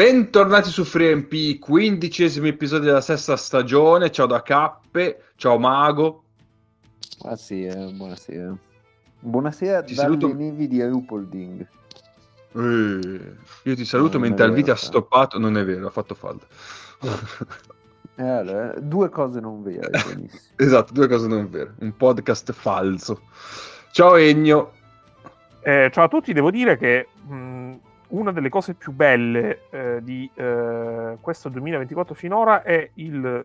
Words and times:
bentornati 0.00 0.70
su 0.70 0.82
FreeMP, 0.84 1.58
quindicesimo 1.58 2.46
episodio 2.46 2.86
della 2.86 3.02
sesta 3.02 3.36
stagione. 3.36 4.10
Ciao 4.10 4.24
da 4.24 4.40
Cappe, 4.40 5.24
ciao 5.36 5.58
Mago. 5.58 6.24
Buonasera, 7.18 7.84
buonasera. 7.92 8.56
Buonasera 9.18 9.82
Ti 9.82 9.94
dalle 9.94 10.08
saluto- 10.08 10.34
nevi 10.34 10.68
di 10.68 10.82
Rupolding. 10.82 11.68
Eh, 12.54 13.32
io 13.64 13.74
ti 13.76 13.84
saluto 13.84 14.16
Non 14.16 14.26
mentre 14.26 14.50
video 14.52 14.72
ha 14.72 14.76
stoppato. 14.78 15.38
Non 15.38 15.58
è 15.58 15.64
vero, 15.66 15.88
ha 15.88 15.90
fatto 15.90 16.14
fallo. 16.14 16.40
Eh, 18.14 18.26
allora, 18.26 18.72
due 18.80 19.10
cose 19.10 19.38
non 19.38 19.62
vere, 19.62 19.90
esatto, 20.56 20.94
due 20.94 21.08
cose 21.08 21.28
non 21.28 21.50
vere. 21.50 21.74
Un 21.80 21.94
podcast 21.94 22.52
falso. 22.52 23.20
Ciao 23.92 24.16
Egno. 24.16 24.72
Eh, 25.60 25.90
ciao 25.92 26.04
a 26.04 26.08
tutti, 26.08 26.32
devo 26.32 26.50
dire 26.50 26.78
che 26.78 27.08
mh, 27.28 27.34
una 28.10 28.32
delle 28.32 28.48
cose 28.48 28.74
più 28.74 28.92
belle 28.92 29.62
eh, 29.70 29.98
di 30.02 30.28
eh, 30.34 31.16
questo 31.20 31.48
2024 31.48 32.14
finora 32.14 32.62
è 32.62 32.90
il- 32.94 33.44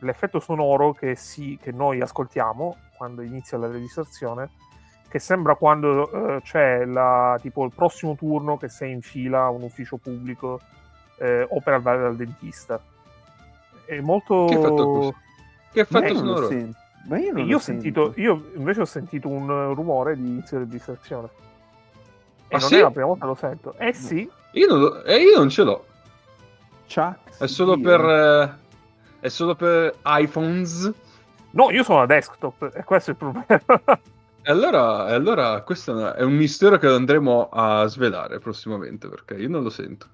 l'effetto 0.00 0.38
sonoro 0.40 0.92
che, 0.92 1.16
si- 1.16 1.58
che 1.60 1.72
noi 1.72 2.00
ascoltiamo 2.00 2.76
quando 2.96 3.22
inizia 3.22 3.58
la 3.58 3.66
registrazione, 3.68 4.50
che 5.08 5.18
sembra 5.18 5.54
quando 5.56 6.36
eh, 6.36 6.42
c'è 6.42 6.84
la- 6.84 7.36
tipo 7.40 7.64
il 7.64 7.72
prossimo 7.74 8.14
turno 8.14 8.56
che 8.56 8.68
sei 8.68 8.92
in 8.92 9.00
fila 9.02 9.44
a 9.44 9.50
un 9.50 9.62
ufficio 9.62 9.96
pubblico 9.96 10.60
eh, 11.18 11.46
o 11.48 11.60
per 11.60 11.74
andare 11.74 12.00
dal 12.00 12.14
dentista. 12.16 12.80
È 13.84 13.98
molto... 14.00 14.46
Che 14.48 14.56
effetto? 14.60 15.14
Che 15.72 16.12
lo 16.12 16.18
sonoro? 16.18 16.48
Ma 17.08 17.18
io 17.18 17.32
non 17.32 17.46
Io 17.46 17.56
ho 17.56 17.60
sentito, 17.60 18.12
io 18.16 18.50
invece 18.54 18.80
ho 18.82 18.84
sentito 18.84 19.28
un 19.28 19.74
rumore 19.74 20.14
di 20.16 20.26
inizio 20.28 20.58
registrazione. 20.58 21.28
Non 22.56 22.60
sì? 22.60 22.76
è 22.76 22.80
la 22.80 22.90
prima 22.90 23.06
volta 23.06 23.20
che 23.22 23.26
lo 23.26 23.34
sento. 23.34 23.74
Eh 23.78 23.92
sì, 23.92 24.30
Io 24.52 24.66
non, 24.74 25.02
eh, 25.04 25.20
io 25.20 25.36
non 25.38 25.48
ce 25.50 25.62
l'ho. 25.62 25.84
Chuck, 26.92 27.38
È 27.38 27.46
solo 27.46 27.74
Dio. 27.76 27.84
per. 27.84 28.00
eh, 28.08 28.66
è 29.20 29.28
solo 29.28 29.54
per 29.54 29.94
iPhones. 30.04 30.92
no, 31.50 31.70
io 31.70 31.82
sono 31.82 32.02
a 32.02 32.06
desktop 32.06 32.70
e 32.74 32.84
questo 32.84 33.10
è 33.10 33.14
il 33.14 33.18
problema. 33.18 34.00
E 34.40 34.50
allora, 34.50 35.04
allora 35.04 35.60
questo 35.60 36.08
è 36.14 36.20
è 36.20 36.22
un 36.22 36.32
mistero 36.32 36.78
che 36.78 36.86
andremo 36.86 37.50
a 37.52 37.84
svelare 37.86 38.38
prossimamente 38.38 39.06
perché 39.08 39.34
io 39.34 39.48
non 39.48 39.62
lo 39.62 39.68
sento. 39.68 40.06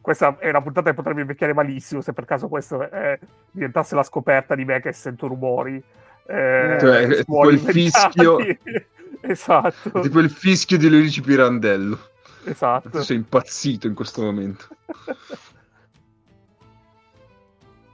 Questa 0.00 0.36
è 0.38 0.48
una 0.48 0.62
puntata 0.62 0.90
che 0.90 0.94
potrebbe 0.94 1.22
invecchiare 1.22 1.52
malissimo 1.52 2.00
se 2.00 2.12
per 2.12 2.24
caso 2.26 2.46
questo 2.48 2.88
eh, 2.88 3.18
diventasse 3.50 3.96
la 3.96 4.04
scoperta 4.04 4.54
di 4.54 4.64
me 4.64 4.80
che 4.80 4.92
sento 4.92 5.26
rumori. 5.26 5.82
Eh, 6.26 6.76
Cioè, 6.78 7.06
è 7.06 7.24
il 7.50 7.58
fischio-. 7.58 8.38
esatto, 9.30 10.00
tipo 10.00 10.20
il 10.20 10.30
fischio 10.30 10.78
di 10.78 10.88
Luigi 10.88 11.20
Pirandello. 11.20 11.98
esatto. 12.44 13.02
Sei 13.02 13.16
impazzito 13.16 13.86
in 13.86 13.94
questo 13.94 14.22
momento. 14.22 14.66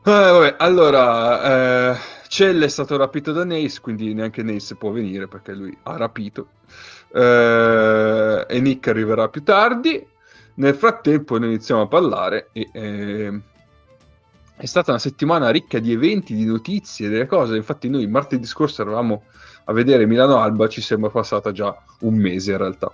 Eh, 0.07 0.11
vabbè, 0.11 0.57
allora, 0.59 1.93
eh, 1.93 1.99
Cell 2.29 2.63
è 2.63 2.69
stato 2.69 2.95
rapito 2.99 3.33
da 3.33 3.43
Nace, 3.43 3.81
quindi 3.81 4.13
neanche 4.13 4.43
Nace 4.43 4.75
può 4.75 4.91
venire 4.91 5.29
perché 5.29 5.55
lui 5.55 5.75
ha 5.85 5.97
rapito. 5.97 6.49
Eh, 7.11 8.45
e 8.47 8.61
Nick 8.61 8.87
arriverà 8.89 9.31
più 9.31 9.43
tardi. 9.43 10.07
Nel 10.57 10.75
frattempo 10.75 11.39
noi 11.39 11.49
iniziamo 11.49 11.81
a 11.81 11.89
parlare 11.89 12.51
e 12.53 12.69
eh, 12.73 13.41
è 14.57 14.67
stata 14.67 14.91
una 14.91 15.01
settimana 15.01 15.49
ricca 15.49 15.79
di 15.79 15.93
eventi, 15.93 16.35
di 16.35 16.45
notizie, 16.45 17.09
delle 17.09 17.27
cose. 17.27 17.57
Infatti 17.57 17.89
noi 17.89 18.07
martedì 18.07 18.45
scorso 18.47 18.83
eravamo 18.83 19.25
a 19.65 19.73
vedere 19.73 20.07
Milano 20.07 20.39
Alba, 20.39 20.69
ci 20.69 20.81
sembra 20.81 21.11
passata 21.11 21.51
già 21.53 21.75
un 22.01 22.15
mese 22.17 22.53
in 22.53 22.59
realtà. 22.59 22.93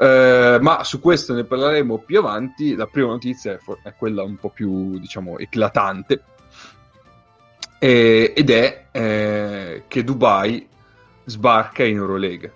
Eh, 0.00 0.58
ma 0.60 0.82
su 0.84 1.00
questo 1.00 1.32
ne 1.34 1.44
parleremo 1.44 1.98
più 1.98 2.18
avanti. 2.18 2.74
La 2.74 2.86
prima 2.86 3.08
notizia 3.08 3.52
è, 3.52 3.58
for- 3.58 3.78
è 3.82 3.94
quella 3.96 4.22
un 4.22 4.36
po' 4.36 4.48
più, 4.50 4.98
diciamo, 4.98 5.38
eclatante. 5.38 6.22
E- 7.78 8.32
ed 8.36 8.50
è 8.50 8.86
eh, 8.92 9.84
che 9.88 10.04
Dubai 10.04 10.68
sbarca 11.24 11.84
in 11.84 11.96
Eurolega. 11.96 12.50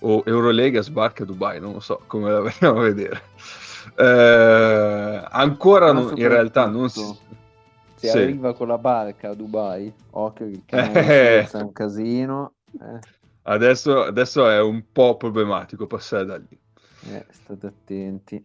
O 0.00 0.22
Eurolega 0.26 0.82
sbarca 0.82 1.22
a 1.22 1.26
Dubai, 1.26 1.60
non 1.60 1.72
lo 1.74 1.80
so 1.80 2.02
come 2.06 2.30
la 2.30 2.40
veniamo 2.44 2.80
a 2.80 2.82
vedere. 2.82 3.22
Eh, 3.96 5.24
ancora 5.30 5.92
non- 5.92 6.12
in 6.16 6.28
realtà 6.28 6.66
non 6.66 6.88
si... 6.90 7.02
Se 7.98 8.08
Sì. 8.08 8.18
arriva 8.18 8.52
con 8.52 8.68
la 8.68 8.76
barca 8.76 9.30
a 9.30 9.34
Dubai, 9.34 9.90
occhio 10.10 10.44
che 10.44 10.50
il 10.52 10.58
Eh. 10.58 10.64
canale 10.66 11.48
è 11.48 11.48
un 11.54 11.72
casino. 11.72 12.52
Eh, 12.80 12.98
Adesso, 13.48 14.02
adesso 14.02 14.48
è 14.48 14.60
un 14.60 14.82
po' 14.90 15.16
problematico 15.16 15.86
passare 15.86 16.24
da 16.24 16.36
lì. 16.36 16.58
eh, 17.12 17.24
state 17.30 17.66
attenti. 17.66 18.44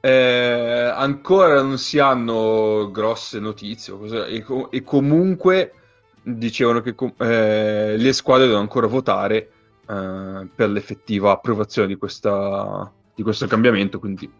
Eh, 0.00 0.92
ancora 0.94 1.60
non 1.62 1.78
si 1.78 1.98
hanno 1.98 2.88
grosse 2.92 3.38
notizie 3.40 3.94
e, 4.26 4.44
e 4.70 4.82
comunque 4.82 5.72
dicevano 6.22 6.80
che 6.80 6.94
com- 6.94 7.14
eh, 7.18 7.96
le 7.96 8.12
squadre 8.12 8.46
devono 8.46 8.62
ancora 8.62 8.86
votare 8.86 9.50
eh, 9.88 10.48
per 10.54 10.70
l'effettiva 10.70 11.32
approvazione 11.32 11.88
di, 11.88 11.96
questa, 11.96 12.92
di 13.14 13.22
questo 13.24 13.46
cambiamento, 13.48 13.98
quindi 13.98 14.30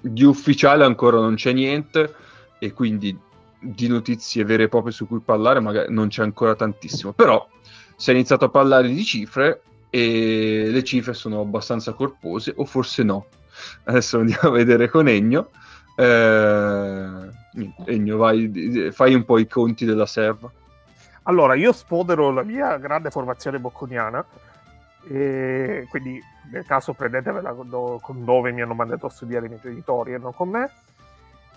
di 0.00 0.22
ufficiale 0.22 0.84
ancora 0.84 1.18
non 1.18 1.34
c'è 1.34 1.52
niente 1.52 2.14
e 2.58 2.72
quindi 2.72 3.18
di 3.64 3.88
notizie 3.88 4.44
vere 4.44 4.64
e 4.64 4.68
proprie 4.68 4.92
su 4.92 5.06
cui 5.06 5.20
parlare 5.20 5.60
magari 5.60 5.92
non 5.92 6.08
c'è 6.08 6.22
ancora 6.22 6.54
tantissimo, 6.54 7.12
però 7.12 7.48
si 7.96 8.10
è 8.10 8.12
iniziato 8.12 8.44
a 8.44 8.50
parlare 8.50 8.88
di 8.88 9.04
cifre 9.04 9.62
e 9.88 10.66
le 10.68 10.84
cifre 10.84 11.14
sono 11.14 11.40
abbastanza 11.40 11.92
corpose 11.92 12.52
o 12.56 12.64
forse 12.64 13.02
no. 13.02 13.26
Adesso 13.84 14.18
andiamo 14.18 14.48
a 14.48 14.50
vedere 14.50 14.88
con 14.88 15.08
Egno. 15.08 15.50
Eh, 15.96 17.30
Egno, 17.84 18.16
vai, 18.16 18.90
fai 18.92 19.14
un 19.14 19.24
po' 19.24 19.38
i 19.38 19.46
conti 19.46 19.84
della 19.84 20.06
serva. 20.06 20.50
Allora, 21.22 21.54
io 21.54 21.72
spodero 21.72 22.30
la 22.32 22.42
mia 22.42 22.76
grande 22.76 23.10
formazione 23.10 23.58
bocconiana, 23.60 24.24
quindi 25.06 26.20
nel 26.50 26.66
caso 26.66 26.92
prendetevela 26.92 27.52
con 27.52 28.24
dove 28.24 28.52
mi 28.52 28.60
hanno 28.60 28.74
mandato 28.74 29.06
a 29.06 29.10
studiare 29.10 29.46
i 29.46 29.48
miei 29.48 29.60
genitori 29.62 30.12
e 30.12 30.18
non 30.18 30.34
con 30.34 30.48
me. 30.48 30.70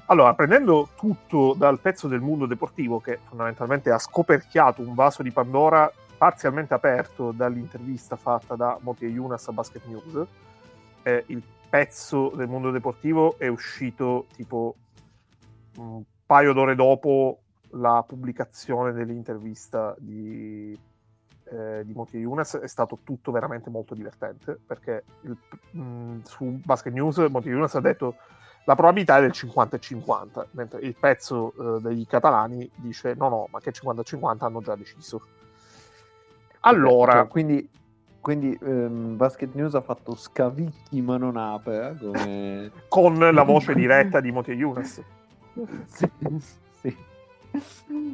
Allora, 0.09 0.33
prendendo 0.35 0.89
tutto 0.95 1.53
dal 1.53 1.79
pezzo 1.79 2.07
del 2.07 2.21
mondo 2.21 2.45
deportivo 2.45 3.01
che 3.01 3.19
fondamentalmente 3.27 3.91
ha 3.91 3.99
scoperchiato 3.99 4.81
un 4.81 4.93
vaso 4.93 5.21
di 5.21 5.31
Pandora 5.31 5.91
parzialmente 6.17 6.73
aperto 6.73 7.31
dall'intervista 7.31 8.15
fatta 8.15 8.55
da 8.55 8.77
Moti 8.81 9.05
Yunas 9.05 9.49
a 9.49 9.51
Basket 9.51 9.83
News, 9.85 10.25
eh, 11.03 11.23
il 11.27 11.43
pezzo 11.69 12.29
del 12.29 12.47
mondo 12.47 12.71
deportivo 12.71 13.37
è 13.37 13.47
uscito 13.47 14.27
tipo 14.33 14.75
un 15.75 16.01
paio 16.25 16.53
d'ore 16.53 16.75
dopo 16.75 17.39
la 17.71 18.01
pubblicazione 18.07 18.93
dell'intervista 18.93 19.93
di, 19.99 20.77
eh, 21.51 21.83
di 21.83 21.93
Moti 21.93 22.17
Younes. 22.17 22.55
È 22.55 22.67
stato 22.67 22.99
tutto 23.03 23.33
veramente 23.33 23.69
molto 23.69 23.93
divertente 23.93 24.57
perché 24.65 25.03
il- 25.23 25.37
mh, 25.71 26.21
su 26.23 26.45
Basket 26.63 26.93
News 26.93 27.17
Moti 27.29 27.49
Younes 27.49 27.75
ha 27.75 27.81
detto 27.81 28.15
la 28.67 28.75
probabilità 28.75 29.17
è 29.17 29.21
del 29.21 29.31
50-50 29.33 30.47
mentre 30.51 30.81
il 30.81 30.93
pezzo 30.99 31.53
eh, 31.77 31.81
dei 31.81 32.05
catalani 32.05 32.69
dice 32.75 33.13
no 33.13 33.29
no 33.29 33.47
ma 33.49 33.61
che 33.61 33.71
50-50 33.71 34.43
hanno 34.43 34.61
già 34.61 34.75
deciso. 34.75 35.21
Allora 36.61 37.13
Cioè, 37.13 37.27
quindi 37.27 37.69
quindi 38.19 38.59
ehm, 38.61 39.15
Basket 39.15 39.53
News 39.53 39.73
ha 39.75 39.81
fatto 39.81 40.15
scavicchi 40.15 41.01
ma 41.01 41.15
non 41.15 41.37
apre 41.37 41.91
eh, 41.91 41.97
come... 41.97 42.71
con 42.89 43.17
la 43.17 43.43
voce 43.43 43.71
diretta 43.73 44.19
di 44.19 44.33
Moti 44.33 44.51
Younes. 44.51 45.01
Sì, 45.85 46.11
sì. 46.81 46.97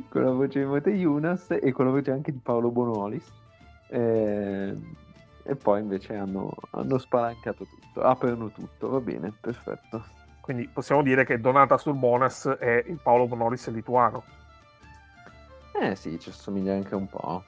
con 0.09 0.21
la 0.21 0.31
voce 0.31 0.59
di 0.59 0.65
Mote 0.65 0.91
Yunas 0.91 1.47
e 1.49 1.71
con 1.71 1.85
la 1.85 1.91
voce 1.91 2.11
anche 2.11 2.31
di 2.31 2.37
Paolo 2.37 2.69
Bonolis. 2.69 3.25
Eh, 3.87 4.77
e 5.45 5.55
poi 5.55 5.81
invece 5.81 6.15
hanno, 6.15 6.53
hanno 6.69 6.97
spalancato 6.99 7.65
tutto 7.65 8.01
aprono 8.01 8.49
tutto 8.49 8.89
va 8.89 8.99
bene 8.99 9.33
perfetto 9.39 10.21
quindi 10.43 10.67
possiamo 10.67 11.01
dire 11.01 11.25
che 11.25 11.39
Donata 11.39 11.77
Surbonas 11.77 12.47
è 12.59 12.83
il 12.87 12.99
Paolo 13.01 13.27
Bonolis 13.27 13.69
lituano 13.69 14.23
eh 15.79 15.95
sì 15.95 16.19
ci 16.19 16.29
assomiglia 16.29 16.73
anche 16.73 16.95
un 16.95 17.07
po' 17.07 17.43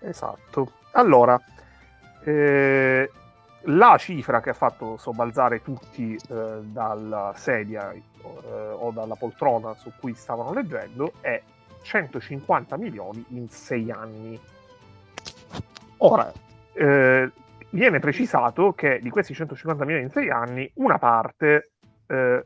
Esatto. 0.00 0.72
Allora, 0.92 1.40
eh, 2.24 3.10
la 3.64 3.96
cifra 3.98 4.40
che 4.40 4.50
ha 4.50 4.54
fatto 4.54 4.96
sobbalzare 4.96 5.62
tutti 5.62 6.14
eh, 6.14 6.60
dalla 6.62 7.32
sedia 7.36 7.92
eh, 7.92 8.00
o 8.22 8.90
dalla 8.90 9.14
poltrona 9.14 9.74
su 9.74 9.92
cui 9.98 10.14
stavano 10.14 10.52
leggendo 10.52 11.12
è 11.20 11.40
150 11.82 12.76
milioni 12.76 13.24
in 13.28 13.48
sei 13.48 13.90
anni. 13.90 14.40
Ora, 15.98 16.32
eh, 16.72 17.30
viene 17.70 17.98
precisato 17.98 18.72
che 18.72 18.98
di 19.00 19.10
questi 19.10 19.34
150 19.34 19.84
milioni 19.84 20.04
in 20.06 20.10
sei 20.10 20.30
anni, 20.30 20.70
una 20.74 20.98
parte 20.98 21.72
eh, 22.06 22.44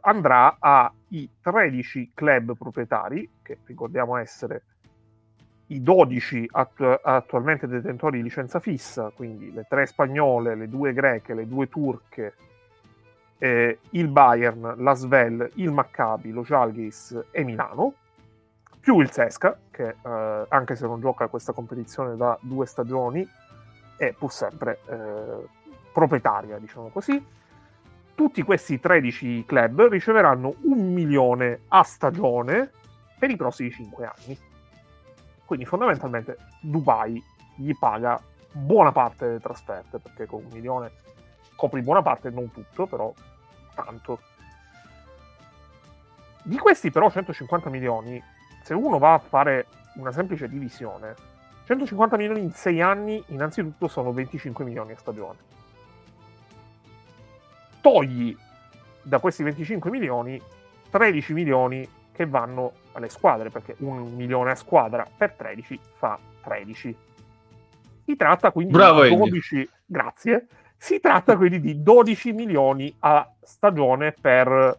andrà 0.00 0.56
ai 0.58 1.30
13 1.40 2.12
club 2.14 2.56
proprietari, 2.56 3.28
che 3.42 3.58
ricordiamo 3.64 4.16
essere 4.16 4.62
i 5.68 5.82
12 5.82 6.48
attu- 6.52 7.00
attualmente 7.02 7.66
detentori 7.66 8.18
di 8.18 8.22
licenza 8.22 8.58
fissa, 8.60 9.10
quindi 9.14 9.52
le 9.52 9.66
tre 9.68 9.86
spagnole, 9.86 10.54
le 10.54 10.68
due 10.68 10.92
greche, 10.92 11.34
le 11.34 11.46
due 11.46 11.68
turche, 11.68 12.34
eh, 13.38 13.78
il 13.90 14.08
Bayern, 14.08 14.74
la 14.78 14.94
Svel, 14.94 15.50
il 15.54 15.72
Maccabi, 15.72 16.30
lo 16.30 16.42
Jalgis 16.42 17.18
e 17.30 17.44
Milano, 17.44 17.94
più 18.80 19.00
il 19.00 19.10
Sesca, 19.10 19.58
che 19.70 19.96
eh, 20.02 20.44
anche 20.48 20.74
se 20.74 20.86
non 20.86 21.00
gioca 21.00 21.28
questa 21.28 21.52
competizione 21.52 22.16
da 22.16 22.38
due 22.40 22.64
stagioni, 22.64 23.28
è 23.98 24.12
pur 24.12 24.32
sempre 24.32 24.80
eh, 24.88 25.46
proprietaria, 25.92 26.58
diciamo 26.58 26.88
così. 26.88 27.22
Tutti 28.14 28.42
questi 28.42 28.80
13 28.80 29.44
club 29.46 29.88
riceveranno 29.88 30.54
un 30.62 30.92
milione 30.92 31.62
a 31.68 31.82
stagione 31.82 32.70
per 33.18 33.30
i 33.30 33.36
prossimi 33.36 33.70
5 33.70 34.04
anni. 34.06 34.38
Quindi 35.44 35.66
fondamentalmente 35.66 36.36
Dubai 36.60 37.22
gli 37.56 37.76
paga 37.78 38.20
buona 38.52 38.92
parte 38.92 39.26
delle 39.26 39.40
trasferte, 39.40 39.98
perché 39.98 40.26
con 40.26 40.44
un 40.44 40.50
milione 40.52 40.90
copri 41.56 41.82
buona 41.82 42.02
parte, 42.02 42.30
non 42.30 42.50
tutto, 42.52 42.86
però 42.86 43.12
tanto. 43.74 44.20
Di 46.42 46.56
questi 46.58 46.90
però 46.90 47.10
150 47.10 47.68
milioni, 47.68 48.22
se 48.62 48.74
uno 48.74 48.98
va 48.98 49.14
a 49.14 49.18
fare 49.18 49.66
una 49.96 50.12
semplice 50.12 50.48
divisione, 50.48 51.14
150 51.68 52.16
milioni 52.16 52.40
in 52.40 52.52
6 52.52 52.80
anni 52.80 53.22
innanzitutto 53.26 53.88
sono 53.88 54.10
25 54.10 54.64
milioni 54.64 54.92
a 54.92 54.96
stagione. 54.96 55.36
Togli 57.82 58.34
da 59.02 59.18
questi 59.18 59.42
25 59.42 59.90
milioni 59.90 60.40
13 60.88 61.32
milioni 61.34 61.86
che 62.10 62.24
vanno 62.24 62.72
alle 62.92 63.10
squadre, 63.10 63.50
perché 63.50 63.74
un 63.80 64.14
milione 64.14 64.52
a 64.52 64.54
squadra 64.54 65.06
per 65.14 65.32
13 65.32 65.78
fa 65.98 66.18
13. 66.42 66.96
Si 68.06 68.16
tratta 68.16 68.50
quindi 68.50 68.72
Bravo, 68.72 69.02
di 69.02 69.14
12, 69.14 69.70
grazie, 69.84 70.46
si 70.74 71.00
tratta 71.00 71.36
quindi 71.36 71.60
di 71.60 71.82
12 71.82 72.32
milioni 72.32 72.96
a 73.00 73.30
stagione 73.42 74.14
per 74.18 74.78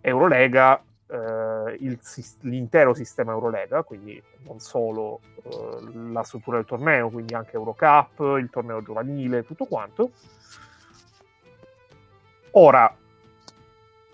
Eurolega, 0.00 0.82
eh, 1.08 1.76
il, 1.80 1.98
l'intero 2.40 2.94
sistema 2.94 3.32
Eurolega, 3.32 3.82
quindi 3.82 4.22
non 4.46 4.60
solo 4.60 5.20
eh, 5.42 5.78
la 6.12 6.22
struttura 6.22 6.56
del 6.58 6.66
torneo, 6.66 7.10
quindi 7.10 7.34
anche 7.34 7.56
Eurocup, 7.56 8.36
il 8.38 8.50
torneo 8.50 8.82
giovanile, 8.82 9.44
tutto 9.44 9.64
quanto. 9.64 10.10
Ora, 12.52 12.94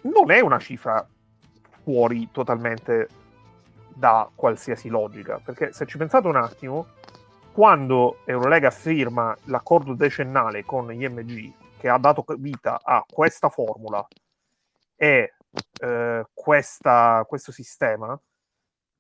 non 0.03 0.31
è 0.31 0.41
una 0.41 0.59
cifra 0.59 1.07
fuori 1.83 2.29
totalmente 2.31 3.09
da 3.95 4.29
qualsiasi 4.35 4.89
logica, 4.89 5.41
perché 5.43 5.73
se 5.73 5.87
ci 5.87 5.99
pensate 5.99 6.27
un 6.27 6.37
attimo, 6.37 6.87
quando 7.53 8.19
Eurolega 8.25 8.71
firma 8.71 9.37
l'accordo 9.45 9.95
decennale 9.95 10.65
con 10.65 10.93
IMG, 10.93 11.53
che 11.79 11.89
ha 11.89 11.99
dato 11.99 12.25
vita 12.39 12.81
a 12.83 13.05
questa 13.09 13.49
formula 13.49 14.07
e 14.97 15.34
eh, 15.85 16.27
questa, 16.33 17.25
questo 17.29 17.53
sistema, 17.53 18.19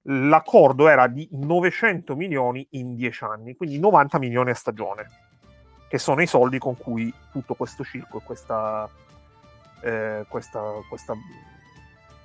l'accordo 0.02 0.88
era 0.88 1.06
di 1.06 1.26
900 1.32 2.14
milioni 2.14 2.66
in 2.72 2.94
10 2.94 3.24
anni, 3.24 3.56
quindi 3.56 3.78
90 3.78 4.18
milioni 4.18 4.50
a 4.50 4.54
stagione, 4.54 5.06
che 5.88 5.98
sono 5.98 6.20
i 6.20 6.26
soldi 6.26 6.58
con 6.58 6.76
cui 6.76 7.12
tutto 7.32 7.54
questo 7.54 7.84
circo 7.84 8.18
e 8.18 8.22
questa, 8.22 8.88
eh, 9.80 10.26
questa, 10.28 10.62
questa, 10.86 11.14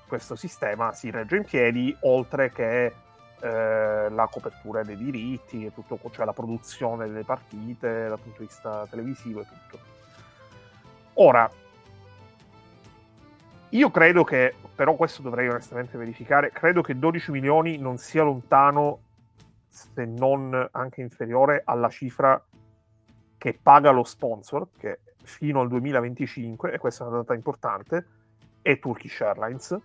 questo 0.07 0.35
sistema 0.35 0.91
si 0.91 1.09
regge 1.09 1.37
in 1.37 1.45
piedi, 1.45 1.95
oltre 2.01 2.51
che 2.51 2.93
eh, 3.39 4.09
la 4.09 4.27
copertura 4.29 4.83
dei 4.83 4.97
diritti 4.97 5.65
e 5.65 5.73
tutto, 5.73 5.97
cioè 6.11 6.25
la 6.25 6.33
produzione 6.33 7.07
delle 7.07 7.23
partite 7.23 8.09
dal 8.09 8.19
punto 8.19 8.39
di 8.39 8.47
vista 8.47 8.85
televisivo 8.89 9.39
e 9.39 9.45
tutto. 9.45 9.79
Ora, 11.13 11.49
io 13.69 13.91
credo 13.91 14.23
che, 14.23 14.55
però 14.73 14.95
questo 14.95 15.21
dovrei 15.21 15.47
onestamente 15.47 15.97
verificare, 15.97 16.51
credo 16.51 16.81
che 16.81 16.97
12 16.97 17.31
milioni 17.31 17.77
non 17.77 17.97
sia 17.97 18.23
lontano, 18.23 19.01
se 19.67 20.05
non 20.05 20.67
anche 20.71 21.01
inferiore, 21.01 21.61
alla 21.65 21.89
cifra 21.89 22.43
che 23.37 23.59
paga 23.61 23.91
lo 23.91 24.03
sponsor, 24.03 24.69
che 24.77 24.99
fino 25.23 25.61
al 25.61 25.67
2025, 25.67 26.71
e 26.71 26.77
questa 26.79 27.03
è 27.03 27.07
una 27.07 27.17
data 27.17 27.35
importante, 27.35 28.05
è 28.61 28.79
Turkish 28.79 29.21
Airlines, 29.21 29.77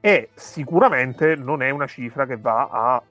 e 0.00 0.30
sicuramente 0.34 1.36
non 1.36 1.62
è 1.62 1.70
una 1.70 1.86
cifra 1.86 2.26
che 2.26 2.36
va 2.36 2.68
a, 2.70 3.02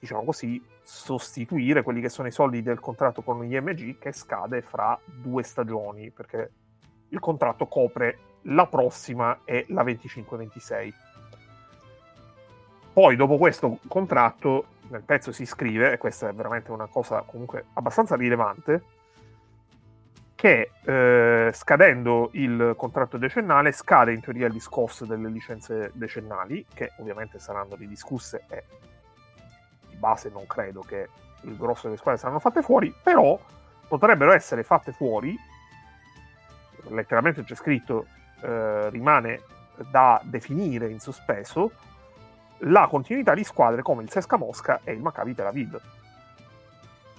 diciamo 0.00 0.24
così, 0.24 0.60
sostituire 0.82 1.82
quelli 1.82 2.00
che 2.00 2.08
sono 2.08 2.28
i 2.28 2.32
soldi 2.32 2.62
del 2.62 2.80
contratto 2.80 3.22
con 3.22 3.38
l'IMG 3.38 3.98
che 3.98 4.12
scade 4.12 4.62
fra 4.62 4.98
due 5.04 5.42
stagioni, 5.42 6.10
perché 6.10 6.50
il 7.12 7.20
contratto 7.20 7.66
copre 7.66 8.18
la 8.42 8.66
prossima 8.66 9.40
e 9.44 9.66
la 9.68 9.84
25-26. 9.84 10.92
Poi 12.92 13.16
dopo 13.16 13.38
questo 13.38 13.78
contratto 13.88 14.66
nel 14.88 15.02
pezzo 15.02 15.32
si 15.32 15.46
scrive, 15.46 15.92
e 15.92 15.98
questa 15.98 16.28
è 16.28 16.32
veramente 16.32 16.70
una 16.72 16.86
cosa 16.86 17.22
comunque 17.22 17.66
abbastanza 17.74 18.16
rilevante, 18.16 18.82
che 20.34 20.70
eh, 20.82 21.50
scadendo 21.52 22.30
il 22.32 22.74
contratto 22.76 23.16
decennale 23.16 23.72
scade 23.72 24.12
in 24.12 24.20
teoria 24.20 24.48
il 24.48 24.52
discorso 24.52 25.04
delle 25.06 25.28
licenze 25.28 25.92
decennali, 25.94 26.66
che 26.74 26.92
ovviamente 26.98 27.38
saranno 27.38 27.76
ridiscusse 27.76 28.44
e 28.48 28.64
di 29.88 29.96
base 29.96 30.30
non 30.30 30.46
credo 30.46 30.80
che 30.80 31.08
il 31.42 31.56
grosso 31.56 31.84
delle 31.84 31.96
squadre 31.96 32.20
saranno 32.20 32.40
fatte 32.40 32.62
fuori, 32.62 32.92
però 33.02 33.38
potrebbero 33.86 34.32
essere 34.32 34.62
fatte 34.62 34.92
fuori, 34.92 35.38
letteralmente 36.88 37.44
c'è 37.44 37.54
scritto, 37.54 38.06
eh, 38.40 38.90
rimane 38.90 39.42
da 39.90 40.20
definire 40.24 40.88
in 40.88 41.00
sospeso, 41.00 41.72
la 42.64 42.86
continuità 42.86 43.34
di 43.34 43.44
squadre 43.44 43.82
come 43.82 44.02
il 44.02 44.10
Sesca 44.10 44.36
Mosca 44.36 44.80
e 44.84 44.92
il 44.92 45.00
Maccabi 45.00 45.34
Tel 45.34 45.46
Aviv 45.46 45.80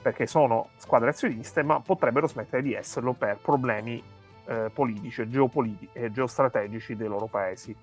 perché 0.03 0.27
sono 0.27 0.69
squadre 0.75 1.09
azioniste, 1.09 1.63
ma 1.63 1.79
potrebbero 1.79 2.27
smettere 2.27 2.61
di 2.61 2.73
esserlo 2.73 3.13
per 3.13 3.37
problemi 3.37 4.03
eh, 4.45 4.69
politici 4.71 5.21
e 5.93 6.11
geostrategici 6.11 6.95
dei 6.95 7.07
loro 7.07 7.25
paesi. 7.27 7.75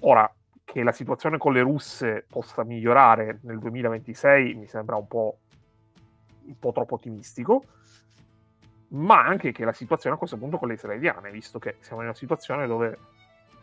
Ora, 0.00 0.30
che 0.62 0.82
la 0.82 0.92
situazione 0.92 1.38
con 1.38 1.54
le 1.54 1.62
russe 1.62 2.26
possa 2.28 2.62
migliorare 2.64 3.38
nel 3.42 3.58
2026 3.58 4.54
mi 4.54 4.66
sembra 4.66 4.96
un 4.96 5.08
po', 5.08 5.38
un 6.44 6.58
po' 6.58 6.72
troppo 6.72 6.96
ottimistico, 6.96 7.64
ma 8.88 9.24
anche 9.24 9.52
che 9.52 9.64
la 9.64 9.72
situazione 9.72 10.14
a 10.14 10.18
questo 10.18 10.36
punto 10.36 10.58
con 10.58 10.68
le 10.68 10.74
israeliane, 10.74 11.30
visto 11.30 11.58
che 11.58 11.76
siamo 11.80 12.02
in 12.02 12.08
una 12.08 12.16
situazione 12.16 12.66
dove 12.66 12.98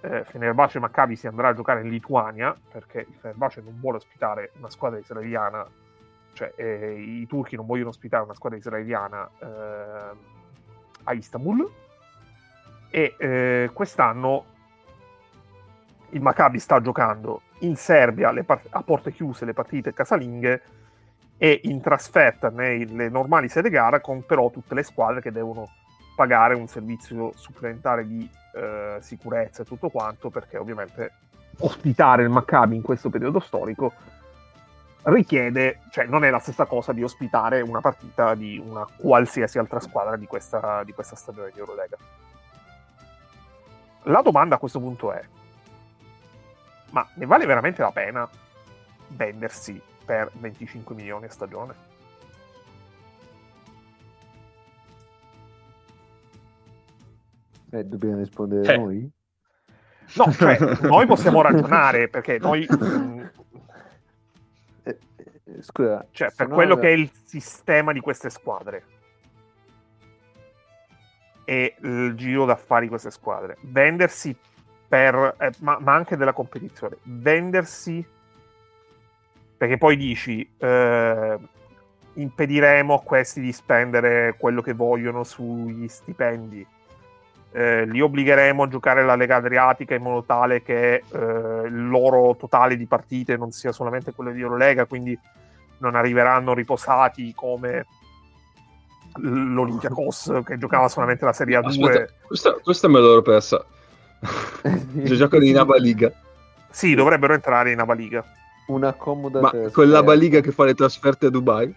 eh, 0.02 0.24
Fenerbahce 0.26 0.80
Maccabi 0.80 1.16
si 1.16 1.28
andrà 1.28 1.50
a 1.50 1.54
giocare 1.54 1.82
in 1.82 1.90
Lituania, 1.90 2.56
perché 2.72 3.00
il 3.00 3.16
Fenerbahce 3.20 3.62
non 3.62 3.80
vuole 3.80 3.98
ospitare 3.98 4.52
una 4.58 4.70
squadra 4.70 5.00
israeliana 5.00 5.66
cioè 6.34 6.52
eh, 6.56 7.00
i 7.00 7.26
turchi 7.28 7.56
non 7.56 7.66
vogliono 7.66 7.90
ospitare 7.90 8.24
una 8.24 8.34
squadra 8.34 8.58
israeliana 8.58 9.30
eh, 9.40 10.18
a 11.04 11.14
Istanbul. 11.14 11.72
E 12.90 13.16
eh, 13.18 13.70
quest'anno 13.74 14.46
il 16.10 16.22
Maccabi 16.22 16.60
sta 16.60 16.80
giocando 16.80 17.42
in 17.60 17.76
Serbia 17.76 18.32
part- 18.44 18.68
a 18.70 18.84
porte 18.84 19.12
chiuse 19.12 19.46
le 19.46 19.54
partite 19.54 19.94
casalinghe 19.94 20.62
e 21.38 21.62
in 21.64 21.82
trasferta 21.82 22.50
nelle 22.50 23.10
normali 23.10 23.50
sede 23.50 23.70
gara 23.70 24.00
con 24.00 24.26
però 24.26 24.50
tutte 24.50 24.74
le 24.74 24.84
squadre 24.84 25.22
che 25.22 25.32
devono 25.32 25.70
pagare 26.16 26.54
un 26.54 26.68
servizio 26.68 27.32
supplementare 27.36 28.08
di 28.08 28.30
eh, 28.56 28.98
sicurezza 29.02 29.64
e 29.64 29.66
tutto 29.66 29.90
quanto 29.90 30.30
perché 30.30 30.58
ovviamente 30.58 31.12
ospitare 31.60 32.24
il 32.24 32.30
Maccabi 32.30 32.76
in 32.76 32.82
questo 32.82 33.10
periodo 33.10 33.40
storico 33.40 33.94
richiede, 35.04 35.82
cioè 35.90 36.06
non 36.06 36.24
è 36.24 36.30
la 36.30 36.40
stessa 36.40 36.66
cosa 36.66 36.94
di 36.94 37.04
ospitare 37.04 37.62
una 37.62 37.82
partita 37.82 38.36
di 38.36 38.62
una 38.64 38.88
qualsiasi 38.96 39.58
altra 39.58 39.80
squadra 39.80 40.16
di 40.16 40.26
questa, 40.26 40.84
di 40.84 40.94
questa 40.94 41.16
stagione 41.16 41.52
di 41.52 41.60
Eurolega. 41.60 41.98
La 44.04 44.22
domanda 44.22 44.56
a 44.56 44.60
questo 44.60 44.80
punto 44.80 45.12
è, 45.12 45.22
ma 46.92 47.06
ne 47.16 47.26
vale 47.26 47.46
veramente 47.46 47.82
la 47.82 47.92
pena 47.92 48.30
vendersi 49.08 49.82
per 50.14 50.30
25 50.34 50.94
milioni 50.94 51.26
a 51.26 51.30
stagione? 51.30 51.74
Eh, 57.72 57.84
dobbiamo 57.84 58.20
rispondere 58.20 58.72
eh. 58.72 58.78
noi? 58.78 59.12
No, 60.16 60.32
cioè, 60.32 60.60
noi 60.86 61.08
possiamo 61.08 61.42
ragionare 61.42 62.08
perché 62.08 62.38
noi 62.38 62.68
Scusa, 65.60 66.06
cioè, 66.12 66.32
per 66.36 66.48
quello 66.48 66.78
che 66.78 66.90
è 66.90 66.92
il 66.92 67.10
sistema 67.26 67.92
di 67.92 68.00
queste 68.00 68.30
squadre 68.30 68.84
e 71.46 71.76
il 71.82 72.14
giro 72.16 72.46
d'affari 72.46 72.84
di 72.84 72.90
queste 72.90 73.12
squadre, 73.12 73.58
vendersi 73.62 74.36
per, 74.88 75.36
eh, 75.40 75.52
ma, 75.60 75.78
ma, 75.80 75.94
anche 75.94 76.18
della 76.18 76.34
competizione, 76.34 76.98
vendersi 77.04 78.06
perché 79.64 79.78
poi 79.78 79.96
dici 79.96 80.46
eh, 80.58 81.38
impediremo 82.16 82.96
a 82.96 83.02
questi 83.02 83.40
di 83.40 83.54
spendere 83.54 84.36
quello 84.38 84.62
che 84.62 84.74
vogliono 84.74 85.24
sugli 85.24 85.88
stipendi 85.88 86.68
eh, 87.54 87.86
li 87.86 88.02
obbligheremo 88.02 88.64
a 88.64 88.68
giocare 88.68 89.06
la 89.06 89.16
Lega 89.16 89.38
Adriatica 89.38 89.96
in 89.96 90.02
modo 90.02 90.24
tale 90.24 90.64
che 90.64 90.96
eh, 90.96 91.02
il 91.68 91.88
loro 91.88 92.36
totale 92.36 92.76
di 92.76 92.88
partite 92.88 93.38
non 93.38 93.52
sia 93.52 93.72
solamente 93.72 94.12
quello 94.12 94.32
di 94.32 94.42
Eurolega, 94.42 94.86
quindi 94.86 95.18
non 95.78 95.96
arriveranno 95.96 96.54
riposati 96.54 97.32
come 97.34 97.86
l'Olympiacos 99.18 100.42
che 100.44 100.58
giocava 100.58 100.90
solamente 100.90 101.24
la 101.24 101.34
Serie 101.34 101.60
A2. 101.60 101.68
Aspetta, 101.68 102.14
questa, 102.26 102.52
questa 102.54 102.88
me 102.90 103.00
l'ho 103.00 103.22
persa. 103.22 103.64
Cioè, 104.64 105.16
giocano 105.16 105.44
in 105.46 105.58
Aba 105.58 105.78
Liga. 105.78 106.12
Sì, 106.70 106.96
dovrebbero 106.96 107.34
entrare 107.34 107.72
in 107.72 107.80
Aba 107.80 107.94
Liga. 107.94 108.26
Una 108.68 108.94
comoda 108.94 109.42
Ma 109.42 109.52
con 109.72 109.90
l'Aba 109.90 110.14
Liga 110.14 110.40
che 110.40 110.52
fa 110.52 110.64
le 110.64 110.74
trasferte 110.74 111.26
a 111.26 111.30
Dubai? 111.30 111.74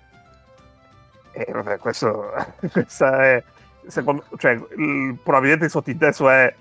Eh, 1.33 1.52
vabbè, 1.52 1.78
questo, 1.78 2.33
questa 2.73 3.25
è 3.25 3.45
secondo, 3.87 4.25
cioè, 4.38 4.52
il, 4.52 5.19
probabilmente 5.23 5.66
il 5.66 5.71
sottinteso 5.71 6.28
è 6.28 6.55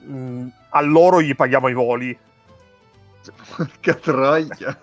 mh, 0.00 0.14
mm, 0.14 0.46
a 0.70 0.80
loro 0.82 1.20
gli 1.20 1.34
paghiamo 1.34 1.68
i 1.68 1.74
voli. 1.74 2.18
Porca 3.56 3.94
troia. 3.94 4.78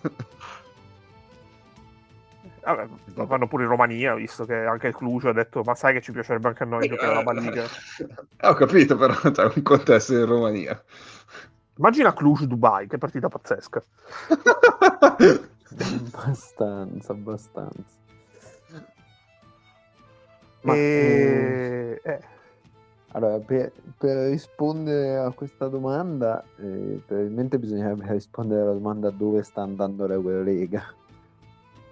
Vabbè, 2.64 2.88
vanno 3.14 3.48
pure 3.48 3.64
in 3.64 3.70
Romania, 3.70 4.14
visto 4.14 4.46
che 4.46 4.56
anche 4.56 4.88
il 4.88 4.96
Cluj 4.96 5.26
ha 5.26 5.34
detto 5.34 5.64
ma 5.64 5.74
sai 5.74 5.94
che 5.94 6.02
ci 6.02 6.12
piacerebbe 6.12 6.48
anche 6.48 6.64
a 6.64 6.68
noi 6.68 6.88
giocare 6.88 7.12
alla 7.12 7.24
Balliga. 7.24 7.64
Eh, 7.64 8.48
ho 8.48 8.54
capito, 8.54 8.96
però 8.98 9.14
c'è 9.32 9.52
un 9.56 9.62
contesto 9.64 10.14
in 10.14 10.26
Romania. 10.26 10.82
Immagina 11.82 12.14
Cluj 12.14 12.44
Dubai, 12.44 12.86
che 12.86 13.00
partita 13.00 13.28
pazzesca. 13.28 13.82
abbastanza, 16.14 17.12
abbastanza. 17.12 17.98
Ma, 20.62 20.76
e... 20.76 22.00
eh. 22.04 22.20
Allora, 23.14 23.40
per, 23.40 23.72
per, 23.98 24.30
rispondere 24.30 25.18
a 25.18 25.32
questa 25.32 25.70
domanda, 25.70 26.44
eh, 26.58 27.02
probabilmente 27.04 27.58
bisognerebbe 27.58 28.12
rispondere 28.12 28.62
alla 28.62 28.74
domanda 28.74 29.10
dove 29.10 29.42
sta 29.42 29.64
andando 29.64 30.06
l'Eurolega. 30.06 30.84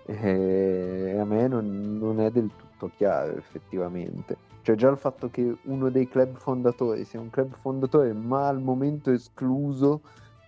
E 0.05 1.17
a 1.19 1.25
me 1.25 1.47
non, 1.47 1.97
non, 1.97 2.21
è 2.21 2.29
del 2.29 2.51
tutto 2.55 2.68
chiaro, 2.87 3.35
effettivamente. 3.35 4.37
Cioè, 4.61 4.75
già 4.75 4.89
il 4.89 4.97
fatto 4.97 5.29
che 5.29 5.57
uno 5.63 5.89
dei 5.89 6.07
club 6.07 6.35
fondatori 6.37 7.03
sia 7.03 7.19
un 7.19 7.29
club 7.29 7.53
fondatore, 7.59 8.13
ma 8.13 8.47
al 8.47 8.59
momento 8.61 9.11
escluso, 9.11 10.01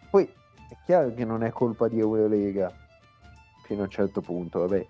poi 0.10 0.24
è 0.70 0.78
chiaro 0.86 1.14
che 1.14 1.26
non 1.26 1.44
è 1.44 1.52
colpa 1.52 1.88
di 1.88 2.00
Eurolega 2.00 2.72
fino 3.64 3.82
a 3.82 3.84
un 3.86 3.90
certo 3.90 4.22
punto, 4.22 4.60
vabbè 4.60 4.86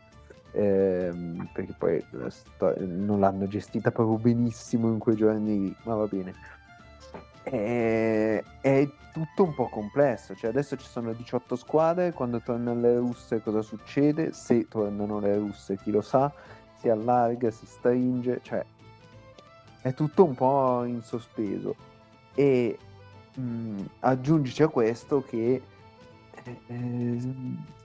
ehm, 0.52 1.50
perché 1.54 1.74
poi 1.78 2.04
storia, 2.30 2.86
non 2.86 3.20
l'hanno 3.20 3.48
gestita 3.48 3.92
proprio 3.92 4.18
benissimo 4.18 4.90
in 4.90 5.00
quei 5.00 5.16
giorni 5.16 5.76
ma 5.84 5.96
va 5.96 6.08
bene. 6.08 6.34
È, 7.44 8.44
è, 8.62 8.90
tutto 9.12 9.44
un 9.44 9.54
po' 9.54 9.68
complesso, 9.68 10.36
cioè 10.36 10.52
adesso 10.52 10.78
ci 10.78 10.86
sono 10.88 11.12
18 11.12 11.58
squadre, 11.58 12.14
quando 12.14 12.40
tornano 12.40 12.80
le 12.80 12.96
russe 12.96 13.42
cosa 13.42 13.62
succede? 13.62 14.32
Se 14.32 14.68
tornano 14.70 15.20
le 15.20 15.36
russe 15.36 15.76
chi 15.76 15.92
lo 15.92 16.02
sa, 16.02 16.32
si 16.82 16.90
allarga, 16.90 17.52
si 17.52 17.68
stringe, 17.68 18.40
cioè 18.42 18.66
è 19.82 19.94
tutto 19.94 20.26
un 20.26 20.34
po' 20.36 20.84
in 20.84 21.02
sospeso 21.02 21.76
e 22.34 22.78
mh, 23.36 23.82
aggiungici 24.00 24.64
a 24.64 24.68
questo 24.68 25.24
che 25.24 25.62
eh, 26.44 27.34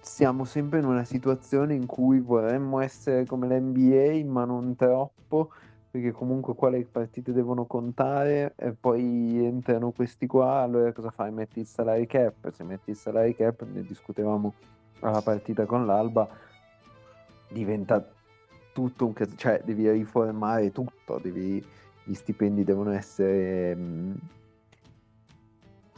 siamo 0.00 0.44
sempre 0.44 0.78
in 0.78 0.86
una 0.86 1.04
situazione 1.04 1.74
in 1.74 1.84
cui 1.84 2.20
vorremmo 2.20 2.80
essere 2.80 3.26
come 3.26 3.46
l'NBA, 3.46 4.24
ma 4.30 4.44
non 4.44 4.74
troppo, 4.76 5.50
perché 5.90 6.12
comunque 6.12 6.54
qua 6.54 6.70
le 6.70 6.86
partite 6.86 7.32
devono 7.32 7.66
contare 7.66 8.54
e 8.56 8.72
poi 8.72 9.44
entrano 9.44 9.90
questi 9.90 10.26
qua, 10.26 10.60
allora 10.60 10.92
cosa 10.92 11.10
fai? 11.10 11.30
Metti 11.32 11.60
il 11.60 11.66
salary 11.66 12.06
cap, 12.06 12.50
se 12.50 12.64
metti 12.64 12.90
il 12.90 12.96
salary 12.96 13.34
cap, 13.34 13.62
ne 13.70 13.82
discutevamo 13.82 14.54
alla 15.00 15.20
partita 15.20 15.66
con 15.66 15.84
l'Alba, 15.84 16.26
diventa 17.48 18.06
tutto 18.76 19.06
un 19.06 19.14
casino, 19.14 19.38
cioè 19.38 19.62
devi 19.64 19.90
riformare 19.90 20.70
tutto, 20.70 21.18
devi, 21.18 21.64
gli 22.04 22.12
stipendi 22.12 22.62
devono 22.62 22.92
essere... 22.92 23.74
Mh, 23.74 24.14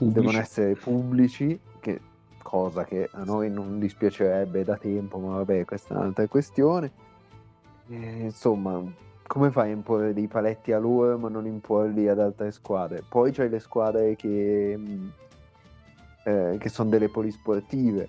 mm, 0.04 0.08
devono 0.10 0.38
essere 0.38 0.76
pubblici, 0.76 1.58
che 1.80 2.00
cosa 2.40 2.84
che 2.84 3.08
a 3.10 3.24
noi 3.24 3.50
non 3.50 3.80
dispiacerebbe 3.80 4.62
da 4.62 4.76
tempo, 4.76 5.18
ma 5.18 5.38
vabbè, 5.38 5.64
questa 5.64 5.94
è 5.94 5.98
un'altra 5.98 6.28
questione. 6.28 6.92
E, 7.88 7.96
insomma, 7.96 8.80
come 9.26 9.50
fai 9.50 9.70
a 9.70 9.74
imporre 9.74 10.12
dei 10.12 10.28
paletti 10.28 10.70
a 10.70 10.78
loro 10.78 11.18
ma 11.18 11.28
non 11.28 11.46
imporli 11.46 12.06
ad 12.06 12.20
altre 12.20 12.52
squadre? 12.52 13.02
Poi 13.08 13.32
c'hai 13.32 13.48
le 13.48 13.58
squadre 13.58 14.14
che, 14.14 14.74
mm, 14.78 15.08
eh, 16.26 16.56
che 16.60 16.68
sono 16.68 16.90
delle 16.90 17.08
polisportive. 17.08 18.08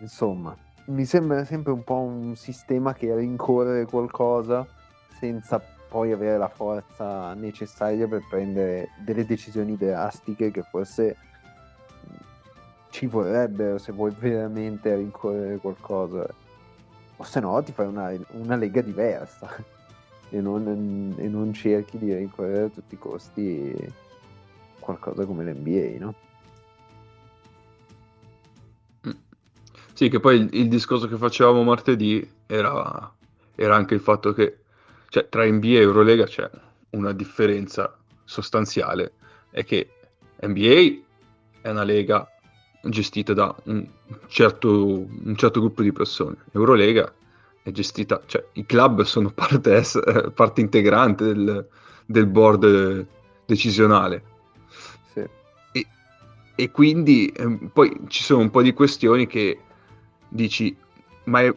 Insomma, 0.00 0.56
mi 0.86 1.04
sembra 1.04 1.44
sempre 1.44 1.72
un 1.72 1.82
po' 1.82 2.00
un 2.00 2.36
sistema 2.36 2.92
che 2.92 3.14
rincorre 3.14 3.86
qualcosa 3.86 4.66
senza 5.18 5.60
poi 5.88 6.12
avere 6.12 6.36
la 6.36 6.48
forza 6.48 7.32
necessaria 7.34 8.06
per 8.06 8.22
prendere 8.28 8.90
delle 9.04 9.24
decisioni 9.24 9.76
drastiche 9.76 10.50
che 10.50 10.62
forse 10.62 11.16
ci 12.90 13.06
vorrebbero 13.06 13.78
se 13.78 13.92
vuoi 13.92 14.14
veramente 14.16 14.94
rincorrere 14.94 15.58
qualcosa. 15.58 16.26
O 17.18 17.24
se 17.24 17.40
no 17.40 17.62
ti 17.62 17.72
fai 17.72 17.86
una, 17.86 18.12
una 18.32 18.56
lega 18.56 18.80
diversa 18.80 19.50
e 20.30 20.40
non, 20.40 21.14
e 21.16 21.28
non, 21.28 21.52
cerchi 21.52 21.98
di 21.98 22.14
rincorrere 22.14 22.64
a 22.64 22.68
tutti 22.68 22.94
i 22.94 22.98
costi 22.98 23.74
qualcosa 24.78 25.24
come 25.24 25.44
l'NBA, 25.44 25.98
no? 25.98 26.14
Sì, 29.96 30.10
che 30.10 30.20
poi 30.20 30.36
il, 30.36 30.48
il 30.52 30.68
discorso 30.68 31.08
che 31.08 31.16
facevamo 31.16 31.62
martedì 31.62 32.30
era, 32.44 33.10
era, 33.54 33.74
anche 33.74 33.94
il 33.94 34.00
fatto 34.00 34.34
che 34.34 34.58
cioè, 35.08 35.26
tra 35.30 35.46
NBA 35.46 35.68
e 35.68 35.80
Eurolega 35.80 36.24
c'è 36.24 36.50
una 36.90 37.12
differenza 37.12 37.96
sostanziale, 38.22 39.12
è 39.48 39.64
che 39.64 39.88
NBA 40.42 41.00
è 41.62 41.70
una 41.70 41.82
lega 41.82 42.28
gestita 42.82 43.32
da 43.32 43.56
un 43.64 43.88
certo, 44.26 44.68
un 44.68 45.34
certo 45.34 45.60
gruppo 45.60 45.80
di 45.80 45.92
persone. 45.92 46.36
Eurolega 46.52 47.10
è 47.62 47.70
gestita, 47.70 48.20
cioè 48.26 48.44
i 48.52 48.66
club 48.66 49.00
sono 49.00 49.30
parte, 49.30 49.82
parte 50.34 50.60
integrante 50.60 51.24
del, 51.24 51.66
del, 52.04 52.26
board 52.26 53.06
decisionale. 53.46 54.22
Sì. 55.14 55.24
E, 55.72 55.86
e, 56.54 56.70
quindi 56.70 57.28
eh, 57.28 57.70
poi 57.72 57.98
ci 58.08 58.22
sono 58.22 58.42
un 58.42 58.50
po' 58.50 58.60
di 58.60 58.74
questioni 58.74 59.26
che 59.26 59.60
dici, 60.28 60.76
ma 61.24 61.40
è, 61.40 61.54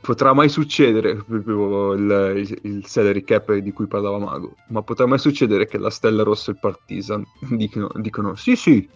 potrà 0.00 0.32
mai 0.32 0.48
succedere, 0.48 1.10
il, 1.10 1.44
il, 1.46 2.58
il, 2.62 2.86
salary 2.86 3.22
cap 3.22 3.52
di 3.54 3.72
cui 3.72 3.86
parlava 3.86 4.18
Mago, 4.18 4.54
ma 4.68 4.82
potrà 4.82 5.06
mai 5.06 5.18
succedere 5.18 5.66
che 5.66 5.78
la 5.78 5.90
Stella 5.90 6.22
Rossa 6.22 6.50
e 6.50 6.54
il 6.54 6.60
Partizan 6.60 7.24
dicono, 7.40 7.90
dicono 7.96 8.34
sì 8.34 8.56
sì, 8.56 8.88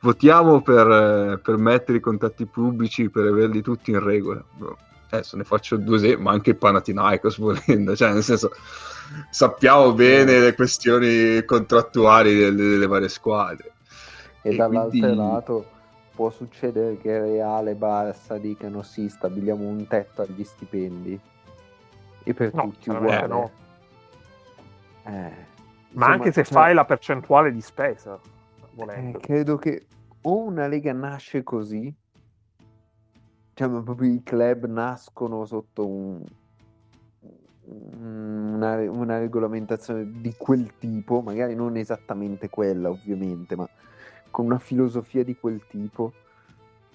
votiamo 0.00 0.62
per, 0.62 0.86
eh, 0.88 1.38
per, 1.38 1.56
mettere 1.56 1.98
i 1.98 2.00
contatti 2.00 2.46
pubblici, 2.46 3.10
per 3.10 3.26
averli 3.26 3.62
tutti 3.62 3.90
in 3.90 4.02
regola. 4.02 4.42
Adesso 5.10 5.36
ne 5.36 5.44
faccio 5.44 5.76
due 5.76 5.96
esempi, 5.96 6.22
ma 6.22 6.32
anche 6.32 6.50
il 6.50 6.56
Panathinaikos 6.56 7.38
volendo, 7.38 7.94
cioè 7.96 8.12
nel 8.12 8.22
senso 8.22 8.52
sappiamo 9.30 9.92
bene 9.92 10.40
le 10.40 10.54
questioni 10.54 11.44
contrattuali 11.44 12.34
delle, 12.34 12.68
delle 12.70 12.86
varie 12.86 13.08
squadre. 13.08 13.72
E, 14.40 14.52
e 14.52 14.56
dall'altro 14.56 14.88
quindi... 14.88 15.16
lato 15.16 15.66
può 16.22 16.30
succedere 16.30 16.98
che 16.98 17.18
Reale 17.18 17.74
Barça 17.74 18.38
dicano 18.38 18.82
sì, 18.82 19.08
stabiliamo 19.08 19.66
un 19.66 19.88
tetto 19.88 20.22
agli 20.22 20.44
stipendi 20.44 21.20
e 22.22 22.32
per 22.34 22.54
no, 22.54 22.62
tutti 22.62 22.90
uguali. 22.90 23.26
No. 23.26 23.50
Eh, 25.04 25.10
ma 25.10 25.26
insomma, 25.88 26.06
anche 26.06 26.30
se 26.30 26.44
cioè... 26.44 26.52
fai 26.52 26.74
la 26.74 26.84
percentuale 26.84 27.50
di 27.50 27.60
spesa 27.60 28.20
volendo. 28.74 29.18
Eh, 29.18 29.20
credo 29.20 29.56
che 29.56 29.86
o 30.20 30.44
una 30.44 30.68
lega 30.68 30.92
nasce 30.92 31.42
così, 31.42 31.92
cioè 33.54 33.68
proprio 33.68 34.12
i 34.12 34.22
club 34.22 34.66
nascono 34.66 35.44
sotto 35.44 35.88
un, 35.88 36.24
una, 37.64 38.76
una, 38.76 39.18
regolamentazione 39.18 40.20
di 40.20 40.32
quel 40.38 40.78
tipo, 40.78 41.20
magari 41.20 41.56
non 41.56 41.76
esattamente 41.76 42.48
quella 42.48 42.90
ovviamente, 42.90 43.56
ma 43.56 43.68
con 44.32 44.46
una 44.46 44.58
filosofia 44.58 45.22
di 45.22 45.36
quel 45.36 45.62
tipo, 45.68 46.12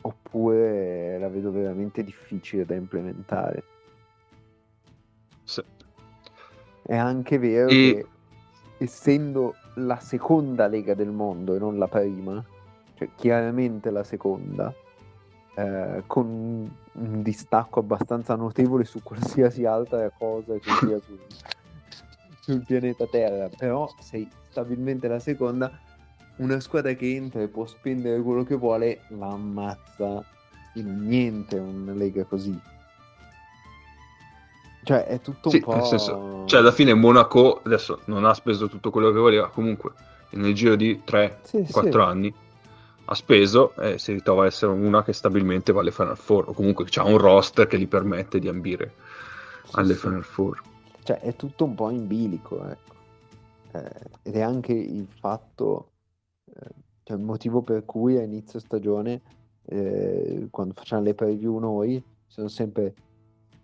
oppure 0.02 1.18
la 1.18 1.30
vedo 1.30 1.52
veramente 1.52 2.04
difficile 2.04 2.66
da 2.66 2.76
implementare. 2.76 3.64
Sì. 5.44 5.64
È 6.82 6.96
anche 6.98 7.38
vero 7.38 7.70
e... 7.70 7.72
che 7.72 8.08
essendo 8.80 9.56
la 9.76 10.00
seconda 10.00 10.68
lega 10.68 10.94
del 10.94 11.12
mondo 11.12 11.56
e 11.56 11.60
non 11.60 11.78
la 11.78 11.88
prima, 11.88 12.44
cioè 12.96 13.10
chiaramente 13.16 13.90
la 13.92 14.04
seconda, 14.04 14.74
eh, 15.56 16.04
con 16.06 16.70
un 16.92 17.22
distacco 17.22 17.80
abbastanza 17.80 18.36
notevole 18.36 18.86
su 18.86 19.02
qualsiasi 19.04 19.66
altra 19.66 20.10
cosa 20.10 20.54
che 20.54 20.72
sia 20.80 21.00
sul, 21.00 21.20
sul 22.42 22.66
pianeta 22.66 23.06
Terra, 23.06 23.50
però 23.56 23.88
sei 24.00 24.28
stabilmente 24.50 25.08
la 25.08 25.20
seconda, 25.20 25.80
una 26.38 26.60
squadra 26.60 26.94
che 26.94 27.16
entra 27.16 27.42
e 27.42 27.48
può 27.48 27.66
spendere 27.66 28.22
quello 28.22 28.44
che 28.44 28.56
vuole, 28.56 29.02
la 29.10 29.28
ammazza 29.28 30.24
in 30.76 31.08
niente 31.08 31.58
una 31.58 31.94
lega 31.94 32.24
così. 32.26 32.58
Cioè, 34.84 35.06
è 35.06 35.20
tutto 35.20 35.50
un 35.50 35.54
Sì, 35.54 35.60
po'... 35.60 35.74
nel 35.76 35.84
senso, 35.84 36.44
cioè 36.46 36.60
alla 36.62 36.72
fine 36.72 36.94
Monaco 36.94 37.62
adesso 37.64 38.02
non 38.06 38.24
ha 38.26 38.34
speso 38.34 38.70
tutto 38.70 38.90
quello 38.90 39.12
che 39.12 39.20
voleva, 39.20 39.50
comunque 39.50 39.92
nel 40.32 40.54
giro 40.54 40.76
di 40.76 41.02
3-4 41.06 41.38
Sì, 41.44 41.66
sì. 41.66 41.90
anni 41.98 42.34
ha 43.10 43.16
speso 43.16 43.74
e 43.76 43.98
si 43.98 44.14
ritrova 44.14 44.44
a 44.44 44.48
essere 44.48 44.72
una 44.72 45.04
che 45.04 45.14
stabilmente 45.14 45.72
va 45.72 45.80
alle 45.82 45.92
Final 45.92 46.18
Four 46.18 46.50
o 46.50 46.54
comunque 46.54 46.86
ha 46.96 47.04
un 47.04 47.18
roster 47.18 47.66
che 47.68 47.80
gli 47.80 47.88
permette 47.88 48.40
di 48.40 48.48
ambire 48.48 48.94
Sì, 49.66 49.72
alle. 49.76 49.94
Final 49.94 50.24
Four. 50.24 50.62
Cioè, 51.04 51.20
è 51.20 51.36
tutto 51.36 51.64
un 51.66 51.74
po' 51.76 51.90
in 51.90 52.06
bilico, 52.08 52.66
ecco. 52.70 52.96
Eh, 53.72 53.92
ed 54.24 54.36
è 54.36 54.42
anche 54.42 54.74
il 54.74 55.08
fatto, 55.20 55.90
cioè 57.04 57.18
il 57.18 57.24
motivo 57.24 57.62
per 57.62 57.86
cui 57.86 58.18
a 58.18 58.24
inizio 58.24 58.60
stagione, 58.60 59.22
eh, 59.66 60.48
quando 60.52 60.74
facciamo 60.74 61.04
le 61.04 61.14
preview 61.14 61.58
noi, 61.58 62.04
sono 62.26 62.48
sempre 62.50 62.94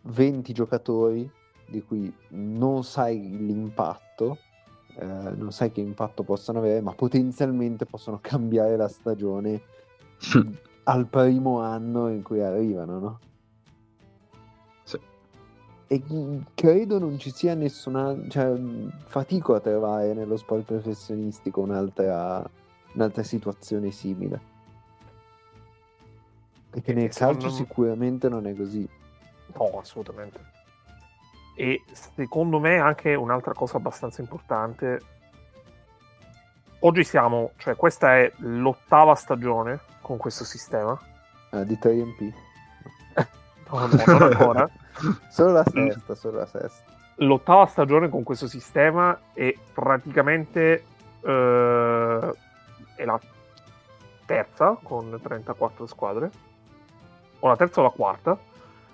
20 0.03 0.53
giocatori 0.53 1.29
di 1.67 1.83
cui 1.83 2.13
non 2.29 2.83
sai 2.83 3.19
l'impatto, 3.19 4.37
eh, 4.95 5.05
non 5.05 5.51
sai 5.51 5.71
che 5.71 5.81
impatto 5.81 6.23
possano 6.23 6.59
avere, 6.59 6.81
ma 6.81 6.93
potenzialmente 6.93 7.85
possono 7.85 8.19
cambiare 8.21 8.75
la 8.75 8.87
stagione 8.87 9.61
al 10.85 11.07
primo 11.07 11.59
anno 11.59 12.09
in 12.09 12.21
cui 12.21 12.41
arrivano, 12.41 12.99
no? 12.99 13.19
Sì. 14.83 14.99
E 15.87 16.03
credo 16.53 16.99
non 16.99 17.17
ci 17.17 17.31
sia 17.31 17.55
nessuna, 17.55 18.15
cioè 18.29 18.53
fatico 19.05 19.55
a 19.55 19.59
trovare 19.59 20.13
nello 20.13 20.37
sport 20.37 20.63
professionistico 20.63 21.61
un'altra, 21.61 22.49
un'altra 22.93 23.23
situazione 23.23 23.91
simile. 23.91 24.51
Perché 26.69 26.93
nel 26.93 27.13
calcio 27.13 27.47
me- 27.47 27.53
sicuramente 27.53 28.29
non 28.29 28.47
è 28.47 28.55
così. 28.55 28.87
No, 29.55 29.79
assolutamente. 29.79 30.51
E 31.55 31.83
secondo 31.91 32.59
me 32.59 32.79
anche 32.79 33.13
un'altra 33.13 33.53
cosa 33.53 33.77
abbastanza 33.77 34.21
importante. 34.21 35.01
Oggi 36.79 37.03
siamo, 37.03 37.51
cioè 37.57 37.75
questa 37.75 38.17
è 38.17 38.31
l'ottava 38.37 39.13
stagione 39.15 39.79
con 40.01 40.17
questo 40.17 40.43
sistema. 40.43 40.99
Eh, 41.51 41.65
di 41.65 41.77
3MP. 41.81 42.33
No, 43.73 43.87
no, 43.87 44.03
non 44.05 44.21
ancora. 44.21 44.69
Solo 45.31 45.51
la 45.53 45.63
Eh. 45.63 45.71
sesta, 45.91 46.13
solo 46.13 46.37
la 46.39 46.45
sesta. 46.45 46.83
L'ottava 47.17 47.65
stagione 47.65 48.07
con 48.07 48.21
questo 48.21 48.47
sistema 48.47 49.19
e 49.33 49.57
praticamente 49.73 50.85
eh, 51.21 52.33
è 53.03 53.05
la 53.05 53.19
terza 54.25 54.79
con 54.81 55.19
34 55.21 55.85
squadre. 55.85 56.31
O 57.39 57.47
la 57.47 57.55
terza 57.55 57.81
o 57.81 57.83
la 57.83 57.89
quarta. 57.89 58.39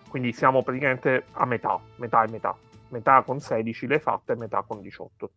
Quindi 0.10 0.34
siamo 0.34 0.64
praticamente 0.64 1.26
a 1.34 1.46
metà, 1.46 1.80
metà 1.98 2.24
e 2.24 2.30
metà. 2.30 2.56
Metà 2.90 3.22
con 3.22 3.40
16 3.40 3.86
le 3.88 4.00
fatte 4.00 4.34
e 4.34 4.36
metà 4.36 4.64
con 4.64 4.82
18. 4.82 5.32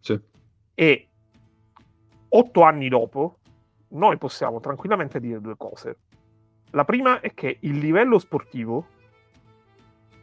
Sì. 0.00 0.20
E 0.74 1.08
otto 2.28 2.62
anni 2.62 2.88
dopo, 2.88 3.38
noi 3.88 4.18
possiamo 4.18 4.60
tranquillamente 4.60 5.18
dire 5.18 5.40
due 5.40 5.56
cose. 5.56 5.98
La 6.72 6.84
prima 6.84 7.20
è 7.20 7.32
che 7.32 7.56
il 7.60 7.78
livello 7.78 8.18
sportivo, 8.18 8.86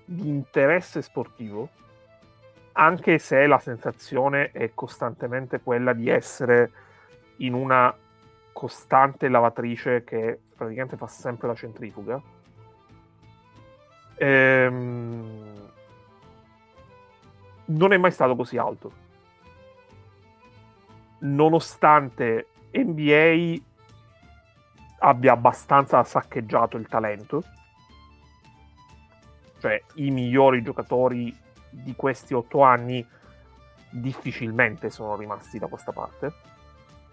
di 0.05 0.29
interesse 0.29 1.01
sportivo, 1.01 1.69
anche 2.73 3.17
se 3.17 3.47
la 3.47 3.59
sensazione 3.59 4.51
è 4.51 4.71
costantemente 4.75 5.59
quella 5.59 5.93
di 5.93 6.09
essere 6.09 6.71
in 7.37 7.53
una 7.53 7.95
costante 8.51 9.27
lavatrice 9.27 10.03
che 10.03 10.39
praticamente 10.55 10.97
fa 10.97 11.07
sempre 11.07 11.47
la 11.47 11.55
centrifuga, 11.55 12.21
ehm, 14.15 15.71
non 17.65 17.93
è 17.93 17.97
mai 17.97 18.11
stato 18.11 18.35
così 18.35 18.57
alto 18.57 19.05
nonostante 21.19 22.47
NBA 22.71 23.55
abbia 24.99 25.33
abbastanza 25.33 26.03
saccheggiato 26.03 26.77
il 26.77 26.87
talento, 26.87 27.43
cioè 29.59 29.81
i 29.95 30.11
migliori 30.11 30.61
giocatori 30.61 31.35
di 31.69 31.95
questi 31.95 32.33
otto 32.33 32.61
anni 32.61 33.05
difficilmente 33.89 34.89
sono 34.89 35.15
rimasti 35.15 35.57
da 35.59 35.67
questa 35.67 35.91
parte. 35.91 36.55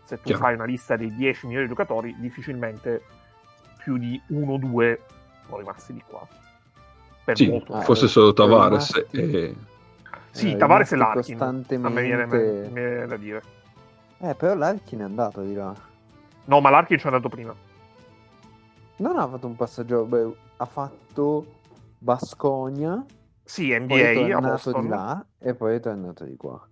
Se 0.05 0.17
tu 0.17 0.23
Chiaro. 0.25 0.41
fai 0.41 0.55
una 0.55 0.65
lista 0.65 0.97
dei 0.97 1.15
10 1.15 1.47
migliori 1.47 1.67
giocatori, 1.67 2.15
difficilmente 2.19 3.03
più 3.79 3.97
di 3.97 4.21
uno 4.29 4.53
o 4.53 4.59
due 4.59 5.01
sono 5.47 5.59
rimasti 5.59 5.93
di 5.93 6.03
qua. 6.07 6.27
Per 7.25 7.37
Sì, 7.37 7.49
molto 7.49 7.81
forse 7.81 8.07
solo 8.07 8.33
Tavares 8.33 9.07
e... 9.11 9.55
Sì, 10.31 10.53
eh, 10.53 10.57
Tavares 10.57 10.93
e 10.93 10.97
Larkin. 10.97 11.41
A 11.41 11.53
me 11.89 12.03
viene, 12.03 12.25
costantemente- 12.25 12.69
mi 12.69 12.81
viene 12.81 13.07
da 13.07 13.17
dire. 13.17 13.43
Eh, 14.19 14.35
però 14.35 14.55
l'Arkin 14.55 15.01
è 15.01 15.05
andato 15.05 15.43
di 15.43 15.55
là. 15.55 15.75
No, 16.47 16.61
ma 16.61 16.71
Larkin 16.71 16.99
ci 16.99 17.05
è 17.05 17.07
andato 17.09 17.29
prima. 17.29 17.55
Non 18.97 19.19
ha 19.19 19.27
fatto 19.27 19.47
un 19.47 19.57
passaggio, 19.57 20.05
beh, 20.05 20.35
ha 20.57 20.65
fatto 20.67 21.47
Basconia, 21.99 23.05
Sì, 23.43 23.69
poi 23.87 24.01
è 24.01 24.15
NBA 24.15 24.37
a 24.37 24.41
tornato 24.41 24.81
di 24.81 24.89
là 24.89 25.27
e 25.39 25.55
poi 25.55 25.75
è 25.77 25.81
tornato 25.81 26.25
di 26.25 26.37
qua. 26.37 26.69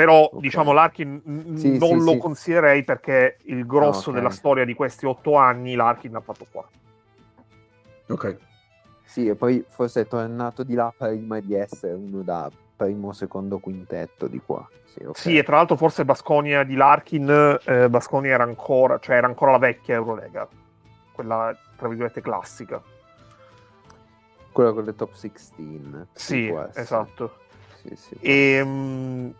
Però, 0.00 0.30
Ok. 0.32 0.40
diciamo, 0.40 0.72
Larkin 0.72 1.20
n- 1.26 1.56
Sì, 1.58 1.76
non 1.76 1.98
sì, 1.98 2.04
lo 2.04 2.12
sì. 2.12 2.16
considererei 2.16 2.84
perché 2.84 3.36
il 3.42 3.66
grosso 3.66 4.08
Ah, 4.08 4.12
ok. 4.12 4.18
della 4.18 4.30
storia 4.30 4.64
di 4.64 4.72
questi 4.72 5.04
otto 5.04 5.34
anni 5.34 5.74
Larkin 5.74 6.12
l'ha 6.12 6.22
fatto 6.22 6.46
qua. 6.50 6.66
Ok. 8.08 8.38
Sì, 9.04 9.26
e 9.26 9.34
poi 9.34 9.62
forse 9.68 10.00
è 10.00 10.06
tornato 10.06 10.62
di 10.62 10.72
là 10.72 10.90
prima 10.96 11.38
di 11.40 11.52
essere 11.52 11.92
uno 11.92 12.22
da 12.22 12.50
primo, 12.76 13.12
secondo 13.12 13.58
quintetto 13.58 14.26
di 14.26 14.40
qua. 14.40 14.66
Sì, 14.86 15.04
ok. 15.04 15.18
Sì, 15.18 15.36
e 15.36 15.42
tra 15.42 15.56
l'altro 15.56 15.76
forse 15.76 16.06
Basconia 16.06 16.62
di 16.62 16.76
Larkin, 16.76 17.58
eh, 17.66 17.90
Basconia 17.90 18.32
era 18.32 18.44
ancora, 18.44 18.98
cioè 19.00 19.16
era 19.16 19.26
ancora 19.26 19.50
la 19.50 19.58
vecchia 19.58 19.96
Eurolega, 19.96 20.48
quella 21.12 21.54
tra 21.76 21.88
virgolette 21.88 22.22
classica. 22.22 22.82
Quello 24.50 24.72
con 24.72 24.84
le 24.84 24.94
top 24.94 25.12
16. 25.12 26.06
Sì, 26.14 26.50
esatto. 26.72 27.36
Sì, 27.82 27.94
sì, 27.96 28.14
può 28.14 28.28
E 28.28 28.62
mm, 28.64 29.30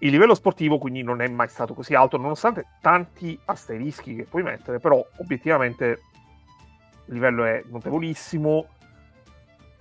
il 0.00 0.10
livello 0.10 0.34
sportivo 0.34 0.78
quindi 0.78 1.02
non 1.02 1.20
è 1.20 1.28
mai 1.28 1.48
stato 1.48 1.74
così 1.74 1.94
alto, 1.94 2.16
nonostante 2.16 2.66
tanti 2.80 3.38
asterischi 3.46 4.14
che 4.14 4.24
puoi 4.24 4.42
mettere, 4.42 4.78
però 4.78 5.04
obiettivamente 5.16 6.02
il 7.06 7.14
livello 7.14 7.44
è 7.44 7.62
notevolissimo. 7.66 8.66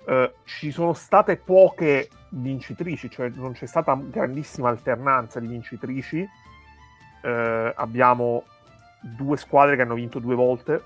Eh, 0.07 0.33
ci 0.45 0.71
sono 0.71 0.93
state 0.93 1.37
poche 1.37 2.09
vincitrici, 2.29 3.09
cioè 3.09 3.29
non 3.35 3.51
c'è 3.51 3.65
stata 3.65 3.95
grandissima 3.95 4.69
alternanza 4.69 5.39
di 5.39 5.47
vincitrici. 5.47 6.27
Eh, 7.21 7.73
abbiamo 7.75 8.43
due 9.01 9.37
squadre 9.37 9.75
che 9.75 9.81
hanno 9.83 9.95
vinto 9.95 10.19
due 10.19 10.35
volte, 10.35 10.81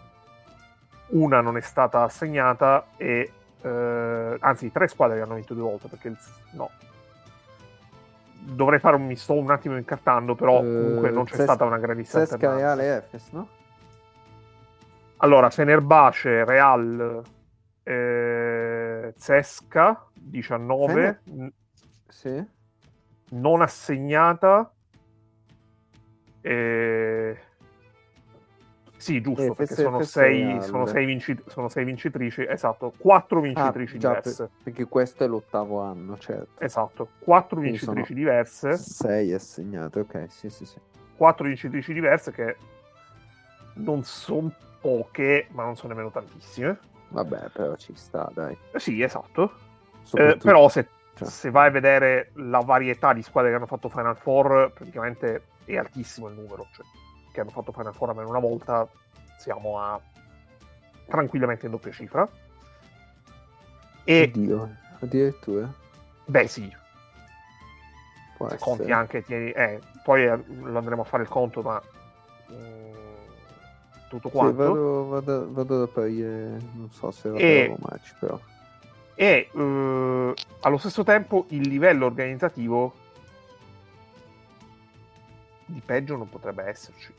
una 1.09 1.39
non 1.41 1.55
è 1.55 1.61
stata 1.61 2.03
assegnata 2.03 2.87
e 2.97 3.31
eh, 3.61 4.37
anzi 4.39 4.71
tre 4.71 4.87
squadre 4.87 5.17
che 5.17 5.23
hanno 5.23 5.35
vinto 5.35 5.53
due 5.53 5.63
volte 5.63 5.87
perché 5.87 6.07
il- 6.07 6.17
no 6.53 6.69
dovrei 8.43 8.79
fare 8.79 8.95
un 8.95 9.05
mi 9.05 9.15
sto 9.15 9.33
un 9.33 9.49
attimo 9.51 9.77
incartando 9.77 10.35
però 10.35 10.57
Eh, 10.57 10.61
comunque 10.63 11.09
non 11.11 11.23
c'è 11.25 11.35
Ces- 11.35 11.43
stata 11.43 11.65
una 11.65 11.77
grandissima 11.77 12.25
Sesca. 12.25 12.55
Reale 12.55 12.97
Efes, 12.97 13.29
no? 13.31 13.47
allora 15.17 15.49
Fenerbahce 15.49 16.43
Real 16.45 17.21
eh, 17.83 19.13
Zesca 19.17 20.07
19 20.13 21.19
Fener- 21.23 21.53
Sì. 22.07 22.45
non 23.31 23.61
assegnata 23.61 24.71
eh, 26.41 27.39
sì 29.01 29.19
giusto 29.21 29.41
Efes- 29.51 29.55
perché 29.57 29.75
sono 29.75 30.01
sei, 30.01 30.61
sono, 30.61 30.85
sei 30.85 31.05
vinci- 31.05 31.43
sono 31.47 31.69
sei 31.69 31.83
vincitrici 31.85 32.45
esatto 32.47 32.93
quattro 32.97 33.39
Ah, 33.39 33.41
vincitrici 33.41 33.97
già, 33.97 34.09
diverse 34.09 34.43
per- 34.43 34.63
perché 34.63 34.85
questo 34.85 35.23
è 35.23 35.27
l'ottavo 35.27 35.81
anno, 35.81 36.17
certo. 36.19 36.63
esatto 36.63 37.09
quattro 37.19 37.57
Quindi 37.59 37.77
vincitrici 37.77 38.13
diverse 38.13 38.77
Sei 38.77 39.33
assegnate, 39.33 39.99
ok, 40.01 40.25
sì, 40.29 40.49
sì, 40.49 40.65
sì. 40.65 40.77
quattro 41.17 41.45
vincitrici 41.47 41.93
diverse 41.93 42.31
che 42.31 42.55
non 43.73 44.03
sono 44.03 44.53
poche, 44.79 45.47
ma 45.51 45.63
non 45.63 45.75
sono 45.75 45.89
nemmeno 45.89 46.11
tantissime. 46.11 46.77
Vabbè, 47.09 47.49
però 47.53 47.75
ci 47.75 47.93
sta, 47.95 48.29
dai. 48.33 48.57
Eh 48.71 48.79
sì, 48.79 49.01
esatto. 49.01 49.51
Eh, 50.13 50.37
però 50.41 50.69
se, 50.69 50.87
cioè. 51.15 51.27
se 51.27 51.49
vai 51.51 51.67
a 51.67 51.71
vedere 51.71 52.31
la 52.35 52.59
varietà 52.59 53.13
di 53.13 53.21
squadre 53.21 53.49
che 53.51 53.57
hanno 53.57 53.65
fatto 53.67 53.89
Final 53.89 54.17
Four, 54.17 54.71
praticamente 54.73 55.43
è 55.65 55.77
altissimo 55.77 56.27
il 56.27 56.35
numero. 56.35 56.67
Cioè, 56.73 56.85
che 57.31 57.41
hanno 57.41 57.49
fatto 57.51 57.71
Final 57.71 57.93
Four 57.93 58.09
almeno 58.09 58.29
una 58.29 58.39
volta, 58.39 58.87
siamo 59.37 59.79
a 59.79 59.99
tranquillamente 61.07 61.65
in 61.65 61.71
doppia 61.71 61.91
cifra. 61.91 62.27
E, 64.03 64.23
Oddio, 64.23 64.75
addirittura. 64.99 65.71
beh 66.25 66.47
sì, 66.47 66.73
Può 68.37 68.47
se 68.49 68.55
essere. 68.55 68.69
conti 68.77 68.91
anche, 68.91 69.23
tieni- 69.23 69.51
eh, 69.51 69.79
poi 70.03 70.23
eh, 70.25 70.43
lo 70.47 70.77
andremo 70.77 71.01
a 71.03 71.05
fare 71.05 71.23
il 71.23 71.29
conto, 71.29 71.61
ma 71.61 71.81
mm, 72.51 72.93
tutto 74.09 74.29
Sì, 74.29 74.35
quanto. 74.35 74.55
vado, 74.55 75.07
vado, 75.07 75.53
vado 75.53 75.75
ad 75.83 75.89
aprire, 75.89 76.59
non 76.73 76.89
so 76.91 77.11
se 77.11 77.29
la 77.29 77.37
E- 77.37 77.65
trovo 77.65 77.77
match, 77.87 78.15
però. 78.19 78.39
e 79.15 79.49
eh, 79.53 80.33
allo 80.61 80.77
stesso 80.77 81.03
tempo 81.03 81.45
il 81.49 81.67
livello 81.67 82.05
organizzativo 82.07 82.93
di 85.65 85.81
peggio 85.85 86.17
non 86.17 86.27
potrebbe 86.29 86.63
esserci. 86.65 87.13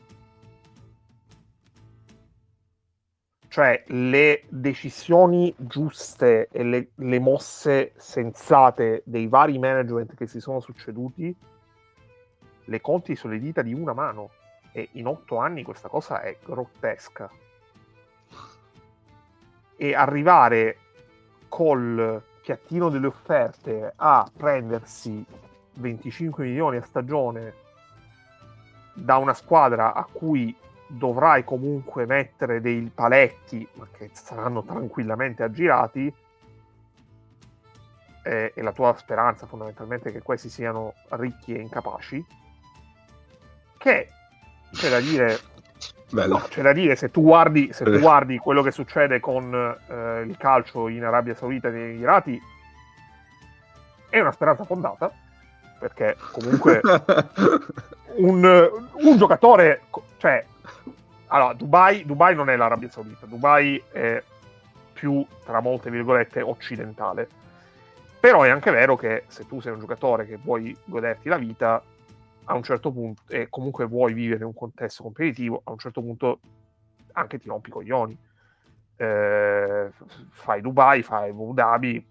Cioè 3.53 3.83
le 3.89 4.45
decisioni 4.49 5.53
giuste 5.55 6.47
e 6.51 6.63
le, 6.63 6.87
le 6.95 7.19
mosse 7.19 7.93
sensate 7.97 9.03
dei 9.05 9.27
vari 9.27 9.59
management 9.59 10.15
che 10.15 10.25
si 10.25 10.39
sono 10.39 10.59
succeduti 10.59 11.37
le 12.63 12.81
conti 12.81 13.15
sulle 13.15 13.37
dita 13.37 13.61
di 13.61 13.71
una 13.71 13.93
mano 13.93 14.31
e 14.71 14.89
in 14.93 15.05
otto 15.05 15.37
anni 15.37 15.61
questa 15.61 15.87
cosa 15.87 16.21
è 16.21 16.35
grottesca. 16.43 17.29
E 19.75 19.93
arrivare 19.93 20.77
col 21.47 22.23
piattino 22.41 22.89
delle 22.89 23.05
offerte 23.05 23.93
a 23.95 24.27
prendersi 24.35 25.23
25 25.73 26.43
milioni 26.43 26.77
a 26.77 26.81
stagione 26.81 27.53
da 28.95 29.17
una 29.17 29.35
squadra 29.35 29.93
a 29.93 30.07
cui 30.11 30.57
dovrai 30.97 31.43
comunque 31.43 32.05
mettere 32.05 32.61
dei 32.61 32.91
paletti, 32.93 33.67
ma 33.73 33.87
che 33.91 34.09
saranno 34.13 34.63
tranquillamente 34.63 35.43
aggirati, 35.43 36.13
eh, 38.23 38.53
e 38.55 38.61
la 38.61 38.71
tua 38.71 38.95
speranza 38.97 39.45
fondamentalmente 39.45 40.09
è 40.09 40.11
che 40.11 40.21
questi 40.21 40.49
siano 40.49 40.93
ricchi 41.09 41.53
e 41.53 41.61
incapaci, 41.61 42.25
che 43.77 44.09
c'è 44.71 44.89
da 44.89 44.99
dire 44.99 45.51
Bello. 46.13 46.37
No, 46.37 46.45
c'è 46.47 46.61
da 46.61 46.73
dire, 46.73 46.95
se 46.95 47.09
tu 47.09 47.23
guardi, 47.23 47.73
se 47.73 47.83
tu 47.85 47.97
guardi 47.97 48.37
quello 48.37 48.61
che 48.61 48.69
succede 48.69 49.19
con 49.19 49.51
eh, 49.51 50.21
il 50.21 50.37
calcio 50.37 50.87
in 50.87 51.03
Arabia 51.03 51.33
Saudita 51.33 51.69
e 51.69 51.71
negli 51.71 51.95
Emirati, 51.95 52.39
è 54.09 54.19
una 54.19 54.31
speranza 54.31 54.63
fondata, 54.63 55.11
perché 55.79 56.15
comunque 56.31 56.81
un, 58.17 58.69
un 58.91 59.17
giocatore, 59.17 59.85
cioè, 60.17 60.45
allora, 61.33 61.53
Dubai, 61.53 62.05
Dubai 62.05 62.35
non 62.35 62.49
è 62.49 62.55
l'Arabia 62.55 62.89
Saudita, 62.89 63.25
Dubai 63.25 63.81
è 63.91 64.21
più, 64.93 65.25
tra 65.43 65.61
molte 65.61 65.89
virgolette, 65.89 66.41
occidentale. 66.41 67.27
Però 68.19 68.43
è 68.43 68.49
anche 68.49 68.69
vero 68.69 68.95
che 68.95 69.23
se 69.27 69.47
tu 69.47 69.59
sei 69.59 69.73
un 69.73 69.79
giocatore 69.79 70.27
che 70.27 70.37
vuoi 70.37 70.77
goderti 70.85 71.29
la 71.29 71.37
vita, 71.37 71.83
a 72.45 72.53
un 72.53 72.61
certo 72.61 72.91
punto, 72.91 73.23
e 73.27 73.47
comunque 73.49 73.85
vuoi 73.85 74.13
vivere 74.13 74.41
in 74.41 74.45
un 74.45 74.53
contesto 74.53 75.01
competitivo, 75.01 75.61
a 75.63 75.71
un 75.71 75.79
certo 75.79 76.01
punto 76.01 76.39
anche 77.13 77.39
ti 77.39 77.47
rompi 77.47 77.69
i 77.69 77.71
coglioni. 77.71 78.17
Eh, 78.95 79.89
fai 80.29 80.61
Dubai, 80.61 81.01
fai 81.01 81.31
Abu 81.31 81.51
Dhabi, 81.51 82.05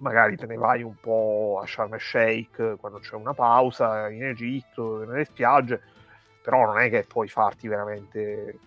magari 0.00 0.36
te 0.36 0.44
ne 0.44 0.56
vai 0.56 0.82
un 0.82 0.94
po' 1.00 1.58
a 1.62 1.66
Sharm 1.66 1.94
el 1.94 2.00
Sheikh 2.00 2.76
quando 2.76 2.98
c'è 2.98 3.14
una 3.14 3.32
pausa, 3.32 4.10
in 4.10 4.24
Egitto, 4.24 5.04
nelle 5.06 5.24
spiagge, 5.24 5.80
però 6.42 6.66
non 6.66 6.78
è 6.80 6.90
che 6.90 7.04
puoi 7.04 7.28
farti 7.28 7.68
veramente 7.68 8.58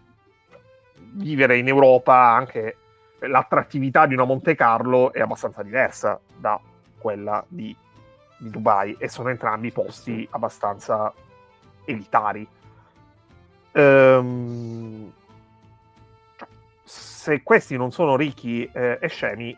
vivere 1.13 1.57
in 1.57 1.67
Europa 1.67 2.15
anche 2.15 2.77
l'attrattività 3.19 4.05
di 4.05 4.13
una 4.13 4.23
Monte 4.23 4.55
Carlo 4.55 5.11
è 5.11 5.19
abbastanza 5.19 5.61
diversa 5.63 6.19
da 6.37 6.59
quella 6.97 7.43
di 7.47 7.75
di 8.37 8.49
Dubai 8.49 8.95
e 8.99 9.07
sono 9.07 9.29
entrambi 9.29 9.71
posti 9.71 10.27
abbastanza 10.31 11.13
elitari. 11.85 12.47
Ehm, 13.71 15.11
se 16.83 17.43
questi 17.43 17.77
non 17.77 17.91
sono 17.91 18.15
ricchi 18.15 18.69
eh, 18.71 18.99
e 19.01 19.07
scemi, 19.07 19.57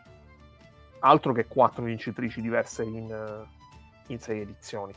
altro 1.00 1.32
che 1.32 1.46
quattro 1.46 1.84
vincitrici 1.84 2.40
diverse 2.40 2.82
in, 2.82 3.10
eh, 3.10 4.12
in 4.12 4.18
sei 4.18 4.40
edizioni. 4.40 4.94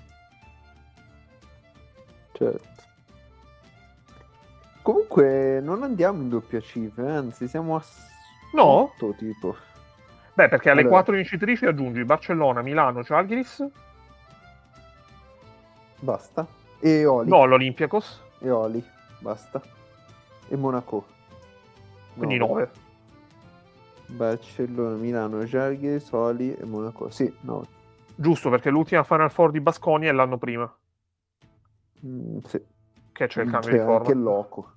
Certo. 2.31 2.70
Comunque 4.81 5.59
non 5.61 5.83
andiamo 5.83 6.21
in 6.21 6.29
doppia 6.29 6.59
cifra, 6.59 7.17
anzi 7.17 7.47
siamo 7.47 7.75
a 7.75 7.83
No? 8.53 8.63
8 8.63 9.13
tipo. 9.17 9.55
Beh, 10.33 10.47
perché 10.49 10.69
alle 10.69 10.81
Allora. 10.81 10.95
quattro 10.95 11.15
vincitrici 11.15 11.65
aggiungi 11.65 12.03
Barcellona, 12.03 12.61
Milano, 12.61 13.03
Žalgiris, 13.03 13.67
Basta. 15.99 16.47
E 16.79 17.05
Oli. 17.05 17.29
no, 17.29 17.45
l'Olympiakos, 17.45 18.21
E 18.39 18.49
Oli. 18.49 18.83
Basta. 19.19 19.61
E 20.47 20.55
Monaco. 20.55 21.05
quindi 22.15 22.37
Nove. 22.37 22.51
9. 22.53 22.71
Barcellona, 24.07 24.95
Milano, 24.95 25.45
Žalgiris, 25.45 26.11
Oli 26.11 26.53
e 26.55 26.65
Monaco. 26.65 27.09
Sì, 27.11 27.31
9. 27.41 27.67
Giusto, 28.15 28.49
perché 28.49 28.69
l'ultima 28.69 29.03
Final 29.03 29.31
Four 29.31 29.51
di 29.51 29.61
Basconi 29.61 30.07
è 30.07 30.11
l'anno 30.11 30.37
prima, 30.37 30.73
Mm, 32.03 32.39
sì. 32.47 32.59
Che 33.11 33.27
c'è 33.27 33.43
il 33.43 33.49
cambio 33.51 33.69
C'è 33.69 33.77
di 33.77 33.83
forma. 33.83 33.97
anche 33.97 34.11
il 34.11 34.21
Loco. 34.21 34.71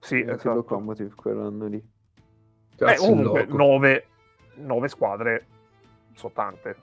Sì, 0.00 0.16
il 0.16 0.30
esatto. 0.30 0.54
Locomotive 0.54 1.14
quell'anno 1.14 1.66
lì. 1.66 1.82
Beh, 2.76 2.96
comunque, 2.96 3.46
loco. 3.46 3.56
nove, 3.56 4.06
nove 4.56 4.88
squadre 4.88 5.46
sono 6.14 6.32
tante. 6.34 6.76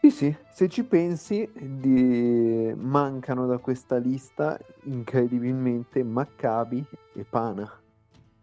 Sì, 0.00 0.10
sì, 0.10 0.36
se 0.50 0.68
ci 0.68 0.84
pensi, 0.84 1.48
di- 1.54 2.74
mancano 2.76 3.46
da 3.46 3.58
questa 3.58 3.98
lista 3.98 4.58
incredibilmente 4.82 6.02
Maccabi 6.02 6.84
e 7.14 7.24
Pana. 7.24 7.80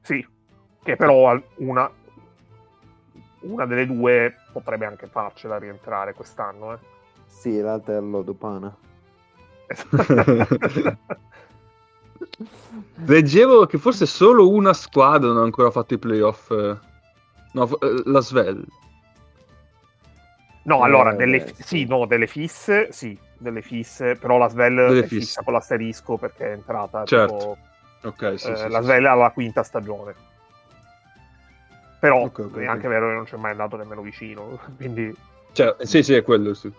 Sì, 0.01 0.25
che 0.81 0.95
però 0.95 1.37
una, 1.57 1.91
una 3.41 3.65
delle 3.65 3.85
due 3.85 4.35
potrebbe 4.53 4.85
anche 4.85 5.07
farcela 5.07 5.57
rientrare 5.57 6.13
quest'anno. 6.13 6.73
Eh. 6.73 6.79
Sì, 7.25 7.59
l'altra 7.59 7.93
è 7.93 7.97
al 7.97 8.09
Lodo 8.09 8.33
Pana. 8.33 8.73
Leggevo 13.05 13.65
che 13.65 13.77
forse 13.77 14.05
solo 14.05 14.49
una 14.49 14.73
squadra 14.73 15.29
non 15.29 15.37
ha 15.37 15.43
ancora 15.43 15.71
fatto 15.71 15.93
i 15.93 15.97
playoff. 15.99 16.49
eh. 16.51 16.77
No, 17.53 17.79
eh, 17.79 18.01
la 18.05 18.21
Svel. 18.21 18.65
no, 20.63 20.79
Eh, 20.79 20.83
allora, 20.83 21.13
delle, 21.13 21.39
beh, 21.39 21.45
fi- 21.45 21.55
sì. 21.55 21.63
sì, 21.63 21.85
no, 21.85 22.05
delle 22.05 22.27
fisse, 22.27 22.91
sì, 22.91 23.17
delle 23.37 23.61
fisse, 23.61 24.15
però 24.15 24.37
la 24.37 24.49
Svel 24.49 24.75
Delle 24.75 24.99
è 24.99 25.07
fisse. 25.07 25.19
fissa 25.19 25.41
con 25.43 25.53
l'asterisco 25.53 26.17
perché 26.17 26.47
è 26.47 26.51
entrata 26.51 27.05
Certo. 27.05 27.33
tipo, 27.35 27.57
Ok, 28.07 28.39
sì, 28.39 28.51
eh, 28.51 28.55
sì, 28.55 28.69
la 28.69 28.81
Svel 28.81 29.05
alla 29.05 29.31
quinta 29.31 29.63
stagione. 29.63 30.13
Però 31.99 32.23
Ok, 32.23 32.39
ok, 32.39 32.57
è 32.57 32.65
anche 32.65 32.87
vero 32.87 33.07
che 33.09 33.13
non 33.13 33.23
c'è 33.25 33.35
mai 33.37 33.51
andato 33.51 33.75
nemmeno 33.75 34.01
vicino, 34.01 34.59
quindi 34.77 35.13
Cioè, 35.51 35.75
sì, 35.85 36.03
sì, 36.03 36.13
è 36.13 36.23
quello. 36.23 36.53
Sì. 36.53 36.71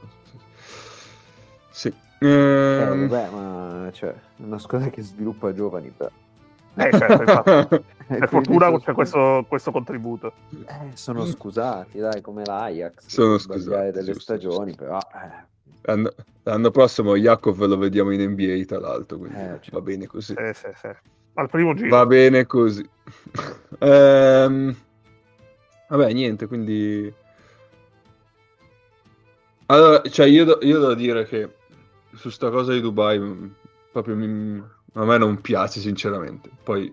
Sì. 2.21 2.27
Eh, 2.27 2.81
Ehm, 2.83 3.09
vabbè, 3.09 3.31
ma 3.31 3.91
cioè, 3.93 4.11
è 4.11 4.43
una 4.43 4.59
squadra 4.59 4.91
che 4.91 5.01
sviluppa 5.03 5.53
giovani, 5.55 5.91
però. 5.97 6.11
eh, 6.77 6.91
certo, 6.93 7.23
infatti, 7.25 7.85
Eh, 8.09 8.19
per 8.19 8.29
fortuna 8.29 8.67
c'è 8.71 8.83
scus- 8.83 8.95
questo, 8.95 9.45
questo 9.49 9.71
contributo. 9.73 10.33
eh, 10.67 10.91
sono 10.95 11.25
scusati, 11.25 11.99
dai, 11.99 12.21
come 12.21 12.45
l'Ajax. 12.45 13.07
Sono 13.07 13.39
scusati, 13.39 13.91
delle 13.91 14.13
giusto, 14.13 14.21
stagioni, 14.21 14.75
però... 14.75 14.99
eh, 14.99 15.49
L'anno, 15.83 16.11
l'anno 16.43 16.71
prossimo 16.71 17.17
Jakov 17.17 17.59
lo 17.65 17.79
vediamo 17.79 18.11
in 18.11 18.21
NBA, 18.21 18.65
tra 18.67 18.79
l'altro, 18.81 19.17
quindi 19.17 19.37
Eh, 19.39 19.41
certo. 19.47 19.71
va 19.73 19.81
bene 19.81 20.07
così. 20.07 20.35
Sì, 20.37 20.53
sì, 20.53 20.69
sì. 20.75 20.89
Al 21.35 21.49
primo 21.49 21.73
giro. 21.75 21.89
Va 21.89 22.05
bene 22.07 22.45
così. 22.47 22.87
Ehm, 23.83 24.77
vabbè, 25.89 26.13
niente, 26.13 26.47
quindi... 26.47 27.11
Allora, 29.67 30.03
cioè, 30.11 30.27
io, 30.27 30.45
do- 30.45 30.59
io 30.61 30.81
devo 30.81 30.95
dire 30.95 31.25
che 31.25 31.49
su 32.15 32.31
sta 32.31 32.51
cosa 32.51 32.73
di 32.73 32.81
Dubai 32.81 33.19
mh, 33.19 33.55
proprio 33.93 34.17
mi- 34.17 34.63
a 34.95 35.05
me 35.05 35.19
non 35.19 35.41
piace, 35.41 35.81
sinceramente. 35.81 36.51
Poi 36.63 36.93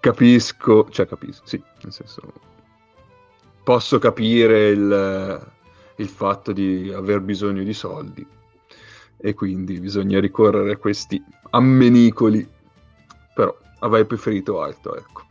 capisco, 0.00 0.88
cioè 0.90 1.06
capisco, 1.06 1.46
sì, 1.46 1.62
nel 1.82 1.92
senso... 1.92 2.52
Posso 3.62 3.98
capire 3.98 4.68
il, 4.68 5.52
il 5.96 6.08
fatto 6.08 6.52
di 6.52 6.92
aver 6.92 7.20
bisogno 7.20 7.62
di 7.62 7.72
soldi 7.72 8.26
e 9.16 9.32
quindi 9.32 9.80
bisogna 9.80 10.20
ricorrere 10.20 10.72
a 10.72 10.76
questi 10.76 11.22
ammenicoli. 11.50 12.46
Però 13.34 13.56
avrei 13.78 14.04
preferito 14.04 14.60
altro 14.60 14.96
ecco. 14.96 15.22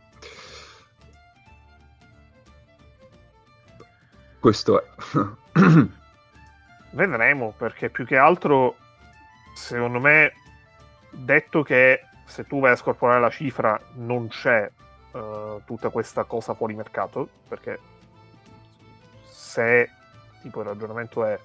Questo 4.40 4.82
è 4.82 4.86
Vedremo, 6.94 7.52
perché 7.56 7.90
più 7.90 8.06
che 8.06 8.16
altro, 8.16 8.76
secondo 9.52 9.98
me, 9.98 10.32
detto 11.10 11.64
che 11.64 12.02
se 12.24 12.46
tu 12.46 12.60
vai 12.60 12.70
a 12.70 12.76
scorporare 12.76 13.20
la 13.20 13.30
cifra 13.30 13.78
non 13.94 14.28
c'è 14.28 14.70
uh, 15.10 15.60
tutta 15.64 15.88
questa 15.88 16.22
cosa 16.22 16.54
fuori 16.54 16.74
mercato, 16.74 17.28
perché 17.48 17.80
se 19.22 19.90
tipo 20.40 20.60
il 20.60 20.68
ragionamento 20.68 21.24
è 21.24 21.36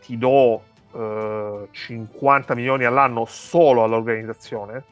ti 0.00 0.18
do 0.18 0.62
uh, 0.90 0.98
eh, 0.98 1.68
50 1.70 2.54
milioni 2.54 2.84
all'anno 2.84 3.24
solo 3.24 3.84
all'organizzazione, 3.84 4.84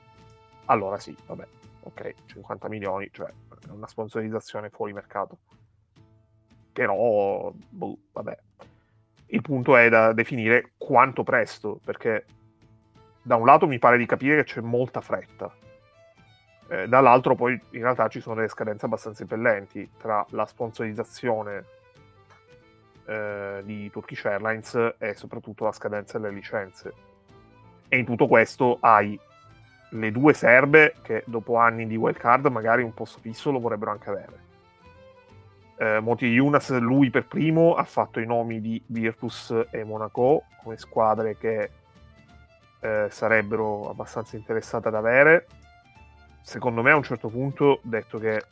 allora 0.64 0.98
sì, 0.98 1.14
vabbè, 1.26 1.46
ok, 1.82 2.14
50 2.26 2.68
milioni, 2.68 3.10
cioè 3.12 3.30
una 3.68 3.86
sponsorizzazione 3.86 4.70
fuori 4.70 4.94
mercato. 4.94 5.36
Però, 6.72 7.52
boh, 7.68 7.98
vabbè. 8.10 8.38
Il 9.26 9.40
punto 9.40 9.76
è 9.76 9.88
da 9.88 10.12
definire 10.12 10.72
quanto 10.76 11.22
presto, 11.22 11.80
perché 11.84 12.24
da 13.22 13.36
un 13.36 13.46
lato 13.46 13.66
mi 13.66 13.78
pare 13.78 13.96
di 13.96 14.06
capire 14.06 14.36
che 14.36 14.44
c'è 14.44 14.60
molta 14.60 15.00
fretta, 15.00 15.52
eh, 16.68 16.88
dall'altro 16.88 17.34
poi 17.34 17.52
in 17.70 17.82
realtà 17.82 18.08
ci 18.08 18.20
sono 18.20 18.36
delle 18.36 18.48
scadenze 18.48 18.86
abbastanza 18.86 19.22
impellenti 19.22 19.90
tra 19.98 20.24
la 20.30 20.46
sponsorizzazione 20.46 21.64
eh, 23.06 23.60
di 23.64 23.90
Turkish 23.90 24.24
Airlines 24.24 24.94
e 24.98 25.14
soprattutto 25.14 25.64
la 25.64 25.72
scadenza 25.72 26.18
delle 26.18 26.34
licenze. 26.34 26.92
E 27.88 27.98
in 27.98 28.04
tutto 28.04 28.26
questo 28.26 28.78
hai 28.80 29.18
le 29.90 30.10
due 30.10 30.32
serbe 30.32 30.94
che 31.02 31.22
dopo 31.26 31.56
anni 31.56 31.86
di 31.86 31.96
wildcard 31.96 32.46
magari 32.46 32.82
un 32.82 32.94
posto 32.94 33.20
fisso 33.20 33.50
lo 33.50 33.60
vorrebbero 33.60 33.90
anche 33.90 34.10
avere. 34.10 34.43
Eh, 35.76 35.98
Moti 35.98 36.26
Yunas, 36.26 36.70
lui 36.78 37.10
per 37.10 37.26
primo, 37.26 37.74
ha 37.74 37.84
fatto 37.84 38.20
i 38.20 38.26
nomi 38.26 38.60
di 38.60 38.80
Virtus 38.86 39.66
e 39.70 39.82
Monaco 39.82 40.44
come 40.62 40.76
squadre 40.76 41.36
che 41.36 41.70
eh, 42.80 43.08
sarebbero 43.10 43.90
abbastanza 43.90 44.36
interessate 44.36 44.88
ad 44.88 44.94
avere. 44.94 45.46
Secondo 46.42 46.82
me 46.82 46.92
a 46.92 46.96
un 46.96 47.02
certo 47.02 47.28
punto, 47.28 47.80
detto 47.82 48.18
che 48.18 48.44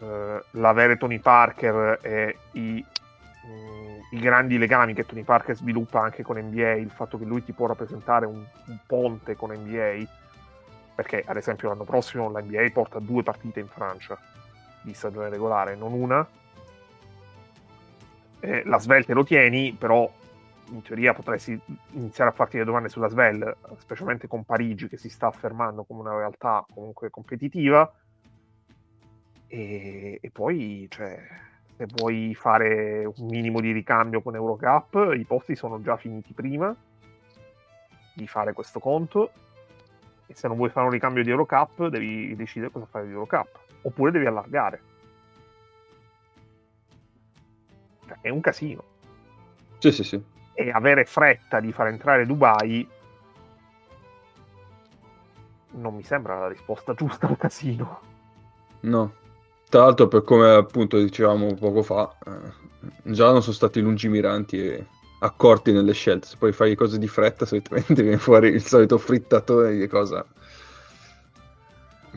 eh, 0.00 0.42
l'avere 0.50 0.96
Tony 0.96 1.20
Parker 1.20 2.00
e 2.02 2.38
i, 2.52 2.84
mh, 3.44 3.48
mm, 3.48 3.98
i, 4.10 4.18
grandi 4.18 4.58
legami 4.58 4.94
che 4.94 5.06
Tony 5.06 5.22
Parker 5.22 5.54
sviluppa 5.54 6.00
anche 6.00 6.24
con 6.24 6.38
NBA, 6.38 6.72
il 6.72 6.90
fatto 6.90 7.18
che 7.18 7.24
lui 7.24 7.44
ti 7.44 7.52
può 7.52 7.66
rappresentare 7.66 8.26
un, 8.26 8.42
un 8.66 8.78
ponte 8.84 9.36
con 9.36 9.52
NBA, 9.52 10.04
perché 10.94 11.22
ad 11.24 11.36
esempio 11.36 11.68
l'anno 11.68 11.84
prossimo 11.84 12.30
la 12.30 12.40
NBA 12.40 12.70
porta 12.72 12.98
due 12.98 13.22
partite 13.22 13.60
in 13.60 13.68
Francia 13.68 14.18
di 14.86 14.94
stagione 14.94 15.28
regolare, 15.28 15.74
non 15.74 15.92
una. 15.92 16.26
Eh, 18.38 18.62
la 18.64 18.78
Svelte 18.78 19.12
lo 19.12 19.24
tieni, 19.24 19.74
però 19.76 20.10
in 20.70 20.82
teoria 20.82 21.12
potresti 21.12 21.58
iniziare 21.92 22.30
a 22.30 22.32
farti 22.32 22.58
le 22.58 22.64
domande 22.64 22.88
sulla 22.88 23.08
Svel, 23.08 23.56
specialmente 23.78 24.28
con 24.28 24.44
Parigi 24.44 24.88
che 24.88 24.96
si 24.96 25.08
sta 25.08 25.26
affermando 25.26 25.84
come 25.84 26.00
una 26.00 26.16
realtà 26.16 26.64
comunque 26.72 27.10
competitiva. 27.10 27.92
E, 29.48 30.18
e 30.20 30.30
poi, 30.30 30.86
cioè, 30.88 31.20
se 31.76 31.86
vuoi 31.96 32.34
fare 32.34 33.04
un 33.04 33.26
minimo 33.26 33.60
di 33.60 33.72
ricambio 33.72 34.22
con 34.22 34.34
Eurocup, 34.34 35.12
i 35.16 35.24
posti 35.24 35.56
sono 35.56 35.80
già 35.82 35.96
finiti 35.96 36.32
prima 36.32 36.74
di 38.14 38.26
fare 38.26 38.52
questo 38.52 38.78
conto. 38.78 39.30
E 40.26 40.34
se 40.34 40.48
non 40.48 40.56
vuoi 40.56 40.70
fare 40.70 40.86
un 40.86 40.92
ricambio 40.92 41.22
di 41.22 41.30
Eurocup, 41.30 41.86
devi 41.88 42.34
decidere 42.36 42.72
cosa 42.72 42.86
fare 42.86 43.06
di 43.06 43.12
Eurocup. 43.12 43.65
Oppure 43.86 44.10
devi 44.10 44.26
allargare. 44.26 44.82
Cioè, 48.06 48.18
è 48.20 48.28
un 48.28 48.40
casino. 48.40 48.84
Sì, 49.78 49.92
sì, 49.92 50.02
sì 50.04 50.34
e 50.56 50.70
avere 50.70 51.04
fretta 51.04 51.60
di 51.60 51.70
far 51.70 51.88
entrare 51.88 52.24
Dubai 52.24 52.88
non 55.72 55.94
mi 55.94 56.02
sembra 56.02 56.38
la 56.38 56.48
risposta 56.48 56.94
giusta 56.94 57.26
al 57.26 57.36
casino. 57.36 58.00
No. 58.80 59.12
Tra 59.68 59.82
l'altro, 59.82 60.08
per 60.08 60.22
come 60.22 60.48
appunto 60.48 60.98
dicevamo 60.98 61.52
poco 61.54 61.82
fa, 61.82 62.16
eh, 62.24 63.10
già 63.12 63.30
non 63.30 63.42
sono 63.42 63.54
stati 63.54 63.80
lungimiranti 63.80 64.58
e 64.58 64.86
accorti 65.18 65.72
nelle 65.72 65.92
scelte. 65.92 66.28
Se 66.28 66.36
poi 66.38 66.52
fai 66.52 66.74
cose 66.74 66.98
di 66.98 67.08
fretta, 67.08 67.44
solitamente 67.44 68.00
viene 68.00 68.16
fuori 68.16 68.48
il 68.48 68.62
solito 68.62 68.96
frittatore 68.96 69.76
di 69.76 69.86
cosa 69.86 70.24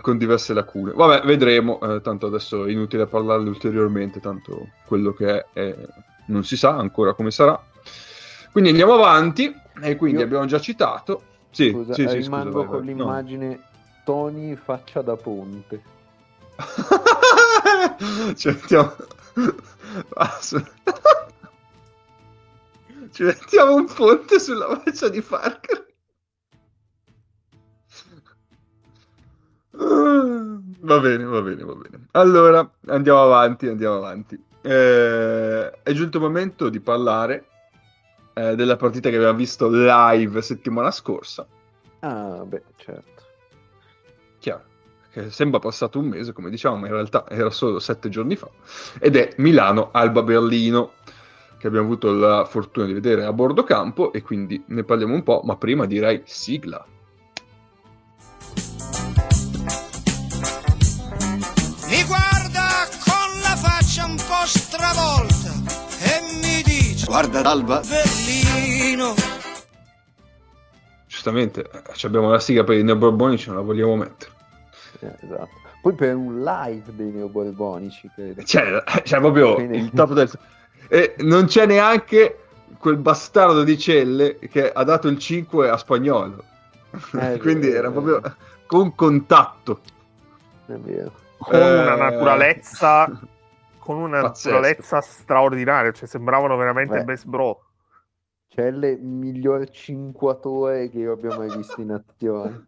con 0.01 0.17
diverse 0.17 0.53
lacune. 0.53 0.91
Vabbè, 0.93 1.25
vedremo. 1.25 1.79
Eh, 1.81 2.01
tanto 2.01 2.27
adesso 2.27 2.65
è 2.65 2.71
inutile 2.71 3.07
parlarne 3.07 3.49
ulteriormente. 3.49 4.19
Tanto 4.19 4.69
quello 4.85 5.13
che 5.13 5.38
è, 5.38 5.45
è 5.53 5.75
non 6.27 6.43
si 6.43 6.57
sa 6.57 6.75
ancora 6.75 7.13
come 7.13 7.31
sarà. 7.31 7.62
Quindi 8.51 8.69
andiamo 8.69 8.93
avanti, 8.93 9.53
e 9.81 9.95
quindi 9.95 10.19
Io... 10.19 10.25
abbiamo 10.25 10.45
già 10.45 10.59
citato. 10.59 11.23
Sì, 11.51 11.71
scusa, 11.71 11.93
sì, 11.93 12.07
sì, 12.07 12.17
rimango 12.17 12.62
scusa, 12.62 12.67
con 12.67 12.77
vai, 12.77 12.88
l'immagine 12.88 13.47
no. 13.47 13.59
Tony 14.03 14.55
faccia 14.55 15.01
da 15.01 15.15
ponte. 15.15 15.81
ci 18.35 18.47
mettiamo... 18.47 18.95
ci 23.12 23.23
mettiamo 23.23 23.75
un 23.75 23.85
ponte 23.85 24.39
sulla 24.39 24.81
faccia 24.83 25.09
di 25.09 25.21
Parker. 25.21 25.88
Va 29.81 30.99
bene, 30.99 31.23
va 31.23 31.41
bene, 31.41 31.63
va 31.63 31.73
bene. 31.73 32.07
Allora, 32.11 32.69
andiamo 32.87 33.21
avanti, 33.21 33.67
andiamo 33.67 33.95
avanti. 33.95 34.41
Eh, 34.61 35.71
è 35.83 35.91
giunto 35.93 36.17
il 36.17 36.23
momento 36.23 36.67
di 36.69 36.79
parlare 36.81 37.45
eh, 38.33 38.55
della 38.55 38.75
partita 38.75 39.09
che 39.09 39.15
abbiamo 39.15 39.37
visto 39.37 39.69
live 39.69 40.41
settimana 40.41 40.91
scorsa. 40.91 41.47
Ah, 41.99 42.43
beh, 42.45 42.63
certo. 42.75 43.23
Chiaro, 44.39 44.63
che 45.11 45.31
sembra 45.31 45.59
passato 45.59 45.99
un 45.99 46.07
mese, 46.07 46.33
come 46.33 46.49
diciamo, 46.49 46.77
ma 46.77 46.87
in 46.87 46.93
realtà 46.93 47.25
era 47.29 47.49
solo 47.49 47.79
sette 47.79 48.09
giorni 48.09 48.35
fa. 48.35 48.49
Ed 48.99 49.15
è 49.15 49.33
Milano-Alba 49.37 50.23
Berlino, 50.23 50.93
che 51.57 51.67
abbiamo 51.67 51.85
avuto 51.85 52.11
la 52.13 52.45
fortuna 52.45 52.85
di 52.85 52.93
vedere 52.93 53.23
a 53.25 53.33
bordo 53.33 53.63
campo, 53.63 54.11
e 54.11 54.21
quindi 54.21 54.61
ne 54.67 54.83
parliamo 54.83 55.13
un 55.13 55.23
po', 55.23 55.41
ma 55.43 55.55
prima 55.55 55.85
direi 55.85 56.21
sigla. 56.25 56.85
Guarda 67.19 67.49
Alba 67.49 67.82
Berlino 67.82 69.13
Giustamente 71.05 71.69
eh, 71.69 72.05
abbiamo 72.05 72.32
la 72.32 72.39
sigla 72.39 72.63
per 72.63 72.77
i 72.77 72.84
neoborbonici 72.84 73.47
non 73.47 73.58
la 73.58 73.62
vogliamo 73.62 73.97
mettere. 73.97 74.32
Eh, 75.01 75.15
Esatto. 75.25 75.49
Poi 75.82 75.95
per 75.95 76.15
un 76.15 76.41
live 76.41 76.95
dei 76.95 77.12
neoborbonici 77.12 78.10
credo. 78.15 78.41
Cioè, 78.43 78.82
cioè 79.03 79.19
proprio 79.19 79.55
Quindi... 79.55 79.79
il 79.79 79.91
top 79.91 80.13
del... 80.13 80.32
E 80.88 81.15
non 81.17 81.47
c'è 81.47 81.65
neanche 81.65 82.39
quel 82.77 82.95
bastardo 82.95 83.65
di 83.65 83.77
Celle 83.77 84.39
che 84.39 84.71
ha 84.71 84.84
dato 84.86 85.10
il 85.10 85.19
5 85.19 85.69
a 85.69 85.75
spagnolo. 85.75 86.41
Eh, 87.19 87.38
quindi 87.43 87.69
era 87.69 87.91
proprio 87.91 88.21
con 88.65 88.95
contatto. 88.95 89.82
È 90.67 90.71
vero. 90.71 91.12
Con 91.38 91.60
una 91.60 91.95
naturalezza 91.95 93.12
con 93.89 93.97
una 93.97 94.21
Pazzesco. 94.21 94.56
naturalezza 94.56 95.02
straordinaria, 95.02 95.91
cioè 95.91 96.08
sembravano 96.08 96.56
veramente 96.58 96.97
Beh. 96.97 97.04
best 97.06 97.25
bro. 97.25 97.60
C'è 98.47 98.67
il 98.67 98.99
miglior 99.02 99.67
cinquatore 99.71 100.89
che 100.91 100.99
io 100.99 101.13
abbia 101.13 101.36
mai 101.36 101.49
visto 101.58 101.82
in 101.82 101.91
azione. 101.93 102.67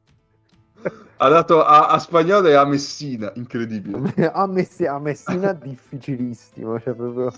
Ha 1.18 1.30
dato 1.30 1.64
a, 1.64 1.90
a 1.90 2.00
Spagnolo 2.00 2.48
e 2.48 2.56
a 2.56 2.66
Messina, 2.66 3.32
incredibile. 3.36 4.12
a, 4.34 4.48
Messi- 4.48 4.88
a 4.88 4.98
Messina 4.98 5.54
difficilissimo, 5.54 6.80
cioè 6.80 6.96
proprio... 6.96 7.32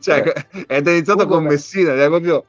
Cioè, 0.00 0.46
eh. 0.50 0.64
è 0.66 0.78
iniziato 0.78 1.24
Ugo, 1.24 1.34
con 1.34 1.44
Messina, 1.44 1.92
è 1.92 2.06
proprio 2.06 2.46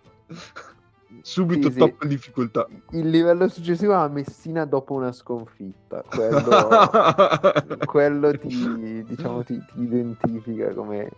subito 1.28 1.70
sì, 1.70 1.78
top 1.78 2.02
sì. 2.04 2.08
difficoltà. 2.08 2.66
Il 2.92 3.10
livello 3.10 3.50
successivo 3.50 4.02
è 4.02 4.08
Messina 4.08 4.64
dopo 4.64 4.94
una 4.94 5.12
sconfitta. 5.12 6.02
Quello, 6.08 7.76
quello 7.86 8.38
ti, 8.38 9.04
diciamo, 9.04 9.44
ti, 9.44 9.60
ti, 9.60 9.82
identifica 9.82 10.74
come 10.74 11.12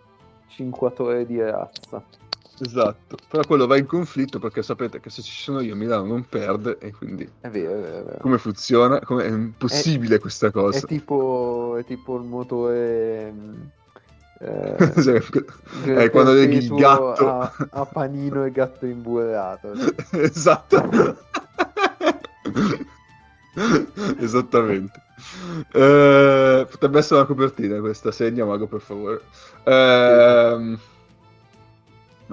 cinquatore 0.48 1.28
di 1.28 1.40
razza. 1.40 2.04
Esatto, 2.62 3.18
però 3.30 3.44
quello 3.46 3.68
va 3.68 3.78
in 3.78 3.86
conflitto 3.86 4.40
perché 4.40 4.64
sapete 4.64 5.00
che 5.00 5.10
se 5.10 5.22
ci 5.22 5.32
sono 5.32 5.62
io 5.62 5.76
Milano 5.76 6.06
non 6.06 6.26
perde 6.28 6.78
e 6.80 6.92
quindi... 6.92 7.30
È 7.40 7.48
vero, 7.48 7.78
è 7.78 7.82
vero. 7.82 8.00
È 8.00 8.04
vero. 8.04 8.18
Come 8.20 8.38
funziona? 8.38 9.00
Come 9.00 9.24
è 9.24 9.30
impossibile 9.30 10.16
è, 10.16 10.20
questa 10.20 10.52
cosa. 10.52 10.80
È 10.80 10.82
tipo, 10.82 11.78
è 11.78 11.86
tipo 11.86 12.18
il 12.18 12.24
motore 12.24 13.34
eh, 14.40 14.76
eh, 16.04 16.10
quando 16.10 16.34
leghi 16.34 16.58
il 16.58 16.76
gatto. 16.76 17.28
a, 17.28 17.54
a, 17.72 17.86
panino 17.86 18.46
e 18.46 18.52
gatto 18.52 18.86
imburrato 18.86 19.74
esatto. 20.12 21.18
Esattamente. 24.20 25.02
Eh, 25.74 26.68
potrebbe 26.70 27.00
essere 27.00 27.20
una 27.20 27.26
copertina 27.26 27.80
questa 27.80 28.12
segna 28.12 28.46
mago 28.46 28.68
per 28.68 28.80
favore. 28.80 29.22
Eh, 29.64 30.78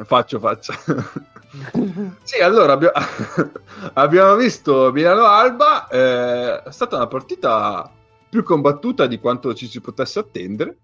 Faccio, 0.04 0.38
faccio. 0.38 0.74
sì, 2.22 2.40
allora 2.42 2.74
abbia- 2.74 2.92
abbiamo 3.94 4.36
visto 4.36 4.92
Milano-Alba, 4.92 5.88
eh, 5.88 6.62
è 6.64 6.70
stata 6.70 6.96
una 6.96 7.06
partita 7.06 7.90
più 8.36 8.44
combattuta 8.44 9.06
di 9.06 9.18
quanto 9.18 9.54
ci 9.54 9.66
si 9.66 9.80
potesse 9.80 10.18
attendere, 10.18 10.80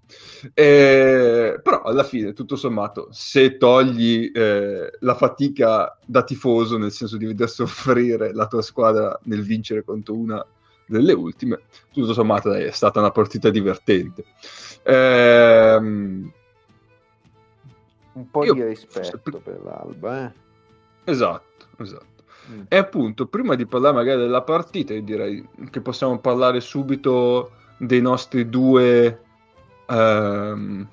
eh, 0.54 1.60
però 1.62 1.82
alla 1.82 2.02
fine, 2.02 2.32
tutto 2.32 2.56
sommato, 2.56 3.08
se 3.10 3.58
togli 3.58 4.30
eh, 4.32 4.90
la 5.00 5.14
fatica 5.14 5.98
da 6.02 6.22
tifoso, 6.24 6.78
nel 6.78 6.92
senso 6.92 7.18
di 7.18 7.26
vedere 7.26 7.50
soffrire 7.50 8.32
la 8.32 8.46
tua 8.46 8.62
squadra 8.62 9.18
nel 9.24 9.42
vincere 9.42 9.84
contro 9.84 10.14
una 10.14 10.42
delle 10.86 11.12
ultime, 11.12 11.60
tutto 11.92 12.14
sommato 12.14 12.48
dai, 12.48 12.64
è 12.64 12.70
stata 12.70 13.00
una 13.00 13.10
partita 13.10 13.50
divertente. 13.50 14.24
Ehm, 14.84 16.32
Un 18.14 18.30
po' 18.30 18.44
Io- 18.44 18.54
di 18.54 18.64
rispetto 18.64 19.40
per 19.40 19.60
l'Alba, 19.62 20.24
eh. 20.24 20.32
Esatto, 21.04 21.66
esatto. 21.78 22.11
Mm. 22.50 22.62
E 22.68 22.76
appunto, 22.76 23.26
prima 23.26 23.54
di 23.54 23.66
parlare 23.66 23.94
magari 23.94 24.20
della 24.20 24.42
partita, 24.42 24.92
io 24.94 25.02
direi 25.02 25.48
che 25.70 25.80
possiamo 25.80 26.18
parlare 26.18 26.60
subito 26.60 27.52
dei 27.76 28.00
nostri 28.00 28.48
due, 28.48 29.20
ehm, 29.86 30.88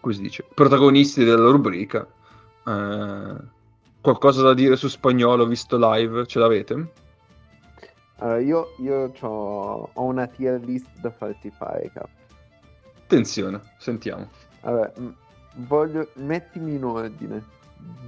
come 0.00 0.14
si 0.14 0.20
dice, 0.20 0.44
protagonisti 0.54 1.24
della 1.24 1.50
rubrica. 1.50 2.06
Eh, 2.66 3.34
qualcosa 4.00 4.42
da 4.42 4.54
dire 4.54 4.76
su 4.76 4.88
spagnolo 4.88 5.46
visto 5.46 5.76
live? 5.78 6.26
Ce 6.26 6.38
l'avete? 6.38 6.92
Allora, 8.18 8.38
io, 8.38 8.74
io 8.78 9.10
c'ho- 9.12 9.90
ho 9.92 10.02
una 10.02 10.26
tier 10.26 10.60
list 10.60 10.88
da 11.00 11.10
farti 11.10 11.50
fare, 11.50 11.90
cap. 11.92 12.08
Attenzione, 13.02 13.60
sentiamo. 13.78 14.28
Allora, 14.60 14.90
m- 14.98 15.14
voglio... 15.66 16.08
mettimi 16.14 16.74
in 16.74 16.84
ordine, 16.84 17.44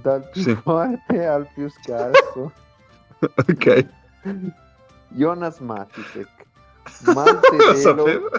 dal 0.01 0.29
più 0.29 0.41
Sì. 0.41 0.55
forte 0.55 1.25
al 1.27 1.47
più 1.53 1.69
scarso. 1.69 2.51
ok, 3.19 3.85
Jonas 5.09 5.59
Matisek, 5.59 6.29
lo 7.05 7.13
Malte 7.13 7.55
Velo, 7.57 7.73
sapevo. 7.75 8.29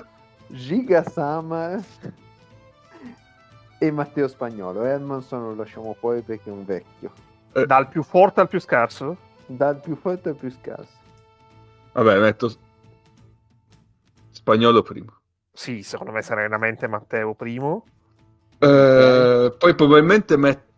Giga 0.48 1.02
Samar 1.04 1.80
e 3.78 3.90
Matteo 3.90 4.28
Spagnolo. 4.28 4.84
Hermanson 4.84 5.42
lo 5.42 5.54
lasciamo 5.54 5.94
fuori 5.98 6.22
perché 6.22 6.50
è 6.50 6.52
un 6.52 6.64
vecchio. 6.64 7.12
Dal 7.52 7.88
più 7.88 8.02
forte 8.02 8.40
al 8.40 8.48
più 8.48 8.60
scarso? 8.60 9.16
Dal 9.46 9.80
più 9.80 9.96
forte 9.96 10.30
al 10.30 10.36
più 10.36 10.50
scarso. 10.50 10.98
Vabbè, 11.92 12.18
metto 12.20 12.50
spagnolo 14.30 14.82
prima. 14.82 15.12
Sì, 15.52 15.82
secondo 15.82 16.12
me 16.12 16.22
serenamente 16.22 16.86
Matteo 16.86 17.34
primo. 17.34 17.84
Eh, 18.58 19.54
Poi 19.58 19.74
probabilmente 19.74 20.36
metto. 20.36 20.68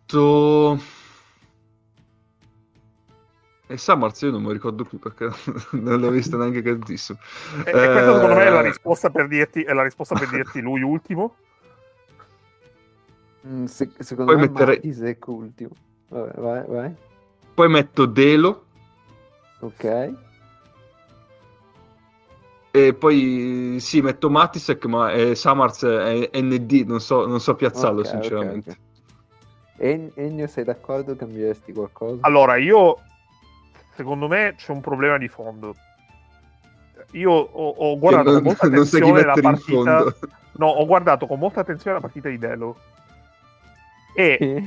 E 3.67 3.77
Summers 3.77 4.21
io 4.21 4.31
non 4.31 4.41
me 4.41 4.47
lo 4.47 4.53
ricordo 4.53 4.83
più 4.83 4.99
perché 4.99 5.29
non 5.79 5.99
l'ho 5.99 6.09
visto 6.09 6.37
neanche 6.37 6.61
tantissimo. 6.61 7.17
E, 7.65 7.69
e 7.69 7.71
questa 7.71 8.13
secondo 8.13 8.35
me 8.35 8.45
è 8.45 8.49
la 8.49 8.59
Eh, 8.59 8.63
risposta 8.63 9.09
per 9.09 9.27
dirti, 9.27 9.63
è 9.63 9.73
la 9.73 9.83
risposta 9.83 10.15
per 10.15 10.29
dirti 10.29 10.61
lui 10.61 10.81
ultimo. 10.81 11.35
Mm, 13.47 13.65
se- 13.65 13.91
secondo 13.99 14.31
Poi 14.33 14.41
me 14.41 14.47
metterei- 14.47 14.75
Matisek 14.75 15.27
ultimo. 15.27 15.71
Vabbè, 16.09 16.39
vai, 16.39 16.63
vai. 16.67 16.95
Poi 17.53 17.69
metto 17.69 18.05
Delo 18.05 18.65
Ok. 19.59 20.13
e 22.71 22.93
poi 22.93 23.77
sì, 23.79 24.01
metto 24.01 24.29
Matisek, 24.29 24.85
ma 24.85 25.11
eh, 25.13 25.35
Summers 25.35 25.83
è 25.85 26.29
ND, 26.41 26.83
non 26.87 26.99
so, 26.99 27.25
non 27.25 27.39
so 27.39 27.55
piazzarlo 27.55 27.99
Ok, 28.01 28.05
ok, 28.05 28.09
sinceramente. 28.11 28.69
ok. 28.71 28.77
En- 28.77 28.91
Ennio, 29.77 30.47
sei 30.47 30.63
d'accordo? 30.63 31.15
Cambieresti 31.15 31.73
qualcosa? 31.73 32.19
Allora, 32.21 32.55
io 32.57 32.99
secondo 33.95 34.27
me 34.27 34.53
c'è 34.57 34.71
un 34.71 34.81
problema 34.81 35.17
di 35.17 35.27
fondo. 35.27 35.75
Io 37.11 37.31
ho, 37.31 37.69
ho 37.69 37.97
guardato 37.97 38.29
Che 38.29 38.35
con 38.35 38.43
molta 38.43 38.67
non, 38.67 38.75
non 38.75 38.83
attenzione 38.83 39.23
la 39.23 39.37
partita. 39.39 40.15
No, 40.55 40.67
ho 40.67 40.85
guardato 40.85 41.25
con 41.25 41.39
molta 41.39 41.61
attenzione 41.61 41.95
la 41.95 42.01
partita 42.01 42.29
di 42.29 42.37
Delo. 42.37 42.77
E 44.15 44.63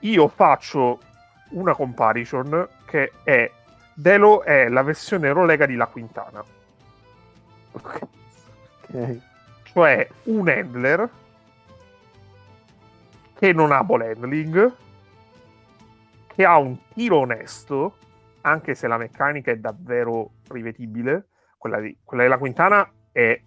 io 0.00 0.28
faccio 0.28 1.00
una 1.50 1.74
comparison 1.74 2.68
che 2.84 3.12
è 3.22 3.50
Delo 3.94 4.42
è 4.42 4.68
la 4.68 4.82
versione 4.82 5.28
Eurolega 5.28 5.66
di 5.66 5.76
La 5.76 5.86
Quintana, 5.86 6.44
ok. 7.72 8.00
Ok. 8.82 9.18
cioè 9.62 10.08
un 10.24 10.48
handler 10.48 11.08
che 13.44 13.52
non 13.52 13.72
ha 13.72 13.84
ball 13.84 14.00
handling, 14.00 14.74
che 16.28 16.44
ha 16.46 16.56
un 16.56 16.78
tiro 16.94 17.18
onesto, 17.18 17.98
anche 18.40 18.74
se 18.74 18.86
la 18.86 18.96
meccanica 18.96 19.50
è 19.50 19.56
davvero 19.58 20.36
rivedibile. 20.48 21.26
Quella, 21.58 21.78
di, 21.78 21.94
quella 22.02 22.22
della 22.22 22.38
Quintana 22.38 22.90
è 23.12 23.38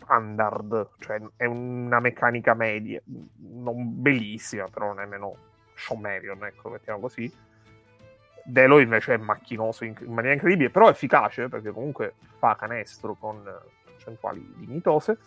standard, 0.00 0.88
cioè 0.98 1.20
è 1.36 1.44
una 1.44 2.00
meccanica 2.00 2.54
media, 2.54 3.00
non 3.36 4.02
bellissima, 4.02 4.66
però 4.66 4.92
nemmeno 4.92 5.36
Sean 5.76 6.00
Marion, 6.00 6.44
ecco, 6.44 6.68
mettiamo 6.68 6.98
così. 6.98 7.32
Delo 8.42 8.80
invece 8.80 9.14
è 9.14 9.16
macchinoso 9.16 9.84
in, 9.84 9.94
in 10.00 10.12
maniera 10.12 10.34
incredibile, 10.34 10.70
però 10.70 10.90
efficace 10.90 11.48
perché 11.48 11.70
comunque 11.70 12.14
fa 12.38 12.56
canestro 12.56 13.14
con 13.14 13.44
percentuali 13.84 14.54
dignitose 14.56 15.18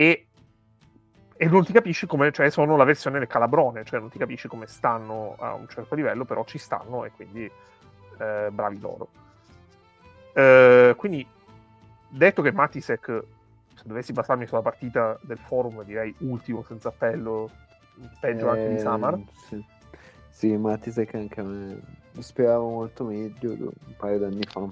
e, 0.00 0.28
e 1.42 1.48
non 1.48 1.64
ti 1.64 1.72
capisci 1.72 2.06
come, 2.06 2.32
cioè 2.32 2.50
sono 2.50 2.76
la 2.76 2.84
versione 2.84 3.18
del 3.18 3.26
calabrone, 3.26 3.82
cioè 3.82 3.98
non 3.98 4.10
ti 4.10 4.18
capisci 4.18 4.46
come 4.46 4.66
stanno 4.66 5.36
a 5.38 5.54
un 5.54 5.66
certo 5.68 5.94
livello, 5.94 6.26
però 6.26 6.44
ci 6.44 6.58
stanno 6.58 7.06
e 7.06 7.12
quindi 7.12 7.50
eh, 8.18 8.48
bravi 8.52 8.78
loro. 8.78 9.08
Eh, 10.34 10.92
quindi 10.98 11.26
detto 12.10 12.42
che 12.42 12.52
Matisek, 12.52 13.22
se 13.74 13.82
dovessi 13.86 14.12
basarmi 14.12 14.46
sulla 14.46 14.60
partita 14.60 15.18
del 15.22 15.38
forum, 15.38 15.82
direi 15.82 16.14
ultimo 16.18 16.62
senza 16.62 16.88
appello, 16.88 17.48
peggio 18.20 18.50
anche 18.50 18.68
di 18.68 18.74
Eh, 18.74 18.80
Samar. 18.80 19.18
Sì, 19.48 19.64
sì 20.28 20.56
Matisek 20.58 21.14
anche 21.14 21.40
a 21.40 21.44
me. 21.44 21.80
Mi 22.12 22.22
speravo 22.22 22.68
molto 22.68 23.04
meglio 23.04 23.52
un 23.52 23.96
paio 23.96 24.18
d'anni 24.18 24.42
fa. 24.42 24.68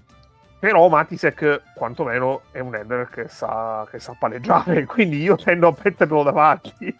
Però 0.59 0.88
Matisek 0.88 1.62
quantomeno 1.75 2.42
è 2.51 2.59
un 2.59 2.75
header 2.75 3.09
che 3.09 3.29
sa, 3.29 3.87
che 3.88 4.01
sa 4.01 4.16
palleggiare, 4.18 4.85
quindi 4.87 5.23
io 5.23 5.37
tendo 5.37 5.68
a 5.68 5.77
metterlo 5.83 6.23
davanti. 6.25 6.99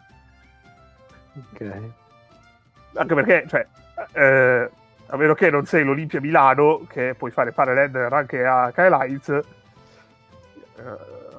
Ok. 1.53 1.83
Anche 2.95 3.15
perché, 3.15 3.45
cioè, 3.49 3.67
eh, 4.13 4.71
a 5.07 5.17
meno 5.17 5.35
che 5.35 5.51
non 5.51 5.67
sei 5.67 5.83
l'Olimpia 5.83 6.21
Milano, 6.21 6.87
che 6.89 7.15
puoi 7.17 7.31
fare 7.33 7.51
fare 7.51 7.75
l'header 7.75 8.13
anche 8.13 8.45
a 8.45 8.71
Kyle 8.73 8.97
Heinz, 8.97 9.29
eh, 9.29 9.43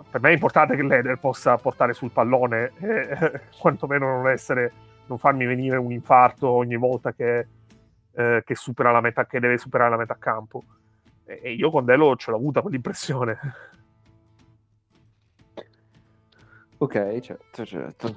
per 0.10 0.22
me 0.22 0.30
è 0.30 0.34
importante 0.34 0.76
che 0.76 0.84
l'header 0.84 1.18
possa 1.20 1.58
portare 1.58 1.94
sul 1.94 2.12
pallone 2.12 2.72
e 2.80 3.42
quantomeno 3.58 4.08
non 4.08 4.28
essere, 4.28 4.74
non 5.06 5.18
farmi 5.18 5.46
venire 5.46 5.78
un 5.78 5.92
infarto 5.92 6.50
ogni 6.50 6.76
volta 6.76 7.14
che, 7.14 7.48
eh, 8.12 8.44
che 8.46 8.56
supera 8.56 8.92
la 8.92 9.02
metà, 9.02 9.26
che 9.26 9.40
deve 9.40 9.58
superare 9.58 9.92
la 9.92 9.98
metà 9.98 10.18
campo. 10.20 10.64
E, 11.30 11.52
io 11.54 11.70
con 11.70 11.86
Delo 11.86 12.16
ce 12.16 12.32
l'ho 12.32 12.38
avuta 12.38 12.62
quell'impressione. 12.62 13.38
Ok, 16.78 17.20
certo, 17.20 17.66
certo. 17.66 18.14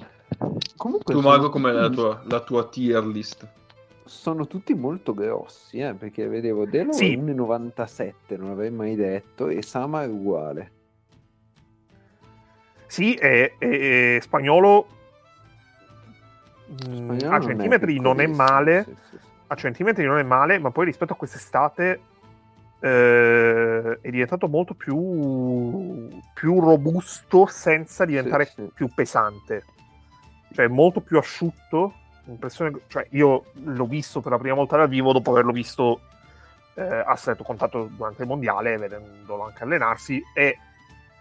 Comunque 0.77 1.13
Tu, 1.13 1.19
Mago, 1.19 1.49
com'è 1.49 1.71
la 1.71 1.89
tua, 1.89 2.23
la 2.25 2.39
tua 2.39 2.67
tier 2.69 3.05
list? 3.05 3.47
Sono 4.05 4.47
tutti 4.47 4.73
molto 4.73 5.13
grossi, 5.13 5.77
eh, 5.79 5.93
perché 5.93 6.27
vedevo 6.27 6.65
Delo 6.65 6.93
Sì. 6.93 7.15
1,97, 7.15 8.35
non 8.37 8.49
avrei 8.49 8.71
mai 8.71 8.95
detto, 8.95 9.47
e 9.47 9.61
Sama 9.61 10.03
è 10.03 10.07
uguale. 10.07 10.71
Sì, 12.87 13.13
e, 13.15 13.55
e- 13.59 14.15
e 14.15 14.19
spagnolo, 14.21 14.87
mm, 16.71 16.93
Spagnolo 16.95 17.35
a 17.35 17.37
non 17.37 17.41
è 17.41 17.45
centimetri 17.45 17.99
non 17.99 18.21
è 18.21 18.27
male, 18.27 18.83
sì, 18.83 18.95
sì, 19.09 19.17
sì. 19.17 19.17
a 19.47 19.55
centimetri 19.55 20.05
non 20.05 20.17
è 20.17 20.23
male, 20.23 20.57
ma 20.57 20.71
poi 20.71 20.85
rispetto 20.85 21.13
a 21.13 21.15
quest'estate 21.15 22.11
eh, 22.83 23.99
è 24.01 24.09
diventato 24.09 24.49
molto 24.49 24.73
più, 24.73 26.09
più 26.33 26.59
robusto 26.59 27.45
senza 27.45 28.03
diventare 28.03 28.45
Sì, 28.45 28.55
sì. 28.55 28.71
più 28.73 28.89
pesante. 28.93 29.63
Cioè 30.51 30.67
molto 30.67 30.99
più 30.99 31.17
asciutto. 31.17 31.93
Impressione, 32.25 32.81
cioè 32.87 33.07
io 33.11 33.45
l'ho 33.53 33.85
visto 33.85 34.19
per 34.19 34.33
la 34.33 34.37
prima 34.37 34.55
volta 34.55 34.75
dal 34.75 34.89
vivo 34.89 35.13
dopo 35.13 35.31
averlo 35.31 35.53
visto 35.53 36.01
eh, 36.73 36.83
a 36.83 37.15
stretto 37.15 37.43
contatto 37.43 37.89
durante 37.89 38.23
il 38.23 38.27
mondiale, 38.27 38.77
vedendolo 38.77 39.45
anche 39.45 39.63
allenarsi. 39.63 40.21
E 40.35 40.57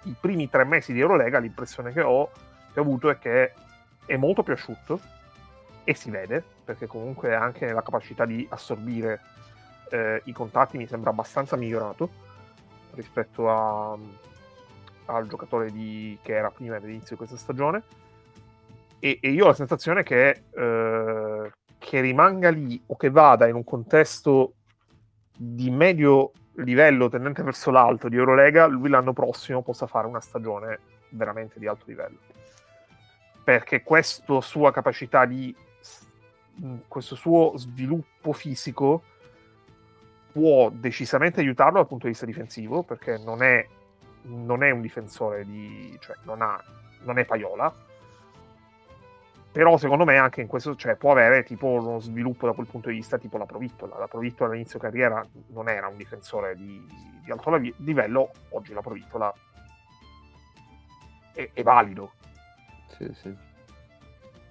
i 0.02 0.14
primi 0.20 0.50
tre 0.50 0.64
mesi 0.64 0.92
di 0.92 0.98
Eurolega 0.98 1.38
l'impressione 1.38 1.92
che 1.92 2.02
ho, 2.02 2.28
che 2.72 2.80
ho 2.80 2.82
avuto 2.82 3.08
è 3.08 3.18
che 3.18 3.52
è 4.04 4.16
molto 4.16 4.42
più 4.42 4.52
asciutto 4.52 4.98
e 5.84 5.94
si 5.94 6.10
vede 6.10 6.42
perché 6.64 6.88
comunque 6.88 7.36
anche 7.36 7.72
la 7.72 7.82
capacità 7.82 8.24
di 8.24 8.44
assorbire 8.50 9.20
eh, 9.92 10.22
i 10.24 10.32
contatti 10.32 10.78
mi 10.78 10.86
sembra 10.86 11.10
abbastanza 11.10 11.54
migliorato 11.56 12.08
rispetto 12.94 13.50
a- 13.50 13.96
al 15.06 15.26
giocatore 15.26 15.70
di- 15.70 16.18
che 16.22 16.34
era 16.34 16.50
prima 16.50 16.78
dell'inizio 16.78 17.10
di 17.10 17.16
questa 17.16 17.36
stagione 17.36 17.82
e, 18.98 19.18
e 19.20 19.30
io 19.30 19.44
ho 19.44 19.48
la 19.48 19.54
sensazione 19.54 20.02
che, 20.02 20.44
eh, 20.50 21.52
che 21.78 22.00
rimanga 22.00 22.48
lì 22.50 22.80
o 22.86 22.96
che 22.96 23.10
vada 23.10 23.46
in 23.48 23.54
un 23.54 23.64
contesto 23.64 24.54
di 25.36 25.70
medio 25.70 26.32
livello 26.56 27.08
tendente 27.08 27.42
verso 27.42 27.70
l'alto 27.70 28.08
di 28.08 28.16
Eurolega, 28.16 28.66
lui 28.66 28.88
l'anno 28.88 29.12
prossimo 29.12 29.62
possa 29.62 29.86
fare 29.86 30.06
una 30.06 30.20
stagione 30.20 30.78
veramente 31.10 31.58
di 31.58 31.66
alto 31.66 31.84
livello. 31.86 32.18
Perché 33.42 33.82
questa 33.82 34.40
sua 34.40 34.70
capacità 34.70 35.24
di 35.26 35.54
questo 36.86 37.14
suo 37.14 37.56
sviluppo 37.56 38.32
fisico 38.32 39.02
può 40.32 40.70
decisamente 40.70 41.40
aiutarlo 41.40 41.74
dal 41.74 41.86
punto 41.86 42.06
di 42.06 42.12
vista 42.12 42.26
difensivo, 42.26 42.82
perché 42.82 43.18
non 43.18 43.42
è, 43.42 43.66
non 44.22 44.62
è 44.62 44.70
un 44.70 44.80
difensore 44.80 45.44
di... 45.44 45.96
cioè 46.00 46.16
non, 46.24 46.42
ha, 46.42 46.62
non 47.02 47.18
è 47.18 47.24
Paiola, 47.24 47.72
però 49.52 49.76
secondo 49.76 50.04
me 50.04 50.16
anche 50.16 50.40
in 50.40 50.46
questo 50.46 50.74
cioè, 50.74 50.96
può 50.96 51.12
avere 51.12 51.42
tipo 51.42 51.66
uno 51.66 52.00
sviluppo 52.00 52.46
da 52.46 52.54
quel 52.54 52.66
punto 52.66 52.88
di 52.88 52.94
vista 52.94 53.18
tipo 53.18 53.36
la 53.36 53.44
Provittola 53.44 53.98
la 53.98 54.08
Provittola 54.08 54.50
all'inizio 54.50 54.78
carriera 54.78 55.22
non 55.48 55.68
era 55.68 55.88
un 55.88 55.98
difensore 55.98 56.56
di, 56.56 56.82
di 57.22 57.30
alto 57.30 57.54
livello 57.76 58.30
oggi 58.48 58.72
la 58.72 58.80
Provittola 58.80 59.30
è, 61.34 61.50
è 61.52 61.62
valido. 61.62 62.12
Sì, 62.96 63.10
sì. 63.14 63.34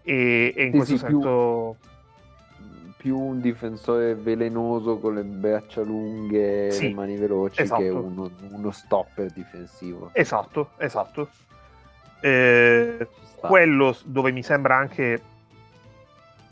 E, 0.03 0.53
e, 0.55 0.63
in 0.63 0.71
sì, 0.71 0.77
questo 0.77 0.97
sì, 0.97 0.99
senso 0.99 1.77
più, 1.79 1.89
più, 3.01 3.17
un 3.17 3.41
difensore 3.41 4.13
velenoso 4.13 4.99
con 4.99 5.15
le 5.15 5.23
braccia 5.23 5.81
lunghe 5.81 6.67
e 6.67 6.79
le 6.79 6.93
mani 6.93 7.17
veloci 7.17 7.63
esatto. 7.63 7.81
che 7.81 7.89
uno, 7.89 8.29
uno 8.51 8.69
stopper 8.69 9.31
difensivo. 9.31 10.11
Esatto 10.13 10.73
esatto. 10.77 11.29
Eh, 12.19 13.07
quello 13.37 13.97
dove 14.05 14.31
mi 14.31 14.43
sembra 14.43 14.75
anche 14.75 15.19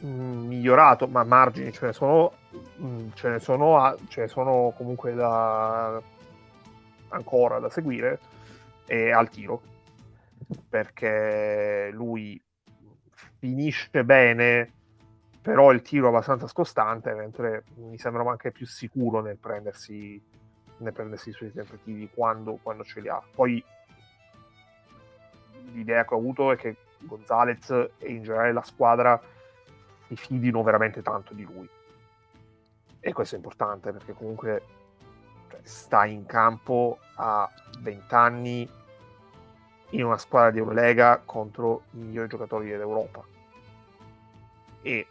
mm, 0.03 0.47
migliorato, 0.47 1.05
ma 1.05 1.23
margini 1.23 1.71
ce 1.71 1.85
ne 1.85 1.93
sono, 1.93 2.33
mm, 2.81 3.09
ce 3.13 3.29
ne 3.29 3.39
sono, 3.39 3.77
a, 3.77 3.95
ce 4.07 4.21
ne 4.21 4.27
sono 4.27 4.73
comunque 4.75 5.13
da, 5.13 6.01
ancora 7.09 7.59
da 7.59 7.69
seguire, 7.69 8.19
è 8.87 9.11
al 9.11 9.29
tiro, 9.29 9.61
perché 10.67 11.89
lui 11.93 12.41
finisce 13.37 14.03
bene, 14.03 14.71
però 15.41 15.71
il 15.71 15.81
tiro 15.81 16.07
è 16.07 16.09
abbastanza 16.09 16.47
scostante, 16.47 17.13
mentre 17.13 17.63
mi 17.75 17.97
sembra 17.97 18.29
anche 18.29 18.51
più 18.51 18.65
sicuro 18.65 19.21
nel 19.21 19.37
prendersi, 19.37 20.21
nel 20.77 20.93
prendersi 20.93 21.29
i 21.29 21.33
suoi 21.33 21.51
tentativi 21.51 22.09
quando, 22.13 22.59
quando 22.61 22.83
ce 22.83 22.99
li 23.01 23.07
ha. 23.07 23.21
Poi 23.33 23.63
l'idea 25.71 26.05
che 26.05 26.13
ho 26.13 26.17
avuto 26.17 26.51
è 26.51 26.57
che 26.57 26.75
Gonzalez 26.99 27.69
e 27.69 28.09
in 28.09 28.23
generale 28.23 28.51
la 28.51 28.63
squadra 28.63 29.19
si 30.07 30.15
fidino 30.15 30.61
veramente 30.61 31.01
tanto 31.01 31.33
di 31.33 31.43
lui. 31.43 31.69
E 32.99 33.13
questo 33.13 33.35
è 33.35 33.37
importante 33.37 33.91
perché 33.93 34.13
comunque 34.13 34.63
cioè, 35.49 35.59
sta 35.63 36.05
in 36.05 36.25
campo 36.25 36.99
a 37.15 37.49
20 37.79 38.13
anni 38.15 38.69
in 39.91 40.03
una 40.03 40.17
squadra 40.17 40.51
di 40.51 40.59
Eurolega 40.59 41.21
contro 41.23 41.83
i 41.91 41.99
migliori 41.99 42.27
giocatori 42.27 42.67
dell'Europa. 42.67 43.23
E 44.81 45.07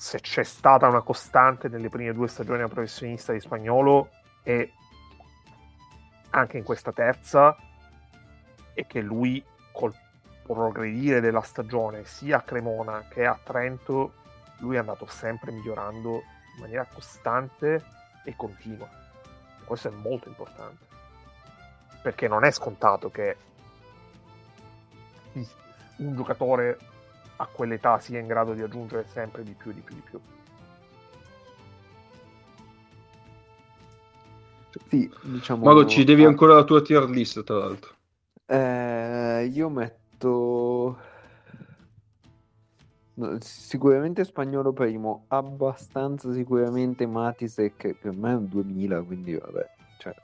se 0.00 0.18
c'è 0.18 0.44
stata 0.44 0.88
una 0.88 1.02
costante 1.02 1.68
nelle 1.68 1.90
prime 1.90 2.14
due 2.14 2.26
stagioni 2.26 2.60
da 2.60 2.68
professionista 2.68 3.34
di 3.34 3.40
spagnolo 3.40 4.08
e 4.42 4.72
anche 6.30 6.56
in 6.56 6.64
questa 6.64 6.90
terza 6.90 7.54
è 8.72 8.86
che 8.86 9.02
lui 9.02 9.44
col 9.72 9.94
progredire 10.42 11.20
della 11.20 11.42
stagione 11.42 12.06
sia 12.06 12.38
a 12.38 12.40
Cremona 12.40 13.08
che 13.10 13.26
a 13.26 13.38
Trento 13.44 14.14
lui 14.60 14.76
è 14.76 14.78
andato 14.78 15.04
sempre 15.04 15.52
migliorando 15.52 16.22
in 16.54 16.60
maniera 16.60 16.86
costante 16.86 17.84
e 18.24 18.34
continua. 18.34 18.88
questo 19.66 19.88
è 19.88 19.90
molto 19.90 20.28
importante. 20.28 20.86
Perché 22.02 22.26
non 22.26 22.44
è 22.44 22.50
scontato 22.50 23.10
che 23.10 23.36
un 25.98 26.16
giocatore 26.16 26.78
a 27.40 27.46
quell'età 27.46 27.98
sia 27.98 28.18
in 28.18 28.26
grado 28.26 28.52
di 28.52 28.60
aggiungere 28.60 29.06
sempre 29.08 29.42
di 29.42 29.54
più, 29.54 29.72
di 29.72 29.80
più, 29.80 29.94
di 29.94 30.02
più. 30.02 30.20
Sì, 34.88 35.10
diciamo... 35.22 35.64
Mago, 35.64 35.86
ci 35.86 36.04
devi 36.04 36.24
ancora 36.24 36.54
la 36.54 36.64
tua 36.64 36.82
tier 36.82 37.08
list, 37.08 37.42
tra 37.42 37.56
l'altro. 37.56 37.94
Eh, 38.44 39.50
io 39.52 39.68
metto 39.70 40.98
sicuramente 43.40 44.24
spagnolo 44.24 44.72
primo, 44.72 45.24
abbastanza 45.28 46.32
sicuramente 46.32 47.06
Matisek, 47.06 47.76
che 47.76 47.94
per 47.94 48.12
me 48.12 48.32
è 48.32 48.36
un 48.36 48.48
2000, 48.48 49.02
quindi 49.02 49.34
vabbè, 49.34 49.66
cioè, 49.98 50.14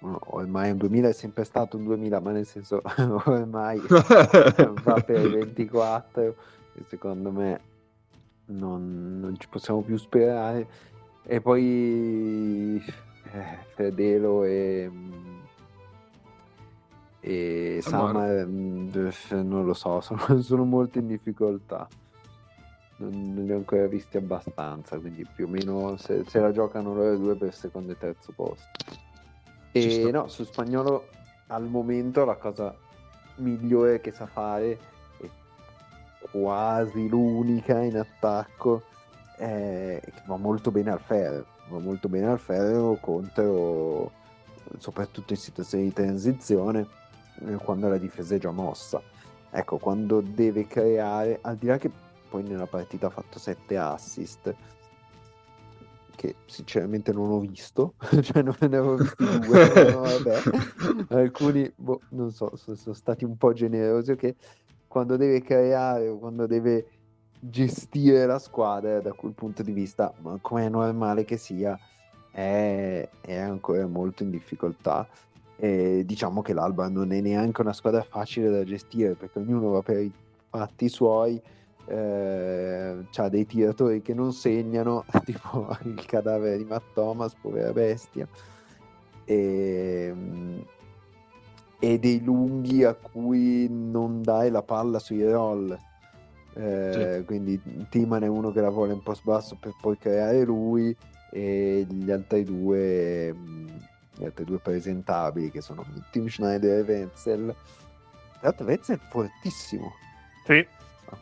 no, 0.00 0.18
ormai 0.26 0.70
un 0.70 0.78
2000 0.78 1.08
è 1.08 1.12
sempre 1.12 1.44
stato 1.44 1.76
un 1.76 1.84
2000, 1.84 2.20
ma 2.20 2.30
nel 2.32 2.46
senso 2.46 2.82
ormai 3.26 3.80
va 3.86 5.00
per 5.04 5.24
i 5.24 5.28
24 5.28 6.34
e 6.74 6.84
secondo 6.88 7.30
me 7.30 7.60
non, 8.46 9.20
non, 9.20 9.38
ci 9.38 9.48
possiamo 9.48 9.80
più 9.82 9.96
sperare. 9.96 10.66
E 11.24 11.40
poi 11.40 12.82
eh, 13.32 13.58
Fedelo 13.74 14.44
e 14.44 14.90
e 17.26 17.78
Summer 17.80 18.46
mm, 18.46 18.90
non 19.44 19.64
lo 19.64 19.72
so, 19.72 20.02
sono, 20.02 20.20
sono, 20.42 20.64
molto 20.64 20.98
in 20.98 21.06
difficoltà. 21.06 21.88
Non, 22.98 23.32
non, 23.34 23.44
li 23.46 23.52
ho 23.52 23.56
ancora 23.56 23.86
visti 23.86 24.18
abbastanza, 24.18 24.98
quindi 24.98 25.26
più 25.34 25.46
o 25.46 25.48
meno 25.48 25.96
se, 25.96 26.24
se 26.26 26.38
la 26.38 26.52
giocano 26.52 26.92
loro 26.94 27.16
due 27.16 27.34
per 27.34 27.54
secondo 27.54 27.92
e 27.92 27.98
terzo 27.98 28.32
posto. 28.36 28.68
E 29.72 30.10
no, 30.12 30.28
su 30.28 30.44
spagnolo 30.44 31.08
al 31.46 31.66
momento 31.66 32.26
la 32.26 32.36
cosa 32.36 32.76
migliore 33.36 34.02
che 34.02 34.12
sa 34.12 34.26
fare 34.26 34.78
quasi 36.34 37.08
l'unica 37.08 37.80
in 37.82 37.96
attacco 37.96 38.82
è 39.36 40.00
che 40.02 40.22
va 40.26 40.36
molto 40.36 40.72
bene 40.72 40.90
al 40.90 41.00
ferro, 41.00 41.46
va 41.68 41.78
molto 41.78 42.08
bene 42.08 42.26
al 42.26 42.40
ferro 42.40 42.98
contro 43.00 44.10
soprattutto 44.78 45.32
in 45.32 45.38
situazioni 45.38 45.84
di 45.84 45.92
transizione 45.92 46.88
eh, 47.46 47.54
quando 47.54 47.88
la 47.88 47.98
difesa 47.98 48.34
è 48.34 48.38
già 48.38 48.50
mossa. 48.50 49.00
Ecco, 49.48 49.78
quando 49.78 50.20
deve 50.20 50.66
creare, 50.66 51.38
al 51.40 51.54
di 51.54 51.68
là 51.68 51.78
che 51.78 51.88
poi 52.28 52.42
nella 52.42 52.66
partita 52.66 53.06
ha 53.06 53.10
fatto 53.10 53.38
7 53.38 53.76
assist, 53.76 54.54
che 56.16 56.34
sinceramente 56.46 57.12
non 57.12 57.30
ho 57.30 57.38
visto, 57.38 57.94
cioè 58.22 58.42
non 58.42 58.56
ne 58.58 58.66
avevo 58.66 58.96
visti 58.96 59.38
due, 59.38 59.92
no, 59.92 60.02
alcuni, 61.16 61.72
boh, 61.76 62.00
non 62.08 62.32
so, 62.32 62.56
sono, 62.56 62.76
sono, 62.76 62.94
stati 62.94 63.24
un 63.24 63.36
po' 63.36 63.52
generosi, 63.52 64.10
ok? 64.10 64.34
Quando 64.94 65.16
deve 65.16 65.42
creare 65.42 66.06
o 66.06 66.18
quando 66.18 66.46
deve 66.46 66.86
gestire 67.40 68.26
la 68.26 68.38
squadra 68.38 69.00
da 69.00 69.12
quel 69.12 69.32
punto 69.32 69.64
di 69.64 69.72
vista, 69.72 70.14
ma 70.20 70.38
come 70.40 70.66
è 70.66 70.68
normale 70.68 71.24
che 71.24 71.36
sia, 71.36 71.76
è, 72.30 73.08
è 73.20 73.34
ancora 73.34 73.88
molto 73.88 74.22
in 74.22 74.30
difficoltà. 74.30 75.04
E 75.56 76.04
diciamo 76.06 76.42
che 76.42 76.52
l'Alba 76.52 76.88
non 76.88 77.10
è 77.10 77.20
neanche 77.20 77.60
una 77.60 77.72
squadra 77.72 78.04
facile 78.04 78.50
da 78.50 78.62
gestire 78.62 79.14
perché 79.14 79.40
ognuno 79.40 79.70
va 79.70 79.82
per 79.82 79.98
i 79.98 80.12
fatti 80.48 80.88
suoi 80.88 81.42
eh, 81.86 82.96
ha 83.12 83.28
dei 83.28 83.46
tiratori 83.46 84.00
che 84.00 84.14
non 84.14 84.32
segnano 84.32 85.06
tipo 85.26 85.76
il 85.82 86.04
cadavere 86.06 86.58
di 86.58 86.64
Matt 86.66 86.92
Thomas 86.92 87.34
povera 87.34 87.72
bestia. 87.72 88.28
E, 89.24 90.14
e 91.78 91.98
dei 91.98 92.22
lunghi 92.22 92.84
a 92.84 92.94
cui 92.94 93.68
non 93.68 94.22
dai 94.22 94.50
la 94.50 94.62
palla 94.62 94.98
sui 94.98 95.28
roll 95.30 95.76
eh, 96.54 97.16
sì. 97.18 97.24
quindi 97.24 97.60
Timan 97.88 98.22
è 98.22 98.28
uno 98.28 98.52
che 98.52 98.60
la 98.60 98.70
vuole 98.70 98.92
un 98.92 99.02
po' 99.02 99.14
sbasso 99.14 99.56
per 99.58 99.74
poi 99.80 99.98
creare 99.98 100.44
lui 100.44 100.96
e 101.30 101.84
gli 101.88 102.10
altri 102.10 102.44
due 102.44 103.34
gli 104.16 104.24
altri 104.24 104.44
due 104.44 104.58
presentabili 104.58 105.50
che 105.50 105.60
sono 105.60 105.84
Tim 106.10 106.28
Schneider 106.28 106.78
e 106.78 106.82
Wenzel. 106.82 107.46
Tra 107.46 108.40
l'altro 108.40 108.66
Wenzel 108.66 108.98
è 108.98 109.00
fortissimo. 109.08 109.92
Sì. 110.46 110.66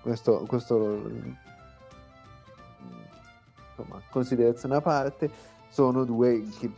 Questo, 0.02 0.44
questo 0.46 1.10
insomma, 3.68 4.00
considerazione 4.10 4.76
a 4.76 4.80
parte, 4.80 5.30
sono 5.68 6.04
due 6.04 6.42
che 6.58 6.70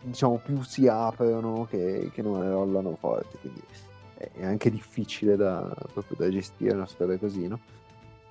diciamo 0.00 0.38
più 0.38 0.62
si 0.62 0.86
aprono 0.86 1.66
che, 1.68 2.10
che 2.12 2.22
non 2.22 2.42
rollano 2.48 2.96
forti, 2.96 3.38
quindi 3.38 3.62
è 4.14 4.44
anche 4.44 4.70
difficile 4.70 5.36
da, 5.36 5.74
da 6.16 6.28
gestire 6.30 6.74
una 6.74 6.86
squadra 6.86 7.16
così, 7.18 7.48
no? 7.48 7.60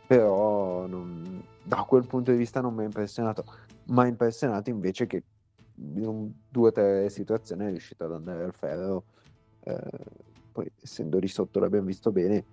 Però 0.07 0.86
non, 0.88 1.43
da 1.64 1.84
quel 1.84 2.05
punto 2.05 2.32
di 2.32 2.38
vista 2.38 2.62
non 2.62 2.74
mi 2.74 2.82
ha 2.82 2.86
impressionato, 2.86 3.45
ma 3.86 4.03
ha 4.03 4.07
impressionato 4.07 4.70
invece 4.70 5.07
che 5.07 5.24
in 5.76 6.32
due 6.49 6.68
o 6.68 6.72
tre 6.72 7.09
situazioni 7.09 7.66
è 7.66 7.70
riuscito 7.70 8.03
ad 8.05 8.14
andare 8.14 8.43
al 8.43 8.53
ferro. 8.53 9.03
Eh, 9.64 9.80
poi, 10.51 10.70
essendo 10.82 11.18
lì 11.18 11.28
sotto, 11.28 11.59
l'abbiamo 11.59 11.88
visto 11.88 12.12
bene. 12.12 12.43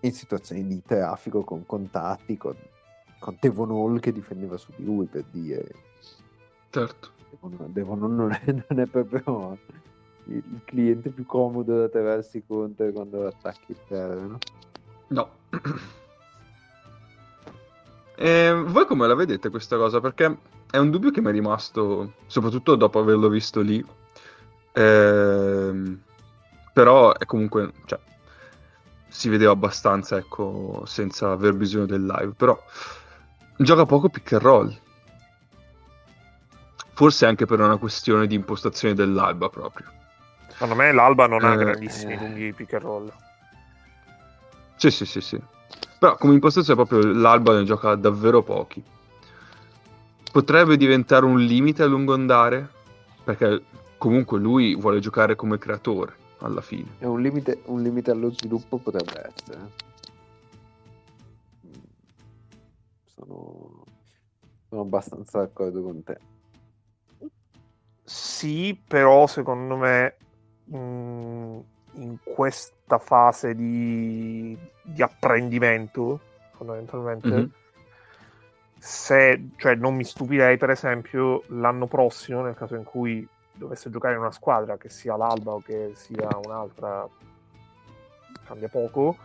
in 0.00 0.12
situazioni 0.12 0.66
di 0.66 0.82
traffico 0.82 1.42
con 1.42 1.64
contatti, 1.66 2.36
con, 2.36 2.56
con 3.18 3.36
Devon 3.40 3.70
Hall 3.70 4.00
che 4.00 4.12
difendeva 4.12 4.56
su 4.56 4.70
di 4.76 4.84
lui 4.84 5.06
per 5.06 5.24
dire 5.30 5.64
Certo. 6.74 7.13
Devon, 7.40 7.72
Devon 7.72 8.16
non, 8.16 8.32
è, 8.32 8.42
non 8.68 8.80
è 8.80 8.86
proprio 8.86 9.58
il, 10.24 10.42
cliente 10.64 11.10
più 11.10 11.26
comodo 11.26 11.80
da 11.80 11.88
trovarsi 11.88 12.42
contro 12.46 12.90
quando 12.92 13.26
attacchi 13.26 13.72
il 13.72 13.78
terreno. 13.86 14.38
No. 15.08 15.28
E 18.16 18.52
voi 18.66 18.86
come 18.86 19.06
la 19.06 19.14
vedete 19.14 19.50
questa 19.50 19.76
cosa? 19.76 20.00
Perché 20.00 20.36
è 20.70 20.78
un 20.78 20.90
dubbio 20.90 21.10
che 21.10 21.20
mi 21.20 21.28
è 21.28 21.32
rimasto, 21.32 22.14
soprattutto 22.26 22.76
dopo 22.76 22.98
averlo 22.98 23.28
visto 23.28 23.60
lì. 23.60 23.84
Ehm, 24.72 26.00
però 26.72 27.14
è 27.14 27.24
comunque, 27.26 27.72
cioè, 27.84 27.98
si 29.06 29.28
vedeva 29.28 29.52
abbastanza, 29.52 30.16
ecco, 30.16 30.82
senza 30.86 31.30
aver 31.30 31.54
bisogno 31.54 31.86
del 31.86 32.04
live. 32.04 32.32
Però 32.36 32.60
gioca 33.58 33.86
poco 33.86 34.08
pick 34.08 34.32
and 34.32 34.42
roll. 34.42 34.82
Forse 36.94 37.26
anche 37.26 37.44
per 37.44 37.60
una 37.60 37.76
questione 37.76 38.26
di 38.26 38.36
impostazione 38.36 38.94
dell'alba 38.94 39.48
proprio. 39.48 39.86
Secondo 40.48 40.76
me 40.76 40.92
l'Alba 40.92 41.26
non 41.26 41.42
ha 41.44 41.54
Eh, 41.54 41.56
grandissimi 41.56 42.12
eh. 42.12 42.16
lunghi 42.16 42.52
pick 42.52 42.74
and 42.74 42.82
roll. 42.82 43.12
Sì, 44.76 44.90
sì, 44.92 45.04
sì, 45.04 45.20
sì. 45.20 45.40
Però 45.98 46.16
come 46.16 46.34
impostazione 46.34 46.84
proprio 46.84 47.12
l'Alba 47.12 47.54
ne 47.54 47.64
gioca 47.64 47.96
davvero 47.96 48.42
pochi. 48.42 48.82
Potrebbe 50.30 50.76
diventare 50.76 51.24
un 51.24 51.40
limite 51.40 51.82
a 51.82 51.86
lungo 51.86 52.14
andare, 52.14 52.68
perché 53.24 53.64
comunque 53.98 54.38
lui 54.38 54.76
vuole 54.76 55.00
giocare 55.00 55.34
come 55.34 55.58
creatore 55.58 56.14
alla 56.38 56.60
fine. 56.60 56.90
È 56.98 57.06
un 57.06 57.20
limite, 57.20 57.62
un 57.66 57.82
limite 57.82 58.12
allo 58.12 58.30
sviluppo 58.30 58.78
potrebbe 58.78 59.32
essere. 59.34 59.70
Sono, 63.14 63.84
sono 64.68 64.80
abbastanza 64.80 65.38
d'accordo 65.38 65.82
con 65.82 66.02
te. 66.04 66.18
Sì, 68.04 68.78
però 68.86 69.26
secondo 69.26 69.76
me 69.76 70.16
mh, 70.64 71.58
in 71.92 72.16
questa 72.22 72.98
fase 72.98 73.54
di, 73.54 74.56
di 74.82 75.02
apprendimento, 75.02 76.20
fondamentalmente, 76.52 77.28
Mhm. 77.28 77.50
se, 78.78 79.48
cioè, 79.56 79.74
non 79.76 79.94
mi 79.94 80.04
stupirei, 80.04 80.58
per 80.58 80.70
esempio, 80.70 81.44
l'anno 81.48 81.86
prossimo, 81.86 82.42
nel 82.42 82.54
caso 82.54 82.74
in 82.74 82.84
cui 82.84 83.26
dovesse 83.52 83.88
giocare 83.88 84.14
in 84.14 84.20
una 84.20 84.32
squadra, 84.32 84.76
che 84.76 84.90
sia 84.90 85.16
l'Alba 85.16 85.52
o 85.52 85.62
che 85.62 85.92
sia 85.94 86.36
un'altra, 86.36 87.08
cambia 88.46 88.68
poco, 88.68 89.16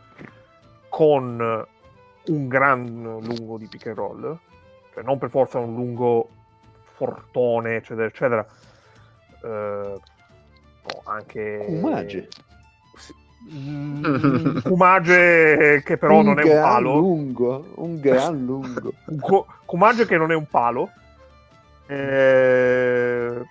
con 0.88 1.68
un 2.26 2.48
gran 2.48 2.86
lungo 3.22 3.58
di 3.58 3.68
pick 3.68 3.88
and 3.88 3.98
roll, 3.98 4.40
cioè 4.94 5.04
non 5.04 5.18
per 5.18 5.30
forza 5.30 5.60
un 5.60 5.74
lungo 5.74 6.30
fortone, 6.96 7.78
eccetera, 7.78 8.08
eccetera. 8.08 8.48
Eh, 9.44 10.00
anche 11.06 11.64
Kumage. 11.66 12.28
Sì. 12.98 13.14
Mm, 13.52 14.60
Kumage 14.62 15.82
che 15.86 15.98
però 15.98 16.22
non 16.22 16.40
è 16.40 16.44
un 16.44 16.62
palo. 16.62 16.98
lungo, 16.98 17.72
un 17.76 18.00
gran 18.00 18.46
lungo. 18.46 18.94
Un 19.08 19.20
Ku- 19.20 19.46
Kumage 19.66 20.06
che 20.06 20.18
non 20.18 20.32
è 20.32 20.36
un 20.36 20.48
palo. 20.48 20.90
Eh, 21.88 23.42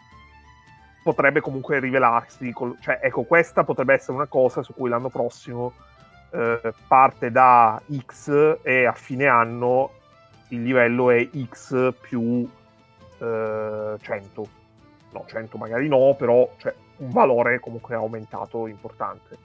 potrebbe 1.03 1.41
comunque 1.41 1.79
rivelarsi. 1.81 2.53
col- 2.53 2.77
cioè, 2.81 3.01
ecco, 3.03 3.23
questa 3.23 3.65
potrebbe 3.65 3.95
essere 3.95 4.13
una 4.13 4.27
cosa 4.27 4.63
su 4.63 4.75
cui 4.75 4.89
l'anno 4.89 5.09
prossimo 5.09 5.73
eh, 6.31 6.73
parte 6.87 7.31
da 7.31 7.81
X 8.05 8.59
e 8.63 8.85
a 8.85 8.93
fine 8.93 9.27
anno 9.27 9.91
il 10.49 10.63
livello 10.63 11.11
è 11.11 11.29
X 11.49 11.93
più 12.01 12.49
eh, 13.19 13.97
100. 14.01 14.49
No, 15.19 15.25
100 15.27 15.59
magari 15.59 15.89
no, 15.89 16.15
però 16.17 16.55
cioè, 16.59 16.75
un 16.99 17.11
valore 17.11 17.59
comunque 17.59 17.97
aumentato 17.97 18.69
importante. 18.69 19.37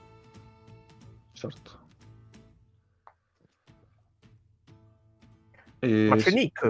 Certo. 1.32 1.78
E- 5.80 6.06
Ma 6.08 6.16
c'è 6.16 6.30
Nick. 6.30 6.64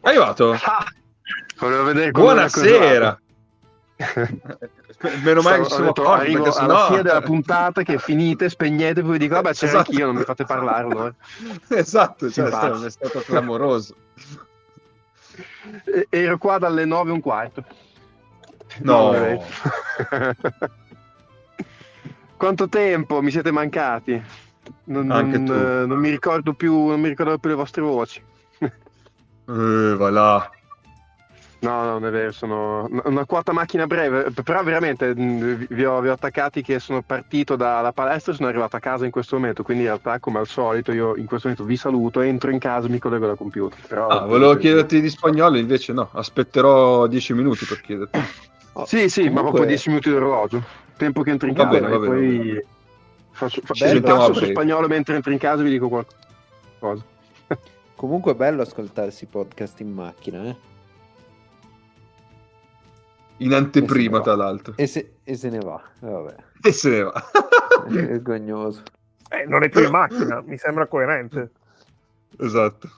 È 0.00 0.08
arrivato? 0.08 0.52
Ah, 0.52 0.84
volevo 1.58 1.84
vedere 1.84 2.10
come 2.10 2.24
Buonasera! 2.24 3.20
Meno 5.22 5.40
male 5.40 5.62
che 5.62 5.68
siamo 5.68 5.86
detto, 5.86 6.02
accorti, 6.02 6.20
arrivo 6.20 6.42
perché 6.42 6.58
alla 6.58 6.74
sennò... 6.74 6.86
fine 6.88 7.02
della 7.02 7.20
puntata 7.22 7.82
che 7.82 7.98
finite, 7.98 8.50
spegnete, 8.50 9.02
poi 9.02 9.18
dico, 9.18 9.34
vabbè, 9.34 9.52
c'ero 9.52 9.72
Esatto. 9.72 9.90
anch'io, 9.90 10.06
non 10.06 10.16
mi 10.16 10.24
fate 10.24 10.44
parlare 10.44 10.86
allora. 10.86 11.14
esatto, 11.68 12.30
cioè, 12.30 12.48
è 12.48 12.90
stato 12.90 13.20
clamoroso. 13.20 13.94
Ero 16.08 16.38
qua 16.38 16.58
dalle 16.58 16.84
nove 16.84 17.10
e 17.10 17.12
un 17.12 17.20
quarto. 17.20 17.64
No. 18.82 19.10
vabbè. 19.10 19.40
Quanto 22.36 22.68
tempo 22.68 23.20
mi 23.20 23.30
siete 23.30 23.50
mancati? 23.50 24.22
Non, 24.84 25.10
Anche 25.10 25.38
non, 25.38 25.46
tu. 25.46 25.52
eh, 25.52 25.86
non 25.86 25.98
mi 25.98 26.08
ricordo 26.10 26.54
più, 26.54 26.86
non 26.88 27.00
mi 27.00 27.08
ricordo 27.08 27.38
più 27.38 27.50
le 27.50 27.56
vostre 27.56 27.82
voci. 27.82 28.22
Eh, 29.50 29.94
va 29.96 30.10
là. 30.10 30.50
No, 31.62 31.82
no, 31.84 31.90
non 31.98 32.06
è 32.06 32.10
vero, 32.10 32.32
sono 32.32 32.88
una 33.04 33.26
quota 33.26 33.52
macchina 33.52 33.86
breve, 33.86 34.30
però 34.42 34.62
veramente 34.62 35.12
vi- 35.12 35.84
ho, 35.84 36.00
vi 36.00 36.08
ho 36.08 36.12
attaccati 36.12 36.62
che 36.62 36.78
sono 36.78 37.02
partito 37.02 37.54
dalla 37.54 37.92
palestra 37.92 38.32
e 38.32 38.36
sono 38.36 38.48
arrivato 38.48 38.76
a 38.76 38.80
casa 38.80 39.04
in 39.04 39.10
questo 39.10 39.36
momento, 39.36 39.62
quindi 39.62 39.82
in 39.82 39.90
realtà 39.90 40.18
come 40.20 40.38
al 40.38 40.46
solito 40.46 40.90
io 40.90 41.16
in 41.16 41.26
questo 41.26 41.48
momento 41.48 41.70
vi 41.70 41.76
saluto, 41.76 42.22
entro 42.22 42.50
in 42.50 42.58
casa 42.58 42.86
e 42.86 42.90
mi 42.90 42.98
collego 42.98 43.28
al 43.28 43.36
computer. 43.36 43.78
Però, 43.86 44.06
Ah, 44.06 44.24
volevo 44.24 44.56
chiederti 44.56 45.02
di 45.02 45.10
spagnolo, 45.10 45.58
invece 45.58 45.92
no, 45.92 46.08
aspetterò 46.12 47.06
10 47.06 47.34
minuti 47.34 47.66
per 47.66 47.80
chiederti. 47.82 48.18
Oh, 48.72 48.86
Sì, 48.86 49.10
sì, 49.10 49.20
ma 49.24 49.26
comunque- 49.26 49.42
proprio 49.50 49.66
10 49.66 49.88
minuti 49.90 50.10
d'orologio, 50.10 50.62
tempo 50.96 51.20
che 51.22 51.30
entro 51.30 51.46
in 51.46 51.54
Va 51.54 51.64
casa 51.64 51.78
bene, 51.78 51.86
e 51.86 51.90
va 51.90 51.98
bene, 51.98 52.14
poi 52.38 52.64
faccio, 53.32 53.60
faccio 53.64 53.84
Bello. 53.84 54.00
passo 54.00 54.32
su 54.32 54.44
spagnolo 54.46 54.88
mentre 54.88 55.14
entro 55.14 55.30
in 55.30 55.38
casa 55.38 55.60
e 55.60 55.64
vi 55.64 55.70
dico 55.72 55.88
qualcosa. 55.90 57.04
Comunque 57.94 58.32
è 58.32 58.34
bello 58.34 58.62
ascoltarsi 58.62 59.24
i 59.24 59.26
podcast 59.26 59.78
in 59.80 59.92
macchina, 59.92 60.44
eh? 60.44 60.56
In 63.40 63.52
anteprima, 63.54 64.18
sì, 64.18 64.22
tra 64.24 64.34
l'altro. 64.36 64.74
E 64.76 64.86
se, 64.86 65.14
e 65.24 65.34
se 65.34 65.48
ne 65.50 65.58
va, 65.60 65.80
Eh, 66.00 66.08
vabbè, 66.08 66.36
E 66.62 66.72
se 66.72 66.90
ne 66.90 67.02
va. 67.04 67.12
è 67.86 67.90
vergognoso. 67.90 68.82
Eh, 69.30 69.44
non 69.46 69.62
è 69.62 69.68
più 69.68 69.84
in 69.84 69.90
macchina, 69.90 70.40
mi 70.42 70.56
sembra 70.58 70.86
coerente. 70.86 71.50
esatto. 72.38 72.90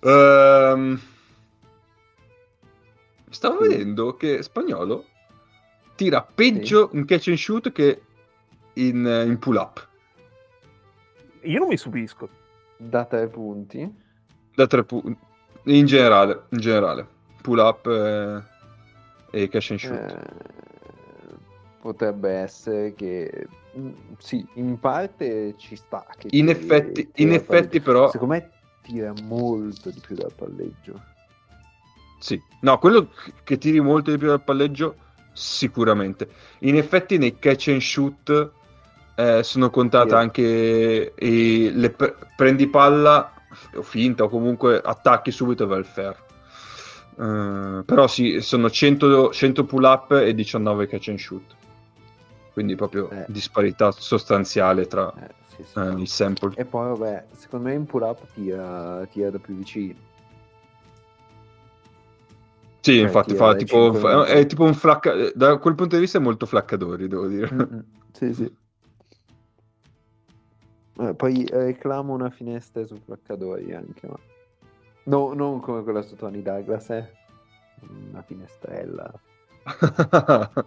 Ehm, 0.00 1.00
Stavo 3.30 3.58
vedendo 3.60 4.16
che 4.16 4.42
spagnolo 4.42 5.04
tira 5.96 6.22
peggio 6.22 6.88
in 6.94 7.04
catch 7.04 7.28
and 7.28 7.36
shoot 7.36 7.70
che 7.72 8.02
in, 8.74 9.04
in 9.26 9.38
pull 9.38 9.56
up 9.56 9.86
Io 11.42 11.58
non 11.58 11.68
mi 11.68 11.76
stupisco. 11.76 12.28
Da 12.78 13.04
tre 13.04 13.26
punti. 13.28 13.92
da 14.54 14.66
tre 14.66 14.82
punti 14.84 15.18
in 15.64 15.84
generale, 15.84 16.44
in 16.50 16.58
generale. 16.58 17.06
pull 17.42 17.58
up 17.58 17.86
eh, 17.86 18.42
e 19.30 19.48
catch 19.48 19.70
and 19.70 19.78
shoot. 19.80 19.92
Eh, 19.92 21.36
potrebbe 21.80 22.30
essere 22.30 22.94
che 22.94 23.46
mm, 23.76 23.90
sì, 24.18 24.46
in 24.54 24.78
parte 24.78 25.54
ci 25.56 25.76
sta. 25.76 26.04
In 26.30 26.48
effetti, 26.48 27.08
in 27.16 27.32
effetti 27.32 27.80
però 27.80 28.10
Secondo 28.10 28.34
me 28.34 28.50
tira 28.82 29.12
molto 29.22 29.90
di 29.90 30.00
più 30.00 30.14
dal 30.16 30.32
palleggio. 30.34 31.00
Sì, 32.20 32.40
no, 32.62 32.78
quello 32.78 33.10
che 33.44 33.58
tiri 33.58 33.80
molto 33.80 34.10
di 34.10 34.18
più 34.18 34.26
dal 34.28 34.42
palleggio, 34.42 34.96
sicuramente. 35.32 36.28
In 36.60 36.76
effetti, 36.76 37.16
nei 37.16 37.38
catch 37.38 37.68
and 37.68 37.80
shoot 37.80 38.50
eh, 39.14 39.42
sono 39.42 39.70
contate 39.70 40.10
Sì. 40.10 40.14
anche 40.14 41.12
i- 41.18 41.70
le 41.74 41.90
pre- 41.90 42.16
prendi 42.36 42.66
palla 42.68 43.32
o 43.74 43.82
finta 43.82 44.24
o 44.24 44.28
comunque 44.28 44.80
attacchi 44.80 45.30
subito 45.30 45.64
e 45.64 45.66
vai 45.66 45.78
al 45.78 45.84
ferro. 45.86 46.26
Eh, 47.18 47.82
però 47.84 48.06
sì, 48.06 48.40
sono 48.40 48.70
100, 48.70 49.32
100 49.32 49.64
pull 49.64 49.82
up 49.84 50.12
e 50.12 50.34
19 50.34 50.86
catch 50.86 51.08
and 51.08 51.18
shoot. 51.18 51.56
Quindi 52.52 52.76
proprio 52.76 53.10
Eh. 53.10 53.24
disparità 53.28 53.90
sostanziale 53.90 54.86
tra 54.86 55.12
Eh, 55.16 55.34
sì, 55.48 55.64
sì. 55.64 55.78
eh, 55.78 55.92
il 56.00 56.08
sample. 56.08 56.52
E 56.56 56.64
poi, 56.64 56.88
vabbè, 56.96 57.26
secondo 57.32 57.68
me 57.68 57.74
in 57.74 57.86
pull 57.86 58.02
up 58.02 58.24
tira, 58.34 59.04
tira 59.10 59.30
da 59.30 59.38
più 59.38 59.54
vicino. 59.54 60.06
Sì, 62.80 62.94
Cioè, 62.94 63.02
infatti 63.02 63.34
fa 63.34 63.54
tipo, 63.56 63.92
fa- 63.92 64.24
è 64.24 64.46
tipo 64.46 64.62
un 64.64 64.74
flacca... 64.74 65.12
Da 65.34 65.58
quel 65.58 65.74
punto 65.74 65.96
di 65.96 66.00
vista 66.02 66.18
è 66.18 66.20
molto 66.20 66.46
flaccadori, 66.46 67.08
devo 67.08 67.26
dire. 67.26 67.50
Mm-mm. 67.52 67.84
Sì, 68.12 68.32
sì. 68.32 68.56
Eh, 71.00 71.14
poi 71.14 71.46
reclamo 71.50 72.12
una 72.14 72.30
finestra 72.30 72.84
su 72.86 73.00
placcadori 73.04 73.74
anche, 73.74 74.06
ma... 74.06 74.18
No, 75.08 75.32
non 75.32 75.60
come 75.60 75.82
quella 75.82 76.02
su 76.02 76.16
Tony 76.16 76.42
Douglas, 76.42 76.90
eh. 76.90 77.10
Una 78.10 78.20
finestrella. 78.22 79.10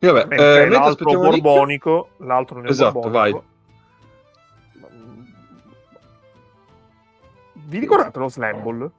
Vabbè, 0.00 0.26
Mentre 0.26 0.62
eh, 0.62 0.68
l'altro 0.68 1.12
borbonico, 1.12 2.10
l'altro 2.18 2.62
Esatto, 2.64 3.00
neoborbonico. 3.00 3.44
Vi 7.52 7.78
ricordate 7.78 8.18
lo 8.18 8.28
slam 8.28 8.62
ball? 8.62 8.90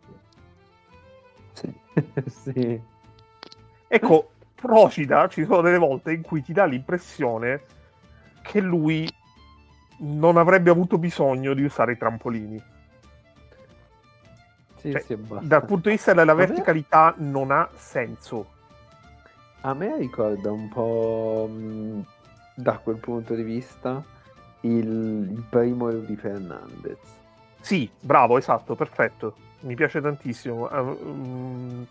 Sì. 1.53 1.73
sì. 2.25 2.81
Ecco, 3.87 4.31
Procida 4.55 5.27
ci 5.27 5.45
sono 5.45 5.61
delle 5.61 5.77
volte 5.77 6.11
in 6.11 6.21
cui 6.21 6.41
ti 6.41 6.53
dà 6.53 6.65
l'impressione 6.65 7.61
che 8.41 8.59
lui 8.59 9.07
non 9.99 10.37
avrebbe 10.37 10.69
avuto 10.69 10.97
bisogno 10.97 11.53
di 11.53 11.63
usare 11.63 11.93
i 11.93 11.97
trampolini. 11.97 12.61
Sì, 14.77 14.91
Cioè, 14.91 15.01
sì. 15.01 15.17
Dal 15.41 15.65
punto 15.65 15.89
di 15.89 15.95
vista 15.95 16.13
della 16.13 16.33
verticalità 16.33 17.13
non 17.17 17.51
ha 17.51 17.69
senso. 17.75 18.53
A 19.61 19.73
me 19.73 19.97
ricorda 19.97 20.51
un 20.51 20.69
po' 20.69 21.49
mh, 21.51 22.05
da 22.55 22.77
quel 22.77 22.97
punto 22.97 23.35
di 23.35 23.43
vista 23.43 24.01
il, 24.61 25.29
il 25.31 25.45
primo 25.49 25.89
Rudy 25.89 26.15
Fernandez. 26.15 26.97
Sì, 27.59 27.89
bravo, 27.99 28.37
esatto, 28.37 28.75
perfetto. 28.75 29.35
Mi 29.61 29.75
piace 29.75 29.99
tantissimo. 29.99 30.69
mm, 30.71 31.81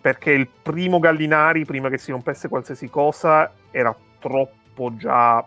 perché 0.00 0.30
il 0.30 0.48
primo 0.48 0.98
Gallinari, 0.98 1.66
prima 1.66 1.90
che 1.90 1.98
si 1.98 2.10
rompesse 2.10 2.48
qualsiasi 2.48 2.88
cosa, 2.88 3.52
era 3.70 3.94
troppo 4.18 4.96
già 4.96 5.46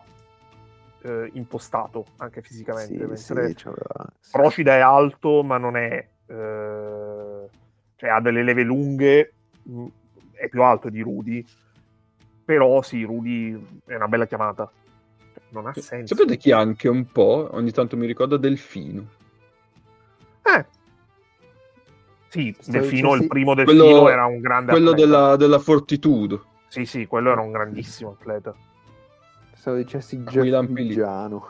eh, 1.03 1.29
impostato, 1.33 2.05
anche 2.17 2.41
fisicamente. 2.41 2.93
Sì, 3.17 3.33
mentre 3.33 3.55
sì. 3.57 4.31
Procida 4.31 4.75
è 4.75 4.79
alto, 4.79 5.43
ma 5.43 5.57
non 5.57 5.75
è... 5.77 6.07
eh, 6.27 7.49
cioè 7.95 8.09
ha 8.09 8.19
delle 8.21 8.43
leve 8.43 8.63
lunghe, 8.63 9.33
mh, 9.63 9.85
è 10.33 10.47
più 10.49 10.63
alto 10.63 10.89
di 10.89 11.01
Rudy, 11.01 11.45
però 12.43 12.81
sì, 12.81 13.03
Rudy 13.03 13.81
è 13.85 13.95
una 13.95 14.07
bella 14.07 14.25
chiamata. 14.25 14.71
Non 15.49 15.67
ha 15.67 15.73
senso. 15.73 16.15
Sapete 16.15 16.37
chi 16.37 16.51
anche 16.51 16.87
un 16.87 17.05
po', 17.11 17.49
ogni 17.51 17.71
tanto 17.71 17.97
mi 17.97 18.05
ricorda 18.05 18.37
Delfino. 18.37 19.05
Eh. 20.43 20.65
Sì, 22.29 22.55
Sto 22.57 22.71
Delfino, 22.71 23.13
il 23.15 23.27
primo 23.27 23.53
Quello- 23.53 23.83
Delfino 23.83 24.09
era 24.09 24.25
un 24.25 24.39
grande 24.39 24.71
Quello 24.71 24.91
atleta. 24.91 25.05
della, 25.09 25.35
della 25.35 25.59
Fortitudo. 25.59 26.45
Sì, 26.69 26.85
sì, 26.85 27.05
quello 27.05 27.31
era 27.31 27.41
un 27.41 27.51
grandissimo 27.51 28.15
atleta. 28.17 28.55
Stavo 29.61 29.77
dicessi 29.77 30.23
Quei 30.23 30.49
lampi 30.49 30.73
lì. 30.87 30.95
Giaffigiano. 30.95 31.49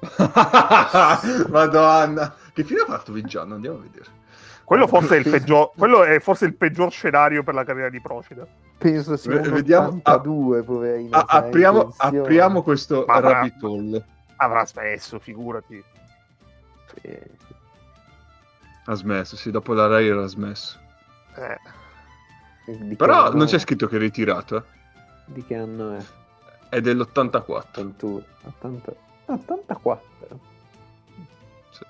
Madonna. 1.48 2.34
Che 2.52 2.62
fine 2.62 2.80
ha 2.80 2.84
fatto 2.84 3.10
Vigiano? 3.12 3.54
Andiamo 3.54 3.78
a 3.78 3.80
vedere. 3.80 4.04
Quello 4.64 4.86
forse 4.86 5.16
è 5.16 5.18
il 5.20 5.30
peggior, 5.30 5.70
quello 5.74 6.04
è 6.04 6.20
forse 6.20 6.44
il 6.44 6.54
peggior 6.54 6.92
scenario 6.92 7.42
per 7.42 7.54
la 7.54 7.64
carriera 7.64 7.88
di 7.88 8.02
Procida. 8.02 8.46
Penso 8.76 9.16
sia 9.16 9.40
V- 9.40 9.46
un 9.46 9.52
vediamo- 9.54 9.88
82, 9.88 10.62
poverino. 10.62 11.16
Ah, 11.16 11.24
sarà 11.26 11.38
in 11.38 11.44
apriamo, 11.46 11.94
apriamo 11.96 12.62
questo 12.62 13.04
Ma 13.06 13.14
avrà- 13.14 13.32
rabbit 13.32 13.62
hole. 13.62 14.04
Avrà 14.36 14.66
smesso, 14.66 15.18
figurati. 15.18 15.82
Sì. 17.00 17.18
Ha 18.84 18.94
smesso, 18.94 19.36
sì, 19.36 19.50
dopo 19.50 19.72
la 19.72 19.86
Rai 19.86 20.06
era 20.06 20.26
smesso. 20.26 20.78
Eh, 21.34 22.94
Però 22.94 23.24
anno 23.28 23.36
non 23.38 23.46
c'è 23.46 23.58
scritto 23.58 23.86
che 23.88 23.96
è 23.96 23.98
ritirato, 23.98 24.56
eh. 24.58 24.62
Di 25.24 25.42
che 25.46 25.54
anno 25.56 25.94
è? 25.96 26.04
È 26.68 26.80
dell'84. 26.80 27.62
81, 27.80 28.22
80 28.44 28.92
84. 29.26 30.06
Sì. 31.70 31.84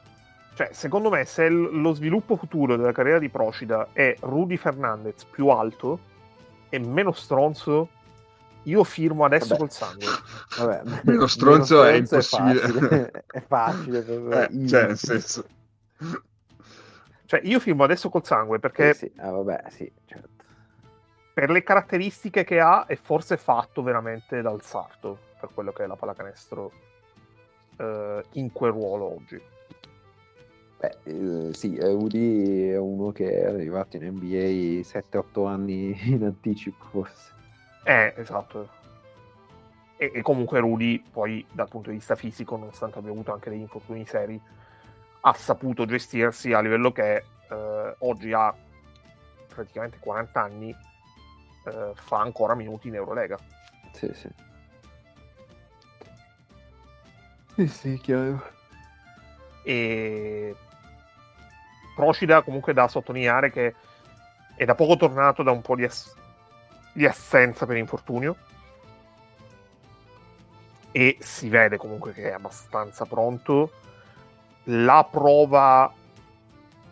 Cioè, 0.55 0.71
secondo 0.73 1.11
me, 1.11 1.25
se 1.25 1.49
lo 1.49 1.93
sviluppo 1.93 2.37
futuro 2.37 2.77
della 2.77 2.93
carriera 2.93 3.19
di 3.19 3.29
Procida 3.29 3.89
è 3.93 4.17
Rudy 4.21 4.57
Fernandez 4.57 5.25
più 5.25 5.49
alto 5.49 5.99
e 6.69 6.79
meno 6.79 7.13
stronzo, 7.13 7.89
io 8.65 8.85
firmo 8.85 9.25
adesso 9.25 9.49
Vabbè. 9.49 9.59
col 9.61 9.71
sangue. 9.71 10.07
Vabbè, 10.59 10.83
Meno 11.05 11.27
stronzo 11.27 11.83
è 11.83 11.93
meno 11.93 11.99
impossibile. 11.99 12.61
facile, 12.61 13.25
È 13.27 13.41
facile, 13.47 14.05
Eh, 14.51 14.69
cioè, 14.69 14.87
nel 14.87 14.99
senso... 14.99 15.45
Cioè, 17.29 17.43
io 17.45 17.61
firmo 17.61 17.85
adesso 17.85 18.09
col 18.09 18.25
sangue 18.25 18.59
perché 18.59 18.95
Sì, 18.95 19.11
sì. 19.13 19.21
Ah, 19.21 19.31
vabbè, 19.31 19.65
sì, 19.69 19.93
certo. 20.07 20.38
Per 21.39 21.51
le 21.51 21.63
caratteristiche 21.63 22.43
che 22.43 22.59
ha 22.59 22.85
è 22.87 22.97
forse 22.97 23.37
fatto 23.37 23.81
veramente 23.81 24.43
dal 24.43 24.61
sarto 24.61 25.19
per 25.39 25.51
quello 25.55 25.71
che 25.71 25.85
è 25.85 25.87
la 25.87 25.95
pallacanestro 25.95 26.73
eh, 27.77 28.25
in 28.33 28.51
quel 28.51 28.73
ruolo 28.73 29.15
oggi. 29.15 29.41
Beh, 30.81 30.97
eh, 31.05 31.55
sì, 31.55 31.79
Rudy 31.79 32.71
è 32.71 32.77
uno 32.77 33.13
che 33.13 33.43
è 33.43 33.45
arrivato 33.45 33.97
in 33.97 34.07
NBA 34.07 34.81
7-8 34.81 35.47
anni 35.47 35.97
in 36.11 36.25
anticipo, 36.25 36.85
forse. 36.87 37.33
Eh, 37.85 38.15
esatto. 38.17 38.69
E, 39.97 40.11
e 40.13 40.23
comunque 40.23 40.59
Rudy, 40.59 41.01
poi 41.09 41.47
dal 41.53 41.69
punto 41.69 41.91
di 41.91 41.99
vista 41.99 42.17
fisico, 42.17 42.57
nonostante 42.57 42.99
abbia 42.99 43.13
avuto 43.13 43.33
anche 43.33 43.49
degli 43.49 43.61
infortuni 43.61 44.05
seri, 44.07 44.41
ha 45.21 45.33
saputo 45.35 45.87
gestirsi 45.87 46.53
a 46.53 46.61
livello 46.61 46.91
che 46.91 47.15
eh, 47.49 47.95
oggi 47.99 48.33
ha 48.33 48.53
praticamente 49.47 49.99
40 50.01 50.43
anni, 50.43 50.77
eh, 51.69 51.93
fa 51.95 52.19
ancora 52.21 52.55
minuti 52.55 52.89
in 52.89 52.95
Eurolega. 52.95 53.39
Sì, 53.93 54.11
sì. 54.13 54.29
Sì, 57.55 57.67
sì, 57.67 57.99
chiaro. 57.99 58.43
E 59.65 60.55
Procida 61.99 62.43
comunque 62.43 62.73
da 62.73 62.87
sottolineare 62.87 63.51
che 63.51 63.75
è 64.55 64.65
da 64.65 64.77
poco 64.77 64.97
tornato 64.97 65.43
da 65.43 65.51
un 65.51 65.63
po' 65.63 65.75
di, 65.75 65.83
ass- 65.83 66.15
di 66.93 67.05
assenza 67.05 67.67
per 67.67 67.77
infortunio 67.77 68.37
e 70.93 71.17
si 71.19 71.49
vede 71.49 71.77
comunque 71.77 72.13
che 72.13 72.29
è 72.31 72.33
abbastanza 72.33 73.05
pronto. 73.05 73.73
La 74.71 75.09
prova 75.11 75.93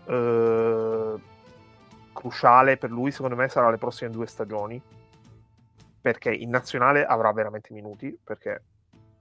eh, 0.08 1.14
cruciale 2.26 2.76
per 2.76 2.90
lui 2.90 3.12
secondo 3.12 3.36
me 3.36 3.48
sarà 3.48 3.70
le 3.70 3.78
prossime 3.78 4.10
due 4.10 4.26
stagioni 4.26 4.82
perché 6.00 6.32
in 6.32 6.50
nazionale 6.50 7.04
avrà 7.04 7.32
veramente 7.32 7.72
minuti 7.72 8.16
perché 8.22 8.62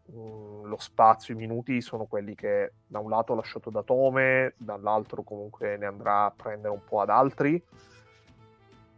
mh, 0.05 0.63
lo 0.63 0.77
spazio, 0.77 1.33
i 1.33 1.37
minuti 1.37 1.81
sono 1.81 2.05
quelli 2.05 2.35
che 2.35 2.73
da 2.87 2.99
un 2.99 3.09
lato 3.09 3.33
ha 3.33 3.37
lasciato 3.37 3.69
da 3.69 3.81
Tome, 3.81 4.53
dall'altro 4.57 5.23
comunque 5.23 5.77
ne 5.77 5.85
andrà 5.85 6.25
a 6.25 6.33
prendere 6.35 6.73
un 6.73 6.83
po' 6.87 7.01
ad 7.01 7.09
altri. 7.09 7.61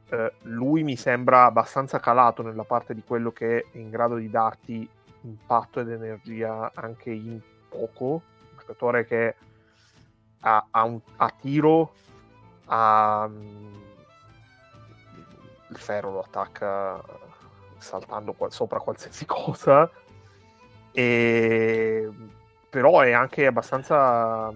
Eh, 0.10 0.34
lui 0.43 0.84
mi 0.84 0.97
sembra 0.97 1.45
abbastanza 1.45 1.99
calato 1.99 2.43
nella 2.43 2.64
parte 2.64 2.93
di 2.93 3.03
quello 3.05 3.32
che 3.32 3.60
è 3.60 3.78
in 3.78 3.89
grado 3.89 4.16
di 4.16 4.30
darti 4.30 4.89
impatto 5.22 5.80
ed 5.80 5.89
energia 5.89 6.70
anche 6.74 7.12
in 7.12 7.39
poco. 7.70 8.05
Un 8.05 8.58
giocatore 8.60 9.05
che 9.05 9.36
ha, 10.41 10.68
ha 10.72 10.84
un, 10.84 10.99
ha 11.16 11.34
tiro, 11.39 11.93
ha, 12.66 13.30
mm, 13.30 13.87
il 15.70 15.78
ferro 15.78 16.11
lo 16.11 16.20
attacca 16.22 17.01
saltando 17.78 18.34
qua- 18.34 18.49
sopra 18.49 18.80
qualsiasi 18.80 19.26
cosa 19.28 19.89
e 20.91 22.09
però 22.70 23.01
è 23.01 23.11
anche 23.11 23.45
abbastanza 23.45 24.51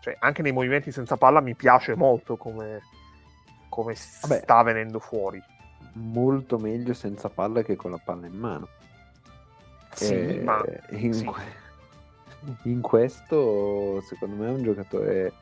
cioè 0.00 0.16
anche 0.20 0.42
nei 0.42 0.52
movimenti 0.52 0.90
senza 0.92 1.16
palla 1.16 1.40
mi 1.40 1.54
piace 1.54 1.94
molto 1.94 2.36
come, 2.36 2.80
come 3.68 3.94
Vabbè. 4.22 4.40
sta 4.42 4.62
venendo 4.62 4.98
fuori 4.98 5.42
Molto 5.94 6.58
meglio 6.58 6.94
senza 6.94 7.28
palla 7.28 7.62
che 7.62 7.76
con 7.76 7.90
la 7.90 7.98
palla 7.98 8.26
in 8.26 8.34
mano. 8.38 8.68
sì, 9.94 10.14
Eh, 10.14 10.38
ma 10.38 10.62
in, 10.90 11.12
sì. 11.12 11.30
in 12.64 12.80
questo, 12.80 14.00
secondo 14.02 14.36
me, 14.36 14.48
è 14.48 14.52
un 14.52 14.62
giocatore 14.62 15.32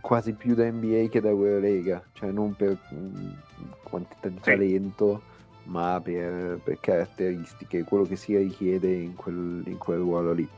quasi 0.00 0.32
più 0.32 0.54
da 0.54 0.70
NBA 0.70 1.08
che 1.08 1.20
da 1.20 1.28
Eurolega, 1.28 2.02
cioè 2.12 2.30
non 2.30 2.54
per 2.54 2.78
mh, 2.90 3.36
quantità 3.82 4.28
di 4.28 4.36
Sì. 4.36 4.42
talento, 4.50 5.22
ma 5.64 6.00
per, 6.02 6.60
per 6.62 6.78
caratteristiche, 6.80 7.84
quello 7.84 8.04
che 8.04 8.16
si 8.16 8.36
richiede 8.36 8.92
in 8.92 9.14
quel, 9.14 9.62
in 9.66 9.78
quel 9.78 9.98
ruolo 9.98 10.32
lì. 10.32 10.48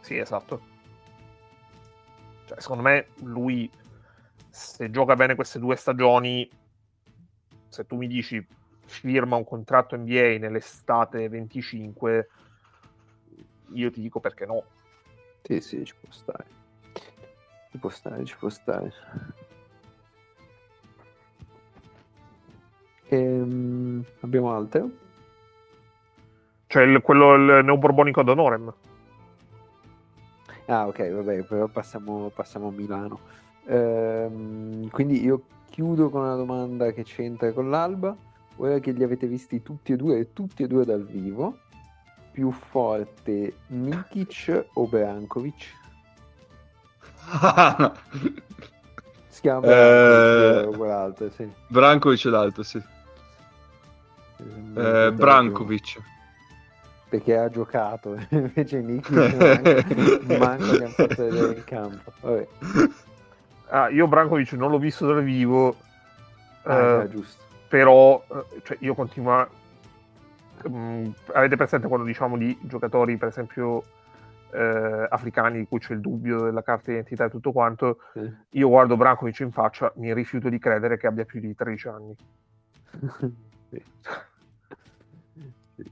Sì, 0.00 0.18
esatto. 0.18 0.60
Cioè, 2.46 2.60
secondo 2.60 2.82
me 2.82 3.06
lui, 3.22 3.70
se 4.50 4.90
gioca 4.90 5.16
bene 5.16 5.34
queste 5.34 5.58
due 5.58 5.76
stagioni, 5.76 6.48
se 7.68 7.86
tu 7.86 7.96
mi 7.96 8.06
dici 8.06 8.44
firma 8.86 9.36
un 9.36 9.44
contratto 9.44 9.96
NBA 9.96 10.36
nell'estate 10.38 11.28
25, 11.28 12.28
io 13.72 13.90
ti 13.90 14.00
dico 14.00 14.20
perché 14.20 14.44
no. 14.44 14.62
Sì, 15.46 15.60
sì, 15.60 15.84
ci 15.84 15.94
può 16.00 16.10
stare. 16.10 16.44
Ci 17.70 17.78
può 17.78 17.90
stare, 17.90 18.24
ci 18.24 18.36
può 18.38 18.48
stare. 18.48 18.92
Ehm, 23.08 24.02
abbiamo 24.20 24.54
altro? 24.54 24.90
Cioè, 26.66 26.82
il- 26.84 27.00
quello, 27.02 27.34
il 27.34 27.64
neoborbonico 27.64 28.20
ad 28.20 28.28
Honorem. 28.28 28.72
Ah, 30.66 30.86
ok, 30.86 31.10
vabbè, 31.12 31.42
però 31.44 31.66
passiamo, 31.68 32.30
passiamo 32.34 32.68
a 32.68 32.70
Milano. 32.72 33.20
Ehm, 33.66 34.88
quindi 34.88 35.22
io 35.22 35.42
chiudo 35.70 36.08
con 36.08 36.22
una 36.22 36.36
domanda 36.36 36.90
che 36.92 37.02
c'entra 37.02 37.52
con 37.52 37.68
l'Alba. 37.70 38.16
ora 38.58 38.78
che 38.78 38.92
li 38.92 39.02
avete 39.02 39.26
visti 39.26 39.62
tutti 39.62 39.92
e 39.92 39.96
due 39.96 40.32
tutti 40.32 40.62
e 40.62 40.68
due 40.68 40.84
dal 40.84 41.04
vivo, 41.04 41.58
più 42.34 42.50
forte 42.50 43.54
Nikic 43.68 44.64
o 44.72 44.86
Brankovic? 44.88 45.66
Si 49.28 49.40
chiama 49.40 49.60
Brankovic, 49.60 50.72
Eh, 50.74 50.76
quell'altro, 50.76 51.30
sì. 51.30 51.48
Brankovic 51.68 52.26
è 52.26 52.30
l'altro, 52.30 52.62
sì. 52.64 52.82
Eh, 54.76 55.12
Brankovic. 55.12 56.02
Perché 57.08 57.36
ha 57.36 57.48
giocato, 57.48 58.18
invece 58.30 58.80
Nikic 58.80 59.10
manco, 60.26 60.36
manco 60.38 60.70
che 60.76 60.82
hanno 60.84 60.88
fatto 60.88 61.22
vedere 61.28 61.54
in 61.54 61.64
campo. 61.64 62.12
Vabbè, 62.20 62.48
Ah, 63.68 63.88
io 63.88 64.06
Brankovic 64.08 64.52
non 64.52 64.70
l'ho 64.70 64.78
visto 64.78 65.06
dal 65.06 65.22
vivo, 65.24 65.76
ah, 66.64 67.02
eh, 67.02 67.08
giusto. 67.08 67.42
però 67.68 68.22
eh, 68.28 68.60
cioè, 68.62 68.76
io 68.80 68.94
continuo 68.94 69.38
a... 69.38 69.48
mm, 70.68 71.10
avete 71.32 71.56
presente 71.56 71.88
quando 71.88 72.06
diciamo 72.06 72.36
di 72.36 72.56
giocatori, 72.62 73.16
per 73.16 73.28
esempio, 73.28 73.82
eh, 74.52 75.06
africani 75.10 75.58
di 75.58 75.66
cui 75.66 75.78
c'è 75.80 75.94
il 75.94 76.00
dubbio 76.00 76.42
della 76.42 76.62
carta 76.62 76.90
d'identità 76.90 77.24
e 77.24 77.30
tutto 77.30 77.52
quanto, 77.52 77.98
Sì. 78.12 78.32
io 78.50 78.68
guardo 78.68 78.96
Brankovic 78.96 79.40
in 79.40 79.50
faccia, 79.52 79.92
mi 79.96 80.12
rifiuto 80.14 80.48
di 80.48 80.58
credere 80.58 80.96
che 80.96 81.06
abbia 81.06 81.24
più 81.24 81.40
di 81.40 81.54
13 81.54 81.88
anni. 81.88 82.16
Sì. 83.70 83.82
Sì, 85.74 85.82
sì. 85.82 85.90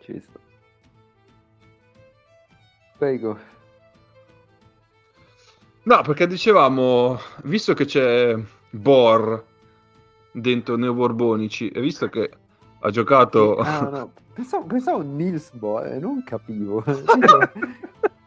Ci 0.00 0.20
sta. 0.20 0.38
Prego. 2.98 3.38
No, 5.84 6.02
perché 6.02 6.26
dicevamo, 6.26 7.18
visto 7.44 7.72
che 7.74 7.84
c'è 7.84 8.36
Bor 8.70 9.44
dentro 10.32 10.76
Neo 10.76 10.92
Borbonici, 10.94 11.68
e 11.68 11.80
visto 11.80 12.08
che 12.08 12.30
ha 12.80 12.90
giocato... 12.90 13.56
Ah, 13.56 13.88
no, 13.88 14.12
pensavo, 14.32 14.64
pensavo 14.66 15.00
Nils 15.02 15.50
Bohr, 15.52 15.98
non 16.00 16.22
capivo. 16.24 16.84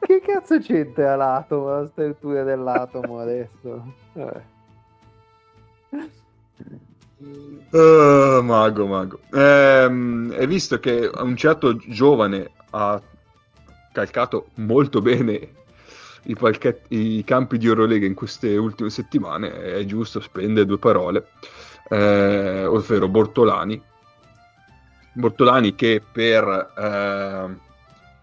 Che 0.06 0.20
cazzo 0.20 0.60
c'entra 0.60 1.16
l'atomo, 1.16 1.80
la 1.80 1.88
struttura 1.88 2.44
dell'atomo 2.44 3.20
adesso? 3.20 3.94
Vabbè. 4.12 4.42
Eh, 7.72 8.40
mago, 8.44 8.86
mago. 8.86 9.20
Ehm, 9.32 10.36
e 10.38 10.46
visto 10.46 10.80
che 10.80 11.10
un 11.16 11.38
certo 11.38 11.78
giovane 11.88 12.52
ha 12.72 13.02
calcato 13.94 14.48
molto 14.56 15.02
bene 15.02 15.50
i, 16.24 16.36
palchet- 16.36 16.86
i 16.90 17.24
campi 17.24 17.58
di 17.58 17.68
Eurolega 17.68 18.06
in 18.06 18.14
queste 18.14 18.58
ultime 18.58 18.90
settimane, 18.90 19.54
è 19.54 19.86
giusto 19.86 20.20
spendere 20.20 20.66
due 20.66 20.80
parole, 20.80 21.28
eh, 21.90 22.66
ovvero 22.66 23.08
Bortolani. 23.08 23.82
Bortolani 25.14 25.76
che 25.76 26.02
per 26.12 26.72
eh, 26.78 27.56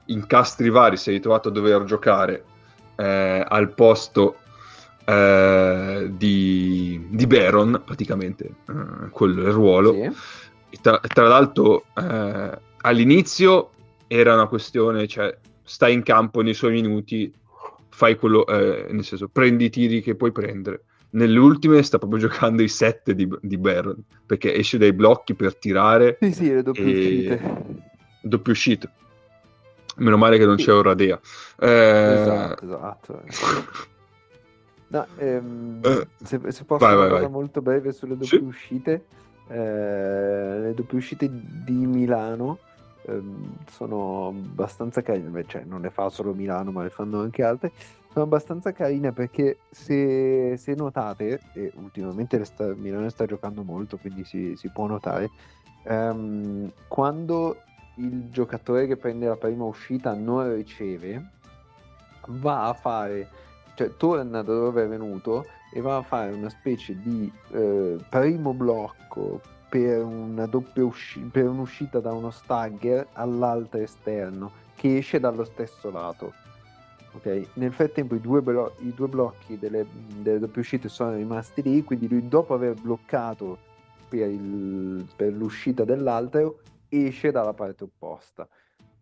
incastri 0.07 0.71
vari 0.71 0.97
si 0.97 1.11
è 1.11 1.13
ritrovato 1.13 1.49
a 1.49 1.53
dover 1.53 1.85
giocare 1.85 2.45
eh, 2.97 3.45
al 3.47 3.71
posto 3.71 4.37
eh, 5.05 6.11
di, 6.13 7.07
di 7.11 7.27
Baron, 7.27 7.83
praticamente, 7.85 8.45
eh, 8.45 9.09
quel 9.11 9.35
ruolo. 9.51 9.93
Sì. 9.93 10.79
Tra, 10.81 11.01
tra 11.01 11.27
l'altro, 11.27 11.87
eh, 11.97 12.59
all'inizio 12.83 13.71
era 14.07 14.35
una 14.35 14.47
questione, 14.47 15.07
cioè, 15.07 15.37
stai 15.63 15.95
in 15.95 16.03
campo 16.03 16.43
nei 16.43 16.55
suoi 16.55 16.73
minuti, 16.73 17.33
fai 17.89 18.17
quello, 18.17 18.47
eh, 18.47 18.87
nel 18.91 19.05
senso, 19.05 19.29
prendi 19.29 19.67
i 19.67 19.71
tiri 19.71 20.03
che 20.03 20.15
puoi 20.15 20.33
prendere. 20.33 20.85
Nelle 21.13 21.39
ultime 21.39 21.83
sta 21.83 21.99
proprio 21.99 22.19
giocando 22.29 22.63
i 22.63 22.69
set 22.69 23.11
di, 23.13 23.29
di 23.41 23.59
Baron, 23.59 24.03
perché 24.27 24.55
esce 24.55 24.79
dai 24.79 24.93
blocchi 24.93 25.35
per 25.35 25.57
tirare, 25.57 26.19
Sì, 26.21 26.33
sì, 26.33 26.53
le 26.53 26.63
doppie 26.63 26.85
E- 26.85 26.91
uscite. 26.93 27.65
doppio 28.23 28.53
uscite. 28.53 28.91
Meno 29.97 30.17
male 30.17 30.39
che 30.39 30.47
non 30.47 30.57
Sì. 30.57 30.65
c'è 30.65 30.73
Oradea. 30.73 31.19
Eh, 31.59 32.13
Esatto, 32.15 32.65
esatto. 32.65 33.23
No, 34.93 35.07
ehm, 35.19 35.79
Eh, 35.85 36.07
se, 36.25 36.41
se 36.51 36.65
posso 36.65 36.85
vai, 36.85 36.97
una 36.97 37.07
vai, 37.07 37.29
molto 37.31 37.63
breve 37.63 37.93
sulle 37.93 38.17
doppie 38.17 38.39
Sì. 38.39 38.43
uscite, 38.45 39.05
eh, 39.47 40.59
le 40.63 40.73
doppie 40.75 40.99
uscite 40.99 41.31
di 41.31 41.87
Milano 41.87 42.59
ehm, 43.03 43.55
sono 43.71 44.29
abbastanza 44.29 45.01
carine, 45.01 45.45
cioè 45.47 45.63
non 45.65 45.81
le 45.81 45.91
fa 45.91 46.09
solo 46.09 46.35
Milano, 46.35 46.73
ma 46.73 46.83
le 46.83 46.91
fanno 46.91 47.21
anche 47.21 47.45
altre. 47.45 47.71
Sono 48.13 48.25
abbastanza 48.25 48.73
carine 48.73 49.13
perché 49.13 49.61
se, 49.71 50.57
se 50.57 50.75
notate, 50.75 51.41
e 51.55 51.71
ultimamente 51.77 52.45
sta- 52.45 52.75
Milano 52.75 53.09
sta 53.09 53.25
giocando 53.25 53.63
molto, 53.63 53.99
quindi 53.99 54.25
si, 54.25 54.57
si 54.57 54.69
può 54.69 54.87
notare, 54.87 55.31
ehm, 55.85 56.73
quando 56.89 57.63
il 57.97 58.31
giocatore 58.31 58.89
che 58.89 58.97
prende 58.97 59.29
la 59.29 59.37
prima 59.37 59.65
uscita 59.65 60.13
non 60.15 60.55
riceve, 60.55 61.25
va 62.27 62.67
a 62.67 62.73
fare, 62.73 63.29
cioè 63.75 63.97
torna 63.97 64.43
da 64.43 64.55
dove 64.55 64.85
è 64.85 64.89
venuto 64.89 65.47
e 65.73 65.81
va 65.81 65.99
a 65.99 66.03
fare 66.03 66.33
una 66.33 66.49
specie 66.49 67.01
di 67.01 67.31
eh, 67.53 67.97
primo 68.09 68.53
blocco 68.53 69.41
per 69.69 70.03
una 70.03 70.47
doppia 70.47 70.85
usci- 70.85 71.21
per 71.21 71.47
un'uscita 71.47 72.01
da 72.01 72.13
uno 72.13 72.31
stagger 72.33 73.07
all'altro 73.13 73.79
esterno 73.79 74.51
che 74.75 74.97
esce 74.97 75.21
dallo 75.21 75.45
stesso 75.45 75.91
lato. 75.91 76.33
Ok, 77.13 77.49
nel 77.55 77.73
frattempo 77.73 78.15
i 78.15 78.21
due, 78.21 78.41
blo- 78.41 78.75
i 78.81 78.95
due 78.95 79.09
blocchi 79.09 79.59
delle, 79.59 79.85
delle 80.21 80.39
doppie 80.39 80.61
uscite 80.61 80.89
sono 80.89 81.15
rimasti 81.15 81.61
lì, 81.63 81.83
quindi 81.83 82.09
lui 82.09 82.29
dopo 82.29 82.55
aver 82.55 82.75
bloccato 82.75 83.59
per, 84.09 84.29
il- 84.29 85.07
per 85.17 85.33
l'uscita 85.33 85.85
dell'altro 85.85 86.61
esce 86.89 87.31
dalla 87.33 87.53
parte 87.53 87.85
opposta. 87.85 88.49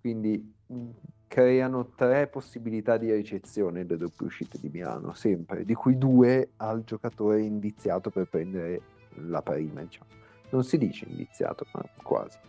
Quindi 0.00 0.54
mh, 0.66 0.88
creano 1.26 1.90
tre 1.94 2.28
possibilità 2.28 2.96
di 2.96 3.12
ricezione 3.12 3.84
le 3.84 3.96
doppie 3.98 4.26
uscite 4.26 4.58
di 4.58 4.70
Milano, 4.70 5.12
sempre, 5.12 5.64
di 5.66 5.74
cui 5.74 5.98
due 5.98 6.52
al 6.56 6.84
giocatore 6.84 7.42
indiziato 7.42 8.10
per 8.10 8.26
prendere 8.26 8.80
la 9.26 9.42
prima, 9.42 9.82
diciamo. 9.82 10.10
Non 10.50 10.64
si 10.64 10.78
dice 10.78 11.04
indiziato, 11.06 11.66
ma 11.72 11.82
quasi. 12.02 12.38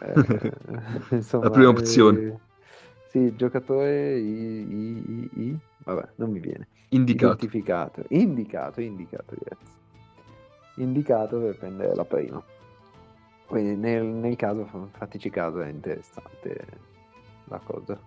Eh, 0.00 0.52
insomma, 1.16 1.44
La 1.44 1.50
prima 1.50 1.68
opzione. 1.70 2.18
eh, 2.20 2.38
sì, 3.28 3.36
giocatore 3.36 4.18
I, 4.18 5.00
I- 5.02 5.30
I- 5.34 5.58
vabbè, 5.84 6.08
non 6.16 6.30
mi 6.30 6.40
viene. 6.40 6.68
indicato. 6.90 7.34
Identificato, 7.44 8.04
indicato, 8.08 8.80
indicato, 8.80 9.34
grazie. 9.38 9.76
Indicato 10.76 11.40
per 11.40 11.56
prendere 11.58 11.94
la 11.94 12.04
prima. 12.04 12.42
Quindi 13.46 13.76
nel, 13.76 14.04
nel 14.04 14.36
caso, 14.36 14.64
fa- 14.66 14.86
fateci 14.92 15.30
caso, 15.30 15.60
è 15.60 15.68
interessante 15.68 16.66
la 17.44 17.58
cosa. 17.58 17.98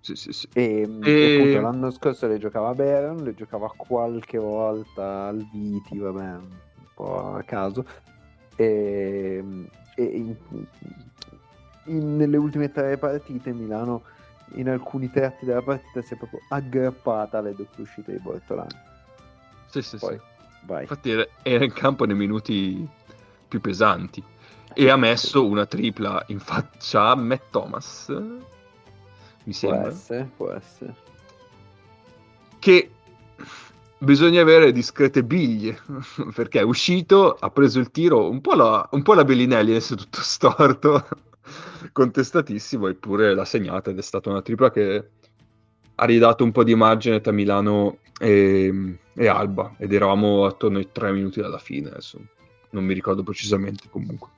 Sì, 0.00 0.16
sì, 0.16 0.32
sì. 0.32 0.48
E, 0.52 0.80
E- 1.02 1.10
e 1.10 1.34
appunto 1.36 1.60
l'anno 1.60 1.90
scorso 1.90 2.26
le 2.26 2.38
giocava 2.38 2.70
a 2.70 2.74
Baron, 2.74 3.22
le 3.22 3.34
giocava 3.34 3.72
qualche 3.76 4.36
volta 4.38 5.26
al 5.28 5.46
Viti, 5.52 5.96
vabbè, 5.98 6.22
un 6.24 6.48
po' 6.94 7.34
a 7.34 7.42
caso. 7.44 7.84
E, 8.56 9.42
e 9.96 10.02
in- 10.02 10.36
in- 11.84 12.16
nelle 12.16 12.36
ultime 12.36 12.70
tre 12.70 12.98
partite 12.98 13.52
Milano 13.52 14.04
in 14.54 14.68
alcuni 14.68 15.10
tratti 15.10 15.44
della 15.46 15.62
partita 15.62 16.02
si 16.02 16.14
è 16.14 16.16
proprio 16.16 16.44
aggrappata 16.48 17.38
alle 17.38 17.54
doppie 17.54 17.82
uscite 17.84 18.12
di 18.12 18.18
Bortolani. 18.20 18.80
Sì, 19.66 19.82
sì, 19.82 19.98
Poi 19.98 20.18
sì. 20.18 20.20
vai. 20.60 20.82
Infatti 20.82 21.10
era, 21.10 21.26
era 21.42 21.64
in 21.64 21.72
campo 21.72 22.04
nei 22.04 22.16
minuti 22.16 22.86
più 23.48 23.60
pesanti 23.60 24.24
e 24.74 24.88
ha 24.90 24.96
messo 24.96 25.46
una 25.46 25.66
tripla 25.66 26.24
in 26.28 26.40
faccia 26.40 27.10
a 27.10 27.14
Matt 27.16 27.50
Thomas, 27.50 28.08
mi 29.44 29.52
Può 29.58 29.72
sembra, 29.72 29.88
essere, 29.88 30.30
può 30.36 30.50
essere. 30.52 30.94
che 32.58 32.90
bisogna 33.98 34.40
avere 34.42 34.72
discrete 34.72 35.24
biglie, 35.24 35.80
perché 36.34 36.60
è 36.60 36.62
uscito, 36.62 37.34
ha 37.34 37.50
preso 37.50 37.78
il 37.78 37.90
tiro, 37.90 38.28
un 38.30 38.40
po' 38.40 38.54
la, 38.54 38.86
un 38.92 39.02
po' 39.02 39.14
la 39.14 39.24
Bellinelli, 39.24 39.70
adesso 39.70 39.94
tutto 39.96 40.20
storto, 40.20 41.06
contestatissimo, 41.92 42.88
eppure 42.88 43.34
l'ha 43.34 43.44
segnata 43.44 43.90
ed 43.90 43.98
è 43.98 44.02
stata 44.02 44.30
una 44.30 44.42
tripla 44.42 44.70
che 44.70 45.08
ha 45.94 46.04
ridato 46.04 46.44
un 46.44 46.52
po' 46.52 46.64
di 46.64 46.74
margine 46.74 47.20
tra 47.20 47.32
Milano 47.32 47.98
e, 48.18 48.98
e 49.14 49.26
Alba, 49.26 49.74
ed 49.78 49.92
eravamo 49.92 50.44
attorno 50.44 50.78
ai 50.78 50.88
tre 50.90 51.12
minuti 51.12 51.40
dalla 51.40 51.58
fine, 51.58 51.90
adesso 51.90 52.18
non 52.70 52.84
mi 52.84 52.94
ricordo 52.94 53.22
precisamente 53.22 53.88
comunque. 53.90 54.28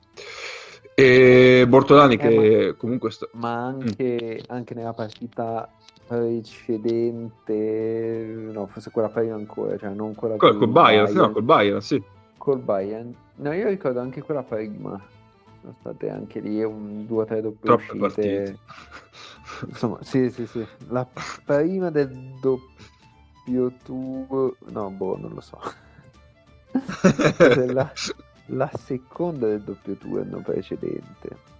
E 0.93 1.65
Bortolani 1.67 2.17
che 2.17 2.75
comunque 2.77 3.11
sta... 3.11 3.27
Ma 3.33 3.65
anche, 3.65 4.41
anche 4.47 4.73
nella 4.73 4.93
partita 4.93 5.69
precedente, 6.07 7.53
no, 8.51 8.67
forse 8.67 8.91
quella 8.91 9.09
prima 9.09 9.35
ancora, 9.35 9.77
cioè 9.77 9.89
non 9.89 10.15
quella 10.15 10.37
Col, 10.37 10.51
col 10.51 10.59
col 10.59 10.69
Bayern, 10.69 11.11
no, 11.13 11.31
col 11.31 11.43
Bayern, 11.43 11.81
sì. 11.81 12.01
col 12.37 12.59
Bayern. 12.59 13.13
No, 13.37 13.51
io 13.53 13.67
ricordo 13.67 13.99
anche 13.99 14.21
quella 14.21 14.43
prima. 14.43 15.01
Sono 15.65 15.75
state 15.79 16.09
anche 16.11 16.39
lì 16.41 16.63
un, 16.63 17.07
due 17.07 17.23
o 17.23 17.25
tre 17.25 17.41
doppie 17.41 17.59
Troppe 17.65 17.83
uscite. 17.83 17.97
partite. 17.99 18.59
Insomma, 19.67 19.97
sì, 20.03 20.29
sì, 20.29 20.45
sì. 20.45 20.63
La 20.89 21.07
prima 21.43 21.89
del 21.89 22.09
doppio 22.39 23.71
tour, 23.83 24.55
no, 24.67 24.89
boh, 24.91 25.17
non 25.17 25.31
lo 25.33 25.41
so. 25.41 25.59
Cos'è 26.71 27.65
la, 27.71 27.91
la 28.47 28.69
seconda 28.77 29.47
del 29.47 29.61
doppio 29.61 29.95
turno 29.95 30.39
precedente. 30.41 31.53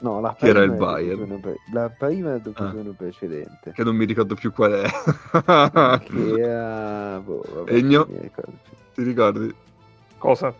No, 0.00 0.18
la 0.20 0.34
Che 0.34 0.46
era 0.48 0.60
prima 0.60 0.72
il 0.72 0.78
Bayern. 0.80 1.40
pre- 1.40 1.58
la 1.72 1.88
prima 1.88 2.30
del 2.30 2.40
doppio 2.40 2.64
Ah. 2.64 2.70
turno 2.70 2.92
precedente. 2.92 3.70
che 3.72 3.84
non 3.84 3.94
mi 3.94 4.04
ricordo 4.06 4.34
più 4.34 4.52
qual 4.52 4.72
è. 4.72 4.88
Che 6.00 6.40
era... 6.40 7.20
boh, 7.20 7.44
vabbè, 7.54 7.72
Egno? 7.72 8.06
Ti 8.06 9.02
ricordi? 9.04 9.54
Cosa? 10.18 10.52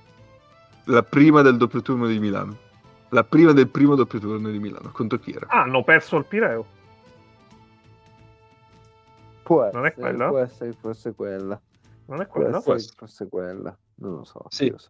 La 0.85 1.03
prima 1.03 1.43
del 1.43 1.57
doppio 1.57 1.83
turno 1.83 2.07
di 2.07 2.21
Milano. 2.21 2.57
La 3.13 3.25
prima 3.25 3.53
del 3.53 3.69
primo 3.69 3.95
doppio 3.95 4.19
turno 4.19 4.49
di 4.51 4.59
Milano. 4.59 4.91
Contro 4.91 5.19
chi 5.19 5.33
era? 5.33 5.47
Ah, 5.49 5.63
hanno 5.63 5.85
perso 5.85 6.17
il 6.17 6.25
Pireo. 6.25 6.65
Può 9.43 9.71
Non 9.73 9.85
è 9.85 9.89
essere, 9.89 10.01
quella? 10.01 10.29
può 10.29 10.39
essere 10.39 10.71
che 10.71 10.77
fosse 10.81 11.15
quella. 11.15 11.61
Non 12.07 12.21
è 12.23 12.27
Può 12.27 12.41
quello? 12.41 12.57
essere 12.57 12.77
essere. 12.77 12.95
fosse 12.97 13.29
quella. 13.29 13.79
Non 13.97 14.15
lo 14.17 14.25
so. 14.25 14.45
Sì. 14.49 14.73
sa. 14.77 14.89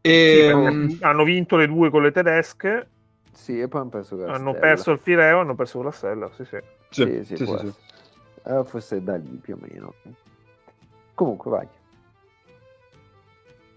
E, 0.00 0.48
Sì, 0.48 0.54
mm, 0.54 0.86
perché 0.88 1.04
hanno 1.04 1.24
vinto 1.24 1.56
le 1.56 1.66
due 1.66 1.90
con 1.90 2.02
le 2.02 2.12
tedesche, 2.12 2.88
Sì, 3.32 3.60
e 3.60 3.68
poi 3.68 3.80
hanno 3.82 3.90
perso 3.90 4.16
con 4.16 4.24
la 4.26 4.32
hanno 4.32 4.50
Stella. 4.52 4.66
perso 4.66 4.90
il 4.92 4.98
Pireo, 5.00 5.40
hanno 5.40 5.54
perso 5.54 5.76
con 5.76 5.84
la 5.86 5.92
Stella. 5.92 6.30
Sì, 6.32 6.44
sì. 6.46 6.58
sì, 6.88 7.02
Sì, 7.04 7.24
sì, 7.24 7.36
sì, 7.36 7.44
può 7.44 7.58
sì, 7.58 7.66
sì. 7.66 7.68
essere. 7.68 7.84
Allora 8.44 8.64
forse 8.64 9.02
da 9.02 9.16
lì 9.16 9.36
più 9.36 9.54
o 9.54 9.58
meno. 9.60 9.94
Comunque 11.14 11.50
vai. 11.50 11.68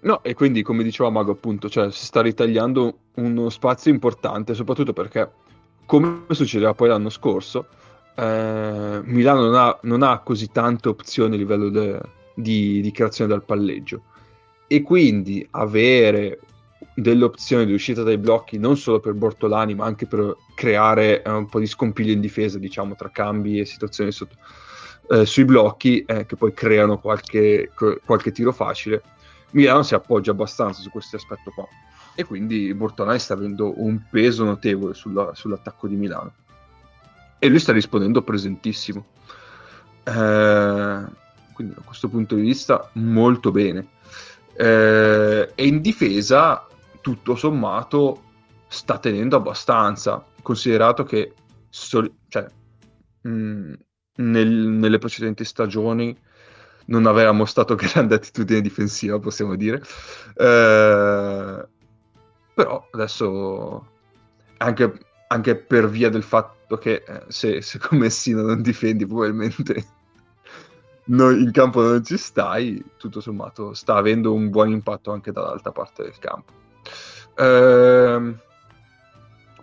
No, 0.05 0.21
e 0.21 0.35
quindi 0.35 0.61
come 0.61 0.83
diceva 0.83 1.09
Mago 1.09 1.31
appunto, 1.31 1.67
cioè 1.67 1.91
si 1.91 2.05
sta 2.05 2.21
ritagliando 2.21 2.97
uno 3.15 3.49
spazio 3.49 3.89
importante, 3.89 4.53
soprattutto 4.53 4.93
perché, 4.93 5.31
come 5.87 6.25
succedeva 6.29 6.75
poi 6.75 6.89
l'anno 6.89 7.09
scorso, 7.09 7.65
eh, 8.15 9.01
Milano 9.03 9.41
non 9.41 9.55
ha, 9.55 9.79
non 9.81 10.03
ha 10.03 10.19
così 10.19 10.51
tante 10.51 10.89
opzioni 10.89 11.33
a 11.33 11.37
livello 11.39 11.69
de- 11.69 11.99
di, 12.35 12.81
di 12.81 12.91
creazione 12.91 13.31
dal 13.31 13.43
palleggio. 13.43 14.03
E 14.67 14.83
quindi 14.83 15.45
avere 15.51 16.39
delle 16.93 17.23
opzioni 17.23 17.65
di 17.65 17.73
uscita 17.73 18.03
dai 18.03 18.19
blocchi 18.19 18.59
non 18.59 18.77
solo 18.77 18.99
per 18.99 19.13
Bortolani, 19.13 19.73
ma 19.73 19.85
anche 19.85 20.05
per 20.05 20.35
creare 20.53 21.23
eh, 21.23 21.31
un 21.31 21.47
po' 21.49 21.59
di 21.59 21.65
scompiglio 21.65 22.11
in 22.11 22.19
difesa, 22.21 22.59
diciamo, 22.59 22.93
tra 22.93 23.09
cambi 23.09 23.59
e 23.59 23.65
situazioni 23.65 24.11
sotto- 24.11 24.35
eh, 25.09 25.25
sui 25.25 25.45
blocchi, 25.45 26.03
eh, 26.05 26.27
che 26.27 26.35
poi 26.35 26.53
creano 26.53 26.99
qualche, 26.99 27.71
qualche 28.05 28.31
tiro 28.31 28.51
facile. 28.51 29.01
Milano 29.55 29.83
si 29.83 29.95
appoggia 29.95 30.31
abbastanza 30.31 30.81
su 30.81 30.89
questo 30.89 31.15
aspetto 31.15 31.51
qua. 31.51 31.65
E 32.13 32.23
quindi 32.25 32.73
Bortolani 32.73 33.19
sta 33.19 33.33
avendo 33.33 33.73
un 33.81 34.01
peso 34.09 34.43
notevole 34.43 34.93
sulla- 34.93 35.33
sull'attacco 35.33 35.87
di 35.87 35.95
Milano. 35.95 36.33
E 37.39 37.47
lui 37.47 37.59
sta 37.59 37.71
rispondendo 37.71 38.21
presentissimo. 38.21 39.05
Eh, 40.03 41.03
quindi 41.53 41.73
da 41.73 41.81
questo 41.83 42.09
punto 42.09 42.35
di 42.35 42.41
vista 42.41 42.89
molto 42.93 43.51
bene. 43.51 43.87
Eh, 44.57 45.51
e 45.55 45.65
in 45.65 45.81
difesa 45.81 46.67
tutto 47.01 47.35
sommato 47.35 48.23
sta 48.67 48.97
tenendo 48.97 49.35
abbastanza 49.37 50.23
considerato 50.41 51.03
che 51.03 51.33
sol- 51.69 52.11
cioè, 52.27 52.45
mh, 53.21 53.73
nel- 54.17 54.47
nelle 54.47 54.97
precedenti 54.97 55.43
stagioni 55.45 56.17
non 56.85 57.05
aveva 57.05 57.31
mostrato 57.31 57.75
grande 57.75 58.15
attitudine 58.15 58.61
difensiva, 58.61 59.19
possiamo 59.19 59.55
dire. 59.55 59.81
Eh, 60.35 61.67
però 62.53 62.87
adesso, 62.91 63.87
anche, 64.57 64.93
anche 65.27 65.55
per 65.55 65.89
via 65.89 66.09
del 66.09 66.23
fatto 66.23 66.77
che 66.77 67.03
eh, 67.05 67.23
se, 67.27 67.61
se 67.61 67.79
con 67.79 67.97
Messina 67.97 68.41
non 68.41 68.61
difendi, 68.61 69.05
probabilmente 69.05 69.85
noi 71.05 71.41
in 71.41 71.51
campo 71.51 71.81
non 71.81 72.03
ci 72.03 72.17
stai, 72.17 72.83
tutto 72.97 73.21
sommato 73.21 73.73
sta 73.73 73.95
avendo 73.95 74.33
un 74.33 74.49
buon 74.49 74.69
impatto 74.69 75.11
anche 75.11 75.31
dall'altra 75.31 75.71
parte 75.71 76.03
del 76.03 76.17
campo. 76.19 76.63
Ehm, 77.37 78.39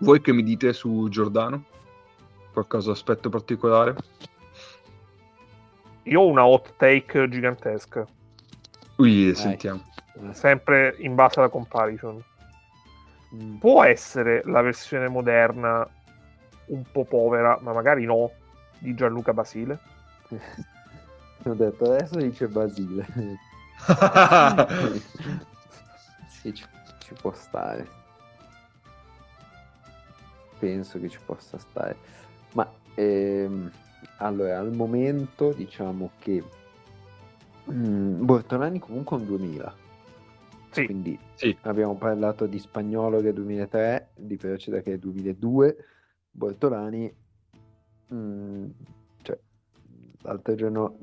voi 0.01 0.21
che 0.21 0.33
mi 0.33 0.43
dite 0.43 0.73
su 0.73 1.07
Giordano? 1.09 1.65
Qualcosa 2.53 2.91
aspetto 2.91 3.31
particolare? 3.31 3.97
Io 6.05 6.21
ho 6.21 6.27
una 6.27 6.45
hot 6.45 6.75
take 6.77 7.29
gigantesca, 7.29 8.05
Ui, 8.97 9.35
sentiamo. 9.35 9.83
sempre 10.33 10.97
in 10.99 11.15
base 11.15 11.39
alla 11.39 11.49
comparison. 11.49 12.23
Mm. 13.35 13.57
Può 13.57 13.85
essere 13.85 14.43
la 14.45 14.61
versione 14.63 15.09
moderna 15.09 15.89
un 16.67 16.83
po' 16.91 17.05
povera, 17.05 17.59
ma 17.61 17.73
magari 17.73 18.05
no, 18.05 18.31
di 18.79 18.95
Gianluca 18.95 19.33
Basile? 19.33 19.79
Ho 21.45 21.55
detto 21.55 21.85
adesso 21.93 22.17
dice 22.17 22.47
Basile. 22.49 23.07
sì, 26.29 26.55
ci, 26.55 26.65
ci 26.99 27.15
può 27.21 27.33
stare. 27.33 27.89
Penso 30.59 31.01
che 31.01 31.09
ci 31.09 31.19
possa 31.25 31.59
stare. 31.59 31.97
Ma 32.53 32.71
ehm, 32.95 33.71
allora, 34.25 34.59
al 34.59 34.73
momento 34.73 35.53
diciamo 35.53 36.13
che 36.19 36.43
mm, 37.71 38.25
Bortolani 38.25 38.79
comunque 38.79 39.17
è 39.17 39.21
un 39.21 39.27
2000. 39.27 39.75
Sì, 40.71 40.85
Quindi 40.87 41.19
Sì. 41.35 41.57
abbiamo 41.63 41.97
parlato 41.97 42.47
di 42.47 42.59
Spagnolo 42.59 43.21
che 43.21 43.29
è 43.29 43.33
2003, 43.33 44.13
di 44.17 44.37
Procida 44.37 44.81
che 44.81 44.95
è 44.95 44.99
2002, 44.99 45.77
Bortolani, 46.31 47.15
mm, 48.15 48.67
cioè, 49.23 49.39
l'altro 50.23 50.55
giorno 50.55 50.99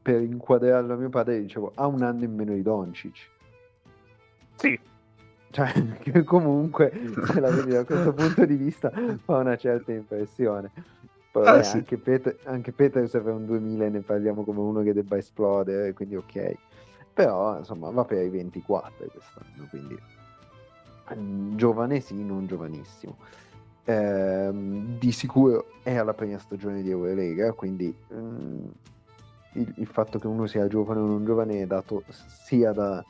per 0.00 0.22
inquadrarlo 0.22 0.94
a 0.94 0.96
mio 0.96 1.10
padre 1.10 1.40
dicevo 1.40 1.72
ha 1.74 1.86
un 1.86 2.02
anno 2.02 2.24
in 2.24 2.34
meno 2.34 2.54
di 2.54 2.62
Doncic. 2.62 3.30
sì, 4.56 4.78
Cioè, 5.50 5.70
che 6.00 6.24
comunque, 6.24 6.90
se 7.26 7.40
la 7.40 7.50
vedi 7.50 7.70
da 7.72 7.84
questo 7.84 8.12
punto 8.14 8.44
di 8.46 8.56
vista, 8.56 8.90
fa 9.22 9.36
una 9.38 9.56
certa 9.56 9.92
impressione. 9.92 10.72
Poi 11.34 11.48
Ah, 11.48 11.50
vabbè, 11.50 11.62
sì. 11.64 11.76
anche, 11.78 11.96
Pet- 11.98 12.38
anche 12.44 12.70
Peters 12.70 13.12
è 13.14 13.18
un 13.18 13.44
2000 13.44 13.86
e 13.86 13.88
ne 13.88 14.00
parliamo 14.02 14.44
come 14.44 14.60
uno 14.60 14.82
che 14.82 14.92
debba 14.92 15.16
esplodere, 15.16 15.92
quindi 15.92 16.14
ok. 16.14 16.54
Però, 17.12 17.58
insomma, 17.58 17.90
va 17.90 18.04
per 18.04 18.24
i 18.24 18.28
24 18.28 19.06
quest'anno, 19.10 19.66
quindi 19.68 19.98
mm, 21.12 21.56
giovane 21.56 21.98
sì, 21.98 22.22
non 22.22 22.46
giovanissimo. 22.46 23.16
Ehm, 23.82 24.96
di 24.96 25.10
sicuro 25.10 25.66
è 25.82 25.96
alla 25.96 26.14
prima 26.14 26.38
stagione 26.38 26.82
di 26.82 26.90
Eurolega, 26.90 27.50
quindi 27.50 27.92
mm, 28.12 28.64
il, 29.54 29.74
il 29.78 29.86
fatto 29.88 30.20
che 30.20 30.28
uno 30.28 30.46
sia 30.46 30.68
giovane 30.68 31.00
o 31.00 31.06
non 31.06 31.24
giovane 31.24 31.62
è 31.62 31.66
dato 31.66 32.04
sia 32.44 32.70
da, 32.70 33.04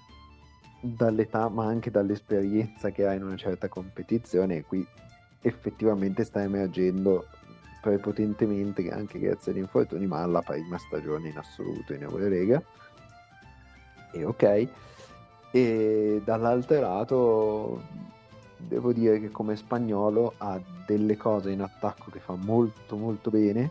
dall'età 0.81 1.51
ma 1.51 1.67
anche 1.67 1.91
dall'esperienza 1.91 2.89
che 2.89 3.07
ha 3.07 3.13
in 3.13 3.23
una 3.23 3.37
certa 3.37 3.69
competizione 3.69 4.57
e 4.57 4.65
qui 4.65 4.87
effettivamente 5.43 6.25
sta 6.25 6.43
emergendo 6.43 7.27
prepotentemente 7.85 8.89
anche 8.89 9.19
grazie 9.19 9.53
agli 9.53 9.59
infortuni 9.59 10.07
ma 10.07 10.23
alla 10.23 10.41
prima 10.41 10.79
stagione 10.79 11.29
in 11.29 11.37
assoluto 11.37 11.93
in 11.93 12.01
Eurolega. 12.01 12.63
E 14.11 14.25
ok. 14.25 14.69
E 15.51 16.23
dall'altro 16.25 16.81
lato 16.81 17.83
devo 18.57 18.91
dire 18.95 19.21
che 19.21 19.31
come 19.31 19.55
spagnolo 19.55 20.33
ha 20.39 20.59
delle 20.87 21.19
cose 21.19 21.51
in 21.51 21.61
attacco 21.61 22.11
che 22.11 22.21
fa 22.21 22.35
molto 22.37 22.97
molto 22.97 23.29
bene. 23.29 23.71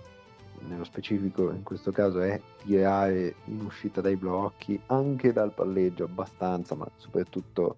Nello 0.68 0.84
specifico 0.84 1.50
in 1.50 1.64
questo 1.64 1.92
caso 1.92 2.22
è 2.22 2.40
tirare 2.64 3.34
in 3.46 3.62
uscita 3.66 4.00
dai 4.00 4.16
blocchi 4.16 4.80
anche 4.88 5.34
dal 5.34 5.52
palleggio 5.54 6.04
abbastanza 6.04 6.76
ma 6.76 6.88
soprattutto 6.98 7.78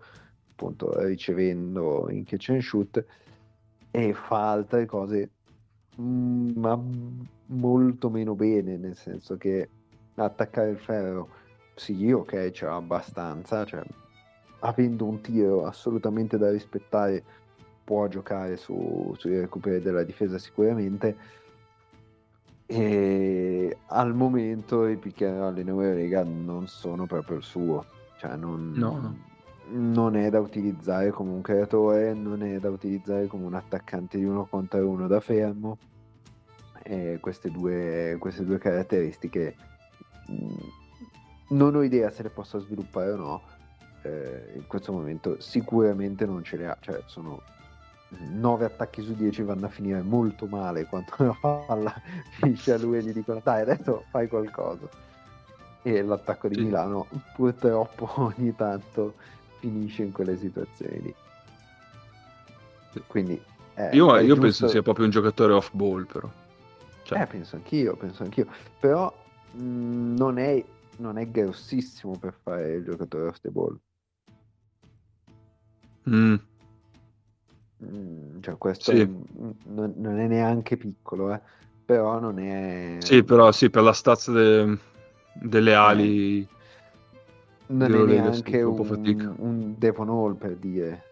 appunto 0.52 0.94
ricevendo 1.00 2.08
in 2.10 2.26
catch 2.26 2.50
and 2.50 2.62
shoot 2.62 3.04
e 3.90 4.14
fa 4.14 4.52
altre 4.52 4.86
cose 4.86 5.30
ma 5.96 6.80
molto 7.48 8.10
meno 8.10 8.36
bene 8.36 8.78
nel 8.78 8.96
senso 8.96 9.38
che 9.38 9.70
attaccare 10.16 10.70
il 10.70 10.78
ferro 10.78 11.30
sì 11.76 12.12
ok 12.12 12.52
c'è 12.52 12.68
abbastanza 12.68 13.66
cioè 13.66 13.84
avendo 14.60 15.06
un 15.06 15.22
tiro 15.22 15.66
assolutamente 15.66 16.38
da 16.38 16.50
rispettare 16.52 17.24
può 17.84 18.08
giocare 18.08 18.58
su, 18.58 19.14
sui 19.18 19.40
recuperi 19.40 19.82
della 19.82 20.04
difesa 20.04 20.38
sicuramente 20.38 21.34
e 22.66 23.78
al 23.88 24.16
momento 24.16 24.88
i 24.88 24.98
pick 24.98 25.22
and 25.22 25.38
roll 25.38 25.58
in 25.60 25.68
Eurolega 25.68 26.24
non 26.24 26.68
sono 26.68 27.06
proprio 27.06 27.38
il 27.38 27.44
suo 27.44 27.86
cioè 28.18 28.36
non, 28.36 28.72
No, 28.76 29.00
no. 29.00 29.34
Non 29.70 30.16
è 30.16 30.30
da 30.30 30.40
utilizzare 30.40 31.12
come 31.12 31.32
un 31.32 31.42
creatore 31.42 32.14
non 32.14 32.44
è 32.44 32.60
da 32.60 32.70
utilizzare 32.70 33.28
come 33.28 33.46
un 33.46 33.54
attaccante 33.56 34.18
di 34.18 34.26
uno 34.26 34.46
contro 34.46 34.88
uno 34.88 35.08
da 35.08 35.20
fermo. 35.20 35.78
E 36.84 37.18
queste 37.20 37.50
due, 37.50 38.16
queste 38.20 38.46
due 38.46 38.60
caratteristiche 38.60 39.56
mh, 40.28 41.56
non 41.56 41.76
ho 41.76 41.82
idea 41.82 42.12
se 42.12 42.24
le 42.24 42.30
possa 42.30 42.60
sviluppare 42.60 43.12
o 43.12 43.16
no. 43.16 43.42
Eh, 44.04 44.52
in 44.56 44.68
questo 44.68 44.92
momento 44.92 45.40
sicuramente 45.42 46.28
non 46.28 46.44
ce 46.44 46.58
le 46.58 46.68
ha 46.68 46.78
cioè 46.80 47.02
sono 47.08 47.42
9 48.10 48.66
attacchi 48.66 49.02
su 49.02 49.16
10 49.16 49.42
vanno 49.42 49.66
a 49.66 49.70
finire 49.70 50.02
molto 50.02 50.46
male 50.46 50.86
quando 50.86 51.12
la 51.18 51.36
palla 51.40 51.94
finisce 52.40 52.74
a 52.74 52.78
lui 52.78 52.98
e 52.98 53.04
gli 53.04 53.12
dicono 53.12 53.42
dai 53.44 53.62
adesso 53.62 54.04
fai 54.10 54.28
qualcosa. 54.28 54.88
E 55.82 56.02
l'attacco 56.02 56.48
di 56.48 56.56
Sì. 56.56 56.62
Milano 56.62 57.08
purtroppo 57.36 58.10
ogni 58.22 58.56
tanto 58.56 59.16
finisce 59.70 60.04
in 60.04 60.12
quelle 60.12 60.38
situazioni. 60.38 61.14
Quindi 63.08 63.34
eh, 63.74 63.96
Io, 63.96 64.18
io 64.20 64.38
penso 64.38 64.68
sia 64.68 64.82
proprio 64.82 65.06
un 65.06 65.12
giocatore 65.12 65.54
off 65.54 65.72
ball, 65.74 66.06
però. 66.06 66.30
Cioè, 67.04 67.22
Eh, 67.22 67.28
penso 67.28 67.56
anch'io, 67.56 67.96
penso 67.98 68.24
anch'io. 68.24 68.48
Però 68.80 69.12
mh, 69.52 70.16
non, 70.18 70.38
è, 70.38 70.64
non 70.98 71.18
è 71.18 71.30
grossissimo 71.30 72.18
per 72.18 72.34
fare 72.42 72.74
il 72.76 72.84
giocatore 72.84 73.28
off 73.28 73.40
the 73.40 73.52
ball. 73.52 73.80
mm, 76.06 76.36
Mm, 77.84 78.40
cioè, 78.42 78.58
questo 78.58 78.92
Sì. 78.92 79.06
mm, 79.06 79.52
non, 79.66 79.94
non 79.98 80.20
è 80.20 80.28
neanche 80.28 80.78
piccolo, 80.78 81.34
eh. 81.34 81.42
Però 81.84 82.20
non 82.20 82.40
è... 82.40 82.98
sì, 82.98 83.24
però 83.24 83.52
sì, 83.52 83.70
per 83.70 83.84
la 83.84 83.94
stazza 83.94 84.32
de- 84.32 84.78
delle 85.32 85.74
ali. 85.76 86.50
Non 87.68 88.10
è 88.10 88.20
neanche 88.20 88.62
un 88.62 89.36
un, 89.38 89.76
Devon 89.78 90.10
Hall 90.10 90.36
per 90.36 90.56
dire. 90.56 91.04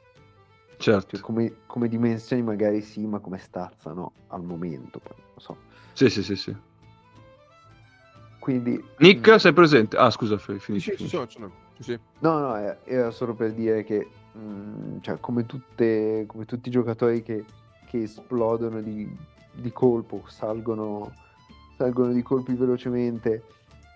Certo. 0.78 1.16
Cioè, 1.16 1.26
come, 1.26 1.56
come 1.66 1.88
dimensioni 1.88 2.42
magari 2.42 2.82
sì, 2.82 3.06
ma 3.06 3.20
come 3.20 3.38
stazza 3.38 3.94
no, 3.94 4.12
al 4.28 4.44
momento. 4.44 5.00
Poi, 5.00 5.16
non 5.18 5.40
so. 5.40 5.58
Sì, 5.94 6.10
sì, 6.10 6.24
sì, 6.24 6.36
sì. 6.36 6.56
Quindi... 8.40 8.84
Nick, 8.98 9.32
mm, 9.32 9.36
sei 9.36 9.54
presente? 9.54 9.96
Ah, 9.96 10.10
scusa, 10.10 10.38
finisci. 10.38 10.92
sì, 10.92 10.98
ci 10.98 11.08
finisci. 11.08 11.52
Sì, 11.78 11.84
sì. 11.84 12.00
No, 12.20 12.40
no, 12.40 12.58
eh, 12.58 12.78
era 12.84 13.10
solo 13.12 13.34
per 13.34 13.54
dire 13.54 13.84
che, 13.84 14.08
mm, 14.38 14.98
cioè, 15.02 15.20
come, 15.20 15.46
tutte, 15.46 16.26
come 16.28 16.46
tutti 16.46 16.68
i 16.68 16.72
giocatori 16.72 17.24
che, 17.24 17.46
che 17.86 18.02
esplodono 18.04 18.82
di, 18.82 19.10
di 19.54 19.72
colpo, 19.72 20.24
salgono, 20.28 21.14
salgono 21.78 22.12
di 22.12 22.22
colpi 22.22 22.54
velocemente, 22.54 23.44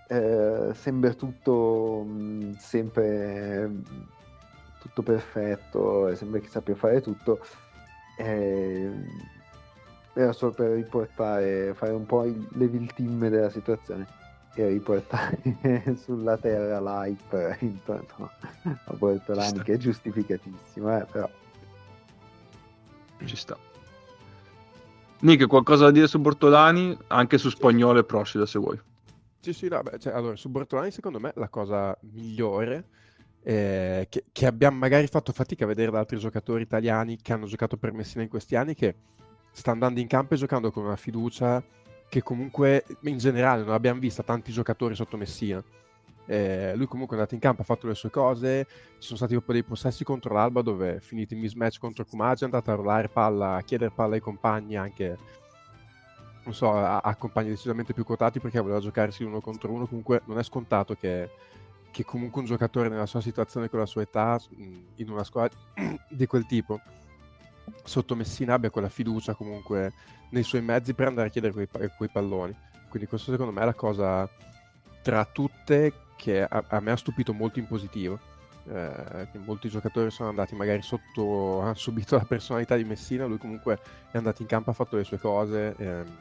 eh, 0.08 0.72
sembra 0.74 1.14
tutto 1.14 2.04
mm, 2.08 2.54
sempre 2.58 3.70
tutto 4.80 5.02
perfetto, 5.02 6.14
sembra 6.16 6.40
che 6.40 6.48
sappia 6.48 6.76
fare 6.76 7.02
tutto. 7.02 7.40
eh, 8.18 8.92
era 10.14 10.32
solo 10.34 10.52
per 10.52 10.72
riportare, 10.72 11.74
fare 11.76 11.92
un 11.92 12.06
po' 12.06 12.24
il 12.26 12.48
level 12.54 12.92
team 12.94 13.28
della 13.30 13.50
situazione 13.52 14.08
e 14.56 14.68
riportare 14.68 15.38
sulla 16.02 16.38
terra 16.38 16.80
l'hype 16.80 17.58
intorno 17.62 18.32
a 18.64 18.94
Bortolani 18.94 19.62
che 19.62 19.74
è 19.74 19.78
giustificatissimo 19.78 20.98
eh, 20.98 21.06
però 21.12 21.30
Ci 23.24 23.36
sta. 23.36 23.56
Nick, 25.20 25.48
qualcosa 25.48 25.86
da 25.86 25.92
dire 25.92 26.08
su 26.08 26.20
Bortolani? 26.20 26.98
Anche 27.08 27.38
su 27.38 27.50
Spagnolo 27.50 28.00
e 28.00 28.04
Procida, 28.04 28.46
se 28.46 28.60
vuoi. 28.60 28.80
Sì, 29.48 29.54
sì, 29.54 29.70
no, 29.70 29.82
beh, 29.82 29.98
cioè, 29.98 30.12
allora, 30.12 30.36
su 30.36 30.50
Bortolani 30.50 30.92
secondo 30.92 31.22
me 31.22 31.32
la 31.36 31.48
cosa 31.48 31.98
migliore 32.12 32.84
eh, 33.44 34.06
che, 34.10 34.26
che 34.30 34.46
abbiamo 34.46 34.78
magari 34.78 35.08
fatto 35.08 35.32
fatica 35.32 35.64
a 35.64 35.68
vedere 35.68 35.90
da 35.90 36.00
altri 36.00 36.18
giocatori 36.18 36.64
italiani 36.64 37.16
che 37.16 37.32
hanno 37.32 37.46
giocato 37.46 37.78
per 37.78 37.94
Messina 37.94 38.24
in 38.24 38.28
questi 38.28 38.58
anni, 38.58 38.76
che 38.76 38.96
sta 39.54 39.72
andando 39.72 40.02
in 40.02 40.08
campo 40.08 40.34
e 40.34 40.38
giocando 40.38 40.70
con 40.70 40.84
una 40.84 40.98
fiducia 40.98 41.64
che 42.10 42.22
comunque 42.24 42.84
in 43.04 43.18
generale 43.20 43.64
non 43.64 43.72
abbiamo 43.72 44.02
visto 44.02 44.22
tanti 44.22 44.52
giocatori 44.52 44.96
sotto 44.96 45.16
Messina. 45.16 45.64
Eh, 46.26 46.74
lui 46.76 46.88
comunque 46.88 47.16
è 47.16 47.20
andato 47.20 47.36
in 47.36 47.40
campo, 47.40 47.62
ha 47.62 47.64
fatto 47.64 47.88
le 47.88 47.96
sue 47.96 48.10
cose, 48.10 48.68
ci 49.00 49.06
sono 49.06 49.16
stati 49.16 49.32
proprio 49.32 49.62
dei 49.62 49.64
possessi 49.64 50.04
contro 50.04 50.34
l'Alba 50.34 50.62
dove 50.62 51.00
finito 51.00 51.34
il 51.34 51.40
mismatch 51.40 51.80
contro 51.80 52.04
Kumagi 52.04 52.42
è 52.42 52.46
andato 52.48 52.70
a 52.70 52.76
rollare 52.76 53.08
palla, 53.08 53.56
a 53.56 53.62
chiedere 53.62 53.92
palla 53.92 54.16
ai 54.16 54.20
compagni 54.20 54.76
anche 54.76 55.18
non 56.48 56.56
so, 56.56 56.72
a, 56.72 57.00
a 57.00 57.16
compagni 57.16 57.50
decisamente 57.50 57.94
più 57.94 58.06
quotati 58.06 58.40
perché 58.40 58.60
voleva 58.62 58.80
giocarsi 58.80 59.24
uno 59.24 59.42
contro 59.42 59.72
uno. 59.72 59.86
Comunque 59.86 60.22
non 60.26 60.40
è 60.40 60.44
scontato 60.44 60.96
che, 60.96 61.30
che 61.92 62.06
comunque 62.06 62.40
un 62.40 62.48
giocatore 62.48 62.88
nella 62.88 63.06
sua 63.06 63.20
situazione, 63.20 63.70
con 63.70 63.80
la 63.80 63.86
sua 63.86 64.04
età, 64.04 64.40
mh, 64.50 64.78
in 64.96 65.10
una 65.10 65.26
squadra 65.26 65.58
di 66.10 66.26
quel 66.26 66.46
tipo, 66.46 66.80
sotto 67.84 68.16
Messina 68.16 68.54
abbia 68.54 68.70
quella 68.70 68.88
fiducia 68.88 69.34
comunque 69.34 69.92
nei 70.30 70.44
suoi 70.44 70.62
mezzi 70.62 70.94
per 70.94 71.08
andare 71.08 71.28
a 71.28 71.32
chiedere 71.32 71.54
quei, 71.54 71.68
quei 71.98 72.10
palloni. 72.10 72.56
Quindi 72.88 73.10
questo 73.10 73.32
secondo 73.32 73.52
me 73.52 73.62
è 73.62 73.66
la 73.66 73.74
cosa 73.74 74.28
tra 75.02 75.26
tutte 75.26 75.94
che 76.16 76.42
a, 76.42 76.64
a 76.66 76.80
me 76.80 76.92
ha 76.92 76.98
stupito 76.98 77.34
molto 77.34 77.60
in 77.60 77.68
positivo. 77.68 78.18
Eh, 78.70 79.28
molti 79.46 79.70
giocatori 79.70 80.12
sono 80.12 80.30
andati 80.30 80.56
magari 80.56 80.82
sotto, 80.82 81.60
hanno 81.60 81.74
subito 81.76 82.16
la 82.16 82.24
personalità 82.26 82.78
di 82.78 82.86
Messina, 82.86 83.26
lui 83.26 83.38
comunque 83.38 83.80
è 84.12 84.18
andato 84.18 84.42
in 84.42 84.48
campo, 84.48 84.70
ha 84.70 84.74
fatto 84.74 84.96
le 84.96 85.04
sue 85.04 85.20
cose, 85.20 85.76
ehm, 85.78 86.18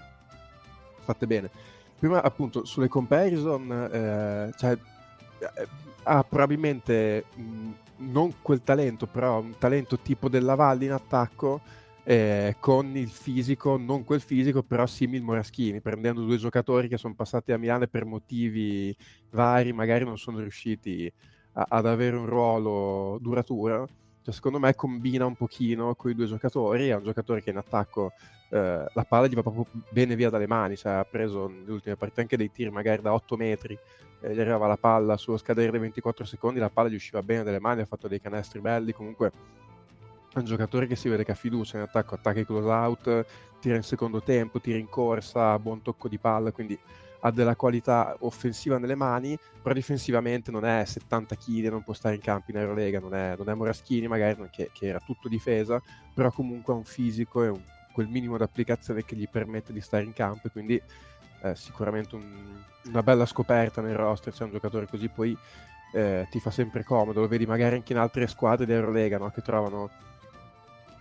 fatte 1.07 1.27
bene. 1.27 1.51
Prima 1.99 2.23
appunto 2.23 2.65
sulle 2.67 2.89
comparison, 2.89 3.71
eh, 3.91 4.53
cioè, 4.59 4.73
eh, 4.73 5.69
ha 6.03 6.23
probabilmente 6.25 7.25
mh, 7.35 7.71
non 7.99 8.35
quel 8.43 8.63
talento, 8.63 9.07
però 9.07 9.41
un 9.41 9.57
talento 9.59 9.99
tipo 9.99 10.29
della 10.29 10.55
Valle 10.55 10.85
in 10.85 10.93
attacco, 10.93 11.61
eh, 12.05 12.57
con 12.61 12.97
il 12.97 13.09
fisico, 13.09 13.77
non 13.77 14.05
quel 14.05 14.21
fisico, 14.21 14.63
però 14.63 14.87
simil 14.87 15.23
Moraschini, 15.23 15.81
prendendo 15.81 16.23
due 16.23 16.37
giocatori 16.37 16.89
che 16.89 16.99
sono 16.99 17.15
passati 17.15 17.53
a 17.53 17.59
Milano 17.59 17.87
per 17.87 18.05
motivi 18.05 18.95
vari, 19.31 19.73
magari 19.73 20.05
non 20.05 20.19
sono 20.19 20.39
riusciti 20.39 21.11
a- 21.55 21.67
ad 21.69 21.87
avere 21.87 22.17
un 22.17 22.27
ruolo 22.27 23.19
duraturo. 23.21 23.89
Cioè, 24.27 24.35
secondo 24.35 24.59
me 24.59 24.75
combina 24.75 25.25
un 25.25 25.37
pochino 25.37 25.95
con 25.95 26.11
i 26.11 26.15
due 26.17 26.27
giocatori, 26.27 26.89
è 26.89 26.97
un 26.97 27.05
giocatore 27.05 27.41
che 27.41 27.51
in 27.51 27.59
attacco 27.59 28.11
eh, 28.51 28.85
la 28.93 29.05
palla 29.05 29.29
gli 29.29 29.35
va 29.35 29.43
proprio 29.43 29.69
bene 29.89 30.17
via 30.17 30.31
dalle 30.31 30.49
mani, 30.49 30.75
cioè, 30.77 30.95
ha 30.95 31.05
preso 31.05 31.47
nelle 31.47 31.71
ultime 31.71 31.95
partite 31.95 32.23
anche 32.23 32.37
dei 32.37 32.51
tiri 32.51 32.71
magari 32.71 33.01
da 33.03 33.13
8 33.13 33.37
metri, 33.37 33.79
eh, 34.23 34.35
gli 34.35 34.41
arrivava 34.41 34.67
la 34.67 34.77
palla 34.77 35.17
sullo 35.17 35.37
scadere 35.37 35.71
dei 35.71 35.79
24 35.79 36.25
secondi, 36.25 36.59
la 36.59 36.71
palla 36.71 36.89
gli 36.89 36.97
usciva 36.97 37.23
bene 37.23 37.45
dalle 37.45 37.61
mani, 37.61 37.83
ha 37.83 37.85
fatto 37.85 38.09
dei 38.09 38.21
canestri 38.21 38.59
belli, 38.59 38.93
comunque 38.93 39.31
è 40.33 40.39
un 40.39 40.45
giocatore 40.45 40.89
che 40.89 40.97
si 40.97 41.09
vede 41.09 41.23
che 41.23 41.31
ha 41.31 41.37
fiducia 41.37 41.77
in 41.77 41.85
attacco, 41.85 42.17
attacca 42.17 42.41
i 42.41 42.45
close 42.45 42.69
out, 42.69 43.27
tira 43.61 43.77
in 43.77 43.85
secondo 43.85 44.21
tempo, 44.23 44.59
tira 44.59 44.77
in 44.77 44.89
corsa, 44.89 45.57
buon 45.61 45.83
tocco 45.83 46.09
di 46.09 46.19
palla, 46.19 46.51
quindi 46.51 46.77
ha 47.27 47.31
della 47.33 47.57
qualità 47.57 48.17
offensiva 48.21 48.79
nelle 48.79 48.95
mani, 48.95 49.37
però 49.61 49.75
difensivamente 49.75 50.51
non 50.51 50.65
è 50.65 50.85
70 50.85 51.35
kg, 51.35 51.69
non 51.69 51.83
può 51.83 51.93
stare 51.93 52.15
in 52.15 52.21
campo 52.21 52.53
in 52.53 52.59
Eurolega, 52.59 53.01
non 53.01 53.15
è, 53.15 53.35
non 53.37 53.49
è 53.49 53.55
Moraschini 53.55 54.07
magari 54.07 54.49
che, 54.51 54.71
che 54.73 54.87
era 54.87 55.01
tutto 55.01 55.29
difesa, 55.29 55.83
però 56.15 56.31
comunque 56.31 56.73
ha 56.73 56.77
un 56.77 56.85
fisico 56.85 57.43
e 57.43 57.49
un, 57.49 57.61
quel 57.93 58.07
minimo 58.09 58.37
d'applicazione 58.37 59.05
che 59.05 59.17
gli 59.17 59.29
permette 59.29 59.73
di 59.73 59.81
stare 59.81 60.05
in 60.05 60.13
campo 60.13 60.49
quindi 60.51 60.81
eh, 61.43 61.57
sicuramente 61.57 62.15
un- 62.15 62.63
una 62.85 63.03
bella 63.03 63.27
scoperta 63.27 63.81
nel 63.81 63.97
roster, 63.97 64.33
c'è 64.33 64.45
un 64.45 64.51
giocatore 64.51 64.87
così 64.87 65.09
poi 65.09 65.37
eh, 65.93 66.27
ti 66.31 66.39
fa 66.39 66.51
sempre 66.51 66.85
comodo, 66.85 67.21
lo 67.21 67.29
vedi 67.29 67.47
magari 67.47 67.75
anche 67.77 67.93
in 67.93 67.99
altre 67.99 68.27
squadre 68.27 68.67
di 68.67 68.73
Eurolega 68.73 69.19
no? 69.19 69.31
che 69.31 69.43
trovano 69.43 69.91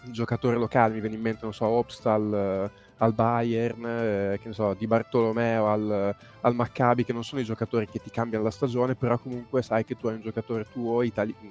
un 0.05 0.11
giocatore 0.11 0.57
locale, 0.57 0.93
mi 0.93 1.01
viene 1.01 1.15
in 1.15 1.21
mente, 1.21 1.39
non 1.43 1.53
so, 1.53 1.65
Obstal 1.65 2.33
eh, 2.33 2.84
al 2.97 3.13
Bayern, 3.13 3.85
eh, 3.85 4.39
che 4.41 4.47
ne 4.47 4.53
so, 4.53 4.73
Di 4.73 4.87
Bartolomeo 4.87 5.67
al, 5.67 6.15
al 6.41 6.55
Maccabi, 6.55 7.03
che 7.03 7.13
non 7.13 7.23
sono 7.23 7.41
i 7.41 7.45
giocatori 7.45 7.87
che 7.87 7.99
ti 7.99 8.09
cambiano 8.09 8.43
la 8.43 8.51
stagione, 8.51 8.95
però 8.95 9.17
comunque 9.17 9.61
sai 9.61 9.83
che 9.83 9.95
tu 9.95 10.07
hai 10.07 10.15
un 10.15 10.21
giocatore 10.21 10.65
tuo 10.71 11.01
itali- 11.01 11.35
mh, 11.37 11.47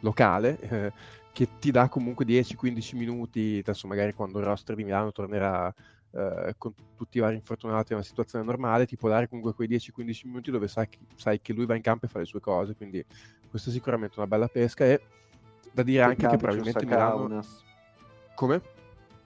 locale 0.00 0.58
eh, 0.60 0.92
che 1.32 1.48
ti 1.58 1.70
dà 1.70 1.88
comunque 1.88 2.24
10-15 2.24 2.96
minuti, 2.96 3.58
adesso 3.64 3.86
magari 3.86 4.12
quando 4.14 4.38
il 4.38 4.44
roster 4.44 4.76
di 4.76 4.84
Milano 4.84 5.12
tornerà 5.12 5.72
eh, 6.12 6.54
con 6.56 6.72
tutti 6.96 7.18
i 7.18 7.20
vari 7.20 7.34
infortunati 7.34 7.92
in 7.92 7.98
una 7.98 8.06
situazione 8.06 8.44
normale, 8.44 8.86
ti 8.86 8.96
può 8.96 9.08
dare 9.08 9.28
comunque 9.28 9.54
quei 9.54 9.68
10-15 9.68 10.20
minuti 10.26 10.50
dove 10.50 10.68
sai 10.68 10.88
che, 10.88 10.98
sai 11.16 11.40
che 11.40 11.52
lui 11.52 11.66
va 11.66 11.74
in 11.74 11.82
campo 11.82 12.06
e 12.06 12.08
fa 12.08 12.18
le 12.18 12.24
sue 12.24 12.40
cose, 12.40 12.74
quindi 12.74 13.04
questa 13.48 13.70
è 13.70 13.72
sicuramente 13.72 14.14
una 14.18 14.28
bella 14.28 14.48
pesca 14.48 14.84
e 14.84 15.00
da 15.72 15.82
dire 15.82 16.02
anche 16.02 16.26
che 16.28 16.36
probabilmente 16.36 16.84
Milano... 16.84 17.44
Come? 18.34 18.62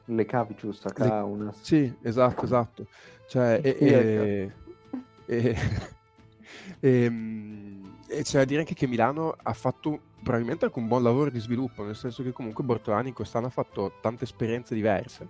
Le 0.09 0.25
Cavicius 0.25 0.85
a 0.87 0.93
Le- 0.97 1.09
Kaunas 1.09 1.61
Sì, 1.61 1.93
esatto, 2.03 2.45
esatto. 2.45 2.87
Cioè, 3.27 3.61
e, 3.63 3.77
e, 3.79 4.53
e, 5.27 5.57
ehm, 6.81 7.99
e 8.07 8.23
c'è 8.23 8.39
da 8.39 8.45
dire 8.45 8.61
anche 8.61 8.75
che 8.75 8.87
Milano 8.87 9.37
ha 9.43 9.53
fatto 9.53 10.01
probabilmente 10.23 10.65
anche 10.65 10.79
un 10.79 10.89
buon 10.89 11.03
lavoro 11.03 11.31
di 11.31 11.39
sviluppo, 11.39 11.85
nel 11.85 11.97
senso 11.97 12.23
che 12.23 12.33
comunque 12.33 12.65
Bortolani 12.65 13.13
quest'anno 13.13 13.47
ha 13.47 13.51
fatto 13.51 13.95
tante 14.01 14.25
esperienze 14.25 14.75
diverse. 14.75 15.29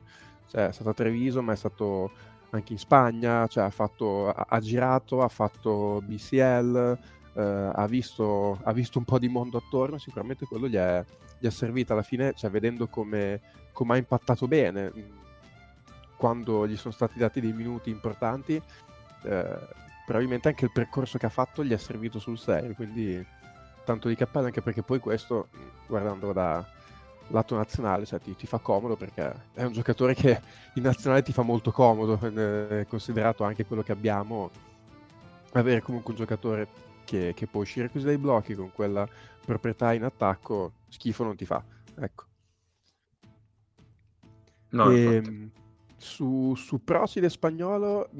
Cioè, 0.48 0.68
è 0.68 0.72
stato 0.72 0.90
a 0.90 0.94
Treviso, 0.94 1.42
ma 1.42 1.52
è 1.52 1.56
stato 1.56 2.10
anche 2.50 2.72
in 2.72 2.78
Spagna, 2.78 3.46
cioè, 3.46 3.64
ha, 3.64 3.70
fatto, 3.70 4.28
ha, 4.28 4.46
ha 4.48 4.60
girato, 4.60 5.22
ha 5.22 5.28
fatto 5.28 6.00
BCL, 6.04 6.98
eh, 7.34 7.70
ha, 7.74 7.86
visto, 7.86 8.58
ha 8.62 8.72
visto 8.72 8.98
un 8.98 9.04
po' 9.04 9.18
di 9.18 9.28
mondo 9.28 9.58
attorno, 9.58 9.98
sicuramente 9.98 10.46
quello 10.46 10.68
gli 10.68 10.76
è, 10.76 11.04
gli 11.38 11.46
è 11.46 11.50
servito 11.50 11.92
alla 11.92 12.02
fine, 12.02 12.32
cioè, 12.34 12.50
vedendo 12.50 12.88
come, 12.88 13.40
come 13.72 13.94
ha 13.94 13.96
impattato 13.96 14.46
bene 14.46 14.90
mh, 14.92 15.04
quando 16.16 16.66
gli 16.66 16.76
sono 16.76 16.92
stati 16.92 17.18
dati 17.18 17.40
dei 17.40 17.52
minuti 17.52 17.90
importanti, 17.90 18.60
eh, 19.22 19.58
probabilmente 20.04 20.48
anche 20.48 20.64
il 20.64 20.72
percorso 20.72 21.18
che 21.18 21.26
ha 21.26 21.30
fatto 21.30 21.64
gli 21.64 21.72
è 21.72 21.76
servito 21.76 22.18
sul 22.18 22.38
serio, 22.38 22.74
quindi 22.74 23.24
tanto 23.84 24.08
di 24.08 24.16
cappello 24.16 24.46
anche 24.46 24.62
perché 24.62 24.82
poi 24.82 24.98
questo, 24.98 25.48
mh, 25.50 25.58
guardandolo 25.86 26.32
da 26.32 26.76
lato 27.28 27.56
nazionale, 27.56 28.06
cioè 28.06 28.20
ti, 28.20 28.34
ti 28.34 28.46
fa 28.46 28.58
comodo 28.58 28.96
perché 28.96 29.34
è 29.54 29.62
un 29.62 29.72
giocatore 29.72 30.14
che 30.14 30.40
in 30.74 30.82
nazionale 30.82 31.22
ti 31.22 31.32
fa 31.32 31.42
molto 31.42 31.70
comodo, 31.70 32.18
eh, 32.20 32.86
considerato 32.88 33.44
anche 33.44 33.66
quello 33.66 33.82
che 33.82 33.92
abbiamo 33.92 34.50
avere 35.52 35.82
comunque 35.82 36.12
un 36.12 36.18
giocatore 36.18 36.68
che, 37.04 37.32
che 37.34 37.46
può 37.46 37.60
uscire 37.60 37.90
così 37.90 38.04
dai 38.04 38.18
blocchi 38.18 38.54
con 38.54 38.70
quella 38.72 39.08
proprietà 39.48 39.94
in 39.94 40.04
attacco, 40.04 40.72
schifo 40.88 41.24
non 41.24 41.34
ti 41.34 41.46
fa. 41.46 41.64
Ecco. 41.98 42.24
No, 44.70 44.90
E, 44.90 45.22
mh, 45.22 45.50
su, 45.96 46.54
su 46.54 46.84
Procide 46.84 47.30
spagnolo, 47.30 48.10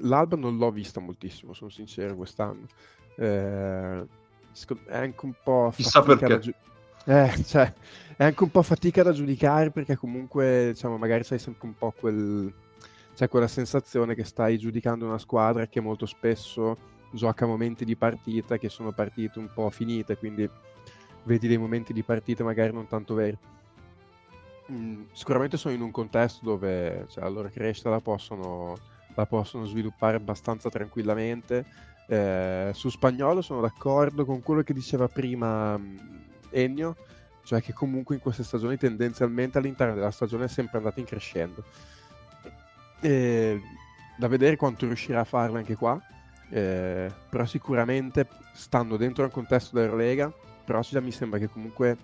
l'alba 0.00 0.36
non 0.36 0.58
l'ho 0.58 0.70
vista 0.70 1.00
moltissimo, 1.00 1.54
sono 1.54 1.70
sincero, 1.70 2.14
quest'anno. 2.16 2.66
Eh, 3.16 4.06
è 4.86 4.96
anche 4.96 5.24
un 5.24 5.32
po' 5.42 5.72
Chissà 5.74 6.02
perché. 6.02 6.38
giu- 6.38 6.54
eh, 7.06 7.32
cioè, 7.44 7.72
è 8.14 8.24
anche 8.24 8.42
un 8.42 8.50
po' 8.50 8.62
fatica 8.62 9.02
da 9.02 9.12
giudicare 9.12 9.70
perché 9.70 9.96
comunque, 9.96 10.72
diciamo, 10.72 10.98
magari 10.98 11.24
sai 11.24 11.38
sempre 11.38 11.66
un 11.66 11.74
po' 11.74 11.94
quel... 11.98 12.52
C'è 13.14 13.26
quella 13.26 13.48
sensazione 13.48 14.14
che 14.14 14.22
stai 14.22 14.58
giudicando 14.58 15.04
una 15.04 15.18
squadra 15.18 15.66
che 15.66 15.80
molto 15.80 16.06
spesso 16.06 16.76
gioca 17.10 17.46
momenti 17.46 17.84
di 17.84 17.96
partita 17.96 18.58
che 18.58 18.68
sono 18.68 18.92
partite 18.92 19.38
un 19.38 19.48
po' 19.52 19.70
finite, 19.70 20.16
quindi 20.16 20.48
vedi 21.24 21.48
dei 21.48 21.58
momenti 21.58 21.92
di 21.92 22.02
partita 22.02 22.44
magari 22.44 22.72
non 22.72 22.86
tanto 22.86 23.14
veri. 23.14 23.36
Mm, 24.70 25.04
sicuramente 25.12 25.56
sono 25.56 25.74
in 25.74 25.80
un 25.80 25.90
contesto 25.90 26.44
dove 26.44 27.06
cioè, 27.08 27.22
la 27.22 27.30
loro 27.30 27.48
crescita 27.48 27.88
la 27.88 28.00
possono, 28.00 28.76
la 29.14 29.26
possono 29.26 29.64
sviluppare 29.64 30.16
abbastanza 30.16 30.68
tranquillamente. 30.68 31.64
Eh, 32.06 32.70
su 32.72 32.88
spagnolo 32.88 33.42
sono 33.42 33.60
d'accordo 33.60 34.24
con 34.24 34.42
quello 34.42 34.62
che 34.62 34.72
diceva 34.72 35.08
prima 35.08 35.76
mm, 35.76 35.96
Ennio, 36.50 36.96
cioè 37.44 37.62
che 37.62 37.72
comunque 37.72 38.14
in 38.14 38.20
queste 38.20 38.44
stagioni 38.44 38.76
tendenzialmente 38.76 39.58
all'interno 39.58 39.94
della 39.94 40.10
stagione 40.10 40.44
è 40.44 40.48
sempre 40.48 40.78
andato 40.78 41.00
in 41.00 41.06
crescendo. 41.06 41.64
E 43.00 43.60
da 44.18 44.28
vedere 44.28 44.56
quanto 44.56 44.84
riuscirà 44.86 45.20
a 45.20 45.24
farlo 45.24 45.58
anche 45.58 45.76
qua, 45.76 45.98
eh, 46.50 47.10
però 47.28 47.44
sicuramente 47.44 48.26
stando 48.52 48.96
dentro 48.96 49.24
al 49.24 49.30
contesto 49.30 49.76
dell'Eurolega, 49.76 50.32
Procida 50.68 51.00
mi 51.00 51.12
sembra 51.12 51.38
che 51.38 51.48
comunque 51.48 51.96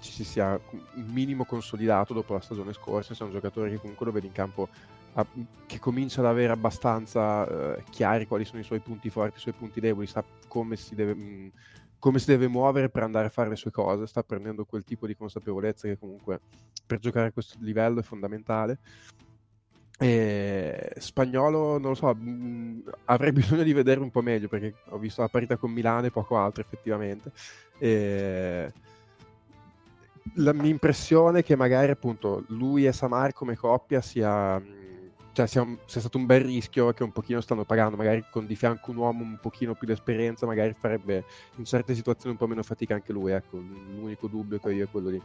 ci 0.00 0.12
si 0.12 0.22
sia 0.22 0.60
un 0.72 1.06
minimo 1.06 1.46
consolidato 1.46 2.12
dopo 2.12 2.34
la 2.34 2.40
stagione 2.40 2.74
scorsa, 2.74 3.14
sia 3.14 3.24
un 3.24 3.30
giocatore 3.30 3.70
che 3.70 3.78
comunque 3.78 4.04
lo 4.04 4.12
vede 4.12 4.26
in 4.26 4.34
campo 4.34 4.68
a- 5.14 5.26
che 5.64 5.78
comincia 5.78 6.20
ad 6.20 6.26
avere 6.26 6.52
abbastanza 6.52 7.76
eh, 7.76 7.84
chiari 7.88 8.26
quali 8.26 8.44
sono 8.44 8.60
i 8.60 8.64
suoi 8.64 8.80
punti 8.80 9.08
forti, 9.08 9.38
i 9.38 9.40
suoi 9.40 9.54
punti 9.54 9.80
deboli, 9.80 10.06
sa 10.06 10.22
come 10.46 10.76
si 10.76 10.94
deve, 10.94 11.14
mh, 11.14 11.52
come 11.98 12.18
si 12.18 12.26
deve 12.26 12.48
muovere 12.48 12.90
per 12.90 13.02
andare 13.02 13.28
a 13.28 13.30
fare 13.30 13.48
le 13.48 13.56
sue 13.56 13.70
cose, 13.70 14.06
sta 14.06 14.22
prendendo 14.22 14.66
quel 14.66 14.84
tipo 14.84 15.06
di 15.06 15.16
consapevolezza 15.16 15.88
che 15.88 15.96
comunque 15.96 16.40
per 16.84 16.98
giocare 16.98 17.28
a 17.28 17.32
questo 17.32 17.56
livello 17.60 18.00
è 18.00 18.02
fondamentale. 18.02 18.78
E 20.02 20.94
spagnolo, 20.98 21.78
non 21.78 21.90
lo 21.90 21.94
so, 21.94 22.12
mh, 22.12 22.82
avrei 23.04 23.30
bisogno 23.32 23.62
di 23.62 23.72
vedere 23.72 24.00
un 24.00 24.10
po' 24.10 24.20
meglio 24.20 24.48
perché 24.48 24.74
ho 24.88 24.98
visto 24.98 25.20
la 25.20 25.28
partita 25.28 25.56
con 25.56 25.70
Milano 25.70 26.06
e 26.06 26.10
poco 26.10 26.36
altro 26.36 26.60
effettivamente. 26.62 27.30
E 27.78 28.72
la 30.36 30.52
mia 30.52 30.70
impressione 30.70 31.40
è 31.40 31.44
che 31.44 31.56
magari 31.56 31.90
appunto 31.90 32.44
lui 32.48 32.86
e 32.86 32.92
Samar 32.92 33.32
come 33.32 33.56
coppia 33.56 34.00
sia, 34.00 34.58
mh, 34.58 35.10
cioè 35.32 35.46
sia, 35.46 35.62
un- 35.62 35.78
sia 35.86 36.00
stato 36.00 36.18
un 36.18 36.26
bel 36.26 36.42
rischio 36.42 36.92
che 36.92 37.02
un 37.04 37.12
pochino 37.12 37.40
stanno 37.40 37.64
pagando, 37.64 37.96
magari 37.96 38.24
con 38.30 38.46
di 38.46 38.56
fianco 38.56 38.90
un 38.90 38.96
uomo 38.98 39.22
un 39.22 39.38
pochino 39.40 39.74
più 39.74 39.86
di 39.86 39.92
esperienza, 39.92 40.46
magari 40.46 40.74
farebbe 40.78 41.24
in 41.56 41.64
certe 41.64 41.94
situazioni 41.94 42.32
un 42.32 42.38
po' 42.38 42.46
meno 42.46 42.62
fatica 42.62 42.94
anche 42.94 43.12
lui, 43.12 43.32
ecco, 43.32 43.58
l'unico 43.58 44.26
dubbio 44.28 44.58
che 44.58 44.72
io 44.72 44.84
è 44.84 44.88
quello 44.90 45.10
lì. 45.10 45.22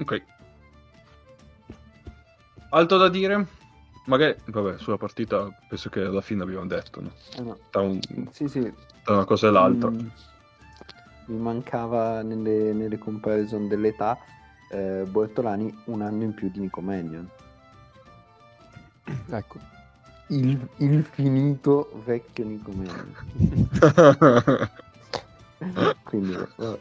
Ok. 0.00 0.37
Altro 2.70 2.98
da 2.98 3.08
dire? 3.08 3.46
Magari, 4.04 4.36
vabbè, 4.46 4.78
sulla 4.78 4.96
partita 4.96 5.50
penso 5.68 5.90
che 5.90 6.00
alla 6.00 6.20
fine 6.20 6.42
abbiamo 6.42 6.66
detto, 6.66 7.00
no? 7.00 7.10
Eh 7.36 7.42
no. 7.42 7.58
Un- 7.82 8.00
Sì, 8.30 8.48
sì. 8.48 8.72
tra 9.04 9.14
una 9.14 9.24
cosa 9.24 9.48
e 9.48 9.50
l'altra. 9.50 9.90
Mm, 9.90 10.06
mi 11.26 11.38
mancava 11.38 12.22
nelle, 12.22 12.72
nelle 12.72 12.98
comparison 12.98 13.68
dell'età 13.68 14.18
eh, 14.70 15.04
Bortolani 15.06 15.82
un 15.86 16.00
anno 16.02 16.22
in 16.24 16.34
più 16.34 16.50
di 16.50 16.60
Nico 16.60 16.80
Mannion. 16.80 17.28
Ecco. 19.30 19.58
Il, 20.28 20.68
il 20.78 21.02
finito 21.04 21.90
vecchio 22.04 22.44
Nico 22.44 22.70
Mannion. 22.72 23.14
Quindi, 26.04 26.36
vabbè. 26.56 26.78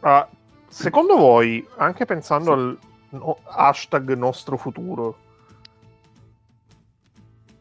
Ah, 0.00 0.28
secondo 0.68 1.16
voi, 1.16 1.66
anche 1.76 2.04
pensando 2.06 2.52
al 2.52 2.78
no- 3.10 3.38
hashtag 3.44 4.12
nostro 4.14 4.56
futuro, 4.56 5.26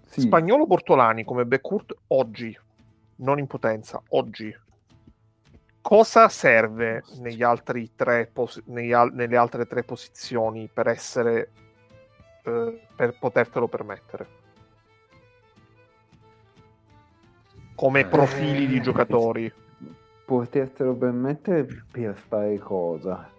Sì, 0.06 0.22
Spagnolo 0.22 0.66
Bortolani 0.66 1.24
come 1.24 1.46
backcourt 1.46 1.96
oggi, 2.08 2.58
non 3.18 3.38
in 3.38 3.46
potenza, 3.46 4.02
oggi, 4.10 4.56
cosa 5.82 6.28
serve 6.28 7.04
negli 7.20 7.44
altri 7.44 7.92
tre 7.96 8.26
pos- 8.26 8.62
al- 8.66 9.14
nelle 9.14 9.38
altre 9.38 9.68
tre 9.68 9.84
posizioni 9.84 10.68
per 10.74 10.88
essere 10.88 11.52
eh, 12.44 12.82
per 12.96 13.18
potertelo 13.20 13.68
permettere? 13.68 14.28
Come 17.76 18.00
Eh. 18.00 18.06
profili 18.08 18.66
di 18.66 18.82
giocatori, 18.82 19.54
potertelo 20.26 20.96
permettere 20.96 21.68
per 21.92 22.16
fare 22.16 22.58
cosa? 22.58 23.30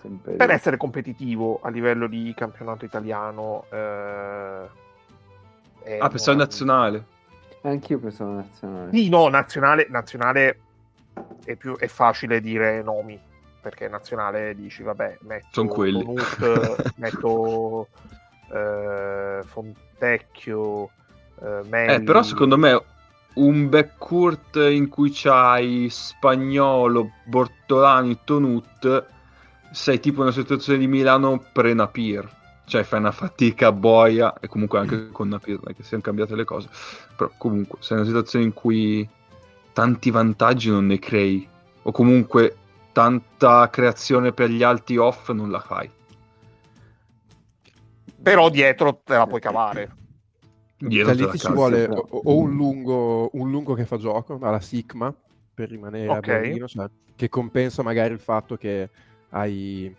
Sempre 0.00 0.32
per 0.34 0.50
essere 0.50 0.76
competitivo 0.76 1.60
a 1.62 1.68
livello 1.68 2.06
di 2.06 2.32
campionato 2.36 2.84
italiano. 2.84 3.64
Eh, 3.70 4.68
ah, 5.98 6.08
pensavo 6.08 6.38
nazionale. 6.38 7.04
Anch'io 7.62 7.98
pensavo 7.98 8.32
nazionale. 8.32 8.90
Sì, 8.92 9.08
no, 9.08 9.28
nazionale, 9.28 9.86
nazionale 9.88 10.60
è, 11.44 11.56
più, 11.56 11.76
è 11.76 11.86
facile 11.86 12.40
dire 12.40 12.82
nomi, 12.82 13.18
perché 13.60 13.88
nazionale 13.88 14.54
dici, 14.54 14.82
vabbè, 14.82 15.18
metto 15.22 15.46
Son 15.52 15.68
quelli. 15.68 16.02
Tonut, 16.02 16.92
metto 16.96 17.88
eh, 18.52 19.40
Fontecchio, 19.44 20.90
eh, 21.42 21.60
Melli. 21.68 21.94
Eh, 21.94 22.02
però 22.02 22.22
secondo 22.22 22.56
me 22.56 22.82
un 23.34 23.68
backcourt 23.68 24.56
in 24.56 24.88
cui 24.88 25.10
c'hai 25.12 25.88
Spagnolo, 25.90 27.10
Bortolani, 27.24 28.18
Tonut, 28.24 29.06
sei 29.76 30.00
tipo 30.00 30.20
in 30.22 30.28
una 30.28 30.32
situazione 30.32 30.78
di 30.78 30.86
Milano 30.86 31.44
pre-Napir. 31.52 32.34
Cioè 32.64 32.82
fai 32.82 32.98
una 32.98 33.12
fatica 33.12 33.70
boia 33.70 34.32
e 34.40 34.48
comunque 34.48 34.78
anche 34.78 35.10
con 35.12 35.28
Napir 35.28 35.56
non 35.56 35.70
è 35.70 35.74
che 35.74 35.82
siano 35.82 36.02
cambiate 36.02 36.34
le 36.34 36.44
cose. 36.44 36.68
Però 37.14 37.30
comunque 37.36 37.78
sei 37.82 37.98
in 37.98 38.02
una 38.02 38.10
situazione 38.10 38.46
in 38.46 38.54
cui 38.54 39.06
tanti 39.74 40.10
vantaggi 40.10 40.70
non 40.70 40.86
ne 40.86 40.98
crei. 40.98 41.46
O 41.82 41.92
comunque 41.92 42.56
tanta 42.92 43.68
creazione 43.68 44.32
per 44.32 44.48
gli 44.48 44.62
alti 44.62 44.96
off 44.96 45.30
non 45.30 45.50
la 45.50 45.60
fai. 45.60 45.90
Però 48.22 48.48
dietro 48.48 49.02
te 49.04 49.14
la 49.14 49.26
puoi 49.26 49.40
cavare. 49.40 49.94
Dietro 50.78 51.14
Cioè, 51.14 51.26
te 51.26 51.32
lì 51.32 51.38
ci 51.38 51.52
vuole 51.52 51.86
o, 51.86 52.08
o 52.24 52.38
un, 52.38 52.56
lungo, 52.56 53.28
un 53.34 53.50
lungo 53.50 53.74
che 53.74 53.84
fa 53.84 53.98
gioco 53.98 54.38
alla 54.40 54.60
Sigma 54.60 55.14
per 55.54 55.68
rimanere 55.68 56.08
Ok. 56.08 56.16
a 56.16 56.20
Berlino, 56.20 56.66
cioè, 56.66 56.88
che 57.14 57.28
compensa 57.28 57.82
magari 57.82 58.14
il 58.14 58.20
fatto 58.20 58.56
che 58.56 58.90
hai 59.30 59.94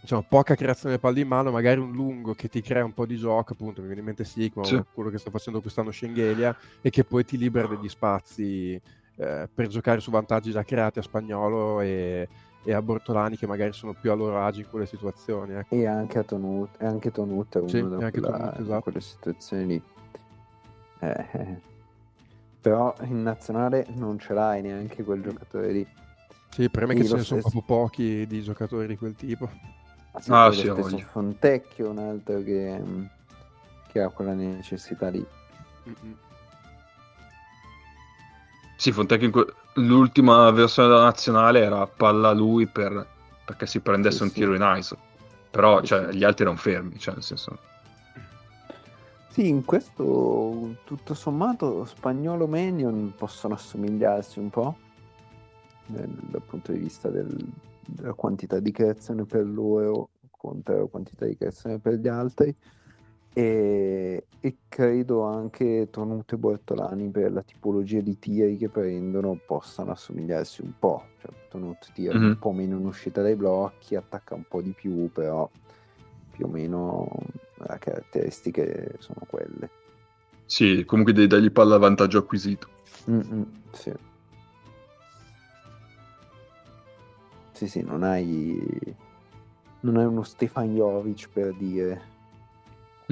diciamo, 0.00 0.24
poca 0.28 0.54
creazione 0.54 0.98
palle 0.98 1.20
in 1.20 1.28
mano, 1.28 1.50
magari 1.50 1.80
un 1.80 1.92
lungo 1.92 2.32
che 2.34 2.48
ti 2.48 2.62
crea 2.62 2.84
un 2.84 2.94
po' 2.94 3.04
di 3.06 3.16
gioco, 3.16 3.52
appunto, 3.52 3.80
mi 3.80 3.86
viene 3.86 4.00
in 4.00 4.06
mente 4.06 4.24
Sigma 4.24 4.64
Sì. 4.64 4.80
quello 4.94 5.10
che 5.10 5.18
sta 5.18 5.30
facendo 5.30 5.60
quest'anno 5.60 5.90
Schengelia, 5.90 6.56
e 6.80 6.90
che 6.90 7.04
poi 7.04 7.24
ti 7.24 7.36
libera 7.36 7.66
degli 7.66 7.88
spazi 7.88 8.80
eh, 9.16 9.48
per 9.52 9.66
giocare 9.66 10.00
su 10.00 10.10
vantaggi 10.12 10.52
già 10.52 10.62
creati 10.62 11.00
a 11.00 11.02
Spagnolo 11.02 11.80
e, 11.80 12.28
e 12.62 12.72
a 12.72 12.80
Bortolani 12.80 13.36
che 13.36 13.48
magari 13.48 13.72
sono 13.72 13.92
più 13.92 14.12
a 14.12 14.14
loro 14.14 14.40
agio 14.40 14.60
in 14.60 14.68
quelle 14.70 14.86
situazioni. 14.86 15.54
Ecco. 15.54 15.74
E 15.74 15.86
anche 15.86 16.18
a 16.18 16.22
Tonut, 16.22 16.80
e 16.80 16.86
anche 16.86 17.10
Tonut 17.10 17.56
è 17.56 17.58
uno 17.58 17.68
Sì, 17.68 17.80
da 17.88 17.96
anche 17.96 18.20
quella- 18.20 18.36
Tonut, 18.38 18.58
esatto. 18.60 18.80
quelle 18.82 19.00
situazioni 19.00 19.66
lì. 19.66 19.82
Eh, 21.00 21.26
eh. 21.32 21.60
Però 22.60 22.94
in 23.02 23.22
nazionale 23.22 23.86
non 23.94 24.18
ce 24.18 24.32
l'hai 24.32 24.62
neanche 24.62 25.02
quel 25.02 25.22
giocatore 25.22 25.72
lì. 25.72 25.86
Sì, 26.50 26.62
il 26.62 26.70
problema 26.70 26.92
è 26.92 26.96
che 26.96 27.04
Sì, 27.04 27.10
ce 27.10 27.16
ne 27.16 27.22
sono 27.24 27.40
proprio 27.40 27.62
pochi 27.62 28.26
di 28.26 28.42
giocatori 28.42 28.86
di 28.86 28.96
quel 28.96 29.14
tipo. 29.14 29.48
Sì, 30.20 30.30
Ah, 30.30 30.48
poi 30.48 30.56
sì, 30.56 30.68
voglia. 30.68 30.98
Fontecchio, 30.98 31.90
un 31.90 31.98
altro 31.98 32.42
che, 32.42 32.78
mm, 32.80 33.04
che 33.88 34.00
ha 34.00 34.08
quella 34.08 34.32
necessità 34.34 35.08
lì. 35.08 35.24
Mm-mm. 35.88 36.16
Sì, 38.76 38.92
Fontecchio 38.92 39.26
in 39.26 39.32
que- 39.32 39.54
l'ultima 39.74 40.50
versione 40.50 40.88
della 40.88 41.02
nazionale 41.02 41.60
era 41.60 41.86
palla 41.86 42.28
a 42.28 42.32
lui 42.32 42.66
per- 42.66 43.06
perché 43.44 43.66
si 43.66 43.80
prendesse 43.80 44.18
Sì, 44.18 44.22
un 44.24 44.30
sì. 44.30 44.34
tiro 44.34 44.54
in 44.54 44.74
iso. 44.76 44.96
Però 45.50 45.80
Sì, 45.80 45.86
cioè, 45.86 46.12
sì. 46.12 46.16
gli 46.16 46.24
altri 46.24 46.44
erano 46.44 46.58
fermi, 46.58 46.98
cioè 46.98 47.14
nel 47.14 47.22
senso... 47.22 47.58
Sì, 49.30 49.48
in 49.48 49.64
questo 49.64 50.76
tutto 50.84 51.14
sommato 51.14 51.84
Spagnolo 51.84 52.46
Manion 52.48 53.14
possono 53.16 53.54
assomigliarsi 53.54 54.38
un 54.40 54.50
po' 54.50 54.76
dal 55.88 56.42
punto 56.46 56.72
di 56.72 56.78
vista 56.78 57.08
del- 57.08 57.52
della 57.86 58.12
quantità 58.14 58.60
di 58.60 58.70
creazione 58.70 59.24
per 59.24 59.46
loro 59.46 60.10
contro 60.30 60.78
la 60.78 60.86
quantità 60.86 61.24
di 61.26 61.36
creazione 61.36 61.78
per 61.78 61.94
gli 61.94 62.08
altri. 62.08 62.54
e, 63.34 64.26
e 64.40 64.56
credo 64.68 65.22
anche 65.22 65.88
Tonute 65.90 66.34
e 66.34 66.38
Bortolani 66.38 67.08
per 67.08 67.30
la 67.30 67.42
tipologia 67.42 68.00
di 68.00 68.18
tiri 68.18 68.56
che 68.56 68.68
prendono 68.68 69.38
possano 69.46 69.92
assomigliarsi 69.92 70.62
un 70.62 70.72
po'. 70.76 71.04
Cioè, 71.20 71.30
Tonute 71.48 71.86
tira 71.94 72.18
Mhm. 72.18 72.26
un 72.26 72.38
po' 72.38 72.50
meno 72.52 72.78
in 72.78 72.86
uscita 72.86 73.22
dai 73.22 73.36
blocchi, 73.36 73.94
attacca 73.94 74.34
un 74.34 74.42
po' 74.48 74.60
di 74.60 74.72
più, 74.72 75.08
però 75.12 75.48
più 76.32 76.46
o 76.46 76.48
meno 76.48 77.08
le 77.58 77.76
caratteristiche 77.78 78.96
sono 78.98 79.20
quelle. 79.28 79.70
Sì, 80.44 80.84
comunque 80.84 81.12
devi 81.12 81.28
dargli 81.28 81.52
palla 81.52 81.76
a 81.76 81.78
vantaggio 81.78 82.18
acquisito. 82.18 82.68
Mm-mm, 83.08 83.46
sì. 83.72 83.92
Sì, 87.58 87.66
sì, 87.66 87.82
non 87.82 88.04
hai 88.04 88.56
non 89.80 89.96
hai 89.96 90.04
uno 90.04 90.22
Stefan 90.22 90.76
Jovic 90.76 91.28
per 91.28 91.52
dire 91.54 92.00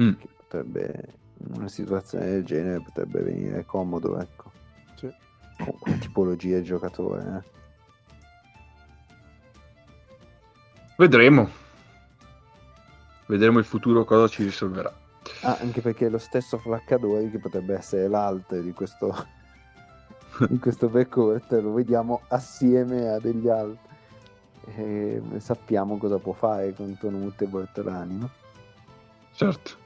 Mm. 0.01 0.13
che 0.13 0.27
potrebbe 0.37 1.03
in 1.39 1.57
una 1.57 1.67
situazione 1.67 2.27
del 2.27 2.45
genere 2.45 2.79
potrebbe 2.79 3.19
venire 3.23 3.65
comodo, 3.65 4.17
ecco. 4.21 4.51
Sì. 4.95 5.11
Con 5.57 5.77
quella 5.79 5.97
tipologia 5.97 6.59
di 6.59 6.63
giocatore, 6.63 7.43
eh. 7.43 7.55
Vedremo. 10.95 11.49
Vedremo 13.25 13.59
il 13.59 13.65
futuro 13.65 14.05
cosa 14.05 14.29
ci 14.29 14.43
risolverà. 14.43 14.93
Ah, 15.41 15.57
anche 15.59 15.81
perché 15.81 16.05
è 16.05 16.09
lo 16.09 16.19
stesso 16.19 16.57
Flaccadori 16.57 17.29
che 17.29 17.39
potrebbe 17.39 17.75
essere 17.75 18.07
l'altro 18.07 18.61
di 18.61 18.71
questo 18.71 19.13
di 20.47 20.57
questo 20.57 20.87
backcourt 20.87 21.51
lo 21.51 21.73
vediamo 21.73 22.21
assieme 22.29 23.09
a 23.09 23.19
degli 23.19 23.49
altri 23.49 23.86
sappiamo 25.37 25.97
cosa 25.97 26.17
può 26.17 26.33
fare 26.33 26.73
con 26.73 26.97
Tonut 26.97 27.41
e 27.41 27.45
Bortolani 27.45 28.17
no? 28.17 28.29
Certo. 29.33 29.85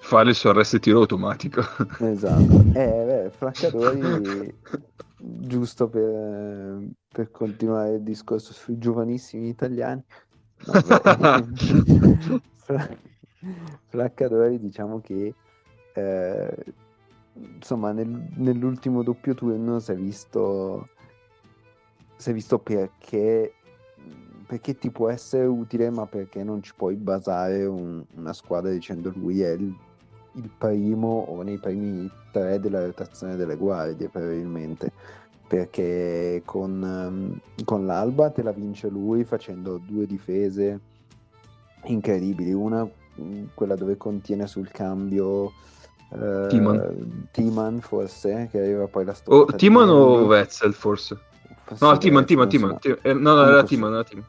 Fare 0.00 0.28
il 0.28 0.34
suo 0.34 0.50
arresto 0.50 0.76
e 0.76 0.80
tiro 0.80 1.00
automatico. 1.00 1.62
esatto 1.98 2.64
eh 2.72 3.04
beh 3.04 3.30
Flaccadori 3.30 4.54
giusto 5.16 5.88
per, 5.88 6.82
per 7.08 7.30
continuare 7.30 7.94
il 7.94 8.02
discorso 8.02 8.52
sui 8.52 8.78
giovanissimi 8.78 9.48
italiani 9.48 10.04
no, 10.66 11.40
diciamo 14.58 15.00
che 15.00 15.34
eh, 15.94 16.64
insomma 17.34 17.92
nel- 17.92 18.28
nell'ultimo 18.36 19.02
doppio 19.02 19.34
turno 19.34 19.78
si 19.78 19.92
è 19.92 19.96
visto 19.96 20.88
si 22.24 22.30
è 22.30 22.32
visto 22.32 22.58
perché 22.58 23.52
perché 24.46 24.78
ti 24.78 24.90
può 24.90 25.10
essere 25.10 25.44
utile 25.44 25.90
ma 25.90 26.06
perché 26.06 26.42
non 26.42 26.62
ci 26.62 26.72
puoi 26.74 26.96
basare 26.96 27.66
un- 27.66 28.02
una 28.16 28.32
squadra 28.32 28.70
dicendo 28.70 29.12
lui 29.14 29.42
è 29.42 29.50
il, 29.50 29.74
il 30.32 30.50
primo 30.56 31.26
o 31.28 31.42
nei 31.42 31.58
primi 31.58 32.10
tre 32.32 32.58
della 32.60 32.82
rotazione 32.82 33.36
delle 33.36 33.56
guardie 33.56 34.08
probabilmente 34.08 34.90
perché 35.46 36.40
con, 36.46 36.82
ehm, 36.82 37.40
con 37.64 37.84
l'Alba 37.84 38.30
te 38.30 38.42
la 38.42 38.52
vince 38.52 38.88
lui 38.88 39.24
facendo 39.24 39.76
due 39.76 40.06
difese 40.06 40.80
incredibili 41.84 42.54
una 42.54 42.84
mh, 42.84 43.42
quella 43.52 43.74
dove 43.76 43.98
contiene 43.98 44.46
sul 44.46 44.70
cambio 44.70 45.52
eh, 46.10 46.46
Timan. 46.48 47.28
Timan 47.32 47.80
forse 47.80 48.48
che 48.50 48.60
arriva 48.60 48.86
poi 48.86 49.04
la 49.04 49.10
O 49.10 49.14
stoppata 49.14 49.52
di 49.52 49.58
Timon 49.58 49.88
o. 49.90 50.24
Wetzel 50.24 50.72
forse? 50.72 51.32
No, 51.80 51.96
Timon, 51.98 52.24
Timon, 52.26 52.44
Wetzel, 52.44 52.48
Timon. 52.48 52.70
insomma, 52.72 52.78
Ti- 52.78 53.08
eh, 53.08 53.12
No, 53.14 53.34
no, 53.34 53.42
era 53.46 53.66
sì. 53.66 53.74
era 53.74 54.04
Timon. 54.04 54.24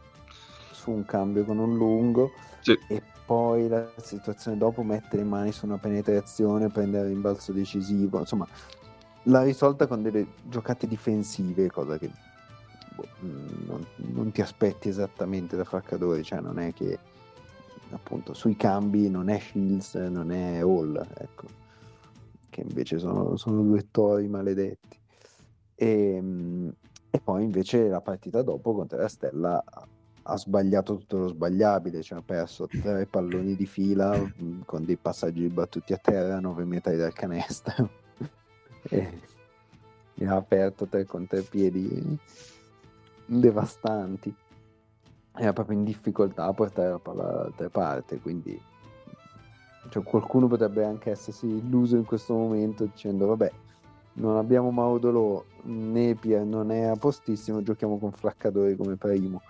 su 0.72 0.92
un 0.92 1.06
cambio 1.06 1.44
con 1.46 1.58
un 1.58 1.76
lungo 1.78 2.32
Sì. 2.62 2.78
e 2.88 3.02
poi 3.26 3.68
la 3.68 3.88
situazione 3.98 4.58
dopo 4.58 4.84
mettere 4.84 5.24
le 5.24 5.28
mani 5.28 5.52
su 5.52 5.66
una 5.66 5.78
penetrazione 5.78 6.70
prendere 6.70 7.08
il 7.08 7.14
rimbalzo 7.14 7.52
decisivo 7.52 8.20
insomma 8.20 8.48
l'ha 9.24 9.42
risolta 9.42 9.88
con 9.88 10.04
delle 10.04 10.28
giocate 10.44 10.86
difensive 10.86 11.72
cosa 11.72 11.98
che 11.98 12.12
boh, 12.94 13.08
non, 13.66 13.84
non 13.96 14.32
ti 14.32 14.42
aspetti 14.42 14.90
esattamente 14.90 15.56
da 15.56 15.64
Fraccadori 15.64 16.24
cioè 16.24 16.40
non 16.40 16.60
è 16.60 16.72
che 16.74 17.00
appunto 17.92 18.34
sui 18.36 18.56
cambi 18.56 19.10
non 19.10 19.30
è 19.30 19.40
Shields 19.40 19.96
non 19.96 20.32
è 20.32 20.60
Hall 20.62 20.96
ecco 21.18 21.48
che 22.52 22.62
invece 22.62 23.00
sono, 23.00 23.36
sono 23.38 23.64
due 23.64 23.88
tori 23.90 24.28
maledetti 24.28 25.00
e, 25.74 26.22
mh, 26.22 26.70
e 27.16 27.22
poi 27.22 27.44
invece 27.46 27.88
la 27.88 28.02
partita 28.02 28.42
dopo 28.42 28.74
contro 28.74 28.98
la 28.98 29.08
Stella 29.08 29.64
ha- 30.24 30.38
sbagliato 30.38 30.98
tutto 30.98 31.18
lo 31.18 31.28
sbagliabile, 31.30 32.02
cioè 32.02 32.20
ha 32.20 32.22
perso 32.22 32.68
tre 32.68 33.06
palloni 33.06 33.56
di 33.56 33.66
fila 33.66 34.18
mh, 34.18 34.66
con 34.66 34.84
dei 34.84 34.98
passaggi 34.98 35.48
battuti 35.48 35.94
a 35.94 35.98
terra 35.98 36.36
a 36.36 36.40
9 36.42 36.66
metri 36.66 36.98
dal 36.98 37.14
canestro 37.14 37.90
e, 38.90 39.22
e 40.14 40.28
ha 40.28 40.36
aperto 40.36 40.88
tre 40.88 41.06
contropiedi 41.06 42.20
devastanti. 43.28 44.36
Era 45.38 45.54
proprio 45.54 45.78
in 45.78 45.86
difficoltà 45.86 46.46
a 46.46 46.54
portare 46.54 46.90
la 46.90 47.00
palla 47.00 47.24
dall'altra 47.24 47.70
parte, 47.70 48.20
quindi 48.20 48.62
cioè, 49.88 50.04
qualcuno 50.04 50.48
potrebbe 50.48 50.84
anche 50.84 51.12
essersi 51.12 51.46
illuso 51.46 51.96
in 51.96 52.04
questo 52.04 52.34
momento 52.34 52.84
dicendo 52.86 53.28
vabbè 53.28 53.52
non 54.18 54.38
abbiamo 54.38 54.72
Maudolo 54.72 55.46
Napier 55.64 56.44
non 56.44 56.72
è 56.72 56.84
a 56.84 56.96
postissimo 56.96 57.62
giochiamo 57.64 57.98
con 57.98 58.12
Flaccadori 58.12 58.76
come 58.76 58.96
primo 58.96 59.42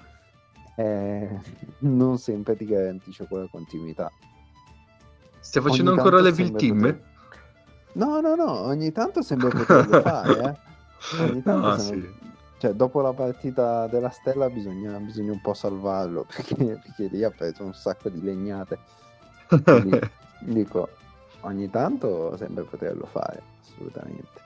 eh, 0.75 1.39
non 1.79 2.17
sempre 2.17 2.55
ti 2.55 2.65
garantisce 2.65 3.25
quella 3.27 3.47
continuità 3.47 4.11
Stai 5.39 5.61
facendo 5.61 5.91
Ogni 5.91 5.99
ancora 5.99 6.21
le 6.21 6.31
team? 6.33 6.79
poter- 6.79 7.03
no 7.93 8.19
no 8.19 8.35
no 8.35 8.51
ogni 8.61 8.91
tanto 8.91 9.21
sembra 9.21 9.49
poterlo 9.49 10.01
fare 10.01 10.39
eh. 11.13 11.21
ogni 11.21 11.41
tanto 11.43 11.67
Ah, 11.67 11.77
sembra- 11.77 12.09
sì. 12.09 12.29
cioè 12.57 12.73
dopo 12.73 13.01
la 13.01 13.13
partita 13.13 13.87
della 13.87 14.09
Stella 14.09 14.49
bisogna, 14.49 14.97
bisogna 14.99 15.31
un 15.31 15.41
po' 15.41 15.53
salvarlo 15.53 16.25
perché, 16.33 16.55
perché 16.55 17.07
lì 17.11 17.23
ha 17.23 17.29
preso 17.29 17.63
un 17.63 17.73
sacco 17.73 18.09
di 18.09 18.21
legnate 18.21 18.79
quindi 19.63 19.99
dico 20.41 20.89
ogni 21.41 21.69
tanto 21.69 22.35
sembra 22.35 22.63
poterlo 22.63 23.05
fare 23.05 23.41
assolutamente 23.61 24.41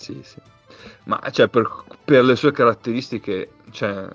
Sì, 0.00 0.22
sì. 0.22 0.40
Ma 1.04 1.20
cioè, 1.30 1.48
per, 1.48 1.68
per 2.04 2.24
le 2.24 2.36
sue 2.36 2.52
caratteristiche, 2.52 3.58
cioè, 3.70 4.08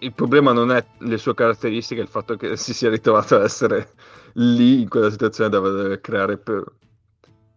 il 0.00 0.14
problema 0.14 0.52
non 0.52 0.70
è 0.70 0.84
le 0.98 1.18
sue 1.18 1.34
caratteristiche, 1.34 2.00
è 2.00 2.04
il 2.04 2.10
fatto 2.10 2.36
che 2.36 2.56
si 2.56 2.72
sia 2.74 2.90
ritrovato 2.90 3.36
ad 3.36 3.42
essere 3.44 3.92
lì 4.34 4.82
in 4.82 4.88
quella 4.88 5.10
situazione 5.10 5.50
da 5.50 5.58
dover 5.58 6.00
creare 6.00 6.38
per- 6.38 6.64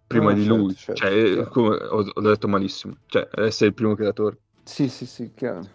prima 0.08 0.32
No, 0.32 0.34
di 0.34 0.44
certo, 0.44 0.46
lui. 0.46 0.76
certo, 0.76 1.08
cioè, 1.08 1.12
chiaro. 1.30 1.50
come 1.50 1.76
ho, 1.76 2.06
ho 2.14 2.22
detto 2.22 2.48
malissimo, 2.48 2.98
cioè, 3.08 3.28
essere 3.36 3.70
il 3.70 3.76
primo 3.76 3.96
creatore. 3.96 4.40
sì 4.66 4.90
sì 4.90 5.06
sì 5.06 5.32
chiaro 5.36 5.68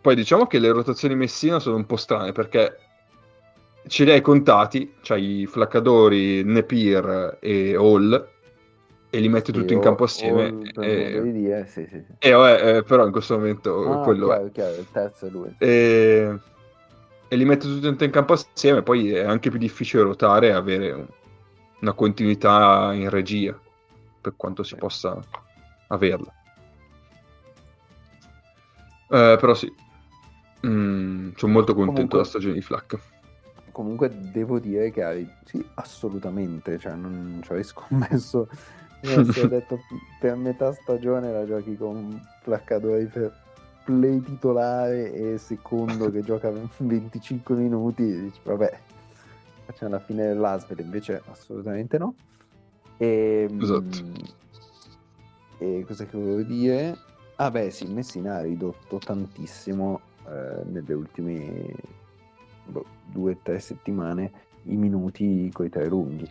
Poi 0.00 0.14
diciamo 0.16 0.46
che 0.46 0.58
le 0.58 0.70
rotazioni 0.72 1.14
Messina 1.14 1.58
sono 1.60 1.76
un 1.76 1.86
po' 1.86 1.96
strane 1.96 2.32
perché 2.32 2.76
ce 3.86 4.04
li 4.04 4.10
hai 4.10 4.20
contati, 4.20 4.94
c'hai 5.00 5.40
i 5.42 5.46
Flaccadori, 5.46 6.42
Nepir 6.44 7.38
e 7.40 7.74
Hall 7.76 8.28
e 9.14 9.20
li 9.20 9.28
tutti 9.52 9.68
Sì, 9.68 9.74
in 9.74 9.80
o- 9.80 9.82
campo 9.82 10.04
assieme. 10.04 10.46
e, 10.80 11.10
modo 11.12 11.20
di 11.24 11.32
dire, 11.32 11.66
sì, 11.66 11.86
sì, 11.86 12.02
sì. 12.02 12.12
e 12.18 12.30
vabbè, 12.30 12.76
eh, 12.76 12.82
però 12.82 13.04
in 13.04 13.12
questo 13.12 13.36
momento 13.36 13.90
Ah, 13.90 13.98
quello 13.98 14.26
chiaro, 14.26 14.46
è. 14.46 14.50
chiaro, 14.52 14.74
il 14.76 14.86
terzo 14.90 15.26
è 15.26 15.28
lui. 15.30 15.54
E, 15.58 16.38
e 17.28 17.36
li 17.36 17.44
metti 17.44 17.66
tutti 17.80 18.04
in 18.04 18.10
campo 18.10 18.32
assieme, 18.32 18.82
poi 18.82 19.12
è 19.12 19.22
anche 19.22 19.50
più 19.50 19.58
difficile 19.58 20.02
ruotare 20.04 20.48
e 20.48 20.52
avere 20.52 20.92
un- 20.92 21.06
una 21.80 21.92
continuità 21.92 22.90
in 22.94 23.10
regia, 23.10 23.58
per 24.20 24.32
quanto 24.34 24.62
si 24.62 24.76
possa 24.76 25.18
averla. 25.88 26.32
Eh, 29.10 29.36
però 29.38 29.52
sì, 29.54 29.70
Mm, 30.64 31.32
sono 31.34 31.52
molto 31.52 31.74
contento 31.74 31.92
Comunque- 31.92 32.18
della 32.18 32.28
stagione 32.28 32.54
di 32.54 32.62
Flack. 32.62 32.96
Comunque 33.72 34.08
devo 34.30 34.60
dire 34.60 34.92
che 34.92 35.02
hai... 35.02 35.28
Sì, 35.44 35.60
assolutamente, 35.74 36.78
cioè 36.78 36.94
non 36.94 37.40
ci 37.42 37.48
avrei 37.50 37.64
scommesso. 37.64 38.48
Mi 39.02 39.12
avessi 39.12 39.46
detto 39.48 39.80
per 40.18 40.36
metà 40.36 40.72
stagione 40.72 41.32
la 41.32 41.46
giochi 41.46 41.76
con 41.76 42.20
Flaccadori 42.42 43.06
per 43.06 43.32
play 43.84 44.20
titolare 44.20 45.12
e 45.12 45.38
secondo 45.38 46.10
che 46.10 46.22
gioca 46.22 46.50
25 46.78 47.54
minuti, 47.54 48.04
dici 48.04 48.40
vabbè, 48.42 48.78
facciamo 49.64 49.92
la 49.92 50.00
fine 50.00 50.28
dell'Asvel, 50.28 50.78
invece 50.80 51.22
assolutamente 51.30 51.98
no. 51.98 52.14
E, 52.96 53.48
Esatto. 53.60 53.98
e 55.58 55.84
cosa 55.86 56.04
che 56.04 56.16
volevo 56.16 56.42
dire? 56.42 56.96
Ah 57.36 57.50
beh 57.50 57.70
sì, 57.70 57.86
Messina 57.86 58.36
ha 58.36 58.42
ridotto 58.42 58.98
tantissimo 58.98 60.00
eh, 60.28 60.62
nelle 60.64 60.94
ultime 60.94 61.74
boh, 62.66 62.84
due 63.06 63.32
o 63.32 63.38
tre 63.42 63.58
settimane 63.58 64.30
i 64.64 64.76
minuti 64.76 65.50
coi 65.52 65.68
tre 65.68 65.88
lunghi. 65.88 66.30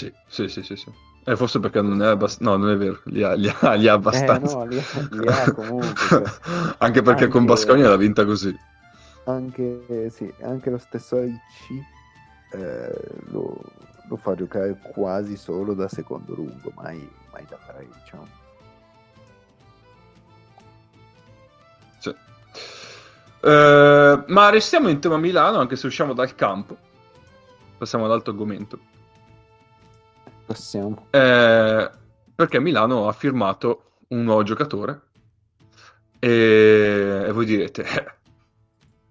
Sì, 0.00 0.10
sì, 0.26 0.48
sì, 0.48 0.62
sì, 0.62 0.76
sì. 0.76 0.90
Eh, 1.24 1.36
forse 1.36 1.60
perché 1.60 1.82
non 1.82 2.02
è 2.02 2.06
abbastanza... 2.06 2.50
No, 2.50 2.56
non 2.56 2.70
è 2.70 2.76
vero, 2.78 3.00
li 3.04 3.22
ha, 3.22 3.34
li 3.34 3.54
ha, 3.60 3.74
li 3.74 3.86
ha 3.86 3.92
abbastanza. 3.92 4.50
Eh, 4.50 4.54
no, 4.54 4.64
li 4.64 4.78
ha, 4.78 5.08
li 5.10 5.26
ha 5.28 5.52
comunque. 5.52 5.94
cioè. 5.94 6.22
anche 6.78 7.02
perché 7.02 7.28
con 7.28 7.42
Anche- 7.42 7.52
Basconia 7.52 7.88
l'ha 7.90 7.96
vinta 7.96 8.24
così. 8.24 8.58
Anche, 9.24 10.08
sì, 10.10 10.32
anche 10.40 10.70
lo 10.70 10.78
stesso 10.78 11.20
Ricci 11.20 11.84
eh, 12.52 13.20
lo, 13.28 13.60
lo 14.08 14.16
fa 14.16 14.34
giocare 14.34 14.78
quasi 14.80 15.36
solo 15.36 15.74
da 15.74 15.86
secondo 15.86 16.34
lungo, 16.34 16.72
mai, 16.76 17.06
mai 17.30 17.44
da 17.46 17.58
tre, 17.66 17.86
diciamo. 18.02 18.26
Sì. 21.98 22.14
Eh, 23.42 24.24
ma 24.26 24.48
restiamo 24.48 24.88
in 24.88 24.98
tema 24.98 25.18
Milano, 25.18 25.58
anche 25.58 25.76
se 25.76 25.86
usciamo 25.86 26.14
dal 26.14 26.34
campo. 26.34 26.74
Passiamo 27.76 28.06
all'altro 28.06 28.32
argomento. 28.32 28.88
Passiamo. 30.50 31.06
Eh, 31.10 31.90
perché 32.34 32.58
Milano 32.58 33.06
ha 33.06 33.12
firmato 33.12 33.98
un 34.08 34.24
nuovo 34.24 34.42
giocatore. 34.42 35.02
E, 36.18 37.22
e 37.24 37.30
voi 37.30 37.46
direte, 37.46 37.84
"Eh, 37.84 38.12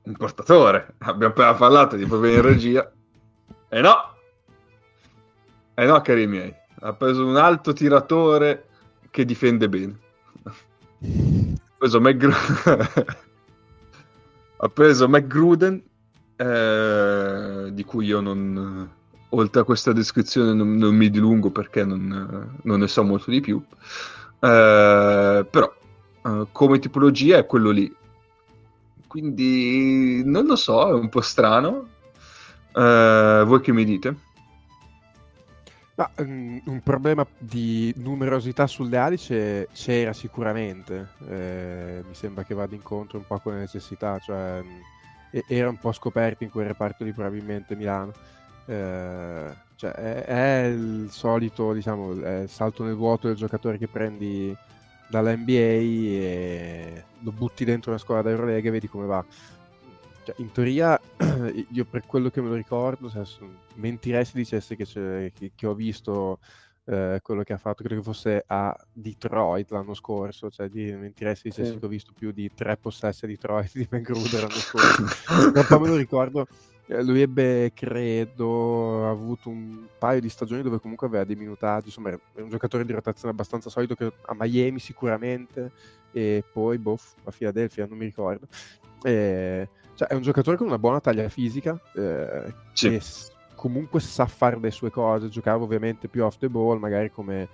un 0.03 0.17
portatore. 0.17 0.95
Abbiamo 0.97 1.31
appena 1.31 1.53
parlato 1.53 1.95
di 1.95 2.05
problemi 2.05 2.35
in 2.35 2.41
regia. 2.41 2.91
E 3.71 3.81
no! 3.81 4.15
E 5.75 5.85
no, 5.85 6.01
cari 6.01 6.25
miei. 6.27 6.53
Ha 6.81 6.91
preso 6.93 7.25
un 7.25 7.37
alto 7.37 7.71
tiratore 7.71 8.65
che 9.11 9.23
difende 9.23 9.69
bene. 9.69 9.97
Ha 10.43 10.51
preso 11.77 12.01
McGru- 12.01 12.35
ha 14.57 14.67
preso 14.69 15.07
McGruden, 15.07 15.83
eh, 16.35 17.69
di 17.71 17.83
cui 17.85 18.07
io 18.07 18.19
non, 18.21 18.91
oltre 19.29 19.61
a 19.61 19.63
questa 19.63 19.93
descrizione 19.93 20.53
non, 20.53 20.75
non 20.75 20.95
mi 20.95 21.09
dilungo 21.09 21.51
perché 21.51 21.83
non, 21.83 22.59
non 22.63 22.79
ne 22.79 22.87
so 22.87 23.03
molto 23.03 23.31
di 23.31 23.41
più. 23.41 23.63
Eh, 24.39 25.45
però 25.49 25.73
eh, 26.25 26.47
come 26.51 26.79
tipologia 26.79 27.37
è 27.37 27.45
quello 27.45 27.69
lì. 27.71 27.93
Quindi 29.07 30.23
non 30.23 30.45
lo 30.45 30.55
so, 30.55 30.89
è 30.89 30.93
un 30.93 31.09
po' 31.09 31.21
strano. 31.21 31.87
Eh, 32.73 33.43
voi 33.45 33.61
che 33.61 33.71
mi 33.71 33.83
dite? 33.83 34.15
Ma, 35.95 36.09
mm, 36.21 36.59
un 36.65 36.81
problema 36.81 37.27
di 37.37 37.93
numerosità 37.97 38.67
sulle 38.67 38.97
ali 38.97 39.17
c'è- 39.17 39.67
c'era 39.73 40.13
sicuramente, 40.13 41.09
eh, 41.27 42.03
mi 42.07 42.13
sembra 42.13 42.43
che 42.43 42.53
vada 42.53 42.73
incontro 42.73 43.17
un 43.17 43.25
po' 43.27 43.37
con 43.39 43.53
le 43.53 43.59
necessità, 43.59 44.17
cioè 44.19 44.61
mm, 44.63 45.39
era 45.47 45.67
un 45.67 45.77
po' 45.77 45.91
scoperto 45.91 46.43
in 46.45 46.51
quel 46.51 46.67
reparto 46.67 47.03
lì 47.03 47.11
probabilmente 47.11 47.75
Milano. 47.75 48.13
Eh, 48.69 49.53
cioè, 49.75 49.91
è, 49.91 50.23
è 50.25 50.65
il 50.67 51.07
solito, 51.09 51.73
diciamo, 51.73 52.11
il 52.11 52.45
salto 52.47 52.83
nel 52.83 52.93
vuoto 52.95 53.27
del 53.27 53.35
giocatore 53.35 53.77
che 53.77 53.87
prendi 53.87 54.55
dalla 55.09 55.35
NBA 55.35 55.51
e 55.53 57.03
lo 57.21 57.31
butti 57.31 57.65
dentro 57.65 57.89
una 57.91 57.99
squadra 57.99 58.29
d'Eurolega 58.29 58.67
e 58.67 58.71
vedi 58.71 58.87
come 58.87 59.07
va. 59.07 59.25
Cioè, 60.23 60.35
in 60.37 60.51
teoria, 60.51 60.99
io 61.71 61.85
per 61.85 62.05
quello 62.05 62.29
che 62.29 62.41
me 62.41 62.49
lo 62.49 62.55
ricordo, 62.55 63.09
cioè, 63.09 63.25
s- 63.25 63.39
mentirei 63.75 64.23
se 64.25 64.33
dicessi 64.35 64.75
che, 64.75 64.85
che- 64.85 65.51
che 65.55 65.65
ho 65.67 65.73
visto 65.73 66.39
eh, 66.85 67.19
quello 67.23 67.41
che 67.43 67.53
ha 67.53 67.57
fatto, 67.57 67.83
credo 67.83 68.01
che 68.01 68.05
fosse 68.07 68.43
a 68.45 68.75
Detroit 68.91 69.71
l'anno 69.71 69.93
scorso, 69.93 70.49
cioè 70.51 70.67
di, 70.69 70.91
mentirei 70.93 71.35
se 71.35 71.43
dicessi 71.49 71.71
Sì. 71.73 71.79
che 71.79 71.85
ho 71.85 71.89
visto 71.89 72.11
più 72.15 72.31
di 72.31 72.51
tre 72.53 72.77
possessi 72.77 73.25
a 73.25 73.27
Detroit 73.27 73.71
di 73.73 73.87
McGruder 73.89 74.41
l'anno 74.41 74.53
scorso. 74.59 75.03
Ma 75.53 75.63
poi 75.63 75.79
me 75.79 75.87
lo 75.87 75.95
ricordo, 75.95 76.47
lui 76.89 77.21
ebbe, 77.21 77.71
credo, 77.73 79.07
avuto 79.09 79.49
un 79.49 79.85
paio 79.99 80.19
di 80.19 80.29
stagioni 80.29 80.63
dove 80.63 80.79
comunque 80.79 81.05
aveva 81.05 81.23
dei 81.23 81.35
minutaggi, 81.35 81.87
insomma 81.87 82.09
era 82.09 82.19
un 82.35 82.49
giocatore 82.49 82.83
di 82.83 82.93
rotazione 82.93 83.31
abbastanza 83.31 83.69
solido 83.69 83.93
che 83.93 84.11
a 84.25 84.35
Miami 84.37 84.79
sicuramente 84.79 85.71
e 86.11 86.43
poi 86.51 86.79
boh, 86.79 86.97
a 87.25 87.31
Philadelphia, 87.31 87.85
non 87.87 87.97
mi 87.97 88.05
ricordo. 88.05 88.47
E, 89.03 89.69
cioè, 89.93 90.07
è 90.07 90.15
un 90.15 90.23
giocatore 90.23 90.57
con 90.57 90.65
una 90.65 90.79
buona 90.79 90.99
taglia 90.99 91.29
fisica, 91.29 91.79
eh, 91.93 92.53
Sì. 92.73 92.89
che 92.89 93.01
comunque 93.53 93.99
sa 93.99 94.25
fare 94.25 94.57
le 94.59 94.71
sue 94.71 94.89
cose, 94.89 95.29
giocava 95.29 95.63
ovviamente 95.63 96.07
più 96.07 96.23
off 96.23 96.37
the 96.37 96.49
ball, 96.49 96.79
magari 96.79 97.11
come 97.11 97.49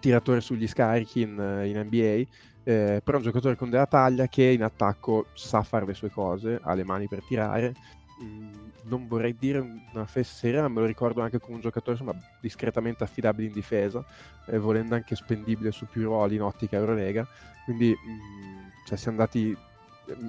tiratore 0.00 0.40
sugli 0.40 0.66
scarichi 0.66 1.20
in, 1.20 1.62
in 1.64 1.78
NBA, 1.78 2.28
eh, 2.64 3.00
però 3.04 3.18
è 3.18 3.20
un 3.20 3.22
giocatore 3.22 3.54
con 3.54 3.70
della 3.70 3.86
taglia 3.86 4.26
che 4.26 4.42
in 4.42 4.64
attacco 4.64 5.26
sa 5.34 5.62
fare 5.62 5.86
le 5.86 5.94
sue 5.94 6.10
cose, 6.10 6.58
ha 6.60 6.74
le 6.74 6.84
mani 6.84 7.06
per 7.06 7.22
tirare. 7.22 7.72
Non 8.18 9.06
vorrei 9.08 9.36
dire 9.36 9.58
una 9.92 10.06
fesseria, 10.06 10.62
ma 10.62 10.68
me 10.68 10.80
lo 10.80 10.86
ricordo 10.86 11.20
anche 11.20 11.38
come 11.38 11.56
un 11.56 11.60
giocatore 11.60 11.98
insomma, 11.98 12.18
discretamente 12.40 13.04
affidabile 13.04 13.48
in 13.48 13.52
difesa, 13.52 14.04
eh, 14.46 14.58
volendo 14.58 14.94
anche 14.94 15.14
spendibile 15.16 15.70
su 15.70 15.86
più 15.86 16.04
ruoli 16.04 16.36
in 16.36 16.42
ottica 16.42 16.76
Eurolega. 16.76 17.26
Quindi 17.64 17.90
mm, 17.90 18.68
cioè, 18.86 18.96
siamo 18.96 19.18
andati, 19.18 19.56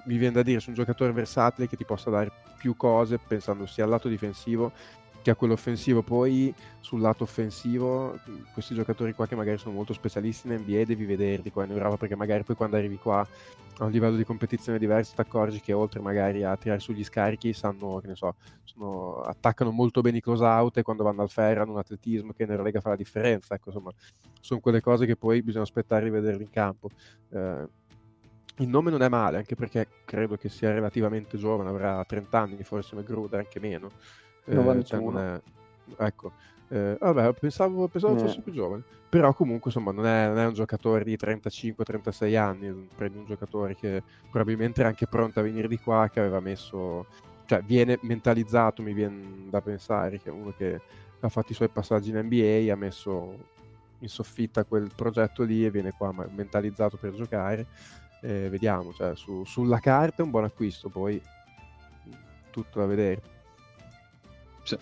mi 0.05 0.18
viene 0.18 0.34
da 0.34 0.43
dire, 0.43 0.59
su 0.59 0.69
un 0.69 0.76
giocatore 0.76 1.11
versatile 1.11 1.68
che 1.68 1.77
ti 1.77 1.85
possa 1.85 2.09
dare 2.09 2.31
più 2.57 2.76
cose, 2.76 3.19
pensando 3.19 3.65
sia 3.65 3.84
al 3.84 3.89
lato 3.91 4.07
difensivo 4.07 4.72
che 5.28 5.32
a 5.32 5.36
quello 5.36 5.54
offensivo. 5.54 6.02
Poi 6.02 6.54
sul 6.80 7.02
lato 7.02 7.24
offensivo, 7.24 8.18
questi 8.54 8.74
giocatori 8.74 9.14
qua 9.14 9.28
che 9.28 9.36
magari 9.36 9.58
sono 9.58 9.76
molto 9.76 9.94
specialisti 9.94 10.48
in 10.48 10.54
NBA, 10.54 10.86
devi 10.86 11.06
vederli 11.06 11.52
qua 11.52 11.66
in 11.66 11.72
Europa 11.72 11.98
perché 11.98 12.16
magari 12.16 12.44
poi 12.44 12.56
quando 12.56 12.78
arrivi 12.78 12.98
qua 12.98 13.28
a 13.80 13.84
un 13.84 13.91
livello 13.91 14.16
di 14.16 14.24
competizione 14.24 14.80
diverso 14.80 15.14
ti 15.14 15.22
accorgi 15.22 15.60
che 15.60 15.74
oltre 15.74 15.99
magari 15.99 16.44
a 16.44 16.56
tirare 16.56 16.80
sugli 16.80 17.04
scarichi 17.04 17.54
sanno, 17.54 17.99
che 17.99 18.08
ne 18.08 18.16
so, 18.16 18.36
sono- 18.64 19.22
attaccano 19.22 19.72
molto 19.72 20.02
bene 20.02 20.18
i 20.18 20.22
close 20.22 20.44
out 20.44 20.78
e 20.78 20.82
quando 20.82 21.04
vanno 21.04 21.22
al 21.22 21.30
ferro 21.30 21.62
hanno 21.62 21.74
un 21.74 21.78
atletismo 21.78 22.32
che 22.32 22.44
in 22.44 22.52
Eurolega 22.52 22.80
fa 22.80 22.90
la 22.90 22.95
differenza. 22.95 23.54
Ecco, 23.54 23.70
insomma, 23.70 23.91
sono 24.40 24.60
quelle 24.62 24.82
cose 24.82 25.06
che 25.06 25.16
poi 25.18 25.44
bisogna 25.44 25.64
aspettare 25.64 26.06
di 26.06 26.10
vederli 26.10 26.44
in 26.44 26.49
campo. 26.49 26.90
Eh, 27.32 27.68
il 28.60 28.68
nome 28.70 28.90
non 28.90 29.04
è 29.04 29.10
male, 29.10 29.38
anche 29.38 29.56
perché 29.56 29.88
credo 30.06 30.36
che 30.36 30.49
sia 30.49 30.72
relativamente 30.72 31.38
giovane, 31.38 31.70
avrà 31.70 32.04
30 32.06 32.40
anni, 32.40 32.64
forse 32.64 32.95
McGruder, 32.95 33.40
anche 33.40 33.60
meno. 33.60 33.91
Eh, 34.48 34.53
cioè 34.56 34.64
91. 34.64 35.11
non 35.11 35.19
è- 35.22 35.41
Ecco, 35.99 36.34
eh, 36.69 36.98
vabbè, 36.99 37.34
pensavo, 37.34 37.88
pensavo 37.88 38.15
Eh. 38.15 38.19
fosse 38.19 38.41
più 38.41 38.52
giovane. 38.52 38.84
Però 39.10 39.34
comunque, 39.34 39.72
insomma, 39.72 39.91
non 39.94 40.06
è, 40.06 40.28
non 40.28 40.38
è 40.38 40.45
un 40.45 40.53
giocatore 40.53 41.06
di 41.06 41.15
35-36 41.15 42.36
anni, 42.36 42.90
prendi 42.94 43.19
un 43.19 43.26
giocatore 43.26 43.74
che 43.76 44.03
probabilmente 44.30 44.82
era 44.82 44.90
anche 44.90 45.07
pronto 45.07 45.40
a 45.40 45.44
venire 45.44 45.68
di 45.69 45.80
qua, 45.80 46.10
che 46.11 46.19
aveva 46.19 46.40
messo... 46.41 47.06
Cioè, 47.45 47.61
viene 47.61 47.98
mentalizzato, 48.02 48.82
mi 48.82 48.91
viene 48.94 49.48
da 49.49 49.61
pensare, 49.61 50.19
che 50.19 50.28
è 50.30 50.34
uno 50.34 50.52
che 50.57 50.82
ha 51.22 51.30
fatto 51.30 51.53
i 51.53 51.56
suoi 51.56 51.69
passaggi 51.69 52.10
in 52.10 52.18
NBA, 52.18 52.74
ha 52.74 52.76
messo 52.76 53.38
in 53.99 54.10
soffitta 54.10 54.65
quel 54.65 54.91
progetto 54.94 55.44
lì 55.44 55.64
e 55.65 55.72
viene 55.72 55.94
qua 55.94 56.14
mentalizzato 56.30 56.98
per 56.98 57.14
giocare. 57.14 57.65
Eh, 58.22 58.49
vediamo, 58.49 58.91
cioè, 58.91 59.15
su- 59.15 59.45
sulla 59.45 59.80
carta 59.80 60.22
è 60.22 60.26
un 60.26 60.32
buon 60.32 60.44
acquisto, 60.44 60.90
poi 60.90 61.22
tutto 62.52 62.80
da 62.80 62.86
vedere. 62.86 63.22
Sì. 64.68 64.77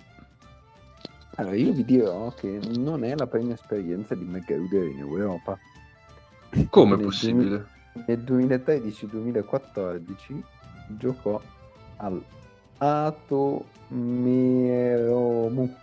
Allora, 1.36 1.56
io 1.56 1.72
vi 1.74 1.86
dirò 1.86 2.34
che 2.34 2.60
non 2.78 3.03
è 3.03 3.14
la 3.16 3.28
prima 3.28 3.53
esperienza 3.53 4.16
di 4.16 4.26
McGruder 4.26 4.88
in 4.88 4.98
Europa. 4.99 5.57
Come 6.70 6.95
è 6.95 6.99
possibile? 6.99 7.68
Nel 8.07 8.20
2013-2014 8.20 10.41
giocò 10.98 11.41
al 11.98 12.24
Ato 12.78 13.66
Meromu, 13.90 15.76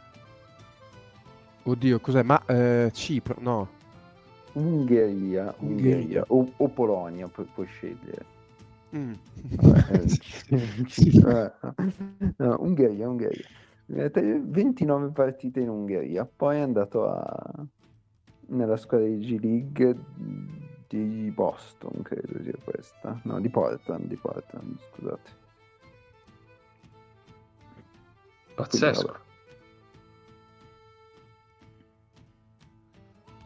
Oddio, 1.64 2.00
cos'è? 2.00 2.22
Ma 2.22 2.42
eh, 2.46 2.90
Cipro? 2.92 3.36
No. 3.38 3.68
Ungheria, 4.54 5.54
Ungheria. 5.58 5.60
Ungheria 5.60 6.24
o, 6.28 6.50
o 6.56 6.68
Polonia, 6.68 7.28
pu- 7.28 7.46
puoi 7.54 7.66
scegliere. 7.66 8.24
Mm. 8.94 9.12
Vabbè, 9.56 10.02
eh, 10.02 10.08
Sì. 10.88 11.22
eh, 11.24 11.52
no, 12.36 12.56
Ungheria, 12.60 13.08
Ungheria. 13.08 13.46
Eh, 13.86 14.10
29 14.10 15.10
partite 15.10 15.60
in 15.60 15.68
Ungheria, 15.68 16.24
poi 16.24 16.56
è 16.56 16.60
andato 16.60 17.08
a... 17.08 17.66
nella 18.48 18.76
squadra 18.76 19.06
di 19.06 19.18
G 19.18 19.40
League 19.40 19.96
di 20.88 21.30
Boston, 21.34 22.02
credo 22.02 22.42
sia 22.42 22.56
questa. 22.62 23.20
No, 23.24 23.40
di 23.40 23.48
Portland, 23.48 24.06
di 24.06 24.16
Portland, 24.16 24.78
scusate. 24.90 25.30
Pazzesco. 28.54 29.30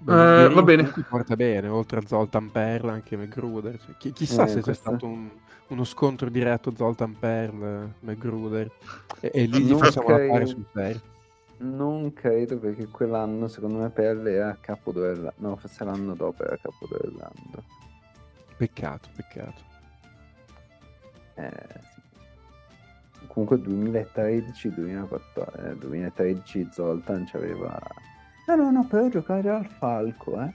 Beh, 0.06 0.12
l'Ungheria 0.48 0.54
va 0.54 0.62
bene. 0.62 0.92
porta 1.08 1.36
bene, 1.36 1.68
oltre 1.68 1.98
a 1.98 2.02
Zoltan 2.06 2.50
Perl 2.50 2.88
anche 2.88 3.16
McGruder. 3.16 3.78
Cioè, 3.78 3.94
chi- 3.98 4.12
chissà 4.12 4.44
Eh, 4.44 4.48
se 4.48 4.54
c'è 4.56 4.62
questo- 4.62 4.88
stato 4.90 5.06
un- 5.06 5.28
uno 5.68 5.84
scontro 5.84 6.28
diretto 6.30 6.72
Zoltan 6.76 7.16
Perl, 7.18 7.90
McGruder. 8.00 8.70
E, 9.20 9.30
e 9.34 9.44
lì 9.46 9.62
gli 9.62 9.70
Non 9.70 9.78
facciamo 9.80 10.08
la 10.08 10.14
credo. 10.16 10.32
pari 10.32 10.46
sul 10.46 10.64
serio. 10.72 11.00
Non 11.58 12.12
credo 12.12 12.58
perché 12.58 12.86
quell'anno 12.86 13.48
secondo 13.48 13.78
me 13.78 13.88
Perle 13.90 14.32
era 14.32 14.56
capo 14.60 14.92
dell'anno. 14.92 15.32
No, 15.36 15.56
forse 15.56 15.84
l'anno 15.84 16.14
dopo 16.14 16.44
era 16.44 16.56
capo 16.56 16.86
dell'anno. 16.88 17.64
Peccato, 18.56 19.08
peccato. 19.16 19.62
Eh, 21.34 21.50
sì. 21.82 21.94
Comunque 23.26 23.58
2013-2014, 23.60 25.70
eh, 25.70 25.76
2013 25.76 26.68
Zoltan 26.70 27.26
c'aveva 27.30 27.78
No, 28.46 28.54
no, 28.56 28.70
no, 28.70 28.86
però 28.86 29.08
giocare 29.08 29.48
al 29.50 29.66
falco, 29.66 30.40
eh. 30.40 30.52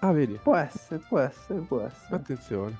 Ah, 0.00 0.12
vedi? 0.12 0.38
Può 0.42 0.56
essere, 0.56 1.00
può 1.06 1.18
essere, 1.18 1.60
può 1.60 1.80
essere. 1.82 2.16
Attenzione. 2.16 2.78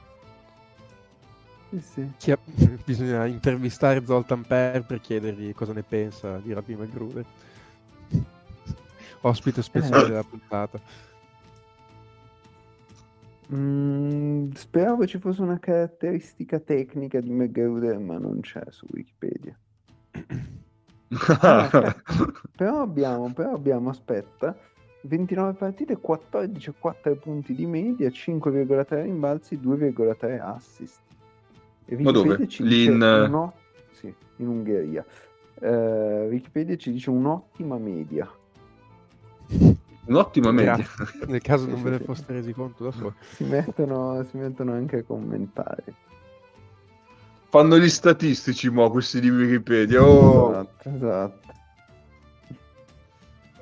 Sì, 1.71 1.81
sì. 1.81 2.11
Chi 2.19 2.31
ha- 2.33 2.39
Bisogna 2.85 3.27
intervistare 3.27 4.05
Zoltan 4.05 4.43
Per 4.45 4.83
per 4.85 5.01
chiedergli 5.01 5.53
cosa 5.55 5.73
ne 5.73 5.83
pensa 5.83 6.39
di 6.39 6.53
Rapim 6.53 6.81
McGruder. 6.81 7.25
Ospite 9.23 9.63
speciale 9.63 10.05
Eh. 10.05 10.09
della 10.09 10.23
puntata. 10.25 10.81
Mm, 13.53 14.51
speravo 14.53 15.07
ci 15.07 15.19
fosse 15.19 15.43
una 15.43 15.59
caratteristica 15.59 16.59
tecnica 16.61 17.21
di 17.21 17.31
McGruder, 17.31 17.99
ma 17.99 18.17
non 18.19 18.41
c'è 18.41 18.63
su 18.69 18.87
Wikipedia. 18.91 19.57
Ah. 21.41 21.69
Però 22.57 22.83
abbiamo, 22.83 23.33
però 23.33 23.53
abbiamo, 23.53 23.91
aspetta, 23.91 24.57
29 25.03 25.55
partite, 25.55 25.97
14 25.97 26.75
4 26.79 27.17
punti 27.17 27.55
di 27.55 27.67
media, 27.67 28.09
5,3 28.09 29.03
rimbalzi, 29.03 29.57
2,3 29.57 30.41
assist. 30.41 31.01
E 31.87 31.97
Ma 31.99 32.11
dove? 32.11 32.47
Ci 32.47 32.63
Lì 32.63 32.87
dice 32.87 32.91
un 32.91 33.51
sì, 33.93 34.15
in 34.37 34.49
Ungheria. 34.49 35.05
Eh, 35.59 36.27
Wikipedia 36.29 36.77
ci 36.77 36.93
dice 36.93 37.11
un'ottima 37.11 37.79
media. 37.79 38.31
Un'ottima 40.07 40.53
media. 40.53 40.77
Grazie. 40.77 41.27
Nel 41.27 41.41
caso 41.41 41.65
Sì, 41.65 41.71
non 41.71 41.79
sì, 41.79 41.85
ve 41.85 41.91
ne 41.91 41.99
sì. 41.99 42.05
foste 42.05 42.33
resi 42.33 42.53
conto 42.53 42.85
da 42.85 42.91
solo. 42.93 43.15
Si 43.33 43.45
mettono, 43.45 44.23
si 44.25 44.37
mettono 44.37 44.73
anche 44.73 44.99
a 44.99 45.03
commentare. 45.03 45.95
Fanno 47.51 47.79
gli 47.79 47.89
statistici, 47.89 48.69
mo, 48.71 48.91
questi 48.91 49.21
di 49.21 49.29
Wikipedia. 49.29 50.03
Oh. 50.03 50.51
Esatto, 50.53 50.89
esatto. 50.95 51.49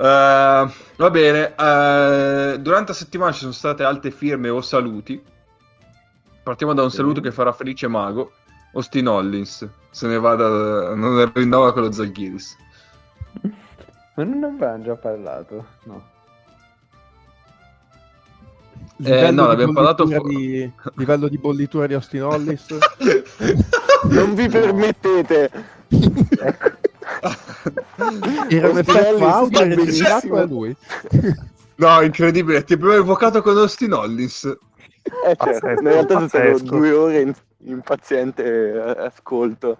Eh, 0.00 0.72
va 0.96 1.10
bene, 1.10 1.54
eh, 1.56 2.58
durante 2.60 2.92
la 2.92 2.96
settimana 2.96 3.32
ci 3.32 3.40
sono 3.40 3.52
state 3.52 3.82
alte 3.82 4.10
firme 4.10 4.48
o 4.50 4.60
saluti. 4.60 5.20
Partiamo 6.42 6.74
da 6.74 6.82
un 6.82 6.90
Sì. 6.90 6.96
saluto 6.96 7.20
che 7.20 7.32
farà 7.32 7.52
felice 7.52 7.88
Mago. 7.88 8.32
Austin 8.74 9.08
Hollins 9.08 9.66
se 9.90 10.06
ne 10.06 10.18
va 10.18 10.34
da, 10.34 10.94
non 10.94 11.30
rinnova 11.34 11.72
con 11.72 11.82
lo 11.82 11.90
Zalgiris. 11.90 12.56
Ma 14.14 14.24
non 14.24 14.44
avevamo 14.44 14.82
già 14.84 14.94
parlato? 14.96 15.66
No. 15.84 16.16
Livello 18.96 19.26
Eh, 19.26 19.30
no, 19.30 19.42
di 19.42 19.48
l'abbiamo 19.48 19.72
parlato 19.72 20.04
di... 20.04 20.72
livello 20.94 21.28
di 21.28 21.38
bollitura 21.38 21.86
di 21.86 21.94
Austin 21.94 22.22
Hollis. 22.22 22.66
Non 24.04 24.34
vi 24.34 24.48
permettete. 24.48 25.50
Ecco. 25.88 26.70
Era 28.48 28.68
un 28.70 28.78
effetto 28.78 29.08
Hollis 29.08 29.22
audio 29.22 29.62
registrato 29.64 30.34
da 30.34 30.44
lui. 30.44 30.76
no, 31.76 32.00
incredibile, 32.02 32.64
ti 32.64 32.74
abbiamo 32.74 32.92
evocato 32.94 33.42
con 33.42 33.56
Austin 33.56 33.92
Hollins. 33.92 34.44
Eh, 34.44 35.36
certo. 35.36 35.66
In 35.68 35.80
realtà 35.82 36.14
sono 36.14 36.28
stato 36.28 36.58
due 36.58 36.92
ore 36.92 37.20
in, 37.20 37.34
in 37.64 37.80
paziente 37.80 38.44
eh, 38.44 39.04
ascolto. 39.06 39.78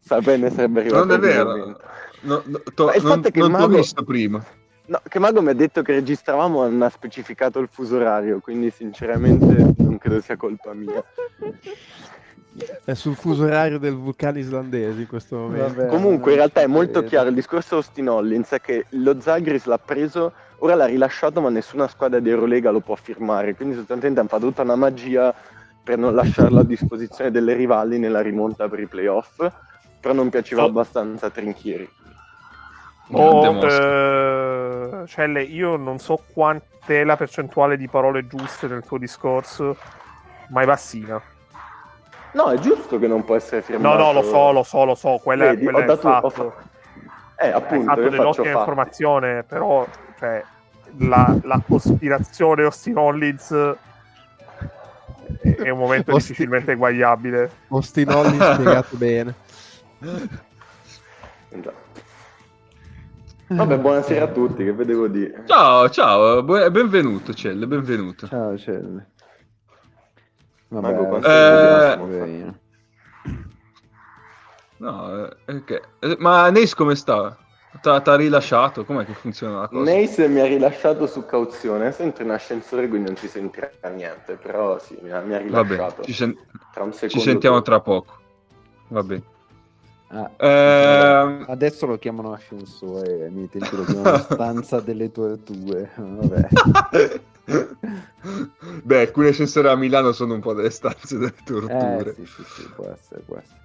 Sapendo 0.00 0.50
sarebbe 0.50 0.80
arrivato 0.80 1.04
Non 1.04 1.16
è 1.16 1.18
vero. 1.18 1.78
No, 2.20 2.42
no, 2.44 2.62
to- 2.74 2.86
Ma 2.86 2.94
il 2.94 3.02
non 3.02 3.12
fatto 3.12 3.28
è 3.28 3.30
che 3.30 3.40
non 3.40 3.50
mago- 3.50 3.76
visto 3.76 4.02
prima. 4.02 4.44
No, 4.86 5.00
che 5.08 5.18
Mago 5.18 5.40
mi 5.40 5.48
ha 5.48 5.54
detto 5.54 5.80
che 5.80 5.92
registravamo 5.94 6.66
e 6.66 6.68
non 6.68 6.82
ha 6.82 6.90
specificato 6.90 7.58
il 7.58 7.68
fuso 7.72 7.96
orario, 7.96 8.40
quindi 8.40 8.70
sinceramente 8.70 9.72
non 9.78 9.96
credo 9.96 10.20
sia 10.20 10.36
colpa 10.36 10.74
mia. 10.74 11.02
È 12.84 12.94
sul 12.94 13.16
fuso 13.16 13.44
orario 13.44 13.78
del 13.78 13.94
vulcano 13.96 14.38
islandese 14.38 15.00
in 15.00 15.06
questo 15.08 15.36
momento. 15.36 15.74
Vabbè, 15.74 15.86
Comunque 15.88 16.30
in 16.32 16.36
realtà 16.36 16.60
è 16.60 16.66
molto 16.66 16.92
credo. 17.00 17.08
chiaro, 17.08 17.28
il 17.30 17.34
discorso 17.34 17.76
Austin 17.76 18.08
Hollins 18.08 18.50
è 18.50 18.60
che 18.60 18.86
lo 18.90 19.20
Zagris 19.20 19.64
l'ha 19.64 19.78
preso, 19.78 20.32
ora 20.58 20.74
l'ha 20.76 20.84
rilasciato 20.86 21.40
ma 21.40 21.48
nessuna 21.50 21.88
squadra 21.88 22.20
di 22.20 22.30
Eurolega 22.30 22.70
lo 22.70 22.80
può 22.80 22.94
firmare, 22.94 23.54
quindi 23.56 23.74
sostanzialmente 23.74 24.20
hanno 24.20 24.28
fatto 24.28 24.46
tutta 24.46 24.62
una 24.62 24.76
magia 24.76 25.34
per 25.82 25.98
non 25.98 26.14
lasciarlo 26.14 26.60
a 26.60 26.64
disposizione 26.64 27.30
delle 27.32 27.54
rivali 27.54 27.98
nella 27.98 28.20
rimonta 28.20 28.68
per 28.68 28.78
i 28.78 28.86
playoff, 28.86 29.44
però 30.00 30.14
non 30.14 30.28
piaceva 30.30 30.62
Oh. 30.62 30.66
abbastanza 30.66 31.26
a 31.26 31.30
Trinchieri. 31.30 31.88
Oh, 33.10 33.64
eh, 33.66 35.04
Celle, 35.06 35.42
io 35.42 35.76
non 35.76 35.98
so 35.98 36.22
quant'è 36.32 37.04
la 37.04 37.16
percentuale 37.16 37.76
di 37.76 37.88
parole 37.88 38.26
giuste 38.26 38.66
nel 38.66 38.82
tuo 38.86 38.96
discorso, 38.96 39.76
ma 40.50 40.62
è 40.62 40.66
bassina. 40.66 41.20
No, 42.34 42.46
è 42.50 42.58
giusto 42.58 42.98
che 42.98 43.06
non 43.06 43.24
può 43.24 43.36
essere 43.36 43.58
No, 43.60 43.64
firmato. 43.66 43.96
no, 44.02 44.12
lo 44.12 44.22
so, 44.22 44.50
lo 44.52 44.62
so, 44.64 44.84
lo 44.84 44.94
so, 44.94 45.20
quella, 45.22 45.46
Vedi, 45.50 45.62
quella 45.62 45.78
ho 45.78 45.82
è 45.82 45.84
dato- 45.86 46.08
il 46.08 46.14
ho 46.14 46.20
fatto. 46.30 46.50
fa- 47.36 47.44
Eh, 47.44 47.48
appunto, 47.50 47.84
fatto 47.84 48.00
faccio 48.00 48.10
dell'ottima 48.10 48.44
fatti. 48.46 48.58
informazione, 48.58 49.42
però 49.44 49.86
cioè, 50.18 50.44
la, 50.98 51.36
la 51.42 51.60
cospirazione 51.66 52.62
Austin 52.64 52.96
Hollins 52.96 53.52
è, 55.40 55.54
è 55.56 55.68
un 55.70 55.78
momento 55.78 56.10
Austin- 56.10 56.16
difficilmente 56.32 56.72
eguagliabile. 56.72 57.50
Austin 57.68 58.08
Hollis 58.10 58.52
spiegato 58.54 58.96
bene. 58.96 59.34
Già. 61.50 61.72
Vabbè, 63.46 63.78
buonasera 63.78 64.24
a 64.24 64.28
tutti, 64.28 64.64
che 64.64 64.72
vedevo 64.72 65.06
dire. 65.06 65.44
Ciao, 65.46 65.88
ciao, 65.90 66.42
benvenuto 66.42 67.32
Celle, 67.34 67.66
benvenuto. 67.68 68.26
Ciao, 68.26 68.56
Celle. 68.58 69.10
Vabbè, 70.80 71.08
quanto 71.08 71.28
sei 71.28 71.90
eh, 71.90 71.96
poverino. 71.96 72.58
No, 74.78 75.26
eh, 75.46 75.54
ok. 75.56 75.80
Eh, 76.00 76.16
Ma 76.18 76.50
Nace 76.50 76.74
come 76.74 76.94
sta? 76.94 77.36
T'ha, 77.80 78.00
t'ha 78.00 78.16
rilasciato? 78.16 78.84
Com'è 78.84 79.04
che 79.04 79.14
funziona 79.14 79.60
la 79.60 79.68
cosa? 79.68 79.90
Nace 79.90 80.28
mi 80.28 80.40
ha 80.40 80.46
rilasciato 80.46 81.06
su 81.06 81.24
cauzione, 81.24 81.94
entro 81.98 82.22
in 82.24 82.30
ascensore 82.30 82.88
quindi 82.88 83.08
non 83.08 83.16
si 83.16 83.28
sentirà 83.28 83.70
niente, 83.94 84.34
però 84.34 84.78
sì, 84.78 84.96
mi 85.02 85.10
ha, 85.10 85.20
mi 85.20 85.34
ha 85.34 85.38
rilasciato. 85.38 86.02
bene, 86.02 86.04
ci, 86.04 86.12
sen- 86.12 86.36
Tra 86.72 86.84
un 86.84 86.92
ci 86.92 87.20
sentiamo 87.20 87.62
tra 87.62 87.80
poco. 87.80 88.12
Va 88.88 89.02
bene. 89.02 89.22
Ah, 90.08 90.30
Ehm, 90.38 91.44
Adesso 91.48 91.86
lo 91.86 91.98
chiamano 91.98 92.32
ascensore, 92.32 93.30
miei 93.30 93.48
tempi 93.48 93.76
lo 93.76 93.84
chiamano 93.84 94.18
stanza 94.18 94.78
delle 94.80 95.10
torture. 95.10 95.90
Vabbè. 95.96 96.48
Beh, 98.82 99.00
alcuni 99.00 99.28
ascensori 99.28 99.68
a 99.68 99.76
Milano 99.76 100.12
sono 100.12 100.34
un 100.34 100.40
po' 100.40 100.54
delle 100.54 100.70
stanze 100.70 101.18
delle 101.18 101.34
torture. 101.44 102.10
Eh, 102.10 102.14
sì, 102.14 102.26
sì, 102.26 102.44
sì, 102.44 102.70
può 102.74 102.86
essere, 102.86 103.20
può 103.20 103.36
essere. 103.36 103.62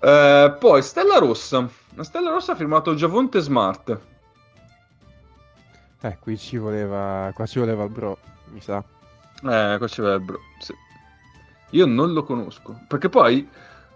Eh, 0.00 0.56
poi 0.58 0.82
Stella 0.82 1.18
Rossa. 1.18 1.68
La 1.94 2.04
Stella 2.04 2.30
Rossa 2.30 2.52
ha 2.52 2.56
firmato 2.56 2.94
Giavonte 2.94 3.40
Smart. 3.40 3.98
Eh, 6.00 6.18
qui 6.18 6.36
ci 6.36 6.56
voleva, 6.56 7.30
qua 7.34 7.46
ci 7.46 7.60
voleva 7.60 7.84
il 7.84 7.90
bro, 7.90 8.18
mi 8.50 8.60
sa. 8.60 8.78
Eh, 8.78 9.74
qua 9.78 9.86
c'è 9.86 10.02
il 10.02 10.20
bro. 10.20 10.40
Sì. 10.58 10.74
Io 11.70 11.86
non 11.86 12.12
lo 12.12 12.24
conosco. 12.24 12.80
Perché 12.88 13.08
poi 13.08 13.48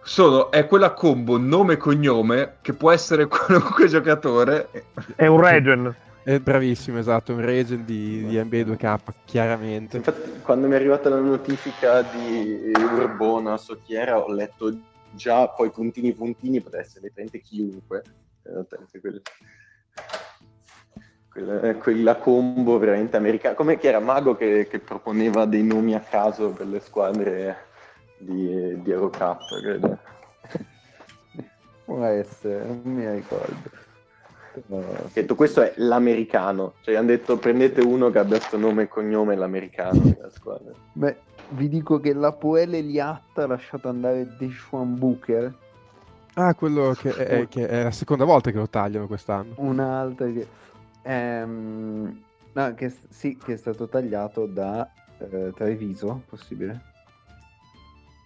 sono, 0.03 0.53
è 0.53 0.67
quella 0.67 0.93
combo 0.93 1.37
nome 1.37 1.75
e 1.75 1.77
cognome 1.77 2.59
che 2.63 2.73
può 2.73 2.93
essere 2.93 3.27
qualunque 3.29 3.89
giocatore. 3.89 4.71
È 5.17 5.27
un 5.27 5.41
regen. 5.41 5.95
È 6.27 6.41
bravissimo, 6.41 6.99
esatto, 6.99 7.33
un 7.33 7.41
regent 7.41 7.85
di, 7.85 8.27
di 8.27 8.37
NBA 8.37 8.63
2K, 8.63 8.99
chiaramente. 9.25 9.99
Infatti, 9.99 10.41
quando 10.43 10.67
mi 10.67 10.73
è 10.73 10.77
arrivata 10.77 11.09
la 11.09 11.21
notifica 11.21 12.03
di 12.03 12.73
Urbona, 12.75 13.57
so 13.57 13.79
chi 13.81 13.95
era, 13.95 14.19
ho 14.19 14.33
letto 14.33 14.77
già 15.13 15.47
poi 15.47 15.71
puntini 15.71 16.13
puntini, 16.13 16.61
poteva 16.61 16.83
essere 16.83 17.05
letteralmente 17.05 17.39
chiunque. 17.39 18.03
Eh, 18.43 18.99
quel- 19.01 19.23
quella, 21.31 21.61
eh, 21.61 21.77
quella 21.77 22.17
combo 22.17 22.77
veramente 22.77 23.17
americana. 23.17 23.55
Come 23.55 23.79
che 23.79 23.87
era 23.87 24.01
Mago 24.01 24.35
che, 24.35 24.67
che 24.69 24.81
proponeva 24.81 25.45
dei 25.45 25.63
nomi 25.63 25.95
a 25.95 26.01
caso 26.01 26.51
per 26.51 26.67
le 26.67 26.81
squadre 26.81 27.57
di, 28.19 28.83
di 28.83 28.91
Eurocup, 28.91 29.61
credo. 29.61 29.99
Può 31.85 32.03
essere, 32.03 32.65
non 32.65 32.81
mi 32.83 33.09
ricordo. 33.09 33.85
Ha 34.71 35.11
detto 35.13 35.35
questo 35.35 35.63
è 35.63 35.73
l'americano, 35.77 36.75
cioè 36.83 36.95
hanno 36.97 37.09
detto 37.09 37.37
prendete 37.37 37.81
uno 37.83 38.11
che 38.11 38.19
abbia 38.19 38.39
questo 38.39 38.57
nome 38.57 38.83
e 38.85 38.89
cognome 38.89 39.37
l'americano 39.37 40.01
della 40.01 40.31
squadra. 40.31 40.73
Beh, 40.93 41.17
vi 41.51 41.69
dico 41.69 42.01
che 42.01 42.13
la 42.15 42.33
Poele 42.33 42.81
Liatta 42.81 43.43
ha 43.45 43.47
lasciato 43.47 43.89
andare 43.89 44.37
Deshaun 44.39 44.99
Booker, 44.99 45.55
Ah, 46.39 46.55
quello 46.55 46.93
che 46.99 47.15
è, 47.15 47.49
che 47.49 47.67
è 47.67 47.83
la 47.83 47.91
seconda 47.91 48.25
volta 48.25 48.51
che 48.51 48.59
lo 48.59 48.69
tagliano 48.69 49.07
quest'anno. 49.07 49.55
un'altra 49.57 50.27
che... 50.27 50.47
ehm, 51.03 52.23
no, 52.53 52.75
che, 52.75 52.93
sì, 53.09 53.39
che 53.43 53.55
è 53.55 53.57
stato 53.57 53.89
tagliato 53.89 54.45
da 54.47 54.87
eh, 55.19 55.53
Treviso, 55.55 56.23
possibile? 56.29 56.79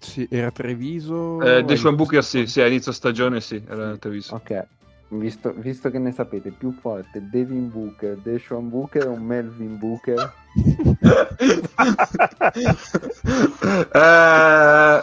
Sì, 0.01 0.27
era 0.31 0.51
Treviso... 0.51 1.41
Eh, 1.43 1.63
Deshaun 1.63 1.95
Booker 1.95 2.25
sì, 2.25 2.47
sì, 2.47 2.61
a 2.61 2.67
inizio 2.67 2.91
stagione 2.91 3.41
sì, 3.41 3.63
era 3.69 3.97
Treviso. 3.97 4.35
Ok, 4.37 4.67
visto, 5.11 5.53
visto 5.57 5.91
che 5.91 5.99
ne 5.99 6.13
sapete, 6.13 6.51
più 6.51 6.73
forte 6.73 7.29
Devin 7.29 7.71
Booker, 7.71 8.17
Deshaun 8.17 8.69
Booker 8.69 9.09
o 9.09 9.17
Melvin 9.17 9.79
Booker? 9.79 10.33
Eh, 13.93 15.03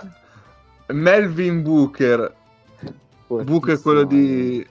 Melvin 0.93 1.61
Booker. 1.61 2.33
Booker 3.27 3.45
Fortissimo, 3.47 3.81
quello 3.81 4.03
di... 4.03 4.65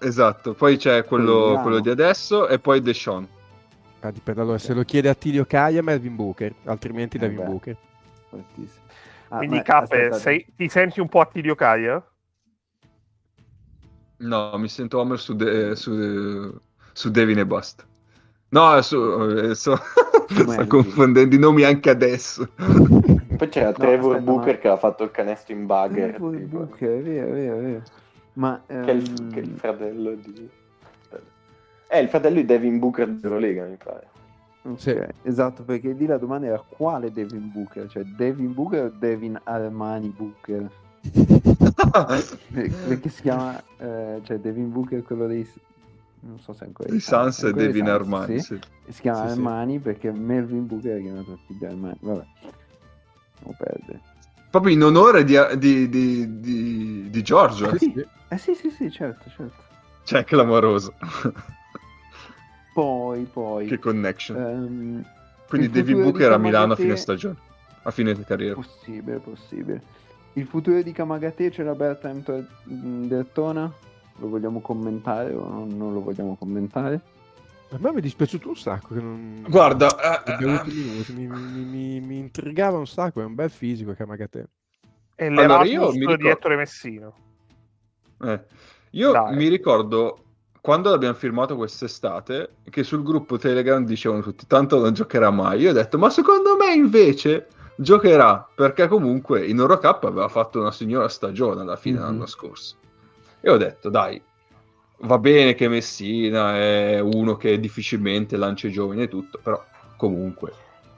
Esatto, 0.00 0.54
poi 0.54 0.76
c'è 0.76 1.04
quello, 1.04 1.58
quello 1.62 1.80
di 1.80 1.90
adesso 1.90 2.48
e 2.48 2.58
poi 2.58 2.80
Deshaun. 2.80 3.26
Ah, 4.00 4.12
dipende. 4.12 4.40
Allora, 4.40 4.58
se 4.58 4.74
lo 4.74 4.84
chiede 4.84 5.08
Attilio 5.08 5.44
Caia, 5.44 5.82
Melvin 5.82 6.14
Booker, 6.14 6.54
altrimenti 6.64 7.16
Eh 7.16 7.20
Devin 7.20 7.38
beh. 7.38 7.44
Booker. 7.44 7.76
Fortissimo. 8.28 8.84
Ah, 9.28 9.38
Quindi, 9.38 9.62
sei- 10.12 10.46
ti 10.56 10.68
senti 10.68 11.00
un 11.00 11.08
po' 11.08 11.20
Attilio 11.20 11.54
Caia? 11.54 12.02
No, 14.18 14.56
mi 14.58 14.68
sento 14.68 14.98
Homer 14.98 15.18
su, 15.18 15.34
De- 15.34 15.74
su, 15.76 16.58
su 16.92 17.10
Devin 17.10 17.38
e 17.38 17.46
basta. 17.46 17.84
No, 18.50 18.80
su, 18.82 18.96
eh, 18.96 19.54
so- 19.54 19.78
sto 20.26 20.66
confondendo 20.66 21.34
i 21.34 21.38
nomi 21.38 21.62
anche 21.64 21.90
adesso. 21.90 22.48
Poi 22.56 23.48
c'era 23.48 23.68
No, 23.70 23.74
Trevor 23.74 24.16
aspetta, 24.16 24.30
Booker 24.30 24.54
ma- 24.54 24.58
che 24.58 24.68
ha 24.68 24.76
fatto 24.76 25.04
il 25.04 25.10
canestro 25.10 25.54
in 25.54 25.66
bugger. 25.66 26.10
Trevor 26.10 26.36
tipo. 26.36 26.56
Booker, 26.56 27.02
vero, 27.02 27.32
vero, 27.32 27.56
vero. 27.58 27.82
Ma 28.34 28.60
Che 28.66 28.74
è, 28.74 28.90
il, 28.90 29.10
ehm, 29.10 29.30
che 29.30 29.40
è 29.40 29.42
il 29.42 29.54
fratello 29.56 30.14
di... 30.14 30.48
È 31.86 31.96
il 31.96 32.08
fratello 32.08 32.34
di 32.36 32.44
Devin 32.44 32.78
Booker 32.78 33.08
dell'Eurolega, 33.08 33.64
mi 33.64 33.76
pare. 33.82 34.08
Sì. 34.76 34.94
esatto, 35.22 35.62
perché 35.62 35.92
lì 35.92 36.04
la 36.04 36.18
domanda 36.18 36.46
era 36.48 36.62
quale 36.66 37.10
Devin 37.10 37.50
Booker? 37.50 37.88
Cioè 37.88 38.02
Devin 38.04 38.52
Booker 38.52 38.84
o 38.84 38.92
Devin 38.98 39.40
Armani 39.44 40.08
Booker? 40.08 40.68
Per- 41.78 42.70
Perché 42.88 43.08
si 43.08 43.22
chiama, 43.22 43.62
eh, 43.78 44.20
cioè 44.24 44.38
Devin 44.38 44.70
Booker 44.72 45.02
quello 45.02 45.26
dei... 45.26 45.48
Non 46.20 46.40
so 46.40 46.52
se 46.52 46.64
ancora 46.64 46.92
I 46.92 46.98
Sans 46.98 47.44
e 47.44 47.52
Devin 47.52 47.86
Suns, 47.86 47.88
Armani. 48.00 48.40
sì. 48.40 48.58
sì. 48.86 48.92
Si 48.92 49.00
chiama 49.02 49.20
Sì, 49.28 49.34
sì. 49.34 49.38
Armani 49.38 49.78
perché 49.78 50.10
Melvin 50.10 50.66
Booker 50.66 50.96
è 50.98 51.02
chiamato 51.02 51.32
il 51.32 51.38
figlio 51.46 51.68
Armani. 51.68 51.96
Vabbè, 52.00 52.24
non 53.44 53.54
perdere. 53.56 54.00
Proprio 54.50 54.72
in 54.74 54.82
onore 54.82 55.22
di, 55.24 55.36
di, 55.58 55.88
di, 55.88 56.40
di, 56.40 57.10
di 57.10 57.22
Giorgio. 57.22 57.70
eh. 57.70 57.78
Sì. 57.78 58.06
Eh 58.30 58.38
sì, 58.38 58.54
sì, 58.54 58.70
sì, 58.70 58.90
certo, 58.90 59.30
certo. 59.30 59.62
Cioè, 60.02 60.24
clamoroso. 60.24 60.94
Poi, 62.74 63.24
poi... 63.24 63.66
che 63.66 63.78
connection. 63.78 64.36
ehm, 64.36 65.04
Quindi 65.48 65.68
Devin 65.70 66.02
Booker 66.02 66.32
a 66.32 66.38
Milano 66.38 66.72
a 66.74 66.76
fine 66.76 66.96
stagione. 66.96 67.36
A 67.82 67.90
fine 67.90 68.18
carriera. 68.24 68.54
Possibile, 68.54 69.18
possibile. 69.18 69.82
Il 70.38 70.46
futuro 70.46 70.80
di 70.82 70.92
Kamagate 70.92 71.50
c'è 71.50 71.64
l'Alberta 71.64 72.14
Daytona? 72.64 73.72
Lo 74.20 74.28
vogliamo 74.28 74.60
commentare 74.60 75.32
o 75.34 75.48
non, 75.48 75.68
non 75.76 75.92
lo 75.92 76.00
vogliamo 76.00 76.36
commentare? 76.36 77.00
A 77.70 77.76
me 77.80 77.90
mi 77.90 77.98
è 77.98 78.00
dispiaciuto 78.00 78.48
un 78.48 78.56
sacco 78.56 78.94
che 78.94 79.00
non... 79.00 79.44
Guarda, 79.48 80.22
eh, 80.24 80.32
avuto 80.32 80.70
eh, 80.70 80.72
minuti, 80.72 81.12
mi, 81.12 81.26
mi- 81.26 81.64
mi- 81.64 82.00
mi 82.00 82.18
intrigava 82.18 82.78
un 82.78 82.86
sacco, 82.86 83.20
è 83.20 83.24
un 83.24 83.34
bel 83.34 83.50
fisico 83.50 83.92
Kamagate. 83.94 84.48
È 85.14 85.26
Allora, 85.26 85.64
io 85.64 85.86
mi 85.86 85.92
di 85.92 85.98
ricordo- 85.98 86.28
Ettore 86.28 86.56
Messino. 86.56 87.14
eh. 88.24 88.40
io 88.90 89.10
Dai. 89.12 89.34
mi 89.36 89.48
ricordo 89.48 90.22
quando 90.60 90.90
l'abbiamo 90.90 91.14
firmato 91.14 91.56
quest'estate 91.56 92.50
che 92.70 92.84
sul 92.84 93.02
gruppo 93.02 93.38
Telegram 93.38 93.84
dicevano 93.84 94.22
tutti 94.22 94.46
tanto 94.46 94.78
non 94.78 94.92
giocherà 94.94 95.30
mai. 95.30 95.60
Io 95.60 95.70
ho 95.70 95.74
detto, 95.74 95.98
ma 95.98 96.10
secondo 96.10 96.56
me 96.56 96.72
invece 96.72 97.48
giocherà 97.80 98.44
perché 98.54 98.88
comunque 98.88 99.46
in 99.46 99.58
Eurocup 99.58 100.04
aveva 100.04 100.28
fatto 100.28 100.58
una 100.60 100.72
signora 100.72 101.08
stagione 101.08 101.60
alla 101.60 101.76
fine 101.76 101.98
Mhm. 101.98 102.04
dell'anno 102.04 102.26
scorso. 102.26 102.74
E 103.40 103.50
ho 103.50 103.56
detto, 103.56 103.88
dai, 103.88 104.20
va 105.02 105.18
bene 105.18 105.54
che 105.54 105.68
Messina 105.68 106.56
è 106.56 106.98
uno 106.98 107.36
che 107.36 107.60
difficilmente 107.60 108.36
lancia 108.36 108.66
i 108.66 108.72
giovani 108.72 109.02
e 109.02 109.08
tutto, 109.08 109.38
però 109.40 109.62
comunque 109.96 110.52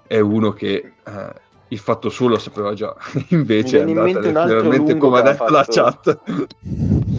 è 0.06 0.18
uno 0.20 0.52
che 0.52 0.94
eh, 1.04 1.32
il 1.72 1.78
fatto 1.78 2.08
suo 2.08 2.28
lo 2.28 2.38
sapeva 2.38 2.74
già. 2.74 2.94
Invece 3.30 3.80
è 3.80 3.84
Mi 3.84 3.92
in 3.92 3.98
andata 3.98 4.18
altro 4.18 4.30
letteralmente 4.30 4.90
lungo 4.92 5.08
come 5.08 5.18
ha 5.18 5.22
detto 5.22 5.44
la 5.48 5.64
fatto- 5.64 5.72
chat. 5.72 6.18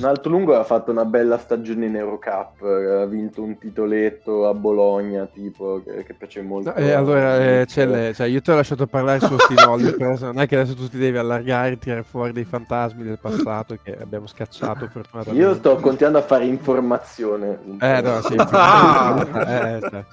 Un 0.01 0.07
altro 0.07 0.31
lungo 0.31 0.55
ha 0.57 0.63
fatto 0.63 0.89
una 0.91 1.05
bella 1.05 1.37
stagione 1.37 1.85
in 1.85 1.95
Eurocup, 1.95 2.63
eh, 2.63 3.01
ha 3.01 3.05
vinto 3.05 3.43
un 3.43 3.57
titoletto 3.59 4.47
a 4.47 4.53
Bologna, 4.53 5.25
tipo, 5.31 5.81
che, 5.85 6.03
che 6.03 6.13
piace 6.15 6.41
molto. 6.41 6.69
No, 6.71 6.75
eh, 6.75 6.91
allora, 6.91 7.37
eh, 7.37 7.65
le- 7.85 8.13
cioè, 8.15 8.27
io 8.27 8.41
ti 8.41 8.49
ho 8.51 8.55
lasciato 8.55 8.87
parlare 8.87 9.19
su 9.19 9.37
Stinolli, 9.37 9.91
però 9.95 10.15
non 10.19 10.39
è 10.39 10.47
che 10.47 10.55
adesso 10.57 10.75
tu 10.75 10.89
ti 10.89 10.97
devi 10.97 11.17
allargare 11.17 11.73
e 11.73 11.77
tirare 11.77 12.03
fuori 12.03 12.31
dei 12.33 12.45
fantasmi 12.45 13.03
del 13.03 13.19
passato 13.19 13.77
che 13.83 13.95
abbiamo 14.01 14.25
scacciato 14.27 14.87
fortunatamente. 14.91 15.45
Io 15.45 15.53
sto 15.55 15.75
continuando 15.77 16.17
a 16.17 16.23
fare 16.23 16.45
informazione. 16.45 17.59
Eh, 17.79 18.01
no, 18.01 18.21
sì. 18.21 18.35
Ah! 18.51 19.25
eh, 19.47 19.79
cioè. 19.81 20.05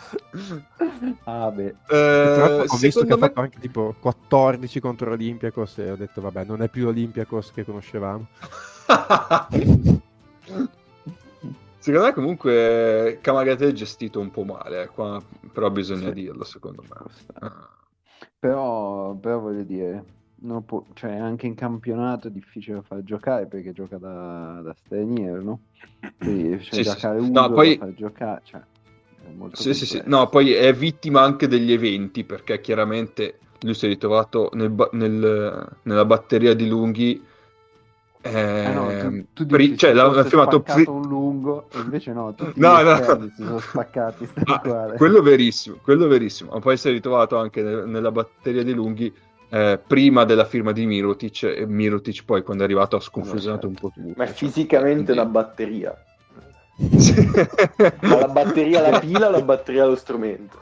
Ah, 1.25 1.51
beh. 1.51 1.65
Eh, 1.67 1.75
Tra 1.87 2.37
l'altro 2.37 2.75
ho 2.75 2.77
visto 2.77 2.77
che 2.77 2.91
secondo 2.91 3.15
ha 3.15 3.19
me 3.19 3.27
fatto 3.27 3.41
anche 3.41 3.59
tipo 3.61 3.95
14 4.29 4.81
contro 4.81 5.09
l'Olympiacos 5.09 5.79
e 5.79 5.91
ho 5.91 5.97
detto 5.97 6.21
vabbè 6.21 6.45
non 6.45 6.61
è 6.63 6.69
più 6.69 6.85
l'Olympiacos 6.85 7.51
che 7.53 7.65
conoscevamo 7.65 8.27
Secondo 11.81 12.07
me 12.07 12.13
comunque 12.13 13.19
Kamagate 13.23 13.69
è 13.69 13.73
gestito 13.73 14.21
un 14.21 14.31
po' 14.31 14.45
male, 14.45 14.83
eh, 14.83 14.87
qua, 14.89 15.23
però 15.53 15.71
bisogna 15.71 16.09
Sì. 16.09 16.13
dirlo 16.13 16.45
secondo 16.45 16.83
me. 16.83 17.07
Ah. 17.35 17.69
Però, 18.39 19.15
però 19.15 19.39
voglio 19.39 19.63
dire, 19.63 20.05
non 20.41 20.65
può- 20.67 20.85
cioè, 20.95 21.17
anche 21.17 21.47
in 21.47 21.55
campionato 21.55 22.29
è 22.29 22.31
difficile 22.31 22.83
far 22.83 23.03
giocare 23.05 23.47
perché 23.47 23.73
gioca 23.73 23.97
da, 23.97 24.61
da 24.63 24.75
straniero, 24.75 25.41
no? 25.43 25.61
Quindi 26.19 26.61
cioè, 26.65 26.75
Sì, 26.75 26.83
giocare 26.83 27.21
sì. 27.21 27.29
uno 27.31 27.41
No, 27.41 27.53
poi- 27.53 27.79
da 27.79 27.85
far 27.85 27.95
giocare, 27.95 28.41
cioè, 28.45 28.61
è 28.61 29.31
molto 29.35 29.57
Sì, 29.57 29.73
sì, 29.73 29.87
sì. 29.87 29.99
complesso. 29.99 30.17
No, 30.19 30.29
poi 30.29 30.53
è 30.53 30.73
vittima 30.75 31.23
anche 31.23 31.47
degli 31.47 31.73
eventi 31.73 32.25
perché 32.25 32.61
chiaramente 32.61 33.39
lui 33.61 33.75
si 33.75 33.87
è 33.87 33.89
ritrovato 33.89 34.51
nel 34.55 34.71
ba- 34.71 34.89
nel- 34.93 35.69
nella 35.83 36.05
batteria 36.05 36.55
di 36.55 36.69
lunghi. 36.69 37.25
Eh 38.21 38.73
no, 38.75 38.87
tu, 38.87 38.91
ehm, 38.91 39.25
tu 39.33 39.47
pri- 39.47 39.65
dici 39.67 39.79
cioè, 39.79 39.91
se 39.91 39.97
l'ha, 39.97 40.05
fosse 40.07 40.17
l'ha 40.17 40.25
firmato 40.25 40.57
spaccato 40.59 40.83
pri- 40.83 40.91
un 40.93 41.09
lungo 41.09 41.69
e 41.73 41.79
invece 41.79 42.13
no, 42.13 42.35
tutti 42.35 42.59
No, 42.61 42.83
no. 42.83 42.97
si 43.37 43.43
sono 43.45 43.59
spaccati 43.61 44.29
Ah, 44.45 44.93
quello 44.97 45.23
verissimo, 45.23 45.77
quello 45.83 46.09
verissimo. 46.09 46.51
Ma 46.53 46.59
poi 46.59 46.77
si 46.77 46.89
è 46.89 46.91
ritrovato 46.91 47.37
anche 47.39 47.63
ne- 47.63 47.85
nella 47.85 48.11
batteria 48.11 48.63
di 48.65 48.75
lunghi 48.75 49.13
eh, 49.51 49.81
prima 49.87 50.25
della 50.25 50.45
firma 50.45 50.73
di 50.73 50.85
Mirotic 50.85 51.45
e 51.45 51.65
Mirotic 51.67 52.25
poi 52.25 52.43
quando 52.43 52.65
è 52.65 52.67
arrivato 52.67 52.97
ha 52.97 53.01
sconfusionato 53.01 53.67
un 53.69 53.75
po' 53.75 53.91
tutto. 53.95 54.13
Ma 54.17 54.25
è 54.25 54.27
cioè, 54.27 54.35
fisicamente 54.37 55.05
quindi- 55.05 55.13
una 55.13 55.25
batteria. 55.25 55.97
La 58.01 58.29
batteria 58.29 58.89
la 58.89 58.99
pila 59.01 59.29
o 59.29 59.31
la 59.31 59.43
batteria 59.43 59.85
lo 59.87 59.97
strumento? 59.97 60.59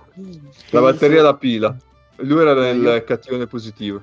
La 0.71 0.81
batteria 0.81 1.23
la 1.23 1.35
pila. 1.35 1.77
Lui 2.19 2.41
era 2.41 2.55
nel 2.55 2.81
Io- 2.83 3.05
cattivone 3.05 3.47
positivo. 3.47 4.03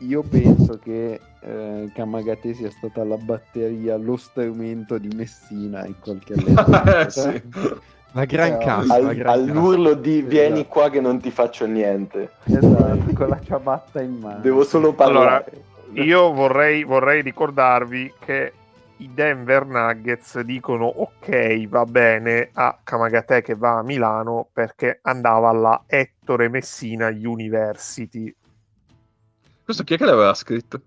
Io 0.00 0.22
penso 0.22 0.78
che 0.82 1.18
eh, 1.40 1.90
Kamagate 1.94 2.52
sia 2.54 2.70
stata 2.70 3.02
la 3.04 3.16
batteria, 3.16 3.96
lo 3.96 4.16
strumento 4.16 4.98
di 4.98 5.08
Messina 5.14 5.86
in 5.86 5.94
qualche 6.00 6.34
allenamento. 6.38 6.98
Eh, 6.98 7.10
sì. 7.10 7.42
la 8.12 8.24
gran 8.26 8.52
Eh, 8.52 8.58
cassa 8.58 8.98
la 9.00 9.08
Al- 9.08 9.22
all'urlo 9.26 9.94
di 9.94 10.20
vieni 10.22 10.60
Esatto. 10.60 10.68
qua 10.68 10.90
che 10.90 11.00
non 11.00 11.18
ti 11.20 11.30
faccio 11.30 11.64
niente. 11.66 12.30
Esatto, 12.44 13.12
con 13.14 13.28
la 13.28 13.40
ciabatta 13.42 14.02
in 14.02 14.18
mano. 14.20 14.40
Devo 14.40 14.64
solo 14.64 14.92
parlare. 14.92 15.62
Io 15.92 16.30
vorrei, 16.32 16.84
vorrei 16.84 17.22
ricordarvi 17.22 18.12
che 18.18 18.52
i 18.98 19.12
Denver 19.12 19.66
Nuggets 19.66 20.40
dicono 20.40 20.86
ok, 20.86 21.66
va 21.68 21.84
bene 21.84 22.50
a 22.54 22.78
Kamagate 22.82 23.42
che 23.42 23.54
va 23.54 23.78
a 23.78 23.82
Milano 23.82 24.48
perché 24.52 25.00
andava 25.02 25.50
alla 25.50 25.84
Ettore 25.86 26.48
Messina 26.48 27.08
University. 27.08 28.34
Questo 29.64 29.82
chi 29.84 29.94
è 29.94 29.96
che 29.96 30.04
l'aveva 30.04 30.32
scritto? 30.34 30.80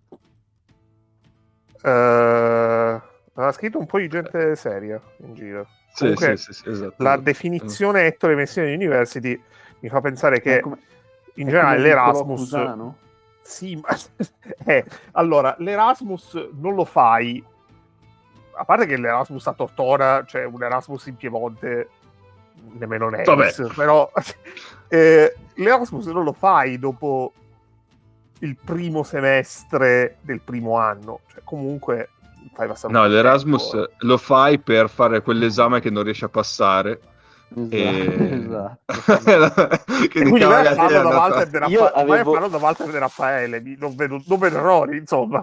Eh, 1.82 1.90
aveva 1.90 3.52
scritto 3.52 3.78
un 3.78 3.86
po' 3.86 4.00
di 4.00 4.08
gente 4.08 4.56
seria 4.56 5.00
in 5.20 5.34
giro. 5.34 5.68
Sì, 5.94 6.00
Comunque, 6.00 6.38
sì, 6.38 6.54
sì, 6.54 6.62
sì, 6.62 6.70
esatto. 6.70 7.04
La 7.04 7.18
definizione 7.18 8.06
Ettore 8.06 8.36
Messina 8.36 8.66
University 8.68 9.40
mi 9.82 9.90
fa 9.90 10.02
pensare 10.02 10.42
che 10.42 10.62
come- 10.62 10.78
in 11.36 11.48
è 11.48 11.52
generale 11.52 11.80
l'Erasmus 11.80 12.40
Cusano? 12.40 12.98
Sì, 13.42 13.76
ma 13.76 13.90
eh, 14.66 14.86
allora 15.14 15.56
l'Erasmus 15.60 16.50
non 16.54 16.76
lo 16.76 16.86
fai. 16.86 17.44
A 18.60 18.66
parte 18.66 18.86
che 18.86 18.98
l'Erasmus 18.98 19.48
a 19.48 19.54
Tortora, 19.54 20.24
cioè 20.26 20.44
un 20.44 20.62
Erasmus 20.62 21.06
in 21.08 21.16
Piemonte, 21.16 21.90
nemmeno 22.74 23.10
Vabbè. 23.10 23.52
però 23.76 24.12
eh, 24.90 25.36
l'Erasmus 25.56 26.06
non 26.08 26.24
lo 26.26 26.34
fai 26.34 26.78
dopo 26.78 27.32
il 28.40 28.56
primo 28.64 29.04
semestre 29.04 30.18
del 30.22 30.42
primo 30.42 30.78
anno, 30.78 31.22
cioè 31.32 31.42
comunque 31.44 32.10
fai 32.54 32.68
passare 32.68 32.94
No, 32.94 33.06
l'Erasmus 33.08 33.70
tempo. 33.70 33.90
lo 34.00 34.18
fai 34.18 34.60
per 34.60 34.90
fare 34.90 35.22
quell'esame 35.22 35.80
che 35.80 35.90
non 35.90 36.04
riesci 36.04 36.24
a 36.26 36.30
passare. 36.30 37.00
Esatto, 37.52 37.76
E... 37.76 38.46
esatto. 38.46 39.68
che 40.08 40.20
E 40.20 40.24
di 40.24 40.30
quindi 40.30 40.44
vai 40.44 40.68
a 40.68 40.74
farlo 40.76 41.02
da 41.02 41.18
Walter 41.18 41.48
De 41.48 41.58
Io 41.68 41.80
Raffa- 41.84 41.92
vai 42.04 42.18
a 42.18 42.22
avevo- 42.22 42.48
da 42.48 42.58
Walter 42.58 42.88
De 42.90 43.00
Raffaele, 43.00 43.62
mi- 43.62 43.76
non 43.80 43.96
vedo, 43.96 44.22
non 44.26 44.38
vedo 44.38 44.58
errori, 44.58 44.98
insomma. 44.98 45.42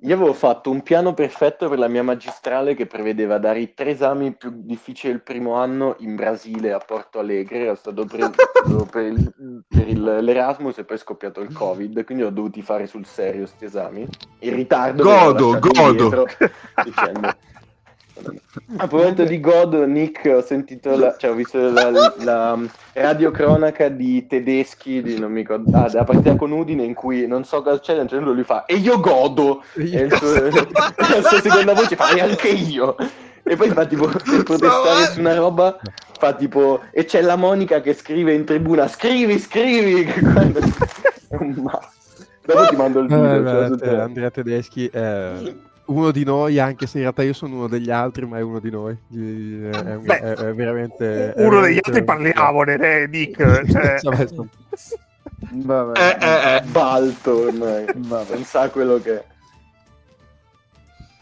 Io 0.00 0.14
avevo 0.14 0.32
fatto 0.32 0.70
un 0.70 0.82
piano 0.82 1.12
perfetto 1.12 1.68
per 1.68 1.78
la 1.78 1.88
mia 1.88 2.02
magistrale 2.02 2.74
che 2.74 2.86
prevedeva 2.86 3.36
dare 3.38 3.60
i 3.60 3.74
tre 3.74 3.90
esami 3.90 4.32
più 4.34 4.50
difficili 4.54 5.12
del 5.12 5.22
primo 5.22 5.54
anno 5.54 5.96
in 5.98 6.14
Brasile, 6.16 6.72
a 6.72 6.78
Porto 6.78 7.18
Alegre. 7.18 7.64
Ero 7.64 7.74
stato 7.74 8.06
preso 8.06 8.32
per, 8.90 9.04
il- 9.04 9.62
per 9.68 9.86
il- 9.88 10.18
l'Erasmus 10.22 10.78
e 10.78 10.84
poi 10.84 10.96
è 10.96 11.00
scoppiato 11.00 11.40
il 11.42 11.52
Covid, 11.52 12.02
quindi 12.04 12.24
ho 12.24 12.30
dovuti 12.30 12.62
fare 12.62 12.86
sul 12.86 13.04
serio 13.04 13.40
questi 13.42 13.66
esami. 13.66 14.06
In 14.40 14.54
ritardo. 14.54 15.02
Godo, 15.02 15.58
godo. 15.58 15.80
indietro, 15.88 16.26
dicendo, 16.82 17.32
A 18.76 18.86
proposito 18.86 19.24
di 19.24 19.40
God, 19.40 19.74
Nick, 19.74 20.26
ho 20.26 20.42
sentito, 20.42 20.96
la, 20.96 21.16
cioè 21.16 21.30
ho 21.30 21.34
visto 21.34 21.58
la, 21.70 21.90
la 22.18 22.58
radiocronaca 22.92 23.88
di 23.88 24.26
tedeschi, 24.26 25.02
di, 25.02 25.18
non 25.18 25.32
mi 25.32 25.40
ricordo, 25.40 25.76
ah, 25.76 25.88
della 25.88 26.04
partita 26.04 26.36
con 26.36 26.52
Udine 26.52 26.84
in 26.84 26.94
cui 26.94 27.26
non 27.26 27.44
so 27.44 27.62
cosa 27.62 27.80
c'è, 27.80 27.96
punto 27.96 28.32
lui 28.32 28.44
fa 28.44 28.64
e 28.64 28.76
io 28.76 29.00
godo, 29.00 29.62
e 29.74 29.82
il 29.82 30.12
suo, 30.12 30.48
la 30.50 31.22
sua 31.22 31.40
seconda 31.40 31.74
voce 31.74 31.96
fa 31.96 32.10
e 32.10 32.20
anche 32.20 32.48
io. 32.48 32.96
E 33.46 33.56
poi 33.56 33.68
fa 33.70 33.84
tipo, 33.84 34.06
per 34.06 34.42
protestare 34.42 35.12
su 35.12 35.20
una 35.20 35.34
roba, 35.34 35.78
fa 36.18 36.32
tipo, 36.32 36.80
e 36.90 37.04
c'è 37.04 37.20
la 37.20 37.36
Monica 37.36 37.82
che 37.82 37.92
scrive 37.92 38.32
in 38.32 38.44
tribuna, 38.44 38.88
scrivi, 38.88 39.38
scrivi, 39.38 40.06
quando... 40.32 40.60
mazzo. 41.62 41.92
Dopo 42.46 42.66
ti 42.68 42.76
mando 42.76 43.00
il 43.00 43.06
video. 43.08 43.34
Eh, 43.34 43.40
beh, 43.40 43.66
sul 43.66 43.80
te-. 43.80 43.96
Andrea 43.96 44.30
Tedeschi 44.30 44.86
è 44.88 45.32
uno 45.86 46.10
di 46.10 46.24
noi, 46.24 46.58
anche 46.58 46.86
se 46.86 46.96
in 46.98 47.02
realtà 47.02 47.22
io 47.22 47.32
sono 47.32 47.56
uno 47.56 47.68
degli 47.68 47.90
altri, 47.90 48.26
ma 48.26 48.38
è 48.38 48.40
uno 48.42 48.58
di 48.58 48.70
noi. 48.70 48.92
È, 48.94 49.16
Beh, 49.16 50.18
è- 50.20 50.34
è 50.34 50.54
veramente... 50.54 51.34
è 51.34 51.46
Uno 51.46 51.60
degli 51.60 51.74
veramente- 51.74 51.88
altri 51.88 52.04
parliamone, 52.04 52.74
eh, 52.74 53.06
Nick. 53.08 53.36
Cioè... 53.70 53.98
Vabbè, 54.02 54.22
insomma. 54.22 54.48
Vabbè. 55.50 55.98
Eh, 55.98 56.24
eh, 56.24 56.56
eh. 56.56 56.60
Balto 56.70 57.46
ormai, 57.46 57.84
Vabbè. 57.94 58.34
non 58.34 58.44
sa 58.44 58.70
quello 58.70 58.98
che 59.00 59.14
è. 59.14 59.24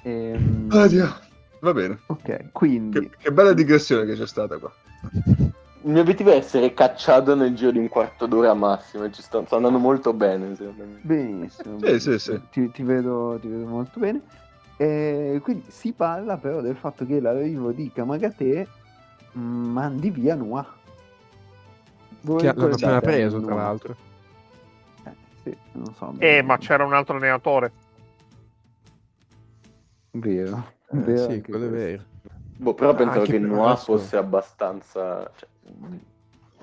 Ehm, 0.05 0.69
Oddio. 0.71 1.15
Va 1.61 1.73
bene. 1.73 2.01
ok, 2.07 2.51
quindi 2.51 2.99
Che, 3.01 3.11
che 3.19 3.33
bella 3.33 3.53
digressione 3.53 4.05
che 4.05 4.15
c'è 4.15 4.27
stata 4.27 4.59
qua. 4.59 4.73
Il 5.85 5.91
mio 5.91 6.01
obiettivo 6.01 6.31
è 6.33 6.37
essere 6.37 6.75
cacciato 6.75 7.35
nel 7.37 7.55
giro 7.55 7.71
di 7.73 7.79
un 7.79 7.89
quarto 7.89 8.27
d'ora 8.27 8.53
massimo, 8.55 9.05
e 9.05 9.13
ci 9.13 9.23
sto, 9.23 9.45
sto 9.47 9.57
andando 9.57 9.79
molto 9.79 10.13
bene, 10.13 10.55
secondo 10.57 10.85
me. 10.85 10.99
benissimo. 11.03 11.79
Sì, 11.79 11.85
benissimo. 11.85 12.19
sì, 12.19 12.31
sì. 12.33 12.41
Ti, 12.51 12.71
ti 12.73 12.83
vedo, 12.83 13.39
ti 13.41 13.47
vedo 13.49 13.65
molto 13.67 14.01
bene. 14.01 14.21
E 14.83 15.41
quindi 15.45 15.71
si 15.71 15.93
parla 15.93 16.37
però 16.39 16.61
del 16.61 16.75
fatto 16.75 17.07
che 17.07 17.21
l'arrivo 17.21 17.71
di 17.71 17.93
Kamagate 17.93 18.67
mh, 19.31 19.41
mandi 19.41 20.11
via 20.11 20.35
Noah. 20.35 20.67
Voi 22.23 22.41
Che 22.41 22.47
l'hanno 22.47 22.67
cosa 22.67 22.87
appena 22.87 23.01
preso, 23.01 23.41
tra 23.41 23.55
l'altro. 23.55 23.97
Eh, 25.05 25.15
sì, 25.45 25.57
non 25.73 25.95
so. 25.95 26.15
Eh, 26.19 26.43
ma 26.43 26.59
c'era 26.59 26.85
un 26.85 26.95
altro 26.95 27.17
allenatore. 27.17 27.73
Vero. 30.11 30.73
Eh, 30.91 30.97
vero 30.97 31.31
sì, 31.31 31.43
quello 31.43 31.67
è 31.67 31.69
questo. 31.69 31.71
vero. 31.71 32.03
Boh, 32.57 32.75
però 32.75 32.95
pensavo 32.95 33.21
Anche 33.21 33.33
che 33.33 33.39
per 33.39 33.49
Noah 33.49 33.77
fosse 33.77 34.17
abbastanza 34.17 35.31
cioè, 35.37 35.49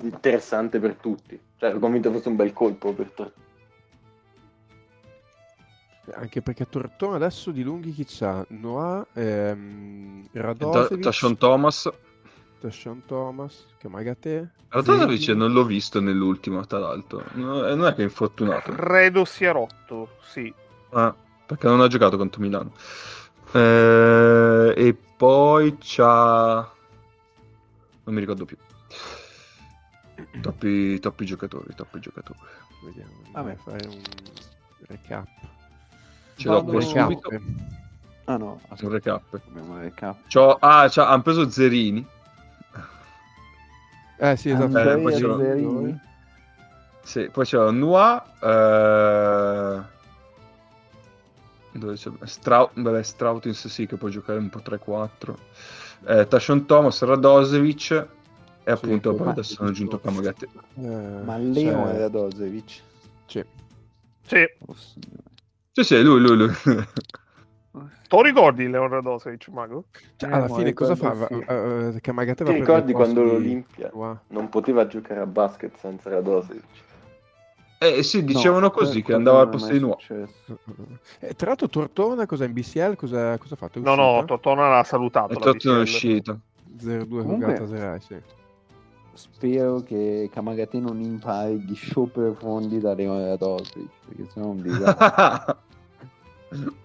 interessante 0.01 0.79
per 0.79 0.95
tutti. 0.95 1.39
Cioè, 1.55 1.69
ero 1.69 1.79
convinto 1.79 2.11
fosse 2.11 2.27
un 2.27 2.35
bel 2.35 2.51
colpo 2.51 2.91
per 2.91 3.11
tutti. 3.11 3.47
Anche 6.13 6.41
perché 6.41 6.67
Tortone 6.67 7.15
adesso 7.15 7.51
di 7.51 7.63
lunghi 7.63 7.91
chi 7.91 8.05
c'ha? 8.05 8.45
Noah, 8.49 9.05
ehm, 9.13 10.27
Radosevic, 10.31 11.03
Tashon 11.03 11.37
Thomas. 11.37 11.91
Tashawn 12.59 13.05
Thomas, 13.05 13.65
Kamagate. 13.77 14.51
Radosevic 14.69 15.19
Zerlin. 15.19 15.37
non 15.37 15.51
l'ho 15.53 15.63
visto 15.63 16.01
nell'ultimo, 16.01 16.65
tra 16.65 16.79
l'altro. 16.79 17.23
No, 17.33 17.65
eh, 17.65 17.73
non 17.73 17.87
è 17.87 17.93
che 17.93 18.01
è 18.01 18.03
infortunato. 18.03 18.71
Credo 18.73 19.25
sia 19.25 19.51
rotto, 19.51 20.17
sì. 20.21 20.53
Ah, 20.91 21.15
perché 21.45 21.67
non 21.67 21.81
ha 21.81 21.87
giocato 21.87 22.17
contro 22.17 22.41
Milano. 22.41 22.73
Eh, 23.53 24.73
e 24.75 24.93
poi 24.93 25.77
c'ha... 25.79 26.69
Non 28.03 28.13
mi 28.13 28.19
ricordo 28.19 28.45
più. 28.45 28.57
Troppi, 30.41 30.99
troppi 30.99 31.25
giocatori, 31.25 31.73
troppi 31.75 31.99
giocatori. 31.99 32.39
Vediamo, 32.83 33.11
Vabbè. 33.31 33.55
Fare 33.55 33.87
un 33.87 34.01
recap. 34.87 35.27
Ce 36.39 36.47
l'ho 36.47 36.63
Recap. 36.71 37.01
subito. 37.11 37.29
Ah 38.25 38.37
no, 38.37 38.59
Un 38.81 38.89
recap. 38.89 39.23
abbiamo 39.47 39.77
recap. 39.79 40.17
C'ho- 40.27 40.57
ah, 40.59 40.87
c'ha- 40.89 41.09
hanno 41.09 41.21
preso 41.21 41.49
Zerini. 41.49 42.05
Eh 44.17 44.35
sì, 44.35 44.49
esatto. 44.49 44.63
Andrea 44.65 44.97
poi 44.97 45.13
ce 45.15 45.19
l'ho- 45.21 45.37
Zerini. 45.39 45.99
Sì, 47.03 47.29
poi 47.31 47.45
c'è 47.45 47.71
Noah. 47.71 48.25
Eh... 48.41 49.97
Dove 51.71 51.93
c'è? 51.95 52.09
Strau... 52.23 52.69
Vabbè, 52.73 53.01
Strautins 53.03 53.67
sì, 53.67 53.85
che 53.85 53.95
può 53.95 54.09
giocare 54.09 54.37
un 54.39 54.49
po' 54.49 54.59
3-4. 54.59 55.35
Eh, 56.05 56.27
Tashon 56.27 56.65
Thomas, 56.65 57.01
Radosevic. 57.01 58.07
E 58.63 58.71
appunto 58.71 59.15
poi 59.15 59.29
adesso 59.29 59.57
hanno 59.61 59.69
aggiunto 59.71 59.99
Kamagate. 59.99 60.47
Eh, 60.75 60.81
Ma 61.23 61.37
Leo 61.37 61.85
cioè, 61.85 61.95
era 61.95 62.07
Dozevic. 62.09 62.81
sì. 63.25 63.43
Sì, 64.27 64.43
Oh. 64.67 64.75
Sì, 65.71 65.83
sì, 65.83 66.01
lui, 66.03 66.19
lui, 66.19 66.35
lui. 66.37 66.51
lo 68.09 68.21
ricordi 68.21 68.67
Leonardo 68.67 69.11
Dosevic, 69.11 69.47
Mago? 69.49 69.85
Cioè, 70.15 70.29
Eh, 70.29 70.33
alla 70.33 70.47
fine 70.49 70.73
cosa 70.73 70.95
fa? 70.95 71.11
ricordo, 71.11 71.43
Va- 71.45 71.89
sì. 71.91 71.95
eh, 71.97 72.01
Kamagate 72.01 72.43
Ti 72.43 72.51
ricordi 72.51 72.91
quando 72.91 73.23
di- 73.23 73.29
l'Olimpia 73.29 73.89
Noah. 73.93 74.21
non 74.29 74.49
poteva 74.49 74.87
giocare 74.87 75.19
a 75.19 75.25
basket 75.25 75.77
senza 75.77 76.09
Radosevic? 76.09 76.63
Eh 77.81 78.03
sì, 78.03 78.25
dicevano 78.25 78.59
No, 78.65 78.71
così, 78.71 79.01
che 79.01 79.13
andava 79.13 79.39
al 79.41 79.49
posto 79.49 79.71
di 79.71 79.79
successo. 79.79 80.57
Eh, 81.19 81.33
tra 81.35 81.47
l'altro 81.47 81.69
Tortona 81.69 82.25
cosa 82.25 82.43
in 82.43 82.51
BCL 82.51 82.95
cosa, 82.97 83.37
cosa 83.37 83.53
ha 83.53 83.57
fatto? 83.57 83.79
È 83.79 83.81
No, 83.81 83.95
no? 83.95 84.25
Totona 84.25 84.67
l'ha 84.67 84.83
salutato. 84.83 85.31
E 85.31 85.35
la 85.35 85.51
tutto 85.51 85.77
è 85.77 85.79
uscito. 85.79 86.39
0-2 86.77 87.07
con 87.07 87.21
Comunque- 87.21 87.53
Galatasaray, 87.53 88.01
sì. 88.01 88.15
Spero 89.19 89.81
che 89.83 90.29
Kamagate 90.31 90.79
non 90.79 91.01
impari 91.01 91.59
gli 91.59 91.75
show 91.75 92.09
profondi 92.09 92.79
da 92.79 92.93
Leone 92.93 93.27
Radosevic, 93.27 93.89
perché 94.07 94.29
sennò 94.31 94.45
è 94.45 94.49
un 94.49 94.61
disastro. 94.61 95.57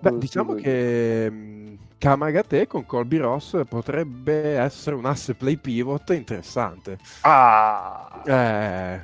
Beh, 0.00 0.18
diciamo 0.18 0.54
che 0.54 1.28
mh, 1.28 1.78
Kamagate 1.98 2.68
con 2.68 2.86
Colby 2.86 3.16
Ross 3.16 3.60
potrebbe 3.68 4.56
essere 4.56 4.94
un 4.94 5.04
asse 5.04 5.34
play 5.34 5.56
pivot 5.56 6.10
interessante. 6.10 6.98
Ah, 7.22 8.22
Eh, 8.24 9.00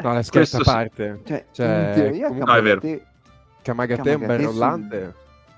no, 0.00 0.14
le 0.14 0.22
scherzo 0.22 0.28
a 0.28 0.30
Questo 0.30 0.58
sì. 0.58 0.62
parte. 0.62 1.20
Cioè, 1.24 1.44
Cioè, 1.50 1.66
in 1.88 1.94
teoria 1.94 2.26
comunque- 2.28 2.52
Ah, 2.52 2.56
è. 2.58 2.60
Kamagate, 2.62 3.06
Kamagate 3.62 4.10
è 4.12 4.14
un 4.14 4.26
bel 4.26 4.44
rollante. 4.44 5.14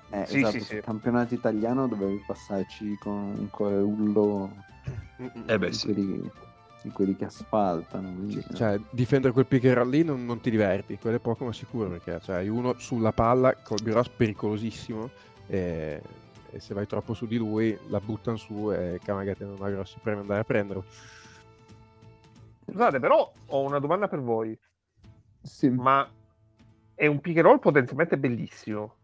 eh, 0.09 0.25
Sì, 0.25 0.37
esatto, 0.39 0.51
sì, 0.53 0.59
sul 0.61 0.75
sì. 0.77 0.81
campionato 0.81 1.33
italiano 1.35 1.87
dovevi 1.87 2.23
passarci 2.25 2.97
con 2.99 3.13
un 3.37 3.47
corullo 3.51 4.49
Eh 5.45 5.57
beh, 5.57 5.71
sì. 5.71 5.85
quelli, 5.85 6.29
di 6.81 6.89
quelli 6.91 7.15
che 7.15 7.25
asfaltano. 7.25 8.11
quindi, 8.13 8.37
eh. 8.37 8.53
Cioè, 8.53 8.79
difendere 8.91 9.33
quel 9.33 9.45
pick 9.45 9.65
and 9.65 9.73
roll 9.73 9.89
lì 9.89 10.03
non, 10.03 10.25
non 10.25 10.39
ti 10.39 10.49
diverti, 10.49 10.97
quello 10.97 11.17
è 11.17 11.19
poco 11.19 11.45
ma 11.45 11.53
sicuro 11.53 11.89
perché 11.89 12.19
cioè, 12.21 12.37
hai 12.37 12.49
uno 12.49 12.75
sulla 12.77 13.11
palla, 13.11 13.55
Colby 13.55 13.91
Ross 13.91 14.09
pericolosissimo 14.09 15.09
e, 15.47 16.01
e 16.51 16.59
se 16.59 16.73
vai 16.73 16.85
troppo 16.85 17.13
su 17.13 17.25
di 17.25 17.37
lui 17.37 17.77
la 17.87 17.99
buttano 17.99 18.37
su 18.37 18.71
e 18.71 18.99
Kamagate 19.03 19.45
non 19.45 19.57
ha 19.61 19.69
grossi 19.69 19.97
premi 20.01 20.21
andare 20.21 20.41
a 20.41 20.43
prenderlo. 20.43 20.83
scusate, 22.67 22.99
però 22.99 23.31
ho 23.47 23.61
una 23.63 23.79
domanda 23.79 24.07
per 24.07 24.21
voi. 24.21 24.57
Sì. 25.41 25.69
Ma 25.69 26.07
è 26.93 27.07
un 27.07 27.19
pick 27.19 27.37
and 27.37 27.45
roll 27.45 27.59
potenzialmente 27.59 28.17
bellissimo. 28.17 28.95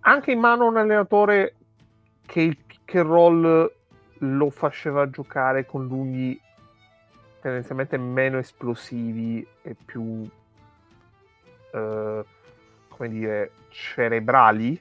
Anche 0.00 0.32
in 0.32 0.40
mano 0.40 0.64
a 0.64 0.68
un 0.68 0.76
allenatore 0.78 1.56
che 2.26 2.40
il 2.40 2.56
pick 2.56 2.94
and 2.96 3.06
roll 3.06 3.72
lo 4.24 4.50
faceva 4.50 5.08
giocare 5.10 5.66
con 5.66 5.86
lunghi 5.86 6.40
tendenzialmente 7.40 7.96
meno 7.96 8.38
esplosivi 8.38 9.44
e 9.62 9.74
più 9.74 10.28
eh, 11.72 12.24
come 12.88 13.08
dire 13.08 13.50
cerebrali 13.68 14.80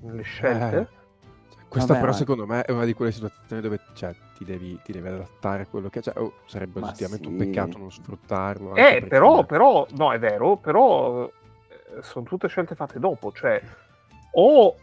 nelle 0.00 0.22
scelte. 0.22 0.76
Eh, 0.76 0.98
questa 1.68 1.92
Vabbè, 1.92 2.00
però 2.00 2.12
ma- 2.12 2.18
secondo 2.18 2.46
me 2.46 2.62
è 2.62 2.72
una 2.72 2.84
di 2.84 2.92
quelle 2.94 3.12
situazioni 3.12 3.62
dove 3.62 3.80
cioè, 3.94 4.14
ti, 4.36 4.44
devi, 4.44 4.78
ti 4.82 4.92
devi 4.92 5.08
adattare 5.08 5.62
a 5.62 5.66
quello 5.66 5.88
che 5.88 6.02
cioè, 6.02 6.18
oh, 6.18 6.34
sarebbe 6.44 6.80
Ma 6.80 6.88
oggettivamente 6.88 7.28
un 7.28 7.38
sì. 7.38 7.46
peccato 7.46 7.78
non 7.78 7.90
sfruttarlo. 7.90 8.74
Eh, 8.74 9.06
però, 9.08 9.44
però, 9.44 9.86
no, 9.96 10.12
è 10.12 10.18
vero, 10.18 10.56
però 10.56 11.24
eh, 11.24 12.02
sono 12.02 12.24
tutte 12.24 12.48
scelte 12.48 12.74
fatte 12.74 12.98
dopo, 12.98 13.32
cioè 13.32 13.62
o 14.32 14.74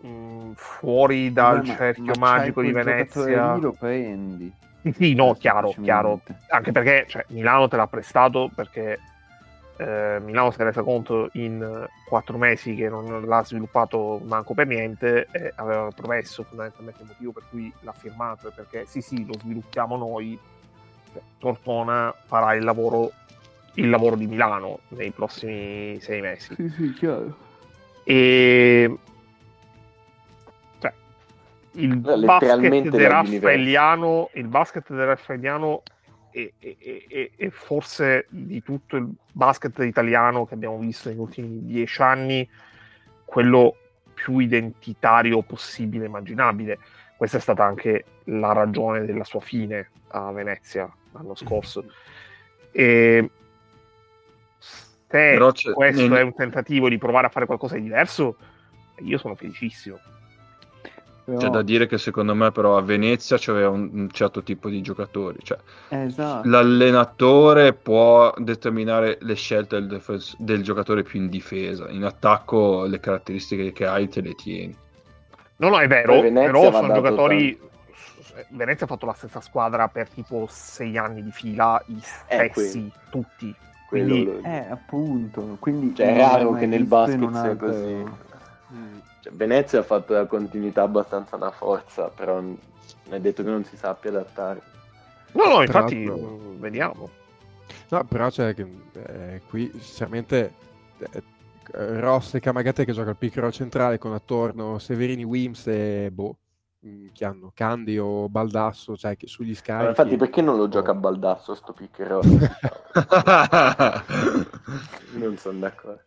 mh, 0.00 0.52
fuori 0.54 1.32
dal 1.32 1.64
ma- 1.64 1.74
cerchio 1.76 2.14
ma 2.18 2.36
magico 2.36 2.62
di 2.62 2.72
Venezia. 2.72 3.54
lì, 3.54 3.60
lo 3.60 3.72
prendi. 3.72 4.52
Sì, 4.82 4.92
sì, 4.92 5.14
no, 5.14 5.34
chiaro, 5.34 5.74
chiaro. 5.82 6.20
Anche 6.48 6.72
perché 6.72 7.04
cioè, 7.08 7.24
Milano 7.28 7.68
te 7.68 7.76
l'ha 7.76 7.86
prestato 7.88 8.48
perché 8.54 8.98
eh, 9.76 10.18
Milano 10.22 10.50
si 10.50 10.60
è 10.60 10.64
resa 10.64 10.82
conto 10.82 11.28
in 11.32 11.86
quattro 12.06 12.38
mesi 12.38 12.74
che 12.74 12.88
non 12.88 13.24
l'ha 13.26 13.44
sviluppato 13.44 14.20
manco 14.24 14.54
per 14.54 14.66
niente 14.66 15.26
e 15.30 15.52
aveva 15.56 15.88
promesso 15.94 16.42
fondamentalmente 16.44 17.02
il 17.02 17.08
motivo 17.08 17.32
per 17.32 17.42
cui 17.50 17.72
l'ha 17.80 17.92
firmato 17.92 18.48
è 18.48 18.52
perché 18.52 18.86
sì 18.86 19.00
sì 19.00 19.24
lo 19.26 19.34
sviluppiamo 19.38 19.96
noi 19.96 20.36
Cioè, 21.12 21.22
Tortona 21.38 22.12
farà 22.26 22.54
il 22.54 22.64
lavoro 22.64 23.12
il 23.74 23.88
lavoro 23.90 24.16
di 24.16 24.26
Milano 24.26 24.80
nei 24.88 25.10
prossimi 25.12 25.98
sei 26.00 26.20
mesi 26.22 26.54
Sì, 26.56 26.68
sì, 26.70 26.92
chiaro. 26.94 27.36
e 28.04 28.96
il 31.78 31.92
Eh, 32.06 32.24
basket 32.24 32.88
raffaelliano 32.94 34.30
il 34.34 34.46
basket 34.48 34.88
del 34.92 35.06
raffaelliano 35.06 35.82
è, 36.30 36.52
è- 36.58 36.76
è- 37.08 37.30
è 37.36 37.48
forse 37.50 38.26
di 38.30 38.62
tutto 38.62 38.96
il 38.96 39.08
basket 39.32 39.78
italiano 39.80 40.44
che 40.46 40.54
abbiamo 40.54 40.78
visto 40.78 41.08
negli 41.08 41.18
ultimi 41.18 41.64
dieci 41.64 42.02
anni 42.02 42.48
quello 43.24 43.76
più 44.14 44.38
identitario 44.38 45.42
possibile 45.42 46.04
e 46.04 46.08
immaginabile. 46.08 46.78
Questa 47.16 47.36
è 47.38 47.40
stata 47.40 47.64
anche 47.64 48.04
la 48.24 48.52
ragione 48.52 49.04
della 49.04 49.24
sua 49.24 49.40
fine 49.40 49.90
a 50.08 50.30
Venezia 50.32 50.90
l'anno 51.12 51.34
scorso. 51.34 51.84
E 52.70 53.30
se 54.58 55.36
questo 55.72 56.08
nel- 56.08 56.18
è 56.18 56.22
un 56.22 56.34
tentativo 56.34 56.88
di 56.88 56.98
provare 56.98 57.26
a 57.26 57.30
fare 57.30 57.46
qualcosa 57.46 57.74
di 57.76 57.82
diverso, 57.82 58.36
io 59.00 59.18
sono 59.18 59.34
felicissimo. 59.34 59.98
Però- 61.28 61.40
C'è 61.40 61.48
da 61.50 61.60
dire 61.60 61.86
che 61.86 61.98
secondo 61.98 62.34
me 62.34 62.50
però 62.52 62.78
a 62.78 62.80
Venezia 62.80 63.36
c'aveva 63.38 63.68
un, 63.68 63.90
un 63.92 64.08
certo 64.10 64.42
tipo 64.42 64.70
di 64.70 64.80
giocatori, 64.80 65.36
cioè 65.42 65.58
esatto. 65.90 66.48
l'allenatore 66.48 67.74
può 67.74 68.32
determinare 68.38 69.18
le 69.20 69.34
scelte 69.34 69.76
del, 69.78 69.88
difes- 69.88 70.36
del 70.38 70.62
giocatore 70.62 71.02
più 71.02 71.20
in 71.20 71.28
difesa, 71.28 71.86
in 71.90 72.04
attacco 72.04 72.84
le 72.86 72.98
caratteristiche 72.98 73.72
che 73.72 73.86
hai 73.86 74.08
te 74.08 74.22
le 74.22 74.34
tieni. 74.36 74.74
No, 75.56 75.68
no, 75.68 75.78
è 75.80 75.86
vero, 75.86 76.18
però 76.22 76.72
sono 76.72 76.94
giocatori. 76.94 77.60
Venezia 78.52 78.86
ha 78.86 78.88
fatto 78.88 79.04
la 79.04 79.12
stessa 79.12 79.42
squadra 79.42 79.86
per 79.88 80.08
tipo 80.08 80.46
sei 80.48 80.96
anni 80.96 81.22
di 81.22 81.30
fila, 81.30 81.82
i 81.88 82.00
Eh, 82.28 82.50
stessi, 82.54 82.90
tutti. 83.10 83.54
Quello 83.86 84.14
Quindi- 84.14 84.24
lo- 84.24 84.48
Eh, 84.48 84.66
appunto. 84.70 85.56
Quindi 85.58 85.94
Cioè, 85.94 86.14
è 86.14 86.16
raro 86.16 86.52
che 86.54 86.64
nel 86.64 86.84
basket 86.84 87.30
sia 87.30 87.40
altro- 87.42 87.66
così. 87.66 88.04
Cioè, 89.28 89.30
Venezia 89.32 89.80
ha 89.80 89.82
fatto 89.82 90.14
la 90.14 90.26
continuità 90.26 90.82
abbastanza 90.82 91.36
una 91.36 91.50
forza, 91.50 92.08
però 92.08 92.40
non 92.40 92.58
è 93.10 93.20
detto 93.20 93.42
che 93.42 93.50
non 93.50 93.64
si 93.64 93.76
sappia 93.76 94.10
adattare. 94.10 94.62
No, 95.32 95.46
no, 95.46 95.62
infatti, 95.62 95.96
mm, 95.96 96.58
vediamo. 96.58 97.10
No, 97.90 98.04
però 98.04 98.30
c'è 98.30 98.54
che 98.54 98.66
eh, 98.92 99.42
qui 99.48 99.70
sinceramente 99.78 100.54
eh, 100.98 101.22
Ross 102.00 102.34
e 102.34 102.40
Kamagate 102.40 102.84
che 102.84 102.92
gioca 102.92 103.10
al 103.10 103.16
roll 103.34 103.50
centrale 103.50 103.98
con 103.98 104.12
attorno 104.14 104.78
Severini, 104.78 105.24
Wims 105.24 105.66
e 105.66 106.10
boh, 106.10 106.36
mh, 106.80 107.08
che 107.12 107.24
hanno 107.24 107.50
Candy 107.54 107.98
o 107.98 108.28
Baldasso, 108.28 108.96
cioè 108.96 109.16
che 109.16 109.26
sugli 109.26 109.50
Ma 109.50 109.56
scarichi. 109.56 109.88
infatti 109.88 110.16
perché 110.16 110.40
non 110.40 110.56
lo 110.56 110.68
gioca 110.68 110.92
a 110.92 110.94
Baldasso 110.94 111.54
sto 111.54 111.72
pick 111.74 111.98
non 115.12 115.36
sono 115.36 115.58
d'accordo. 115.58 116.00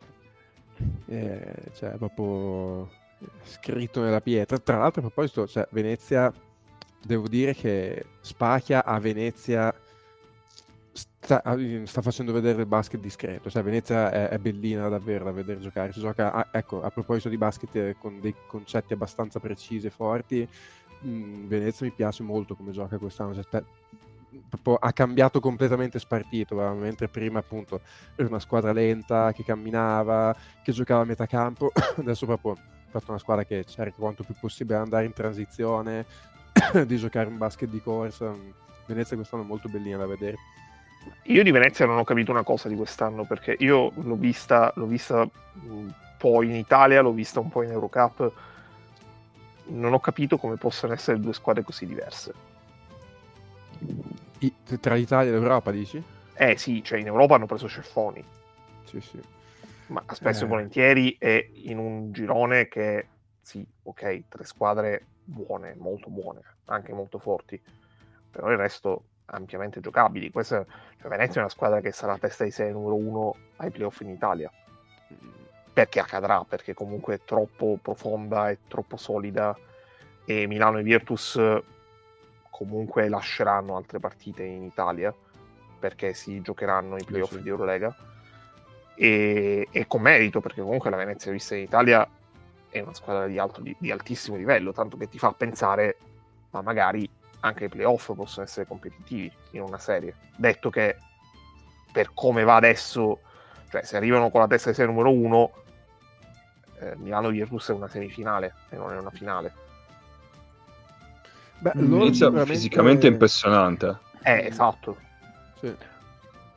Eh, 1.06 1.72
cioè, 1.76 1.92
proprio 1.98 2.90
scritto 3.44 4.02
nella 4.02 4.22
pietra. 4.22 4.58
Tra 4.60 4.78
l'altro, 4.78 5.02
a 5.02 5.10
proposito, 5.10 5.48
cioè, 5.48 5.68
Venezia, 5.72 6.32
devo 7.04 7.28
dire 7.28 7.54
che 7.54 8.06
Spacchia 8.22 8.86
a 8.86 9.00
Venezia 9.00 9.74
sta, 10.94 11.42
sta 11.84 12.02
facendo 12.02 12.34
vedere 12.34 12.62
il 12.62 12.68
basket 12.68 13.00
discreto. 13.00 13.50
Cioè, 13.50 13.64
Venezia 13.64 14.12
è, 14.12 14.30
è 14.30 14.38
bellina 14.38 14.90
davvero 14.90 15.26
da 15.26 15.32
vedere 15.32 15.60
giocare. 15.60 15.94
Si 15.94 16.00
gioca, 16.00 16.34
a- 16.34 16.48
ecco, 16.52 16.82
a 16.82 16.90
proposito 16.90 17.30
di 17.30 17.38
basket 17.38 17.76
eh, 17.76 17.96
con 18.00 18.20
dei 18.20 18.36
concetti 18.48 18.94
abbastanza 18.94 19.40
precisi 19.40 19.88
e 19.88 19.92
forti. 19.92 20.48
mh, 21.02 21.48
Venezia 21.48 21.86
mi 21.86 21.92
piace 21.92 22.24
molto 22.24 22.56
come 22.56 22.72
gioca 22.72 22.98
quest'anno. 22.98 23.34
Cioè, 23.34 23.64
proprio 24.50 24.76
ha 24.76 24.94
cambiato 24.94 25.40
completamente 25.40 26.00
spartito, 26.00 26.56
mentre 26.56 27.08
prima 27.10 27.40
appunto 27.40 27.82
era 28.16 28.28
una 28.28 28.40
squadra 28.40 28.72
lenta 28.72 29.32
che 29.34 29.44
camminava, 29.44 30.36
che 30.64 30.72
giocava 30.72 31.02
a 31.02 31.06
metà 31.06 31.26
campo, 31.26 31.72
adesso 31.98 32.26
proprio 32.26 32.56
fatto 32.92 33.12
una 33.12 33.20
squadra 33.20 33.44
che 33.44 33.64
cerca 33.66 33.96
quanto 33.98 34.24
più 34.24 34.36
possibile 34.40 34.78
di 34.78 34.84
andare 34.84 35.06
in 35.06 35.14
transizione, 35.14 36.06
di 36.86 36.98
giocare 36.98 37.28
un 37.28 37.38
basket 37.38 37.70
di 37.70 37.82
corsa. 37.82 38.34
Venezia 38.86 39.16
quest'anno 39.16 39.44
è 39.44 39.46
molto 39.46 39.70
bellina 39.70 39.98
da 39.98 40.06
vedere. 40.06 40.38
Io 41.24 41.44
di 41.44 41.52
Venezia 41.52 41.86
non 41.86 41.98
ho 41.98 42.04
capito 42.04 42.32
una 42.32 42.44
cosa 42.44 42.68
di 42.68 42.76
quest'anno 42.76 43.24
perché 43.24 43.56
io 43.60 43.92
l'ho 43.96 44.16
vista, 44.16 44.72
l'ho 44.76 44.86
vista 44.86 45.28
un 45.64 45.92
po' 46.18 46.44
in 46.44 46.54
Italia, 46.54 47.02
l'ho 47.02 47.12
vista 47.12 47.40
un 47.40 47.50
po' 47.50 47.64
in 47.64 47.72
Eurocup. 47.72 48.32
Non 49.68 49.94
ho 49.94 50.00
capito 50.00 50.38
come 50.38 50.58
possano 50.58 50.94
essere 50.94 51.20
due 51.20 51.34
squadre 51.34 51.64
così 51.64 51.86
diverse. 51.86 52.34
I- 54.40 54.54
tra 54.80 54.96
l'Italia 54.96 55.32
e 55.32 55.34
l'Europa, 55.34 55.72
dici? 55.72 56.04
Eh 56.34 56.58
sì, 56.58 56.84
cioè 56.84 57.00
in 57.00 57.08
Europa 57.08 57.36
hanno 57.36 57.46
preso 57.46 57.68
ceffoni, 57.68 58.24
Sì, 58.84 59.00
sì. 59.00 59.20
Ma 59.92 60.04
spesso 60.12 60.44
Eh. 60.44 60.46
e 60.46 60.50
volentieri 60.50 61.16
è 61.20 61.50
in 61.54 61.78
un 61.78 62.12
girone 62.12 62.68
che, 62.68 63.08
sì, 63.42 63.66
ok, 63.84 64.24
tre 64.30 64.44
squadre 64.46 65.06
buone, 65.24 65.76
molto 65.78 66.10
buone, 66.10 66.42
anche 66.66 66.94
molto 66.94 67.20
forti, 67.20 67.62
però 68.32 68.50
il 68.50 68.58
resto 68.58 69.04
ampiamente 69.26 69.82
giocabili. 69.82 70.32
Questa, 70.32 70.66
cioè 71.00 71.10
Venezia 71.10 71.36
è 71.36 71.44
una 71.44 71.50
squadra 71.50 71.82
che 71.82 71.92
sarà 71.92 72.18
testa 72.18 72.44
di 72.44 72.52
sé 72.52 72.72
numero 72.72 72.96
uno 72.96 73.36
ai 73.58 73.70
playoff 73.70 74.00
in 74.02 74.10
Italia. 74.10 74.52
Perché 75.74 76.00
accadrà? 76.00 76.44
Perché 76.44 76.74
comunque 76.74 77.16
è 77.16 77.20
troppo 77.24 77.78
profonda 77.82 78.50
e 78.50 78.60
troppo 78.68 78.98
solida 78.98 79.58
e 80.26 80.48
Milano 80.48 80.80
e 80.80 80.84
Virtus 80.84 81.36
eh, 81.36 81.64
comunque 82.50 83.08
lasceranno 83.08 83.76
altre 83.76 84.00
partite 84.00 84.44
in 84.44 84.64
Italia 84.64 85.14
perché 85.80 86.14
si 86.14 86.42
giocheranno 86.42 86.98
i 86.98 87.04
playoff 87.04 87.34
sì. 87.34 87.42
di 87.42 87.50
Eurolega 87.50 87.96
e, 88.96 89.68
e 89.72 89.88
con 89.88 90.02
merito 90.02 90.42
perché 90.42 90.62
comunque 90.62 90.90
la 90.90 90.98
Venezia 90.98 91.32
vista 91.32 91.56
in 91.56 91.64
Italia 91.64 92.08
è 92.70 92.80
una 92.80 92.94
squadra 92.94 93.26
di, 93.28 93.38
alto, 93.40 93.62
di, 93.62 93.76
di 93.80 93.92
altissimo 93.92 94.38
livello 94.38 94.72
tanto 94.72 94.98
che 94.98 95.10
ti 95.10 95.18
fa 95.18 95.32
pensare 95.34 95.98
ma 96.52 96.62
magari 96.62 97.10
anche 97.42 97.66
i 97.66 97.70
playoff 97.70 98.14
possono 98.14 98.46
essere 98.46 98.68
competitivi 98.68 99.32
in 99.52 99.62
una 99.62 99.80
serie 99.80 100.16
detto 100.36 100.70
che 100.70 100.98
per 101.92 102.12
come 102.14 102.44
va 102.44 102.56
adesso 102.56 103.20
cioè 103.70 103.84
se 103.84 103.98
arrivano 103.98 104.30
con 104.30 104.42
la 104.42 104.48
testa 104.48 104.70
di 104.70 104.76
serie 104.76 104.92
numero 104.94 105.12
uno 105.12 105.52
eh, 106.80 106.96
Milano 106.98 107.30
Virtus 107.30 107.70
è 107.70 107.74
una 107.74 107.88
semifinale 107.88 108.54
e 108.70 108.76
non 108.78 108.92
è 108.94 108.98
una 108.98 109.10
finale 109.12 109.54
Beh, 111.60 111.74
Mm, 111.78 111.90
loro 111.92 112.04
Inizia 112.06 112.26
sicuramente- 112.26 112.54
fisicamente 112.54 113.08
impressionante. 113.08 113.98
eh 114.24 114.46
esatto 114.48 114.98
Sì. 115.60 115.76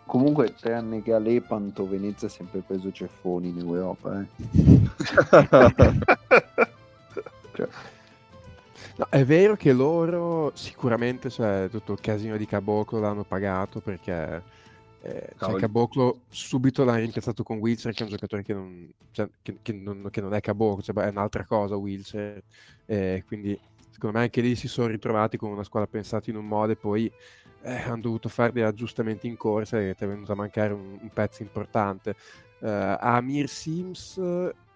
Comunque, 0.07 0.55
tranne 0.55 1.03
che 1.03 1.13
a 1.13 1.19
Lepanto, 1.19 1.89
Venezia 1.89 2.29
ha 2.29 2.31
sempre 2.31 2.61
preso 2.61 2.93
ceffoni 2.93 3.49
in 3.49 3.59
Europa. 3.59 4.21
Eh. 4.21 4.27
Cioè, 7.55 7.69
No, 8.97 9.07
è 9.11 9.25
vero 9.25 9.57
che 9.57 9.73
loro 9.73 10.53
sicuramente, 10.55 11.29
cioè, 11.29 11.69
tutto 11.69 11.93
il 11.93 12.01
casino 12.01 12.37
di 12.37 12.47
Caboclo 12.47 13.01
l'hanno 13.01 13.25
pagato 13.25 13.81
perché 13.81 14.43
eh, 15.03 15.31
cioè. 15.37 15.59
Caboclo 15.59 16.21
subito 16.29 16.85
l'ha 16.85 16.95
rimpiazzato 16.95 17.43
con 17.43 17.59
Wilcher, 17.59 17.93
che 17.93 18.01
è 18.01 18.05
un 18.05 18.11
giocatore 18.11 18.43
che 18.45 18.55
non, 18.55 18.89
cioè, 19.11 19.29
che, 19.43 19.59
che 19.63 19.73
non, 19.73 20.09
che 20.11 20.21
non 20.21 20.33
è 20.33 20.41
Caboclo, 20.41 20.83
cioè, 20.83 20.95
è 21.05 21.09
un'altra 21.09 21.45
cosa 21.45 21.75
Wilcher. 21.75 22.41
Eh, 22.87 23.25
quindi 23.27 23.59
secondo 24.05 24.19
me 24.19 24.25
anche 24.25 24.43
lì 24.43 24.55
si 24.55 24.69
sono 24.69 24.89
ritrovati 24.89 25.39
con 25.39 25.51
una 25.51 25.65
squadra 25.65 25.89
pensata 25.89 26.29
in 26.29 26.37
un 26.37 26.47
modo 26.47 26.73
e 26.73 26.77
poi 26.77 27.11
eh, 27.63 27.75
hanno 27.75 28.03
dovuto 28.03 28.29
fare 28.29 28.53
degli 28.53 28.63
aggiustamenti 28.63 29.27
in 29.27 29.39
corsa 29.39 29.81
e 29.81 29.95
ti 29.95 30.05
è 30.05 30.07
venuto 30.07 30.33
a 30.33 30.35
mancare 30.35 30.75
un, 30.75 30.99
un 31.01 31.09
pezzo 31.09 31.43
importante. 31.43 32.15
Eh, 32.61 32.97
Amir 33.01 33.49
Sims, 33.49 34.21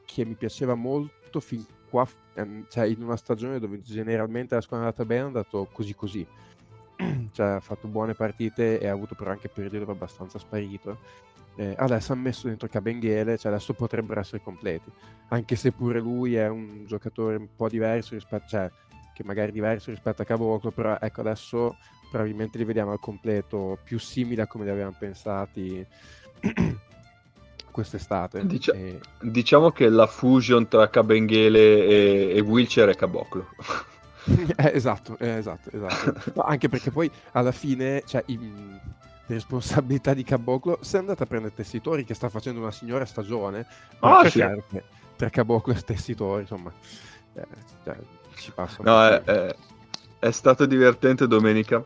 che 0.06 0.24
mi 0.24 0.34
piaceva 0.34 0.74
molto 0.74 1.40
fin 1.40 1.62
qua, 1.90 2.08
ehm, 2.34 2.66
cioè 2.70 2.86
in 2.86 3.02
una 3.02 3.16
stagione 3.16 3.58
dove 3.58 3.82
generalmente 3.82 4.54
la 4.54 4.62
squadra 4.62 4.86
è 4.86 4.88
andata 4.88 5.06
bene, 5.06 5.20
è 5.20 5.26
andato 5.26 5.68
così 5.70 5.94
così. 5.94 6.26
cioè 7.32 7.46
ha 7.46 7.60
fatto 7.60 7.86
buone 7.86 8.14
partite 8.14 8.80
e 8.80 8.88
ha 8.88 8.92
avuto 8.92 9.14
però 9.14 9.30
anche 9.30 9.50
periodi 9.50 9.78
dove 9.78 9.92
è 9.92 9.94
abbastanza 9.94 10.38
sparito. 10.38 10.98
Eh, 11.56 11.74
adesso 11.76 12.12
ha 12.12 12.16
messo 12.16 12.46
dentro 12.46 12.66
Cabenghiele, 12.68 13.36
cioè 13.36 13.52
adesso 13.52 13.74
potrebbero 13.74 14.20
essere 14.20 14.40
completi. 14.42 14.90
Anche 15.28 15.54
se 15.54 15.72
pure 15.72 16.00
lui 16.00 16.36
è 16.36 16.48
un 16.48 16.86
giocatore 16.86 17.36
un 17.36 17.48
po' 17.54 17.68
diverso 17.68 18.14
rispetto, 18.14 18.46
cioè 18.46 18.70
che 19.18 19.24
magari 19.24 19.50
è 19.50 19.52
diverso 19.52 19.90
rispetto 19.90 20.22
a 20.22 20.24
Caboclo, 20.24 20.70
però 20.70 20.96
ecco 21.00 21.20
adesso 21.20 21.76
probabilmente 22.10 22.56
li 22.56 22.64
vediamo 22.64 22.92
al 22.92 23.00
completo 23.00 23.78
più 23.82 23.98
simili 23.98 24.40
a 24.40 24.46
come 24.46 24.64
li 24.64 24.70
avevamo 24.70 24.94
pensati 24.98 25.84
quest'estate. 27.70 28.46
Dicia- 28.46 28.72
E- 28.72 29.00
Diciamo 29.20 29.70
che 29.70 29.88
la 29.88 30.06
fusion 30.06 30.68
tra 30.68 30.88
Cabenghele 30.88 31.58
e, 31.86 32.32
e 32.36 32.40
Wilcher 32.40 32.88
è 32.88 32.94
Caboclo. 32.94 33.48
Eh, 34.28 34.72
esatto, 34.74 35.16
eh, 35.18 35.36
esatto, 35.38 35.70
esatto. 35.72 36.32
No, 36.36 36.42
anche 36.42 36.68
perché 36.68 36.90
poi 36.90 37.10
alla 37.32 37.50
fine, 37.52 38.02
cioè, 38.04 38.22
i- 38.26 38.38
le 38.38 38.78
responsabilità 39.26 40.12
di 40.12 40.22
Caboclo, 40.22 40.80
se 40.82 40.98
andate 40.98 41.22
a 41.22 41.26
prendere 41.26 41.54
Tessitori 41.54 42.04
che 42.04 42.12
sta 42.12 42.28
facendo 42.28 42.60
una 42.60 42.70
signora 42.70 43.06
stagione, 43.06 43.64
Ah, 44.00 44.08
ma 44.10 44.22
è 44.22 44.28
sì. 44.28 44.44
tra 45.16 45.30
Caboclo 45.30 45.72
e 45.72 45.80
Tessitori, 45.80 46.42
insomma, 46.42 46.70
eh, 47.34 47.46
cioè, 47.84 47.96
ci 48.38 48.52
passa 48.52 48.82
No, 48.82 49.04
è, 49.04 49.22
è- 49.22 49.54
è 50.20 50.30
stato 50.32 50.66
divertente 50.66 51.26
domenica 51.28 51.84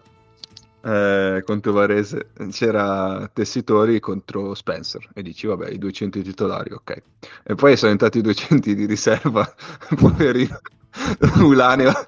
eh, 0.84 1.42
contro 1.44 1.72
Varese. 1.72 2.30
C'era 2.50 3.28
Tessitori 3.32 4.00
contro 4.00 4.54
Spencer 4.54 5.08
e 5.14 5.22
dici, 5.22 5.46
vabbè, 5.46 5.68
i 5.70 5.78
200 5.78 6.20
titolari, 6.22 6.72
ok. 6.72 7.02
E 7.44 7.54
poi 7.54 7.76
sono 7.76 7.92
entrati 7.92 8.18
i 8.18 8.22
200 8.22 8.72
di 8.72 8.86
riserva, 8.86 9.52
poverino. 9.96 10.60
Ulaneo 11.40 11.90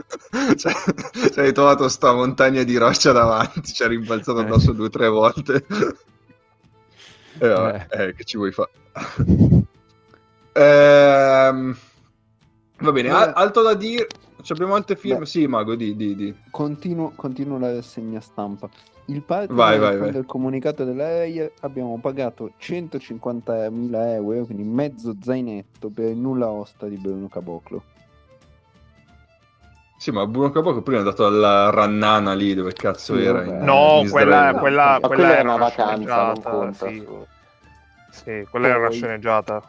cioè, 0.56 0.72
ci 1.32 1.40
hai 1.40 1.54
trovato 1.54 1.88
sta 1.88 2.12
montagna 2.12 2.62
di 2.64 2.76
roccia 2.76 3.12
davanti, 3.12 3.62
ci 3.72 3.82
ha 3.82 3.86
rimbalzato 3.86 4.40
Eh. 4.40 4.42
addosso 4.42 4.72
due 4.72 4.86
o 4.86 4.90
tre 4.90 5.08
volte. 5.08 5.64
E 7.38 7.48
vabbè, 7.48 7.86
eh, 7.90 8.14
che 8.14 8.24
ci 8.24 8.36
vuoi 8.36 8.52
fare? 8.52 8.70
Ehm, 10.52 11.76
Va 12.78 12.92
bene, 12.92 13.08
Beh. 13.08 13.14
al- 13.14 13.32
altro 13.34 13.62
da 13.62 13.74
dire. 13.74 14.06
Ci 14.42 14.52
abbiamo 14.52 14.74
altre 14.74 14.96
firme? 14.96 15.20
Beh. 15.20 15.26
Sì, 15.26 15.46
Mago, 15.46 15.74
di, 15.74 15.96
di, 15.96 16.14
di. 16.14 16.34
Continuo, 16.50 17.12
continuo 17.14 17.58
la 17.58 17.72
rassegna 17.72 18.20
stampa. 18.20 18.68
Il 19.06 19.22
partner 19.22 19.54
Vai, 19.56 19.78
vai, 19.78 19.96
vai. 19.98 20.14
al 20.16 20.26
comunicato 20.26 20.84
della 20.84 21.06
RAI 21.08 21.50
abbiamo 21.60 21.98
pagato 22.00 22.52
150.000 22.58 24.06
euro, 24.14 24.44
quindi 24.46 24.64
mezzo 24.64 25.14
zainetto 25.20 25.90
per 25.90 26.06
il 26.10 26.16
nulla 26.16 26.48
osta 26.48 26.86
di 26.88 26.96
Bruno 26.96 27.28
Caboclo. 27.28 27.82
Sì, 29.96 30.10
ma 30.10 30.26
Bruno 30.26 30.50
Caboclo 30.50 30.82
prima 30.82 30.98
è 30.98 31.02
andato 31.02 31.24
alla 31.26 31.70
Rannana 31.70 32.34
lì, 32.34 32.52
dove 32.54 32.72
cazzo 32.72 33.14
Sì, 33.16 33.22
era? 33.24 33.44
in- 33.44 33.58
No, 33.62 34.00
in 34.02 34.10
quella, 34.10 34.54
quella, 34.58 34.98
quella 35.00 35.00
quella 35.00 35.36
era 35.38 35.54
una 35.54 35.56
vacanza, 35.64 36.24
non 36.26 36.42
conta. 36.42 36.86
Sì, 36.88 37.06
Sì, 38.10 38.46
quella 38.50 38.68
era 38.68 38.78
una 38.78 38.88
Poi- 38.88 38.96
sceneggiata. 38.96 39.62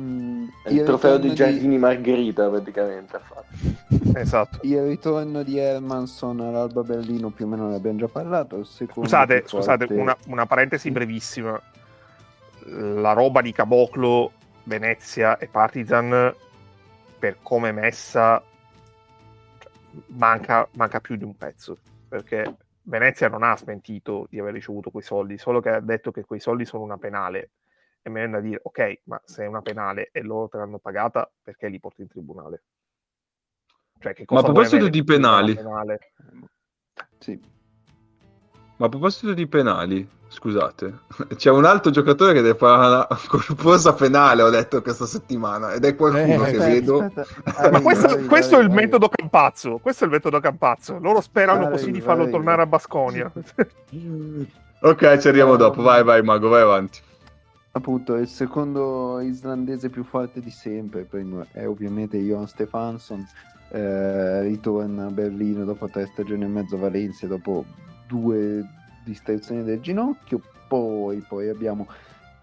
Mm, 0.00 0.48
il 0.68 0.82
trofeo 0.84 1.18
di 1.18 1.34
Giardini 1.34 1.76
Margherita 1.76 2.48
praticamente 2.48 3.16
ha 3.16 3.20
fatto. 3.20 3.80
Esatto. 4.14 4.58
Il 4.62 4.82
ritorno 4.82 5.42
di 5.42 5.56
Hermanson 5.58 6.40
all'Alba 6.40 6.82
Berlino 6.82 7.30
più 7.30 7.46
o 7.46 7.48
meno 7.48 7.68
ne 7.68 7.76
abbiamo 7.76 7.98
già 7.98 8.08
parlato. 8.08 8.62
Scusate, 8.62 9.44
scusate 9.46 9.86
forte- 9.86 10.00
una, 10.00 10.16
una 10.26 10.46
parentesi 10.46 10.90
brevissima. 10.90 11.60
La 12.66 13.12
roba 13.12 13.40
di 13.40 13.52
Caboclo, 13.52 14.32
Venezia 14.64 15.38
e 15.38 15.46
Partizan, 15.46 16.34
per 17.18 17.38
come 17.42 17.70
è 17.70 17.72
messa, 17.72 18.42
manca, 20.08 20.68
manca 20.72 21.00
più 21.00 21.16
di 21.16 21.24
un 21.24 21.36
pezzo. 21.36 21.78
Perché 22.08 22.56
Venezia 22.82 23.28
non 23.28 23.42
ha 23.42 23.56
smentito 23.56 24.26
di 24.28 24.38
aver 24.38 24.52
ricevuto 24.52 24.90
quei 24.90 25.02
soldi, 25.02 25.38
solo 25.38 25.60
che 25.60 25.70
ha 25.70 25.80
detto 25.80 26.10
che 26.10 26.24
quei 26.24 26.40
soldi 26.40 26.64
sono 26.64 26.82
una 26.82 26.98
penale. 26.98 27.50
E 28.04 28.10
mi 28.10 28.16
viene 28.16 28.32
da 28.32 28.40
dire, 28.40 28.60
ok, 28.62 29.00
ma 29.04 29.20
se 29.24 29.44
è 29.44 29.46
una 29.46 29.62
penale 29.62 30.08
e 30.12 30.22
loro 30.22 30.48
te 30.48 30.56
l'hanno 30.58 30.78
pagata, 30.78 31.30
perché 31.42 31.68
li 31.68 31.78
porti 31.78 32.02
in 32.02 32.08
tribunale? 32.08 32.62
Cioè, 34.00 34.12
che 34.12 34.24
Ma 34.28 34.40
a 34.40 34.42
proposito 34.42 34.88
di 34.88 35.04
penali. 35.04 35.54
penale? 35.54 35.98
Sì. 37.18 37.40
Ma 38.76 38.86
a 38.86 38.88
proposito 38.88 39.32
di 39.32 39.46
penali, 39.46 40.08
scusate, 40.26 40.98
c'è 41.36 41.50
un 41.50 41.64
altro 41.64 41.92
giocatore 41.92 42.32
che 42.32 42.40
deve 42.40 42.58
fare 42.58 42.86
una 42.88 43.06
corposa 43.28 43.94
penale, 43.94 44.42
ho 44.42 44.50
detto 44.50 44.82
questa 44.82 45.06
settimana, 45.06 45.72
ed 45.72 45.84
è 45.84 45.94
qualcuno 45.94 46.44
Eh, 46.44 46.50
che 46.50 46.56
Aspetta, 46.56 46.64
vedo. 46.66 46.98
aspetta. 47.02 47.26
Ma 47.44 47.52
Arriva, 47.54 47.80
questo, 47.82 48.06
arriva, 48.08 48.26
questo 48.28 48.54
è 48.56 48.58
il 48.58 48.64
arriva, 48.64 48.80
metodo 48.80 49.08
Campazzo. 49.08 49.78
Questo 49.78 50.02
è 50.02 50.06
il 50.08 50.12
metodo 50.12 50.40
Campazzo. 50.40 50.98
Loro 50.98 51.20
sperano 51.20 51.60
Arriva, 51.60 51.70
così 51.70 51.92
di 51.92 52.00
farlo 52.00 52.22
arriva. 52.22 52.36
tornare 52.36 52.62
a 52.62 52.66
Basconia. 52.66 53.30
Ok, 54.84 55.18
ci 55.18 55.28
arriviamo 55.28 55.54
dopo, 55.54 55.80
vai, 55.82 56.02
vai, 56.02 56.22
Mago, 56.24 56.48
vai 56.48 56.62
avanti. 56.62 56.98
Appunto, 57.74 58.16
il 58.16 58.28
secondo 58.28 59.18
islandese 59.20 59.88
più 59.88 60.04
forte 60.04 60.40
di 60.40 60.50
sempre, 60.50 61.04
primo 61.04 61.46
è 61.52 61.66
ovviamente 61.66 62.18
Jon 62.18 62.46
Stefansson, 62.46 63.26
eh, 63.70 64.42
ritorna 64.42 65.06
a 65.06 65.10
Berlino 65.10 65.64
dopo 65.64 65.88
tre 65.88 66.04
stagioni 66.06 66.44
e 66.44 66.48
mezzo 66.48 66.76
a 66.76 66.80
Valencia, 66.80 67.26
dopo 67.26 67.64
due 68.06 68.62
distrazioni 69.04 69.64
del 69.64 69.80
ginocchio, 69.80 70.42
poi, 70.68 71.24
poi 71.26 71.48
abbiamo 71.48 71.86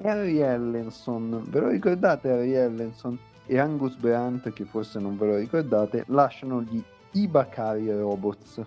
Harry 0.01 0.39
Ellenson, 0.39 1.45
ve 1.47 1.59
lo 1.59 1.67
ricordate 1.67 2.31
Harry 2.31 2.53
Ellenson 2.53 3.17
e 3.45 3.59
Angus 3.59 3.95
Brandt, 3.97 4.51
che 4.51 4.65
forse 4.65 4.99
non 4.99 5.15
ve 5.15 5.25
lo 5.27 5.35
ricordate, 5.35 6.05
lasciano 6.07 6.63
gli 6.63 6.81
Ibakari 7.11 7.91
Robots. 7.91 8.63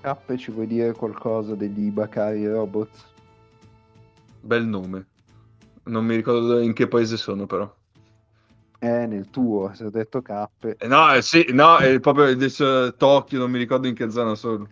Cappe, 0.00 0.36
ci 0.36 0.50
vuoi 0.50 0.66
dire 0.66 0.92
qualcosa 0.92 1.54
degli 1.54 1.86
Ibakari 1.86 2.48
Robots? 2.48 3.04
Bel 4.40 4.66
nome. 4.66 5.06
Non 5.86 6.04
mi 6.04 6.16
ricordo 6.16 6.58
in 6.60 6.72
che 6.72 6.88
paese 6.88 7.16
sono, 7.16 7.46
però. 7.46 7.72
Eh, 8.78 9.06
nel 9.06 9.30
tuo, 9.30 9.72
se 9.74 9.84
ho 9.84 9.90
detto 9.90 10.20
cappe. 10.20 10.76
Eh, 10.78 10.86
no, 10.86 11.12
eh, 11.14 11.22
sì, 11.22 11.46
no, 11.50 11.78
è 11.78 11.98
proprio 12.00 12.26
adesso 12.26 12.94
Tokyo, 12.96 13.38
non 13.38 13.50
mi 13.50 13.58
ricordo 13.58 13.86
in 13.88 13.94
che 13.94 14.10
zona 14.10 14.34
sono. 14.34 14.68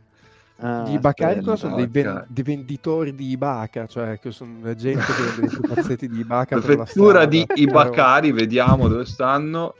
Ah, 0.57 0.85
Gli 0.89 0.95
Ibakari 0.95 1.37
aspetta. 1.37 1.57
sono 1.57 1.75
dei, 1.75 1.87
ven- 1.87 2.25
dei 2.29 2.43
venditori 2.45 3.15
di 3.15 3.29
Ibaka, 3.31 3.87
cioè 3.87 4.19
che 4.19 4.31
sono 4.31 4.59
la 4.63 4.75
gente 4.75 5.15
che 5.15 5.23
vende 5.23 5.43
i 5.47 5.51
pupazzetti 5.51 6.09
di 6.09 6.19
Ibaka 6.21 6.57
la 6.57 6.61
Prefettura 6.63 6.87
strada. 6.87 7.29
di 7.31 7.47
Ibakari, 7.55 8.33
vediamo 8.33 8.89
dove 8.89 9.05
stanno. 9.05 9.75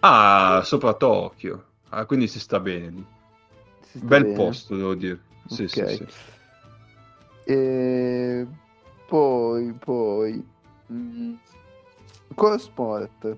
Ah, 0.00 0.60
sopra 0.64 0.94
Tokyo. 0.94 1.64
Ah, 1.90 2.04
quindi 2.04 2.26
si 2.28 2.40
sta 2.40 2.60
bene 2.60 2.88
lì. 2.90 3.06
Bel 3.92 4.22
bene. 4.22 4.34
posto, 4.34 4.76
devo 4.76 4.94
dire. 4.94 5.20
Sì, 5.46 5.62
Ok. 5.64 5.68
sì, 5.68 5.86
sì. 5.86 6.06
E 7.46 8.46
poi, 9.06 9.72
poi, 9.72 10.46
mm, 10.92 11.34
Core 12.34 12.58
Sport, 12.58 13.36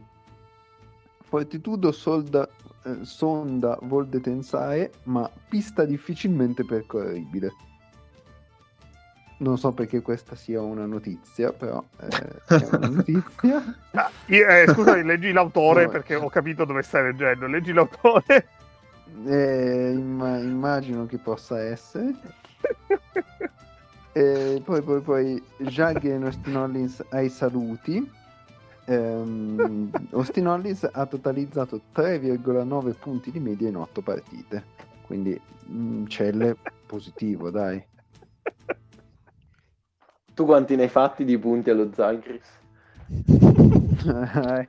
Fortitudo 1.23 1.93
solda, 1.93 2.49
eh, 2.85 3.05
sonda 3.05 3.79
Volde 3.83 4.21
Tensare, 4.21 4.93
ma 5.05 5.31
pista 5.49 5.85
difficilmente 5.85 6.65
percorribile. 6.65 7.53
Non 9.41 9.57
so 9.57 9.71
perché 9.73 10.01
questa 10.03 10.35
sia 10.35 10.61
una 10.63 10.85
notizia, 10.87 11.53
però 11.53 11.85
eh, 12.01 12.09
è 12.09 12.69
una 12.73 12.89
notizia. 12.89 13.63
Ah, 13.93 14.11
io- 14.27 14.49
eh, 14.49 14.65
scusami, 14.69 15.05
leggi 15.07 15.31
l'autore 15.31 15.85
No. 15.85 15.91
perché 15.91 16.17
ho 16.17 16.29
capito 16.29 16.65
dove 16.65 16.83
stai 16.83 17.05
leggendo. 17.05 17.47
Leggi 17.47 17.73
l'autore. 17.73 18.49
Eh, 19.27 19.93
imma- 19.95 20.39
immagino 20.39 21.07
che 21.07 21.19
possa 21.19 21.61
essere. 21.63 22.15
E 24.19 24.61
poi, 24.65 24.83
poi, 24.83 25.01
poi 25.01 25.41
Jagger 25.59 26.21
e 26.21 26.25
Austin 26.25 26.57
Hollins 26.57 27.05
ai 27.11 27.29
saluti. 27.29 28.11
Ehm, 28.87 29.93
Austin 30.11 30.49
Hollins 30.49 30.89
ha 30.91 31.07
totalizzato 31.07 31.83
3,9 31.95 32.95
punti 32.99 33.31
di 33.31 33.39
media 33.39 33.69
in 33.69 33.77
8 33.77 34.01
partite. 34.01 34.65
Quindi 35.07 35.41
mm, 35.71 36.07
Celle 36.07 36.57
positivo, 36.85 37.51
dai. 37.51 37.81
Tu 40.35 40.45
quanti 40.45 40.75
ne 40.75 40.83
hai 40.83 40.89
fatti 40.89 41.25
di 41.25 41.39
punti 41.39 41.71
allo 41.71 41.93
Zagris? 41.95 42.59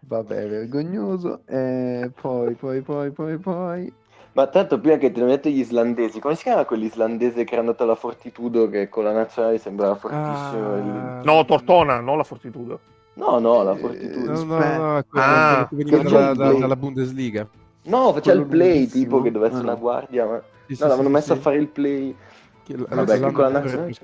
Vabbè, 0.00 0.48
vergognoso. 0.48 1.42
E 1.46 2.10
poi, 2.20 2.54
poi, 2.54 2.80
poi, 2.80 3.12
poi, 3.12 3.38
poi. 3.38 3.92
Ma 4.32 4.46
tanto 4.46 4.78
prima 4.78 4.96
che 4.96 5.10
te 5.10 5.20
ne 5.20 5.26
detto 5.26 5.48
gli 5.48 5.58
islandesi, 5.58 6.20
come 6.20 6.36
si 6.36 6.44
chiama 6.44 6.64
quell'islandese 6.64 7.42
che 7.44 7.52
era 7.52 7.60
andato 7.62 7.82
alla 7.82 7.96
Fortitudo 7.96 8.68
che 8.68 8.88
con 8.88 9.02
la 9.04 9.12
nazionale 9.12 9.58
sembrava 9.58 9.96
fortissimo? 9.96 10.76
il- 10.76 10.88
Ah, 10.88 11.20
No, 11.24 11.44
Tortona, 11.44 11.98
non 12.00 12.16
la 12.16 12.22
Fortitudo. 12.22 12.80
No, 13.14 13.38
no, 13.40 13.62
la 13.64 13.72
Eh, 13.72 13.78
Fortitudo. 13.78 14.30
No, 14.30 14.44
no, 14.44 14.92
no, 14.94 15.04
quello, 15.08 15.26
Ah, 15.26 15.66
che 15.68 15.76
veniva 15.76 15.96
che 15.98 16.02
dalla, 16.04 16.30
il 16.30 16.36
da- 16.36 16.52
dalla 16.52 16.76
Bundesliga. 16.76 17.48
No, 17.82 18.12
faceva 18.12 18.40
il 18.40 18.46
play 18.46 18.68
lunghissimo. 18.72 19.02
tipo 19.02 19.22
che 19.22 19.30
doveva 19.32 19.46
essere 19.50 19.62
Ah, 19.68 19.72
una 19.72 19.74
no. 19.74 19.80
guardia, 19.80 20.26
ma... 20.26 20.42
Sì, 20.66 20.74
sì, 20.76 20.82
No, 20.82 20.88
l'avevano 20.88 21.08
sì, 21.08 21.14
messo 21.14 21.32
sì. 21.32 21.38
a 21.38 21.42
fare 21.42 21.56
il 21.56 21.68
play. 21.68 22.16
Che 22.62 22.74
Vabbè, 22.76 23.12
che 23.18 23.32
con 23.32 23.42
la 23.42 23.48
nazionale-. 23.48 23.94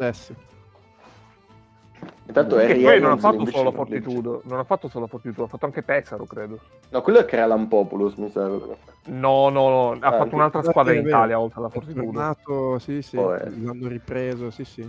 Intanto 2.27 2.57
Harry 2.57 2.83
poi 2.83 3.01
non 3.01 3.13
ha 3.13 3.17
fatto 3.17 3.47
solo. 3.47 3.71
Fortitudo. 3.73 4.43
Non 4.45 4.59
ha 4.59 4.65
fatto 4.65 4.89
solo 4.89 5.05
la 5.05 5.11
Fortitudo, 5.11 5.45
ha 5.45 5.49
fatto 5.49 5.65
anche 5.67 5.83
Pesaro, 5.83 6.25
credo. 6.25 6.59
No, 6.91 7.01
quello 7.03 7.21
è 7.21 7.25
Kralampopolos, 7.25 8.15
mi 8.17 8.31
sa. 8.31 8.49
No, 8.49 9.49
no, 9.49 9.49
no. 9.49 9.91
Ha 10.01 10.07
Ah, 10.09 10.19
fatto 10.19 10.35
un'altra 10.35 10.63
squadra 10.63 10.93
in. 10.93 11.07
Italia 11.07 11.39
oltre 11.39 11.61
alla 11.61 11.69
Fortitudo. 11.69 12.05
tornato, 12.05 12.79
sì, 12.79 13.01
sì, 13.03 13.17
Oh, 13.17 13.35
eh. 13.35 13.49
l'hanno 13.61 13.87
ripreso, 13.89 14.51
sì, 14.51 14.65
sì. 14.65 14.89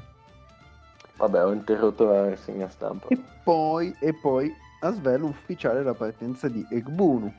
Vabbè, 1.18 1.46
ho 1.46 1.52
interrotto 1.52 2.06
la 2.06 2.30
rassegna 2.30 2.70
stampa. 2.70 3.08
E 3.10 3.20
poi, 3.44 3.96
e 4.00 4.14
poi 4.14 4.54
a 4.82 4.92
svelo 4.92 5.26
ufficiale 5.28 5.82
la 5.84 5.94
partenza 5.94 6.48
di 6.48 6.66
Egbunu 6.70 7.32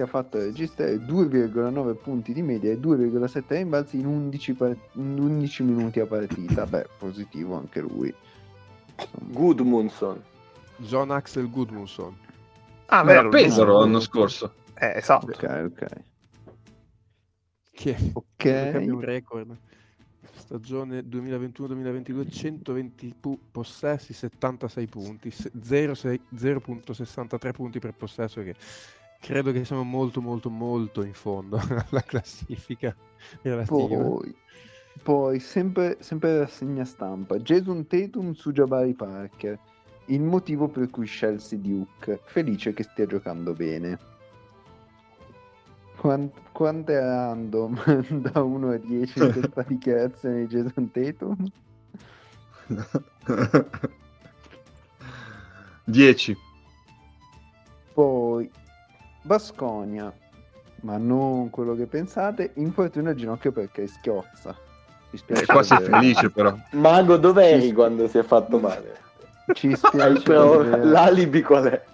che 0.00 0.06
ha 0.06 0.06
fatto 0.06 0.38
registrare 0.38 0.94
2,9 0.96 1.94
punti 1.96 2.32
di 2.32 2.40
media 2.40 2.70
e 2.72 2.78
2,7 2.78 3.44
rimbalzi 3.48 3.98
in 3.98 4.06
11, 4.06 4.54
par- 4.54 4.76
in 4.92 5.18
11 5.20 5.62
minuti 5.62 6.00
a 6.00 6.06
partita. 6.06 6.64
Beh, 6.64 6.86
positivo 6.98 7.56
anche 7.56 7.80
lui. 7.80 8.12
Insomma, 8.98 9.32
Gudmundsson. 9.32 10.22
John 10.78 11.10
Axel 11.10 11.50
Gudmundsson. 11.50 12.16
Ah, 12.86 13.00
Era 13.00 13.04
vero. 13.04 13.28
Pesaro 13.28 13.78
l'anno 13.80 14.00
scorso. 14.00 14.54
Eh, 14.74 14.92
esatto. 14.96 15.26
ok, 15.26 15.70
ok. 15.70 15.86
Che 17.70 17.96
Ok. 18.14 18.24
credo 18.36 18.70
che 18.70 18.76
abbia 18.76 18.94
un 18.94 19.00
record. 19.00 19.56
Stagione 20.32 21.02
2021-2022, 21.06 22.30
120 22.30 23.14
pu- 23.20 23.38
possessi, 23.50 24.12
76 24.14 24.86
punti, 24.86 25.30
se- 25.30 25.50
0,6 25.62 26.20
0.63 26.34 27.52
punti 27.52 27.78
per 27.78 27.92
possesso, 27.92 28.42
che 28.42 28.54
credo 29.20 29.52
che 29.52 29.64
siamo 29.64 29.84
molto 29.84 30.20
molto 30.20 30.50
molto 30.50 31.04
in 31.04 31.12
fondo 31.12 31.60
alla 31.90 32.02
classifica 32.02 32.96
relativa. 33.42 34.02
Poi, 34.02 34.34
poi 35.02 35.38
sempre, 35.38 35.98
sempre 36.00 36.38
rassegna 36.38 36.84
stampa. 36.84 37.36
Jason 37.36 37.86
Tatum 37.86 38.32
su 38.32 38.50
Jabari 38.50 38.94
Parker. 38.94 39.58
Il 40.06 40.22
motivo 40.22 40.66
per 40.66 40.90
cui 40.90 41.06
scelse 41.06 41.60
Duke. 41.60 42.20
Felice 42.24 42.72
che 42.72 42.82
stia 42.82 43.06
giocando 43.06 43.52
bene. 43.52 43.98
Quant- 45.96 46.50
quanto 46.52 46.92
è 46.92 46.98
random 46.98 48.20
da 48.32 48.42
1 48.42 48.70
a 48.70 48.76
10 48.78 49.18
in 49.22 49.32
questa 49.32 49.62
dichiarazione 49.68 50.46
di 50.46 50.56
Jason 50.56 50.90
Tatum? 50.90 51.50
10. 55.84 56.36
Poi 57.92 58.50
Basconia, 59.22 60.12
ma 60.82 60.96
non 60.96 61.50
quello 61.50 61.74
che 61.74 61.86
pensate, 61.86 62.52
infortunio 62.54 63.10
al 63.10 63.16
ginocchio 63.16 63.52
perché 63.52 63.86
schiozza. 63.86 64.56
Mi 65.10 65.18
spiace 65.18 65.42
Eh, 65.42 65.46
qua 65.46 65.62
sei 65.62 65.80
felice 65.82 66.30
però. 66.30 66.56
Mago, 66.72 67.16
dov'eri 67.16 67.66
Sì. 67.68 67.72
quando 67.72 68.06
si 68.08 68.18
è 68.18 68.22
fatto 68.22 68.58
male? 68.58 68.98
Ci 69.52 69.74
spiace 69.74 70.22
però 70.22 70.62
l'alibi 70.62 71.42
qual 71.42 71.64
è? 71.64 71.84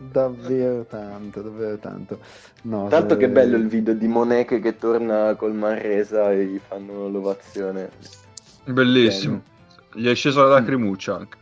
davvero 0.00 0.84
tanto, 0.84 1.42
davvero 1.42 1.76
tanto. 1.78 2.20
No, 2.62 2.86
Tanto 2.86 3.14
se- 3.14 3.20
che 3.20 3.28
bello 3.28 3.56
il 3.56 3.66
video 3.66 3.94
di 3.94 4.06
Monek 4.06 4.60
che 4.60 4.76
torna 4.78 5.34
col 5.34 5.54
Manresa 5.54 6.30
e 6.30 6.44
gli 6.46 6.60
fanno 6.64 7.08
l'ovazione. 7.08 7.90
Bellissimo. 8.64 9.42
Gli 9.94 10.06
è 10.06 10.14
scesa 10.14 10.42
la 10.42 10.50
lacrimuccia 10.60 11.16
anche. 11.16 11.36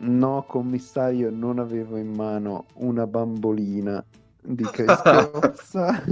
No, 0.00 0.44
commissario, 0.46 1.30
non 1.30 1.58
avevo 1.58 1.96
in 1.96 2.12
mano 2.12 2.66
una 2.74 3.06
bambolina 3.06 4.04
di 4.54 4.64
Crescozza. 4.64 6.02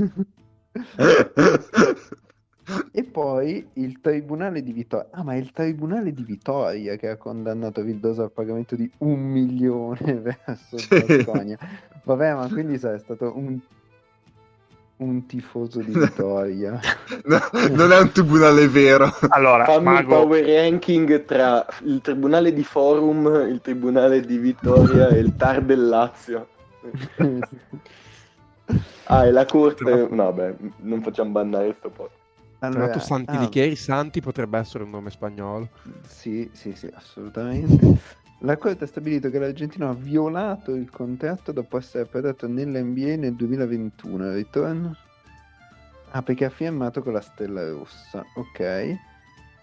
e 2.93 3.05
poi 3.05 3.67
il 3.75 4.01
tribunale 4.01 4.63
di 4.63 4.73
Vittoria. 4.73 5.09
Ah, 5.13 5.23
ma 5.23 5.35
è 5.35 5.37
il 5.37 5.53
tribunale 5.53 6.13
di 6.13 6.23
Vittoria 6.23 6.97
che 6.97 7.09
ha 7.09 7.17
condannato 7.17 7.83
Vildoso 7.83 8.23
al 8.23 8.33
pagamento 8.33 8.77
di 8.77 8.91
un 8.99 9.21
milione 9.21 10.15
verso. 10.21 10.77
Basconia. 10.89 11.59
Vabbè, 12.05 12.35
ma 12.35 12.49
quindi 12.49 12.79
sarà 12.79 12.99
stato 12.99 13.33
un, 13.37 13.59
un 14.99 15.27
tifoso 15.27 15.81
di 15.81 15.93
Vittoria. 15.93 16.79
No, 17.25 17.39
non 17.71 17.93
è 17.93 18.01
un 18.01 18.13
tribunale 18.13 18.69
vero. 18.69 19.13
Allora, 19.29 19.65
Fammi 19.65 19.79
il 19.79 19.83
Mago, 19.83 20.09
power 20.09 20.45
ranking 20.45 21.25
tra 21.25 21.67
il 21.85 22.01
tribunale 22.01 22.53
di 22.53 22.63
Forum, 22.63 23.49
il 23.49 23.61
tribunale 23.61 24.21
di 24.21 24.39
Vittoria 24.39 25.09
e 25.09 25.19
il 25.19 25.35
TAR 25.37 25.63
del 25.63 25.89
Lazio. 25.89 26.49
Ah, 29.09 29.27
e 29.27 29.31
la 29.31 29.45
corte... 29.47 30.09
No, 30.11 30.33
beh, 30.33 30.57
non 30.79 31.03
facciamo 31.03 31.31
bannare 31.31 31.75
sto 31.79 31.91
po'. 31.91 32.11
Tra 32.59 32.69
Allora, 32.69 32.85
l'altro 32.87 33.01
Santi 33.01 33.37
ah, 33.37 33.41
Licheri 33.41 33.77
Santi 33.77 34.21
potrebbe 34.21 34.59
essere 34.59 34.85
un 34.85 34.91
nome 34.91 35.11
spagnolo. 35.11 35.69
Sì, 36.07 36.51
sì, 36.53 36.75
sì, 36.75 36.91
assolutamente. 36.93 37.99
La 38.41 38.57
Corte 38.57 38.85
ha 38.85 38.87
stabilito 38.87 39.31
che 39.31 39.39
l'Argentino 39.39 39.89
ha 39.89 39.95
violato 39.95 40.75
il 40.75 40.91
contratto 40.91 41.53
dopo 41.53 41.79
essere 41.79 42.05
approdato 42.05 42.47
nell'NBA 42.49 43.17
nel 43.17 43.35
2021. 43.35 44.25
Al 44.25 44.33
ritorno? 44.33 44.97
Ah, 46.11 46.23
perché 46.23 46.45
ha 46.47 46.51
firmato 46.51 47.03
con 47.03 47.13
la 47.13 47.21
Stella 47.21 47.67
Rossa. 47.69 48.25
Ok. 48.35 48.61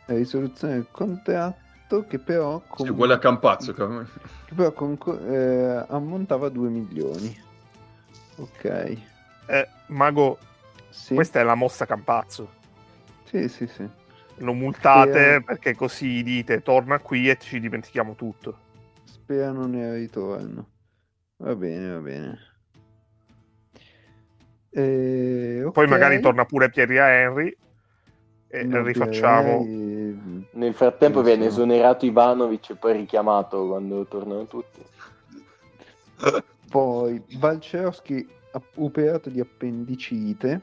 La 0.06 0.16
risoluzione 0.16 0.74
del 0.76 0.88
contratto 0.92 2.06
che 2.08 2.20
però, 2.20 2.60
Sì, 2.62 2.68
con- 2.70 2.90
uguale 2.90 3.14
a 3.14 3.20
Campazzo. 3.20 3.74
che- 3.74 3.86
che 4.46 4.54
però 4.54 4.72
conco- 4.72 5.20
eh, 5.20 5.86
ammontava 5.90 6.48
a 6.48 6.50
2 6.50 6.70
milioni. 6.70 7.36
Ok. 8.38 8.98
Eh, 9.48 9.68
Mago, 9.88 10.38
Sì, 10.90 11.14
questa 11.16 11.40
è 11.40 11.44
la 11.44 11.56
mossa 11.56 11.86
Campazzo. 11.86 12.50
sì, 13.24 13.48
sì, 13.48 13.68
sì. 13.68 13.88
Lo 14.38 14.54
multate 14.54 15.36
eh. 15.36 15.42
perché 15.44 15.76
così 15.76 16.24
dite 16.24 16.62
torna 16.64 17.00
qui 17.00 17.30
e 17.30 17.38
ci 17.40 17.60
dimentichiamo 17.60 18.16
tutto. 18.16 18.58
Sperano 19.06 19.66
nel 19.68 19.94
ritorno. 19.94 20.70
Va 21.38 21.56
bene, 21.56 21.94
va 21.94 22.00
bene. 22.00 22.40
Eh, 24.72 25.70
Poi 25.72 25.84
ok. 25.84 25.90
magari 25.90 26.20
torna 26.20 26.46
pure 26.46 26.70
Pierre 26.70 26.98
Henry 26.98 27.56
e 28.48 28.64
No, 28.64 28.82
rifacciamo. 28.84 29.64
direi- 29.64 30.48
Nel 30.54 30.74
frattempo 30.74 31.18
Non 31.18 31.26
viene 31.26 31.44
so. 31.44 31.50
esonerato 31.50 32.06
Ivanovic 32.06 32.72
e 32.72 32.76
poi 32.76 32.94
richiamato 32.94 33.68
quando 33.68 34.06
tornano 34.06 34.48
tutti. 34.48 34.82
Poi 36.70 37.22
Balcerowski 37.38 38.28
operato 38.76 39.30
di 39.30 39.40
appendicite. 39.40 40.62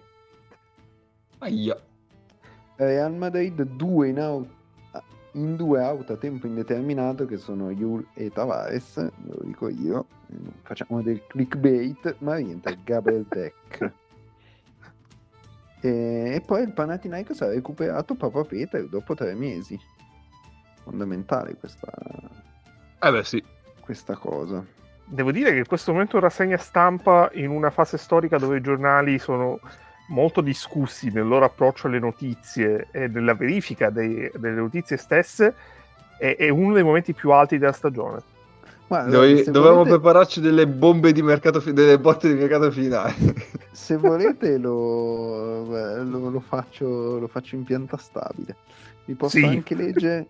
Aia. 1.38 1.76
Real 2.76 3.14
Madrid 3.14 3.62
2 3.62 4.08
in, 4.08 4.18
au- 4.20 4.48
in 5.32 5.56
due 5.56 5.80
out 5.80 6.10
a 6.10 6.16
tempo 6.16 6.46
indeterminato 6.46 7.26
che 7.26 7.36
sono 7.36 7.70
Yul 7.70 8.06
e 8.14 8.30
Tavares, 8.30 8.94
ve 8.96 9.34
lo 9.34 9.42
dico 9.44 9.68
io. 9.68 10.06
Facciamo 10.62 11.02
del 11.02 11.22
clickbait, 11.26 12.16
ma 12.20 12.36
rientra 12.36 12.74
Gabriel 12.84 13.26
Deck. 13.28 13.92
E, 15.82 16.32
e 16.34 16.42
poi 16.42 16.60
il 16.64 16.74
Panathinaikos 16.74 17.40
ha 17.40 17.46
recuperato 17.48 18.14
Papa 18.14 18.44
Peter 18.44 18.86
dopo 18.86 19.14
tre 19.14 19.34
mesi. 19.34 19.80
Fondamentale 20.82 21.56
questa, 21.56 21.90
Eh 23.00 23.10
beh 23.10 23.24
sì. 23.24 23.42
questa 23.80 24.14
cosa. 24.14 24.62
Devo 25.12 25.32
dire 25.32 25.50
che 25.50 25.58
in 25.58 25.66
questo 25.66 25.90
momento 25.90 26.20
rassegna 26.20 26.56
stampa 26.56 27.30
in 27.34 27.50
una 27.50 27.70
fase 27.70 27.98
storica 27.98 28.38
dove 28.38 28.58
i 28.58 28.60
giornali 28.60 29.18
sono 29.18 29.58
molto 30.08 30.40
discussi 30.40 31.10
nel 31.10 31.26
loro 31.26 31.44
approccio 31.44 31.88
alle 31.88 31.98
notizie 31.98 32.86
e 32.92 33.08
nella 33.08 33.34
verifica 33.34 33.90
dei- 33.90 34.30
delle 34.36 34.54
notizie 34.60 34.96
stesse 34.96 35.54
è, 36.16 36.36
è 36.36 36.48
uno 36.48 36.74
dei 36.74 36.84
momenti 36.84 37.12
più 37.12 37.30
alti 37.32 37.58
della 37.58 37.72
stagione. 37.72 38.22
Dovevi- 38.86 39.44
se 39.44 39.50
dovevamo 39.50 39.78
volete- 39.84 39.96
prepararci 39.98 40.40
delle 40.40 40.66
bombe 40.66 41.12
di 41.12 41.22
mercato, 41.22 41.60
fi- 41.60 41.72
delle 41.72 41.98
botte 41.98 42.28
di 42.28 42.34
mercato 42.34 42.70
finale. 42.70 43.14
Se 43.72 43.96
volete 43.96 44.58
lo, 44.58 45.64
lo- 46.02 46.28
lo 46.30 46.40
faccio, 46.40 47.18
lo 47.18 47.26
faccio 47.28 47.54
in 47.56 47.62
pianta 47.64 47.96
stabile. 47.96 48.56
Vi 49.04 49.14
posso 49.14 49.38
Sì. 49.38 49.44
anche 49.44 49.74
leggere 49.74 50.26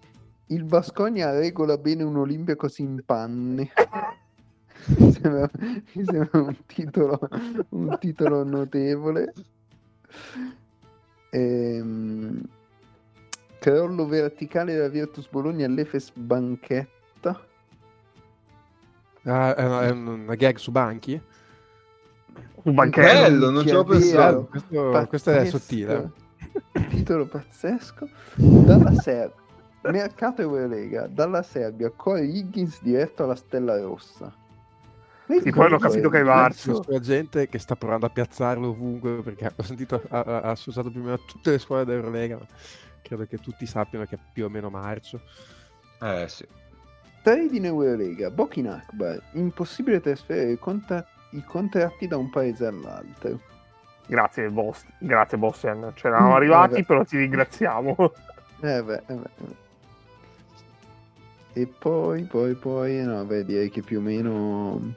Il 0.49 0.65
Bascogna 0.65 1.31
regola 1.31 1.77
bene 1.79 2.03
un 2.03 2.17
Olimpico 2.17 2.67
in 2.79 3.01
panne. 3.05 3.71
mi, 4.87 5.13
sembra, 5.13 5.51
mi 5.93 6.05
sembra 6.05 6.41
un 6.41 6.57
titolo, 6.67 7.19
un 7.71 7.97
titolo 7.99 8.45
notevole. 8.45 9.33
Ehm, 11.31 12.43
crollo 13.59 14.07
verticale 14.07 14.73
della 14.75 14.89
Virtus 14.89 15.29
Bologna 15.29 15.67
all'Efes 15.67 16.13
Banchetta. 16.15 17.41
Ah, 19.25 19.55
è, 19.55 19.65
una, 19.65 19.83
è 19.87 19.91
una 19.91 20.35
gag 20.35 20.57
su 20.57 20.71
banchi? 20.71 21.21
Un 22.63 22.75
banchetto. 22.75 23.07
Bello, 23.07 23.51
non 23.51 23.67
ci 23.67 23.75
Minchia, 23.75 23.85
pensato. 23.85 24.47
Questo, 24.47 25.07
questo 25.09 25.31
è 25.31 25.45
sottile. 25.47 26.11
Titolo 26.89 27.27
pazzesco. 27.27 28.09
Dalla 28.35 28.93
Serbia. 28.95 29.39
Mercato 29.83 30.43
Eurolega. 30.43 31.07
Dalla 31.07 31.43
Serbia. 31.43 31.91
Corey 31.95 32.37
Higgins 32.37 32.83
diretto 32.83 33.25
alla 33.25 33.35
Stella 33.35 33.79
Rossa. 33.81 34.35
Sì, 35.43 35.51
poi 35.51 35.67
hanno 35.67 35.79
capito 35.79 36.09
che 36.09 36.21
è 36.21 36.23
Varso. 36.25 36.73
Questa 36.81 36.99
gente 37.01 37.49
che 37.49 37.59
sta 37.59 37.77
provando 37.77 38.07
a 38.07 38.11
piazzarlo 38.11 38.69
ovunque 38.69 39.23
perché 39.23 39.53
ho 39.55 39.63
sentito 39.63 40.03
ha, 40.09 40.21
ha- 40.21 40.55
più 40.55 40.73
o 40.75 40.91
meno 40.93 41.19
tutte 41.25 41.51
le 41.53 41.59
squadre 41.59 41.95
d'Eurolega. 41.95 42.39
Credo 43.03 43.27
che 43.27 43.39
tutti 43.39 43.67
sappiano 43.67 44.05
che 44.07 44.17
è 44.17 44.19
più 44.33 44.45
o 44.45 44.49
meno 44.49 44.71
marcio. 44.71 45.21
Eh 46.01 46.27
sì. 46.29 46.47
Trade 47.23 47.57
in 47.57 47.65
Eurolega. 47.67 48.31
Bokin 48.31 48.69
Akbar. 48.69 49.21
Impossibile 49.33 50.01
trasferire 50.01 50.53
i, 50.53 50.59
conta- 50.59 51.07
i 51.33 51.45
contratti 51.45 52.07
da 52.07 52.17
un 52.17 52.31
paese 52.31 52.67
all'altro. 52.67 53.41
Grazie, 54.07 54.49
Bost. 54.51 54.87
Grazie, 54.99 55.39
Bostian. 55.39 55.93
C'eravamo 55.95 56.31
Mm, 56.31 56.35
arrivati, 56.35 56.71
vabbè. 56.73 56.85
però 56.85 57.05
ti 57.05 57.17
ringraziamo. 57.17 57.95
Eh 58.63 58.83
beh, 58.83 59.03
eh 59.07 59.15
beh, 59.15 59.15
eh 59.15 59.45
beh. 59.45 59.55
E 61.53 61.67
poi, 61.67 62.25
poi, 62.25 62.55
poi, 62.55 62.97
no, 63.05 63.25
beh, 63.25 63.45
direi 63.45 63.71
che 63.71 63.81
più 63.83 63.99
o 63.99 64.03
meno, 64.03 64.95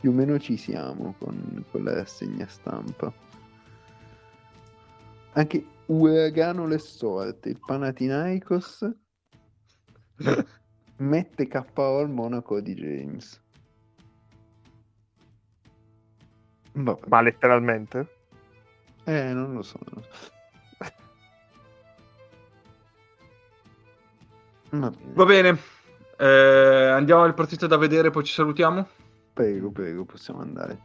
più 0.00 0.10
o 0.10 0.12
meno 0.14 0.38
ci 0.38 0.56
siamo 0.56 1.14
con, 1.18 1.62
con 1.70 1.84
la 1.84 1.92
rassegna 1.94 2.46
stampa. 2.48 3.12
Anche 5.32 5.64
Uragano 5.86 6.66
le 6.66 6.78
sorte, 6.78 7.50
il 7.50 7.60
Panathinaikos 7.64 8.90
mette 10.96 11.48
KO 11.48 11.98
al 11.98 12.10
Monaco 12.10 12.60
di 12.60 12.74
James. 12.74 13.42
Vabbè. 16.72 17.08
Ma 17.08 17.20
letteralmente? 17.20 18.06
Eh, 19.04 19.32
non 19.32 19.52
lo 19.54 19.62
so. 19.62 19.78
non 19.82 20.02
lo 20.02 20.02
so. 20.02 20.30
Va 24.70 24.90
bene. 24.90 25.12
Va 25.14 25.24
bene. 25.24 25.58
Eh, 26.16 26.88
andiamo 26.88 27.24
alle 27.24 27.32
partite 27.32 27.66
da 27.66 27.76
vedere, 27.76 28.10
poi 28.10 28.24
ci 28.24 28.32
salutiamo. 28.32 28.99
Prego, 29.32 29.70
prego, 29.70 30.04
possiamo 30.04 30.40
andare. 30.40 30.78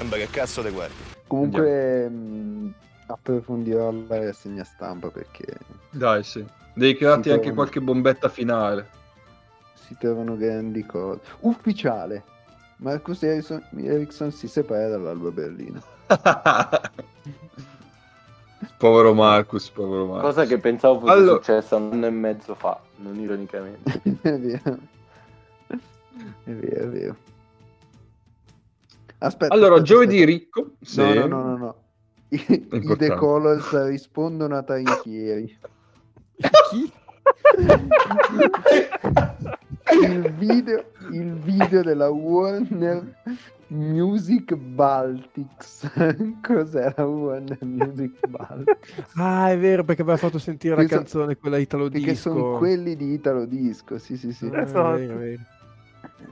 Eh 0.00 0.04
beh, 0.04 0.16
che 0.18 0.28
cazzo 0.30 0.62
te 0.62 0.70
guardi? 0.70 0.94
Comunque 1.26 2.08
mh, 2.08 2.74
approfondirò 3.06 3.90
la 3.90 4.24
rassegna 4.24 4.62
stampa 4.62 5.10
perché 5.10 5.58
Dai, 5.90 6.22
sì. 6.22 6.44
Devi 6.78 6.94
crearti 6.96 7.30
anche 7.30 7.52
qualche 7.52 7.80
bombetta 7.80 8.28
finale. 8.28 8.88
si 9.74 9.96
trovano 9.98 10.36
grandi 10.36 10.86
cose. 10.86 11.20
Ufficiale. 11.40 12.22
Marcus 12.76 13.20
Ericsson, 13.24 13.60
Ericsson 13.76 14.30
si 14.30 14.46
separa 14.46 14.86
dall'Alba 14.88 15.30
Berlino. 15.32 15.82
povero 18.78 19.12
Marcus, 19.14 19.68
povero 19.70 20.06
Marcus. 20.06 20.34
Cosa 20.34 20.46
che 20.46 20.58
pensavo 20.58 21.00
fosse 21.00 21.12
Allora- 21.12 21.36
successa 21.42 21.76
un 21.76 21.92
anno 21.92 22.06
e 22.06 22.10
mezzo 22.10 22.54
fa, 22.54 22.80
non 22.96 23.18
ironicamente. 23.18 24.00
è 24.22 24.38
vero. 24.38 24.78
È 26.44 26.50
vero, 26.52 26.84
è 26.84 26.88
vero. 26.88 27.16
Aspetta. 29.18 29.52
Allora, 29.52 29.74
aspetta, 29.74 29.92
giovedì 29.92 30.22
aspetta. 30.22 30.30
ricco. 30.30 30.70
Sì. 30.80 31.00
No, 31.02 31.12
no, 31.12 31.26
no, 31.26 31.42
no, 31.42 31.56
no. 31.64 31.74
I, 32.28 32.68
i. 32.70 32.96
The 32.96 33.14
Colors 33.16 33.86
rispondono 33.86 34.56
a 34.56 34.62
Tarichieri. 34.62 35.58
Chi? 36.70 36.92
il, 40.02 40.32
video, 40.34 40.84
il 41.12 41.32
video 41.34 41.82
della 41.82 42.08
Warner 42.10 43.16
Music 43.68 44.54
Baltics. 44.54 45.90
Cos'è 46.42 46.94
la 46.96 47.04
Warner 47.06 47.58
Music 47.64 48.26
Baltics? 48.28 49.02
Ah, 49.16 49.50
è 49.50 49.58
vero, 49.58 49.84
perché 49.84 50.02
aveva 50.02 50.16
fatto 50.16 50.38
sentire 50.38 50.74
la 50.74 50.80
Questo- 50.80 50.96
canzone, 50.96 51.36
quella 51.36 51.58
italo 51.58 51.88
Perché 51.88 52.10
disco. 52.12 52.30
sono 52.32 52.58
quelli 52.58 52.96
di 52.96 53.12
Italo 53.12 53.44
Disco. 53.44 53.98
Sì, 53.98 54.16
sì, 54.16 54.32
sì. 54.32 54.46
Eh, 54.46 54.50
è 54.50 54.62
Esatto. 54.62 54.96
vero, 54.96 55.14
è 55.14 55.16
vero. 55.18 55.42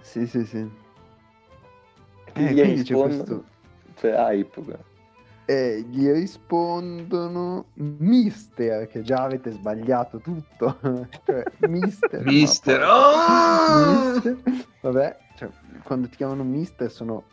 Sì, 0.03 0.27
sì, 0.27 0.45
sì. 0.45 0.59
Eh, 2.35 2.53
quindi 2.53 2.83
c'è 2.83 2.95
questo. 2.95 3.45
C'è 3.97 4.13
hype. 4.15 4.63
guarda. 4.63 4.85
E 5.49 5.85
gli 5.89 6.11
rispondono 6.11 7.67
Mister, 7.75 8.89
che 8.89 9.03
già 9.03 9.23
avete 9.23 9.53
sbagliato 9.53 10.19
tutto. 10.19 10.79
cioè, 11.25 11.45
Mister. 11.69 12.25
Mister. 12.25 12.79
poi- 12.81 12.89
Ah! 12.89 14.13
Mister. 14.15 14.37
Vabbè, 14.81 15.17
cioè, 15.37 15.49
quando 15.85 16.09
ti 16.09 16.17
chiamano 16.17 16.43
Mister 16.43 16.91
sono 16.91 17.25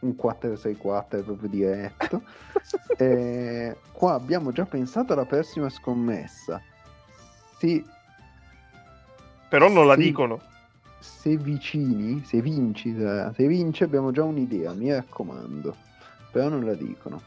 un 0.00 0.14
464 0.16 1.22
proprio 1.22 1.48
diretto. 1.48 2.22
E 2.98 3.76
qua 3.92 4.14
abbiamo 4.14 4.50
già 4.50 4.64
pensato 4.66 5.12
alla 5.12 5.24
prossima 5.24 5.68
scommessa. 5.70 6.60
Se, 7.58 7.84
Però 9.48 9.68
non 9.68 9.86
la 9.86 9.94
Sì. 9.94 10.00
dicono. 10.02 10.40
se 11.00 11.36
vicini, 11.36 12.22
se 12.24 12.40
vinci, 12.42 12.94
se 12.96 13.46
vinci 13.46 13.84
abbiamo 13.84 14.10
già 14.10 14.24
un'idea, 14.24 14.72
mi 14.72 14.92
raccomando. 14.92 15.76
Però 16.32 16.48
non 16.48 16.64
la 16.64 16.74
dicono. 16.74 17.22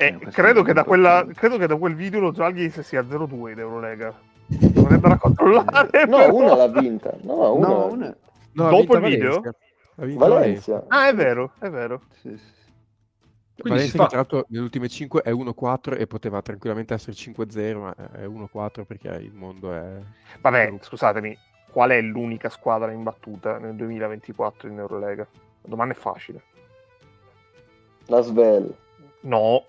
Eh, 0.00 0.14
questo 0.14 0.40
credo, 0.40 0.62
che 0.62 0.72
da 0.72 0.84
quella, 0.84 1.26
credo 1.34 1.58
che 1.58 1.66
da 1.66 1.74
quel 1.74 1.96
video 1.96 2.20
lo 2.20 2.32
Zalghis 2.32 2.78
sia 2.80 3.02
0-2 3.02 3.50
in 3.50 3.58
Eurolega. 3.58 4.14
Dovrei 4.46 4.94
andare 4.94 5.14
a 5.14 5.18
controllare. 5.18 6.06
No, 6.06 6.16
però. 6.18 6.34
una 6.34 6.54
l'ha 6.54 6.68
vinta. 6.68 7.12
No, 7.22 7.54
una. 7.54 7.68
No, 7.68 7.86
una... 7.92 8.16
No, 8.52 8.70
Dopo 8.70 8.96
il 8.96 9.02
video? 9.02 9.42
Valencia. 9.96 10.28
Valencia. 10.28 10.84
Ah, 10.86 11.08
è 11.08 11.14
vero, 11.14 11.52
è 11.58 11.68
vero. 11.68 12.02
sì, 12.20 12.36
sì. 12.36 12.56
Quindi 13.60 13.80
Valencia 13.80 13.96
fa. 13.96 14.02
che 14.04 14.08
tra 14.08 14.16
l'altro 14.18 14.46
nelle 14.50 14.62
ultime 14.62 14.88
5 14.88 15.22
è 15.22 15.32
1-4 15.32 15.98
e 15.98 16.06
poteva 16.06 16.40
tranquillamente 16.42 16.94
essere 16.94 17.12
5-0, 17.12 17.78
ma 17.78 17.94
è 18.12 18.24
1-4 18.24 18.84
perché 18.84 19.08
il 19.08 19.32
mondo 19.34 19.72
è... 19.72 20.00
Vabbè, 20.40 20.74
scusatemi, 20.80 21.36
qual 21.72 21.90
è 21.90 22.00
l'unica 22.00 22.50
squadra 22.50 22.92
imbattuta 22.92 23.58
nel 23.58 23.74
2024 23.74 24.68
in 24.68 24.78
Eurolega? 24.78 25.26
La 25.62 25.68
domanda 25.68 25.92
è 25.92 25.96
facile. 25.96 26.42
La 28.06 28.20
Svel. 28.20 28.72
No, 29.22 29.64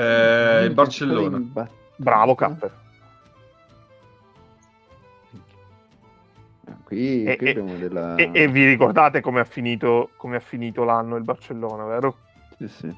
Eh, 0.00 0.64
il 0.64 0.74
Barcellona. 0.74 1.36
imbattuta. 1.38 1.70
bravo 1.96 2.34
Capper. 2.34 2.70
Ah, 6.68 6.76
Qui, 6.84 7.24
E- 7.24 7.36
qui 7.36 7.46
e- 7.46 7.50
abbiamo 7.50 7.76
della... 7.76 8.14
E, 8.16 8.30
e 8.32 8.48
vi 8.48 8.66
ricordate 8.66 9.20
come 9.20 9.40
ha 9.40 9.44
finito, 9.44 10.10
come 10.16 10.36
ha 10.36 10.40
finito 10.40 10.84
l'anno 10.84 11.16
il 11.16 11.24
Barcellona, 11.24 11.84
vero? 11.84 12.18
Sì, 12.58 12.68
sì. 12.68 12.96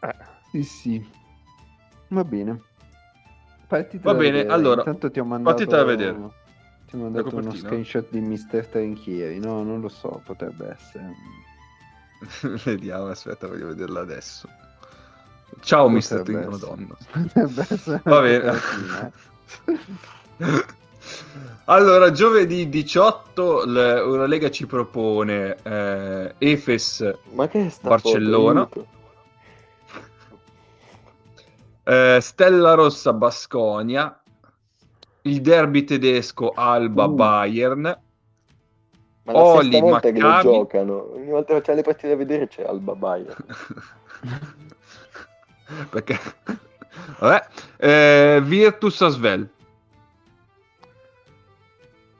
Eh. 0.00 0.14
Sì, 0.50 0.62
sì. 0.64 1.10
Va 2.08 2.24
bene. 2.24 2.60
Partita 3.66 4.12
Va 4.12 4.18
bene, 4.18 4.30
vedere. 4.38 4.52
allora, 4.52 4.80
Intanto 4.80 5.10
ti 5.10 5.18
ho 5.20 5.24
mandato... 5.24 5.56
partita 5.56 5.76
da 5.76 5.84
vedere. 5.84 6.18
Ti 6.86 6.96
ho 6.96 6.98
mandato 6.98 7.34
uno 7.36 7.54
screenshot 7.54 8.06
di 8.10 8.20
Mr. 8.20 8.66
Trinchieri. 8.66 9.38
No, 9.38 9.62
non 9.62 9.80
lo 9.80 9.88
so, 9.88 10.20
potrebbe 10.24 10.72
essere. 10.72 11.10
Vediamo, 12.64 13.08
aspetta, 13.08 13.46
voglio 13.46 13.68
vederla 13.68 14.00
adesso. 14.00 14.48
Ciao, 15.60 15.88
mister 15.88 16.22
Twin, 16.22 16.46
madonna. 16.48 16.96
Va 18.04 18.20
bene. 18.20 18.60
eh. 20.38 20.64
Allora, 21.66 22.10
giovedì 22.10 22.68
18 22.68 23.64
l'Eurolega 23.66 24.50
ci 24.50 24.66
propone 24.66 25.56
eh, 25.62 26.34
Efes 26.38 27.14
Barcellona. 27.80 28.68
eh, 31.84 32.18
Stella 32.20 32.74
Rossa 32.74 33.12
Basconia, 33.12 34.20
il 35.22 35.40
derby 35.40 35.84
tedesco 35.84 36.52
Alba 36.54 37.04
Uh. 37.04 37.14
Bayern, 37.14 38.00
Ma 39.24 39.32
la 39.32 39.38
Oli, 39.38 39.70
sesta 39.70 39.86
volta 39.86 40.10
che 40.10 40.18
lo 40.18 40.28
Maccabi. 40.28 40.52
giocano. 40.54 41.12
Ogni 41.14 41.30
volta 41.30 41.52
che 41.52 41.58
facciamo 41.60 41.76
le 41.76 41.82
partite 41.84 42.08
da 42.08 42.16
vedere 42.16 42.48
c'è 42.48 42.64
Alba 42.64 42.94
Bayern. 42.94 43.36
perché 45.90 46.18
vabbè, 47.18 47.46
eh, 47.76 48.40
Virtus 48.42 49.00
Asvel. 49.02 49.48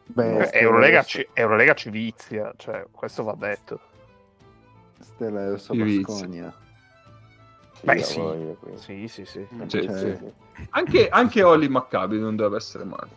Beh, 0.06 0.50
Eh, 0.50 0.58
Eurolega, 0.60 1.02
ci, 1.02 1.26
Eurolega 1.32 1.74
ci 1.74 1.90
vizia, 1.90 2.52
cioè, 2.56 2.84
questo 2.90 3.22
va 3.22 3.34
detto. 3.34 3.80
Stella 5.00 5.50
vizia. 5.52 5.74
Basconia. 5.74 6.54
Beh, 7.82 7.94
la 7.96 8.02
sì. 8.02 8.18
voglio. 8.20 8.56
Sì, 8.74 9.08
sì, 9.08 9.24
sì. 9.24 9.46
Sì, 9.48 9.68
Cioè, 9.68 9.98
Sì, 9.98 10.16
sì. 10.16 10.32
Anche, 10.70 11.08
anche 11.08 11.42
Oli 11.42 11.68
Maccabi 11.68 12.18
non 12.20 12.36
deve 12.36 12.56
essere 12.58 12.84
male. 12.84 13.08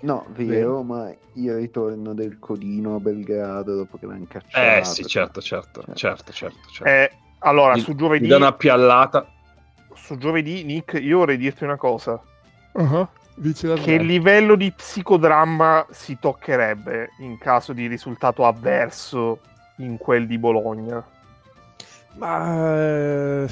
No, 0.00 0.26
vero, 0.30 0.82
ma 0.82 1.12
il 1.34 1.54
ritorno 1.54 2.14
del 2.14 2.38
Codino 2.38 2.94
a 2.96 3.00
Belgrado 3.00 3.74
dopo 3.74 3.98
che 3.98 4.06
l'hanno 4.06 4.26
cacciato. 4.28 4.80
Eh 4.80 4.84
sì, 4.84 5.04
certo, 5.04 5.40
certo, 5.40 5.82
Cioè, 5.82 5.94
certo, 5.94 6.32
certo. 6.32 6.58
certo. 6.70 6.84
Eh, 6.84 7.10
allora, 7.40 7.74
Gli- 7.74 7.80
su 7.80 7.92
Gli 7.92 7.96
giovedì, 7.96 8.26
dà 8.28 8.36
una 8.36 8.52
piallata. 8.52 9.26
su 9.94 10.16
giovedì, 10.16 10.62
Nick, 10.64 11.00
io 11.02 11.18
vorrei 11.18 11.36
dirti 11.36 11.64
una 11.64 11.76
cosa. 11.76 12.20
La 12.72 13.74
Che 13.74 13.98
livello 13.98 14.54
di 14.56 14.70
psicodramma 14.72 15.86
si 15.90 16.18
toccherebbe 16.20 17.10
in 17.20 17.38
caso 17.38 17.72
di 17.72 17.86
risultato 17.86 18.44
avverso 18.44 19.40
in 19.78 19.96
quel 19.96 20.26
di 20.26 20.38
Bologna? 20.38 21.04
Ma 22.14 22.76
eh, 22.76 23.48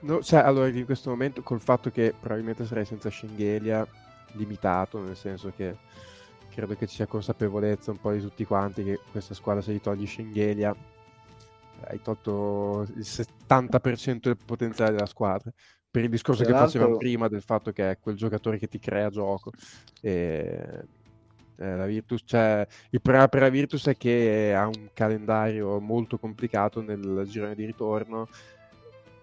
no, 0.00 0.22
cioè, 0.22 0.40
allora 0.40 0.68
in 0.68 0.84
questo 0.84 1.10
momento 1.10 1.42
col 1.42 1.60
fatto 1.60 1.90
che 1.90 2.14
probabilmente 2.18 2.64
sarei 2.66 2.84
senza 2.84 3.10
Schengelia 3.10 3.86
limitato, 4.32 5.00
nel 5.00 5.16
senso 5.16 5.52
che 5.54 5.76
credo 6.50 6.74
che 6.76 6.86
ci 6.86 6.96
sia 6.96 7.06
consapevolezza 7.06 7.90
un 7.90 7.98
po' 7.98 8.12
di 8.12 8.20
tutti 8.20 8.44
quanti 8.44 8.84
che 8.84 9.00
questa 9.10 9.34
squadra 9.34 9.62
se 9.62 9.72
gli 9.72 9.80
togli 9.80 10.06
Schengelia 10.06 10.74
hai 11.86 12.00
tolto 12.00 12.86
il 12.94 13.04
70% 13.04 14.20
del 14.20 14.36
potenziale 14.44 14.92
della 14.92 15.06
squadra. 15.06 15.52
Per 15.90 16.02
il 16.02 16.10
discorso 16.10 16.44
che 16.44 16.52
facevamo 16.52 16.96
prima 16.96 17.28
del 17.28 17.42
fatto 17.42 17.70
che 17.72 17.90
è 17.90 17.98
quel 17.98 18.16
giocatore 18.16 18.58
che 18.58 18.68
ti 18.68 18.78
crea 18.78 19.10
gioco. 19.10 19.50
E, 20.00 20.86
eh, 21.58 21.76
la 21.76 21.86
Virtus, 21.86 22.22
cioè, 22.24 22.66
il 22.90 23.00
problema 23.00 23.28
per 23.28 23.42
la 23.42 23.48
Virtus 23.50 23.86
è 23.88 23.96
che 23.96 24.54
ha 24.56 24.66
un 24.66 24.90
calendario 24.94 25.78
molto 25.80 26.18
complicato 26.18 26.80
nel 26.80 27.24
girone 27.26 27.54
di 27.54 27.66
ritorno. 27.66 28.28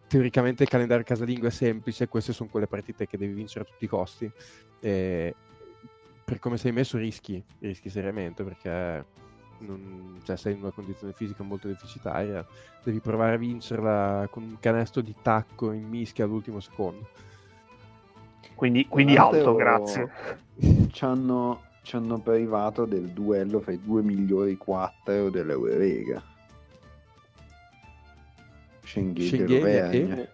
Teoricamente 0.10 0.64
il 0.64 0.70
calendario 0.70 1.04
casalingo 1.04 1.46
è 1.46 1.52
semplice, 1.52 2.08
queste 2.08 2.34
sono 2.34 2.50
quelle 2.50 2.66
partite 2.66 3.06
che 3.06 3.16
devi 3.16 3.32
vincere 3.34 3.64
a 3.64 3.68
tutti 3.68 3.86
i 3.86 3.88
costi. 3.88 4.30
E 4.80 5.36
per 6.26 6.40
come 6.40 6.58
sei 6.58 6.72
messo 6.72 6.98
rischi, 6.98 7.44
rischi 7.60 7.92
seriamente 7.92 8.44
perché 8.44 9.06
non- 9.60 10.20
cioè, 10.24 10.36
sei 10.36 10.54
in 10.54 10.62
una 10.62 10.72
condizione 10.72 11.14
fisica 11.14 11.44
molto 11.44 11.68
deficitaria, 11.68 12.44
devi 12.84 13.00
provare 13.00 13.36
a 13.36 13.38
vincerla 13.38 14.28
con 14.32 14.42
un 14.42 14.58
canestro 14.60 15.02
di 15.02 15.14
tacco 15.22 15.72
in 15.74 15.88
mischia 15.88 16.26
all'ultimo 16.26 16.60
secondo. 16.60 17.08
Quindi, 18.56 18.88
quindi 18.88 19.16
alto, 19.16 19.54
grazie. 19.54 20.10
Ci 20.92 21.06
hanno, 21.06 21.62
ci 21.84 21.96
hanno 21.96 22.20
privato 22.20 22.86
del 22.86 23.10
duello 23.10 23.62
fra 23.62 23.74
i 23.74 23.80
due 23.80 24.02
migliori 24.02 24.58
quattro 24.58 25.30
dell'Eurolega. 25.30 26.22
Lovergne. 28.96 30.22
e- 30.22 30.30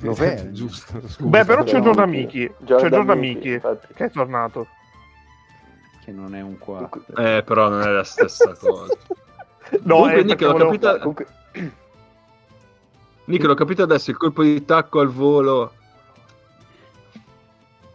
Lovergne. 0.00 0.52
Giusto, 0.52 1.00
scusa. 1.08 1.28
Beh, 1.28 1.44
però 1.44 1.62
c'è 1.64 1.80
sì. 1.82 2.06
Michi. 2.06 2.52
C'è 2.64 3.14
Michi 3.14 3.48
infatti. 3.52 3.94
che 3.94 4.04
è 4.04 4.10
tornato. 4.10 4.66
Che 6.04 6.12
non 6.12 6.34
è 6.34 6.40
un 6.40 6.56
quattro. 6.58 7.02
Eh, 7.16 7.42
però 7.44 7.68
non 7.68 7.82
è 7.82 7.88
la 7.90 8.04
stessa 8.04 8.54
cosa. 8.58 8.94
No, 9.82 9.94
Comunque, 9.96 10.20
eh, 10.20 10.24
Nick, 10.24 10.40
l'ho 10.40 10.52
volevo- 10.52 10.70
capito- 10.70 10.98
Comunque, 10.98 11.26
Nick, 13.26 13.44
l'ho 13.44 13.54
capito 13.54 13.82
adesso, 13.82 14.10
il 14.10 14.16
colpo 14.16 14.42
di 14.42 14.64
tacco 14.64 14.98
al 15.00 15.08
volo 15.08 15.72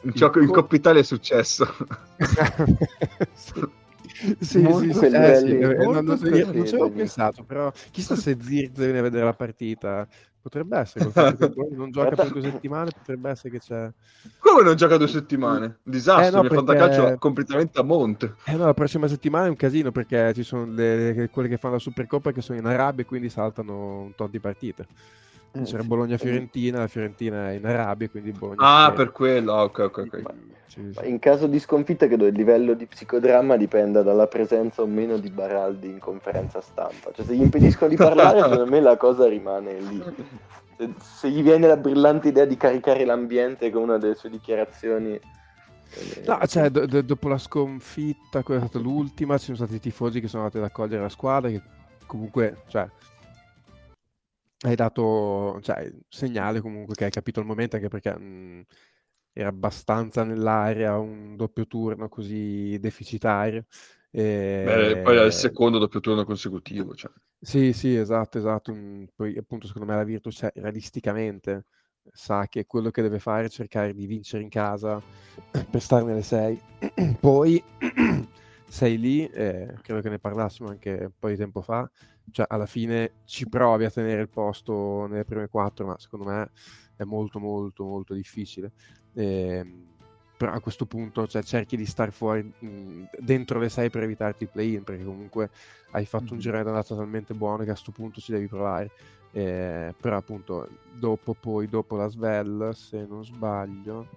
Il, 0.01 0.11
il 0.13 0.29
co- 0.29 0.45
Coppa 0.53 0.75
Italia 0.75 1.01
è 1.01 1.03
successo. 1.03 1.67
sì. 3.33 3.67
Sì, 4.39 4.59
Molto 4.61 4.79
sì, 4.79 4.93
sì, 4.93 5.05
eh, 5.15 5.35
sì, 5.37 5.57
non, 5.59 6.05
non, 6.05 6.17
piacevoli. 6.17 6.57
non 6.57 6.65
ci 6.67 6.75
avevo 6.75 6.89
pensato, 6.91 7.43
però 7.43 7.71
chissà 7.91 8.15
se 8.15 8.37
Zirz 8.39 8.77
viene 8.77 8.99
a 8.99 9.01
vedere 9.01 9.25
la 9.25 9.33
partita. 9.33 10.07
Potrebbe 10.45 10.77
essere, 10.77 11.09
non 11.75 11.89
gioca 11.89 12.15
per 12.15 12.29
due 12.31 12.41
settimane, 12.41 12.91
potrebbe 12.91 13.31
essere 13.31 13.49
che 13.49 13.59
c'è... 13.59 13.91
Come 14.37 14.61
non 14.61 14.75
gioca 14.75 14.95
due 14.97 15.07
settimane? 15.07 15.65
Un 15.65 15.91
disastro, 15.91 16.27
Eh, 16.27 16.29
no, 16.29 16.41
mi 16.41 16.45
ha 16.45 16.49
fatto 16.51 16.63
perché- 16.65 16.81
calcio 16.95 17.17
completamente 17.17 17.79
a 17.79 17.83
monte. 17.83 18.35
Eh 18.45 18.55
no, 18.55 18.65
la 18.65 18.73
prossima 18.75 19.07
settimana 19.07 19.47
è 19.47 19.49
un 19.49 19.55
casino 19.55 19.91
perché 19.91 20.33
ci 20.35 20.43
sono 20.43 20.65
le- 20.71 21.29
quelle 21.31 21.47
che 21.49 21.57
fanno 21.57 21.73
la 21.73 21.79
Supercoppa 21.79 22.31
che 22.31 22.41
sono 22.41 22.59
in 22.59 22.65
Arabia 22.65 23.03
e 23.03 23.07
quindi 23.07 23.27
saltano 23.29 24.01
un 24.03 24.13
tot 24.13 24.29
di 24.29 24.39
partite. 24.39 24.85
Eh, 25.55 25.63
C'era 25.63 25.81
sì. 25.81 25.87
Bologna-Fiorentina, 25.87 26.79
la 26.79 26.87
Fiorentina 26.87 27.49
è 27.49 27.53
in 27.53 27.65
Arabia, 27.65 28.09
quindi 28.09 28.31
Bologna... 28.31 28.85
Ah, 28.85 28.91
per 28.91 29.11
quello. 29.11 29.53
Ok, 29.53 29.79
ok, 29.79 29.97
ok. 29.97 30.21
Sì, 30.67 30.91
sì. 30.91 30.99
Ma 30.99 31.05
in 31.05 31.19
caso 31.19 31.47
di 31.47 31.59
sconfitta 31.59 32.07
credo 32.07 32.25
il 32.25 32.35
livello 32.35 32.73
di 32.73 32.85
psicodramma 32.85 33.55
dipenda 33.55 34.01
dalla 34.01 34.27
presenza 34.27 34.81
o 34.81 34.85
meno 34.85 35.17
di 35.17 35.29
Baraldi 35.29 35.87
in 35.87 35.99
conferenza 35.99 36.59
stampa. 36.59 37.11
Cioè 37.13 37.25
se 37.25 37.35
gli 37.35 37.41
impediscono 37.41 37.89
di 37.89 37.95
parlare, 37.95 38.39
secondo 38.41 38.65
me 38.65 38.81
la 38.81 38.97
cosa 38.97 39.27
rimane 39.27 39.79
lì. 39.79 40.03
Se, 40.77 40.93
se 40.99 41.29
gli 41.29 41.41
viene 41.41 41.67
la 41.67 41.77
brillante 41.77 42.27
idea 42.27 42.43
di 42.43 42.57
caricare 42.57 43.05
l'ambiente 43.05 43.69
con 43.71 43.83
una 43.83 43.97
delle 43.97 44.15
sue 44.15 44.29
dichiarazioni... 44.29 45.13
eh, 45.13 46.23
No, 46.25 46.39
cioè, 46.45 46.69
do- 46.69 46.85
do- 46.85 47.01
dopo 47.01 47.29
la 47.29 47.37
sconfitta, 47.37 48.43
quella 48.43 48.61
è 48.61 48.67
stata 48.67 48.83
l'ultima, 48.83 49.37
ci 49.37 49.45
sono 49.45 49.57
stati 49.57 49.75
i 49.75 49.79
tifosi 49.79 50.19
che 50.19 50.27
sono 50.27 50.43
andati 50.43 50.57
ad 50.57 50.65
accogliere 50.69 51.03
la 51.03 51.09
squadra, 51.09 51.49
che 51.49 51.61
comunque, 52.05 52.63
cioè, 52.67 52.85
hai 54.69 54.75
dato, 54.75 55.59
cioè, 55.61 55.91
segnale 56.07 56.61
comunque 56.61 56.95
che 56.95 57.05
hai 57.05 57.11
capito 57.11 57.39
il 57.39 57.45
momento, 57.45 57.75
anche 57.75 57.87
perché 57.87 58.17
mh, 58.17 58.65
era 59.33 59.49
abbastanza 59.49 60.23
nell'area 60.23 60.97
un 60.97 61.35
doppio 61.35 61.67
turno 61.67 62.07
così 62.09 62.77
deficitario. 62.79 63.65
E... 64.09 64.63
Beh, 64.65 65.01
poi 65.01 65.17
è 65.17 65.23
il 65.23 65.33
secondo 65.33 65.77
doppio 65.77 65.99
turno 65.99 66.23
consecutivo. 66.23 66.95
Cioè. 66.95 67.11
Sì, 67.39 67.73
sì, 67.73 67.95
esatto, 67.95 68.37
esatto. 68.37 68.73
Poi 69.13 69.37
appunto 69.37 69.67
secondo 69.67 69.87
me 69.91 69.95
la 69.97 70.03
Virtus, 70.03 70.35
cioè, 70.35 70.51
realisticamente 70.55 71.65
sa 72.11 72.47
che 72.47 72.65
quello 72.65 72.91
che 72.91 73.01
deve 73.01 73.19
fare 73.19 73.45
è 73.45 73.49
cercare 73.49 73.93
di 73.93 74.05
vincere 74.05 74.43
in 74.43 74.49
casa 74.49 75.01
per 75.69 75.81
stare 75.81 76.03
nelle 76.05 76.23
sei. 76.23 76.59
Poi 77.19 77.61
sei 78.67 78.97
lì, 78.97 79.25
eh, 79.27 79.73
credo 79.81 80.01
che 80.01 80.09
ne 80.09 80.19
parlassimo 80.19 80.69
anche 80.69 80.97
un 81.01 81.11
po' 81.19 81.27
di 81.27 81.35
tempo 81.35 81.61
fa, 81.61 81.89
cioè 82.31 82.45
alla 82.49 82.65
fine 82.65 83.13
ci 83.25 83.47
provi 83.47 83.85
a 83.85 83.91
tenere 83.91 84.21
il 84.21 84.29
posto 84.29 85.05
nelle 85.07 85.25
prime 85.25 85.47
quattro, 85.47 85.85
ma 85.85 85.95
secondo 85.97 86.25
me 86.25 86.51
è 86.95 87.03
molto 87.03 87.39
molto 87.39 87.83
molto 87.83 88.13
difficile. 88.13 88.71
Ehm, 89.13 89.93
però 90.37 90.51
a 90.51 90.59
questo 90.59 90.85
punto 90.85 91.27
cioè, 91.27 91.43
cerchi 91.43 91.77
di 91.77 91.85
stare 91.85 92.11
fuori 92.11 92.43
mh, 92.43 93.03
dentro 93.19 93.57
le 93.57 93.69
sei 93.69 93.89
per 93.89 94.03
evitarti 94.03 94.43
il 94.43 94.49
play-in, 94.49 94.83
perché 94.83 95.03
comunque 95.05 95.49
hai 95.91 96.05
fatto 96.05 96.31
un 96.31 96.35
Mhm. 96.35 96.39
girone 96.39 96.63
d'andata 96.63 96.95
talmente 96.95 97.33
buono 97.33 97.57
che 97.57 97.69
a 97.69 97.73
questo 97.73 97.91
punto 97.91 98.19
ci 98.19 98.31
devi 98.33 98.47
provare. 98.47 98.91
Eh, 99.31 99.93
però 99.99 100.17
appunto 100.17 100.67
dopo 100.93 101.33
poi 101.33 101.67
dopo 101.67 101.95
la 101.97 102.07
Svel 102.07 102.71
se 102.73 103.05
non 103.05 103.23
sbaglio 103.25 104.07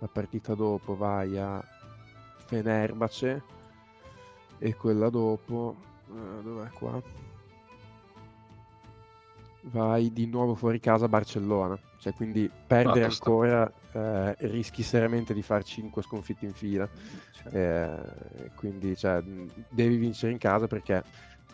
la 0.00 0.08
partita 0.08 0.54
dopo 0.54 0.96
vai 0.96 1.36
a 1.38 1.62
Fenerbahce 2.46 3.42
e 4.58 4.74
quella 4.74 5.08
dopo 5.08 5.76
eh, 6.10 6.42
dov'è? 6.42 6.68
Qua. 6.70 7.00
Vai 9.62 10.12
di 10.12 10.26
nuovo 10.26 10.54
fuori 10.54 10.80
casa 10.80 11.06
a 11.06 11.08
Barcellona. 11.08 11.78
Cioè 11.98 12.14
quindi 12.14 12.50
perdere 12.66 13.04
Ah, 13.04 13.08
ancora 13.08 13.70
eh, 13.92 14.36
rischi 14.48 14.82
seriamente 14.82 15.34
di 15.34 15.42
fare 15.42 15.64
5 15.64 16.02
sconfitte 16.02 16.46
in 16.46 16.52
fila. 16.52 16.88
Eh, 17.50 17.90
quindi 18.54 18.96
cioè, 18.96 19.22
devi 19.68 19.96
vincere 19.96 20.32
in 20.32 20.38
casa 20.38 20.66
perché 20.66 21.02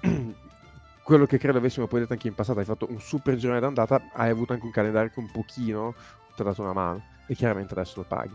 quello 1.03 1.27
che 1.27 1.39
credo 1.39 1.59
avessimo 1.59 1.87
poi 1.87 2.01
detto 2.01 2.13
anche 2.13 2.29
in 2.29 2.35
passato 2.35 2.59
hai 2.59 2.65
fatto 2.65 2.87
un 2.91 3.01
super 3.01 3.37
girone 3.37 3.61
d'andata 3.61 4.11
hai 4.13 4.31
avuto 4.31 4.53
anche 4.53 4.65
un 4.65 4.73
calendario 4.73 5.11
che 5.11 5.21
un 5.21 5.31
pochino 5.31 5.95
ti 6.35 6.41
ha 6.41 6.45
dato 6.45 6.63
una 6.63 6.73
mano 6.73 7.03
e 7.27 7.35
chiaramente 7.35 7.73
adesso 7.73 8.01
lo 8.01 8.07
paghi. 8.07 8.35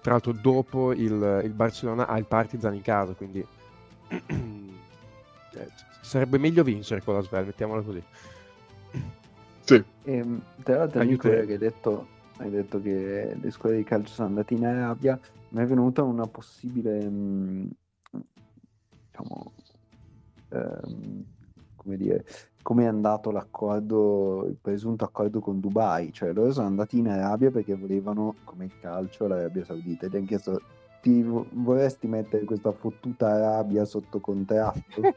Tra 0.00 0.12
l'altro 0.12 0.32
dopo 0.32 0.92
il, 0.92 1.40
il 1.44 1.52
Barcellona 1.52 2.06
ha 2.06 2.16
il 2.16 2.26
Partizan 2.26 2.74
in 2.74 2.82
casa 2.82 3.12
quindi 3.14 3.44
eh, 5.54 5.68
sarebbe 6.00 6.38
meglio 6.38 6.62
vincere 6.62 7.02
con 7.02 7.14
la 7.14 7.22
Svel 7.22 7.46
mettiamola 7.46 7.82
così 7.82 8.02
Sì. 9.60 9.82
Ehm, 10.04 10.42
tra 10.62 10.78
l'altro, 10.78 11.00
Aiuterebbe. 11.00 11.46
che 11.46 11.52
hai 11.52 11.58
detto, 11.58 12.06
hai 12.38 12.50
detto 12.50 12.80
che 12.80 13.36
le 13.40 13.50
scuole 13.50 13.76
di 13.76 13.84
calcio 13.84 14.12
sono 14.12 14.28
andate 14.28 14.54
in 14.54 14.66
Arabia, 14.66 15.18
mi 15.50 15.62
è 15.62 15.66
venuta 15.66 16.02
una 16.02 16.26
possibile, 16.26 17.08
mh, 17.08 17.68
diciamo, 19.06 19.52
ehm, 20.48 21.24
come 21.76 21.96
dire, 21.96 22.24
come 22.62 22.84
è 22.84 22.86
andato 22.86 23.30
l'accordo, 23.30 24.44
il 24.48 24.56
presunto 24.60 25.04
accordo 25.04 25.40
con 25.40 25.60
Dubai, 25.60 26.12
cioè 26.12 26.32
loro 26.32 26.52
sono 26.52 26.66
andati 26.66 26.98
in 26.98 27.08
Arabia 27.08 27.50
perché 27.50 27.74
volevano, 27.76 28.34
come 28.44 28.64
il 28.64 28.72
calcio, 28.80 29.28
l'Arabia 29.28 29.64
Saudita, 29.64 30.06
ed 30.06 30.14
hanno 30.14 30.26
chiesto, 30.26 30.60
ti 31.00 31.22
vo- 31.22 31.46
vorresti 31.50 32.06
mettere 32.06 32.44
questa 32.44 32.72
fottuta 32.72 33.28
Arabia 33.30 33.84
sotto 33.84 34.20
contratto? 34.20 35.00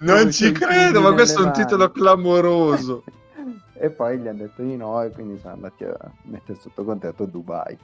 non 0.00 0.30
ci 0.30 0.52
credo, 0.52 1.00
ma 1.00 1.12
questo 1.12 1.42
è 1.42 1.46
un 1.46 1.52
titolo 1.52 1.90
clamoroso. 1.90 3.04
e 3.78 3.90
poi 3.90 4.18
gli 4.18 4.26
hanno 4.26 4.38
detto 4.38 4.62
di 4.62 4.76
no 4.76 5.02
e 5.02 5.10
quindi 5.10 5.38
sono 5.38 5.54
andati 5.54 5.84
a 5.84 5.96
mettere 6.22 6.58
sotto 6.58 6.84
contratto 6.84 7.26
Dubai. 7.26 7.78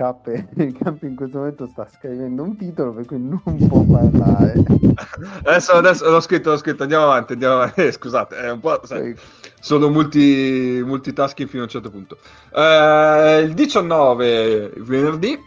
Cappe, 0.00 0.48
Cappe 0.82 1.06
in 1.06 1.14
questo 1.14 1.36
momento 1.36 1.66
sta 1.66 1.86
scrivendo 1.86 2.42
un 2.42 2.56
titolo 2.56 2.94
per 2.94 3.04
cui 3.04 3.18
non 3.18 3.42
può 3.68 3.82
parlare. 3.84 4.54
Adesso, 5.44 5.72
adesso 5.72 6.10
l'ho 6.10 6.20
scritto, 6.20 6.50
l'ho 6.50 6.56
scritto, 6.56 6.82
andiamo 6.82 7.04
avanti, 7.04 7.34
andiamo 7.34 7.56
avanti. 7.56 7.82
Eh, 7.82 7.92
scusate, 7.92 8.36
è 8.36 8.50
un 8.50 8.60
po'... 8.60 8.80
sai, 8.84 9.14
sono 9.60 9.90
multi, 9.90 10.80
multitasking 10.82 11.48
fino 11.48 11.62
a 11.62 11.64
un 11.64 11.70
certo 11.70 11.90
punto. 11.90 12.16
Eh, 12.54 13.42
il 13.44 13.52
19 13.52 14.72
venerdì 14.78 15.38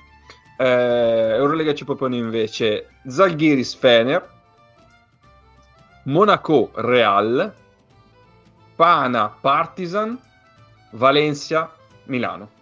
eh, 0.57 1.35
Eurolega 1.35 1.73
ci 1.73 1.83
propone 1.83 2.17
invece 2.17 2.89
Zalgiris 3.07 3.73
Fener, 3.73 4.29
Monaco 6.03 6.69
Real, 6.75 7.53
Pana 8.75 9.35
Partizan, 9.41 10.17
Valencia 10.91 11.73
Milano. 12.05 12.61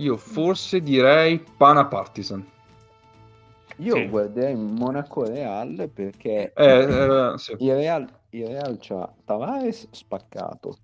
Io 0.00 0.16
forse 0.16 0.80
direi 0.80 1.42
Pana 1.56 1.84
Partizan. 1.84 2.44
Io 3.76 3.94
Sì. 3.94 4.08
guarderei 4.08 4.54
Monaco 4.56 5.24
Real 5.26 5.90
perché 5.92 6.52
Eh, 6.54 6.64
eh, 6.64 7.32
sì. 7.36 7.54
il 7.58 7.74
Real, 7.74 8.06
il 8.30 8.46
Real 8.46 8.76
c'ha 8.80 9.10
Tavares 9.24 9.88
spaccato, 9.90 10.78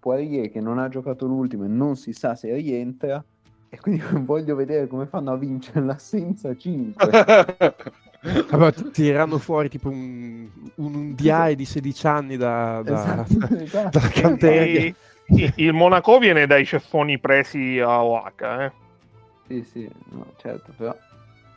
Poirier 0.00 0.50
che 0.50 0.60
non 0.60 0.78
ha 0.78 0.88
giocato 0.88 1.26
l'ultimo 1.26 1.64
e 1.64 1.68
non 1.68 1.96
si 1.96 2.12
sa 2.12 2.34
se 2.34 2.52
rientra 2.54 3.22
e 3.68 3.78
quindi 3.80 4.00
voglio 4.24 4.54
vedere 4.56 4.86
come 4.88 5.06
fanno 5.06 5.32
a 5.32 5.36
vincere 5.36 5.84
l'assenza 5.84 6.54
5. 6.56 7.10
Vabbè, 8.50 8.72
ti 8.72 8.90
tireranno 8.90 9.38
fuori 9.38 9.68
tipo 9.68 9.88
un, 9.88 10.48
un 10.76 11.14
DI 11.14 11.54
di 11.54 11.64
16 11.64 12.06
anni 12.08 12.36
da, 12.36 12.82
da- 12.84 13.24
Esatto, 13.24 13.54
esatto. 13.62 13.98
dalla 13.98 14.08
canteria. 14.10 14.94
Il- 15.56 15.72
Monaco 15.72 16.18
viene 16.18 16.46
dai 16.46 16.64
ceffoni 16.64 17.18
presi 17.18 17.78
a 17.80 18.02
Oaxaca, 18.02 18.64
eh. 18.64 18.72
Sì, 19.46 19.62
sì, 19.62 19.88
no, 20.10 20.26
certo, 20.38 20.72
però 20.76 20.94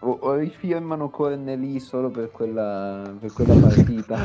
o, 0.01 0.17
o 0.21 0.33
rifirmano 0.35 1.09
Cornelì 1.09 1.79
solo 1.79 2.09
per 2.09 2.31
quella, 2.31 3.11
per 3.19 3.31
quella 3.33 3.55
partita, 3.55 4.23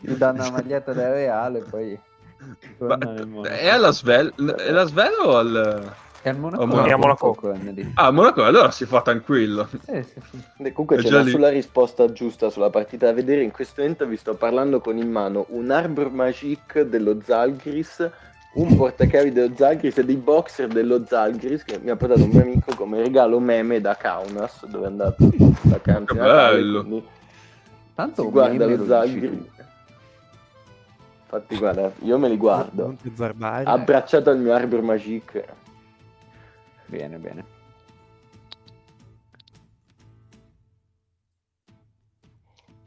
gli 0.00 0.14
danno 0.14 0.44
la 0.44 0.50
maglietta 0.50 0.92
del 0.92 1.10
Reale 1.10 1.58
e 1.58 1.62
poi 1.62 1.98
Ma- 2.78 3.48
è 3.48 3.68
alla 3.68 3.90
Svel? 3.90 4.32
È 4.34 4.68
alla 4.68 4.84
Svel 4.86 5.12
o 5.24 5.36
al... 5.36 5.92
È 6.22 6.28
al 6.28 6.36
Monaco, 6.38 6.66
Monaco. 6.66 6.98
Monaco. 6.98 7.58
Ah, 7.94 8.10
Monaco, 8.10 8.44
allora 8.44 8.70
si 8.70 8.84
fa 8.84 9.00
tranquillo. 9.00 9.66
Sì, 9.66 10.02
sì, 10.02 10.20
sì. 10.30 10.38
Beh, 10.58 10.72
Comunque 10.72 10.96
È 10.98 11.00
c'è 11.00 11.08
una 11.08 11.22
lì. 11.22 11.30
sola 11.30 11.48
risposta 11.48 12.12
giusta 12.12 12.50
sulla 12.50 12.68
partita 12.68 13.06
da 13.06 13.14
vedere. 13.14 13.42
In 13.42 13.50
questo 13.50 13.80
momento 13.80 14.06
vi 14.06 14.18
sto 14.18 14.34
parlando 14.34 14.80
con 14.80 14.98
in 14.98 15.10
mano 15.10 15.46
un 15.48 15.70
Arbor 15.70 16.10
Magic 16.10 16.80
dello 16.82 17.18
Zalgris, 17.22 18.10
un 18.52 18.76
portacavi 18.76 19.30
dello 19.30 19.54
Zalgris 19.54 19.98
e 19.98 20.04
dei 20.04 20.16
boxer 20.16 20.68
dello 20.68 21.04
Zalgris 21.06 21.62
che 21.62 21.78
mi 21.78 21.90
ha 21.90 21.96
portato 21.96 22.24
un 22.24 22.30
mio 22.30 22.42
amico 22.42 22.74
come 22.74 23.00
regalo 23.00 23.38
meme 23.38 23.80
da 23.80 23.94
Kaunas 23.94 24.66
dove 24.66 24.84
è 24.84 24.88
andato 24.88 25.24
di 25.26 25.54
Natale, 25.62 26.04
bello. 26.56 26.80
quindi 26.80 27.06
Tanto 27.94 28.22
si 28.22 28.30
guarda 28.30 28.66
lo 28.66 28.86
Zalgris. 28.86 29.30
Infatti 31.22 31.56
guarda, 31.58 31.92
io 32.00 32.18
me 32.18 32.28
li 32.28 32.36
guardo. 32.36 32.96
Abbracciato 33.64 34.30
al 34.30 34.38
mio 34.38 34.52
Arbor 34.52 34.82
Magic. 34.82 35.44
Bene, 36.86 37.18
bene. 37.18 37.49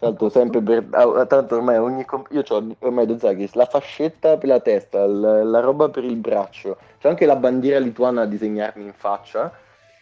Tanto 0.03 0.27
sempre 0.27 0.61
per... 0.61 0.85
ah, 0.91 1.25
tanto 1.25 1.55
ormai 1.55 1.77
ogni 1.77 2.03
comp- 2.03 2.29
io 2.33 2.43
ho 2.45 2.75
ormai 2.79 3.05
da 3.05 3.17
Zagris 3.17 3.53
la 3.53 3.65
fascetta 3.65 4.35
per 4.37 4.49
la 4.49 4.59
testa, 4.59 5.07
l- 5.07 5.49
la 5.49 5.61
roba 5.61 5.87
per 5.87 6.03
il 6.03 6.17
braccio, 6.17 6.77
c'è 6.99 7.07
anche 7.07 7.25
la 7.25 7.37
bandiera 7.37 7.79
lituana 7.79 8.25
da 8.25 8.29
disegnarmi 8.29 8.83
in 8.83 8.91
faccia, 8.91 9.53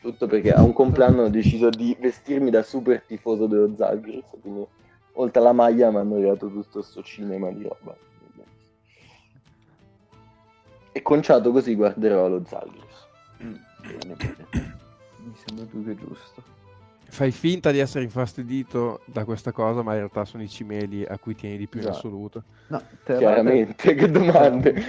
tutto 0.01 0.25
perché 0.25 0.53
a 0.53 0.63
un 0.63 0.73
compleanno 0.73 1.25
ho 1.25 1.29
deciso 1.29 1.69
di 1.69 1.95
vestirmi 1.99 2.49
da 2.49 2.63
super 2.63 3.03
tifoso 3.03 3.45
dello 3.45 3.75
Zagris, 3.77 4.25
quindi 4.41 4.65
oltre 5.13 5.39
alla 5.39 5.53
maglia 5.53 5.91
mi 5.91 5.97
hanno 5.97 6.15
regalato 6.15 6.47
tutto 6.47 6.79
questo 6.79 7.03
cinema 7.03 7.51
di 7.51 7.61
roba. 7.61 7.95
E 10.93 11.01
conciato 11.03 11.51
così 11.51 11.75
guarderò 11.75 12.27
lo 12.27 12.41
Zagris. 12.43 13.07
Bene. 13.37 14.15
Mi 15.17 15.35
sembra 15.35 15.65
più 15.65 15.85
che 15.85 15.95
giusto. 15.95 16.43
Fai 17.11 17.31
finta 17.31 17.71
di 17.71 17.79
essere 17.79 18.05
infastidito 18.05 19.01
da 19.03 19.25
questa 19.25 19.51
cosa, 19.51 19.81
ma 19.81 19.91
in 19.91 19.97
realtà 19.97 20.23
sono 20.23 20.43
i 20.43 20.47
cimeli 20.47 21.03
a 21.05 21.17
cui 21.17 21.35
tieni 21.35 21.57
di 21.57 21.67
più 21.67 21.81
in 21.81 21.87
Esatto. 21.87 22.07
assoluto. 22.07 22.43
No, 22.67 22.81
te- 23.03 23.17
Chiaramente, 23.17 23.93
che 23.95 24.09
domande. 24.09 24.81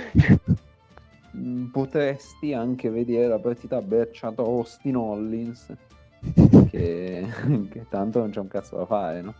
Mm, 1.36 1.66
Potresti 1.72 2.54
anche 2.54 2.90
vedere 2.90 3.26
la 3.26 3.40
partita 3.40 3.82
Berciato 3.82 4.44
Austin 4.44 4.94
Hollins, 4.94 5.66
che, 6.70 7.26
che 7.68 7.86
tanto 7.88 8.20
non 8.20 8.30
c'è 8.30 8.38
un 8.38 8.48
cazzo 8.48 8.76
da 8.76 8.86
fare, 8.86 9.20
no? 9.20 9.34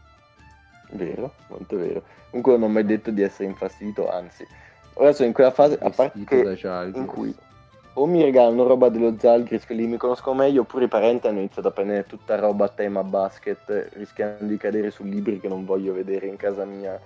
Vero, 0.90 1.34
molto 1.50 1.76
vero. 1.76 2.02
Comunque 2.30 2.52
non 2.58 2.62
ho 2.64 2.72
mai 2.72 2.84
detto 2.84 3.12
di 3.12 3.22
essere 3.22 3.48
infastidito, 3.48 4.10
anzi. 4.10 4.44
Ora 4.94 5.12
sono 5.12 5.28
in 5.28 5.34
quella 5.34 5.52
fase, 5.52 5.78
a 5.80 5.88
parte 5.90 6.18
in 6.18 7.06
cui 7.06 7.32
o 7.94 8.06
mi 8.06 8.22
regalano 8.22 8.66
roba 8.66 8.88
dello 8.88 9.14
Zalgiris, 9.18 9.66
quelli 9.66 9.86
mi 9.86 9.96
conoscono 9.96 10.36
meglio, 10.36 10.62
oppure 10.62 10.86
i 10.86 10.88
parenti 10.88 11.26
hanno 11.26 11.38
iniziato 11.38 11.68
a 11.68 11.72
prendere 11.72 12.04
tutta 12.06 12.36
roba 12.36 12.66
a 12.66 12.68
tema 12.68 13.02
basket, 13.02 13.90
rischiando 13.94 14.44
di 14.44 14.56
cadere 14.56 14.90
su 14.90 15.04
libri 15.04 15.40
che 15.40 15.48
non 15.48 15.64
voglio 15.64 15.92
vedere 15.92 16.26
in 16.26 16.36
casa 16.36 16.64
mia. 16.64 16.98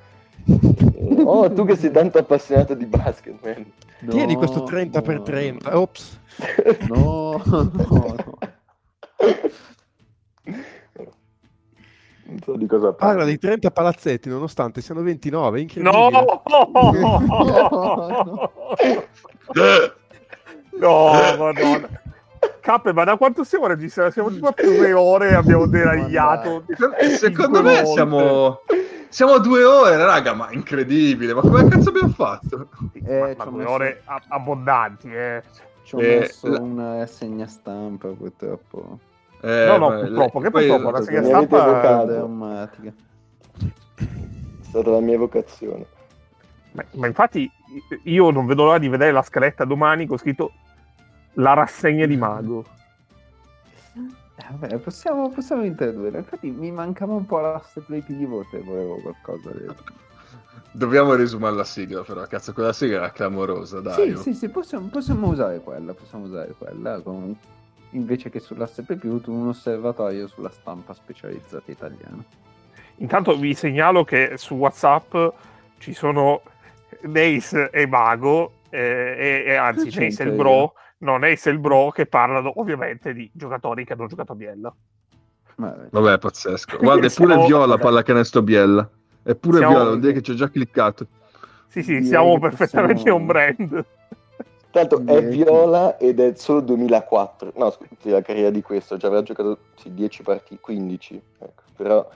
Oh, 1.24 1.50
tu 1.52 1.64
che 1.64 1.76
sei 1.76 1.90
tanto 1.90 2.18
appassionato 2.18 2.74
di 2.74 2.86
basket, 2.86 3.36
man. 3.42 3.64
No, 4.00 4.10
Tieni 4.10 4.34
questo 4.34 4.62
30 4.62 5.02
per 5.02 5.16
no, 5.18 5.22
30. 5.22 5.78
Ops. 5.78 6.20
No, 6.88 7.40
no, 7.44 7.70
no. 7.72 8.14
Non 12.24 12.38
so 12.42 12.56
di 12.56 12.66
cosa 12.66 12.92
Parla 12.92 13.18
parli. 13.18 13.32
di 13.32 13.38
30 13.38 13.70
palazzetti 13.70 14.28
nonostante 14.28 14.80
siano 14.80 15.02
29. 15.02 15.66
No! 15.76 16.08
Incredibile. 19.46 20.05
No, 20.78 21.12
madonna. 21.38 21.88
Cappe, 22.60 22.92
ma 22.92 23.04
da 23.04 23.16
quanto 23.16 23.44
stiamo 23.44 23.66
registrando? 23.66 24.12
Siamo 24.12 24.30
tipo 24.30 24.48
a 24.48 24.54
due 24.56 24.92
ore 24.92 25.30
e 25.30 25.34
abbiamo 25.34 25.66
deragliato. 25.66 26.64
Secondo 26.66 26.96
cinque 27.18 27.48
me 27.62 27.74
volte. 27.82 27.86
siamo... 27.86 28.60
Siamo 29.08 29.32
a 29.34 29.38
due 29.38 29.64
ore, 29.64 29.96
raga, 29.96 30.34
ma 30.34 30.48
incredibile. 30.50 31.32
Ma 31.32 31.40
come 31.40 31.66
cazzo 31.68 31.88
abbiamo 31.90 32.08
fatto? 32.10 32.68
Eh, 33.04 33.18
ma, 33.20 33.28
ci 33.30 33.34
ma 33.38 33.44
due 33.44 33.58
messo- 33.58 33.70
ore 33.70 34.02
a- 34.04 34.22
abbondanti, 34.28 35.08
eh. 35.14 35.42
Ci 35.84 35.94
ho 35.94 36.00
Eh, 36.00 36.18
messo 36.18 36.48
la- 36.48 36.60
una 36.60 37.06
segna 37.06 37.46
stampa 37.46 38.08
purtroppo. 38.08 38.98
Eh, 39.40 39.64
No, 39.68 39.76
no, 39.78 40.00
purtroppo, 40.00 40.40
che 40.40 40.50
poi- 40.50 40.66
purtroppo, 40.66 40.90
la 40.90 41.02
segna 41.02 41.22
stampa- 41.22 41.62
evocato. 41.68 42.04
Drammatica. 42.06 42.92
È 43.94 44.04
stata 44.60 44.90
la 44.90 45.00
mia 45.00 45.16
vocazione. 45.18 45.86
Ma, 46.72 46.84
ma 46.94 47.06
infatti 47.06 47.50
io 48.02 48.30
non 48.30 48.44
vedo 48.44 48.64
l'ora 48.64 48.78
di 48.78 48.88
vedere 48.88 49.12
la 49.12 49.22
scaletta 49.22 49.64
domani 49.64 50.06
con 50.06 50.18
scritto 50.18 50.52
la 51.36 51.54
rassegna 51.54 52.06
di 52.06 52.16
Mago. 52.16 52.64
Eh, 53.94 54.44
Vabbè, 54.50 54.78
possiamo, 54.78 55.30
possiamo 55.30 55.64
introdurre. 55.64 56.18
Infatti 56.18 56.50
mi 56.50 56.70
mancava 56.70 57.14
un 57.14 57.26
po' 57.26 57.40
la 57.40 57.62
play 57.86 58.02
pivot 58.02 58.52
e 58.52 58.60
volevo 58.60 58.96
qualcosa 58.96 59.50
di... 59.50 59.66
Dobbiamo 60.72 61.14
risumare 61.14 61.54
la 61.54 61.64
sigla, 61.64 62.02
però, 62.02 62.26
cazzo, 62.26 62.52
quella 62.52 62.72
sigla 62.72 62.96
era 62.96 63.10
clamorosa, 63.10 63.80
dai. 63.80 64.14
Sì, 64.16 64.22
sì, 64.22 64.34
sì, 64.34 64.48
possiamo, 64.50 64.88
possiamo 64.88 65.28
usare 65.28 65.60
quella, 65.60 65.94
possiamo 65.94 66.26
usare 66.26 66.54
quella 66.56 67.00
con- 67.00 67.34
invece 67.90 68.28
che 68.28 68.40
sull'asse 68.40 68.82
più 68.82 69.22
un 69.26 69.48
osservatorio 69.48 70.26
sulla 70.26 70.50
stampa 70.50 70.92
specializzata 70.92 71.70
italiana. 71.70 72.22
Intanto 72.96 73.36
vi 73.36 73.54
segnalo 73.54 74.04
che 74.04 74.34
su 74.36 74.54
WhatsApp 74.54 75.16
ci 75.78 75.94
sono 75.94 76.42
Nace 77.02 77.70
e 77.70 77.86
Mago, 77.86 78.52
eh, 78.68 79.44
e, 79.46 79.50
e 79.50 79.54
anzi 79.54 79.84
Nace 79.86 80.22
e 80.22 80.26
il 80.26 80.32
Bro, 80.32 80.50
no, 80.50 80.72
Nace 80.98 81.50
e 81.50 81.52
il 81.52 81.58
Bro 81.58 81.90
che 81.90 82.06
parlano 82.06 82.52
ovviamente 82.56 83.12
di 83.12 83.28
giocatori 83.32 83.84
che 83.84 83.92
hanno 83.92 84.06
giocato 84.06 84.32
a 84.32 84.34
Biella. 84.34 84.74
Vabbè. 85.56 86.12
È 86.12 86.18
pazzesco. 86.18 86.78
Guarda, 86.78 87.06
è 87.06 87.12
pure 87.12 87.32
Siamo- 87.32 87.46
viola 87.46 87.78
pallacanestro 87.78 88.42
Biella. 88.42 88.88
È 89.22 89.34
pure 89.34 89.58
Siamo- 89.58 89.72
viola, 89.72 89.88
vuol 89.88 90.00
dire 90.00 90.12
che 90.12 90.22
ci 90.22 90.30
ho 90.30 90.34
già 90.34 90.48
cliccato. 90.48 91.06
Sì, 91.68 91.82
sì, 91.82 91.92
Direi 91.92 92.06
siamo 92.06 92.38
perfettamente 92.38 92.94
possiamo- 92.94 93.18
un 93.18 93.26
brand. 93.26 93.84
Tanto 94.70 95.02
è 95.06 95.22
viola 95.26 95.96
ed 95.96 96.20
è 96.20 96.34
solo 96.34 96.60
2004. 96.60 97.52
No, 97.56 97.70
scusi, 97.70 98.10
la 98.10 98.20
carriera 98.20 98.50
di 98.50 98.60
questo, 98.60 98.96
già 98.98 99.06
aveva 99.06 99.22
giocato 99.22 99.58
sì, 99.76 99.92
10 99.94 100.22
partite, 100.22 100.60
15. 100.60 101.20
Ecco. 101.38 101.62
Però 101.76 102.06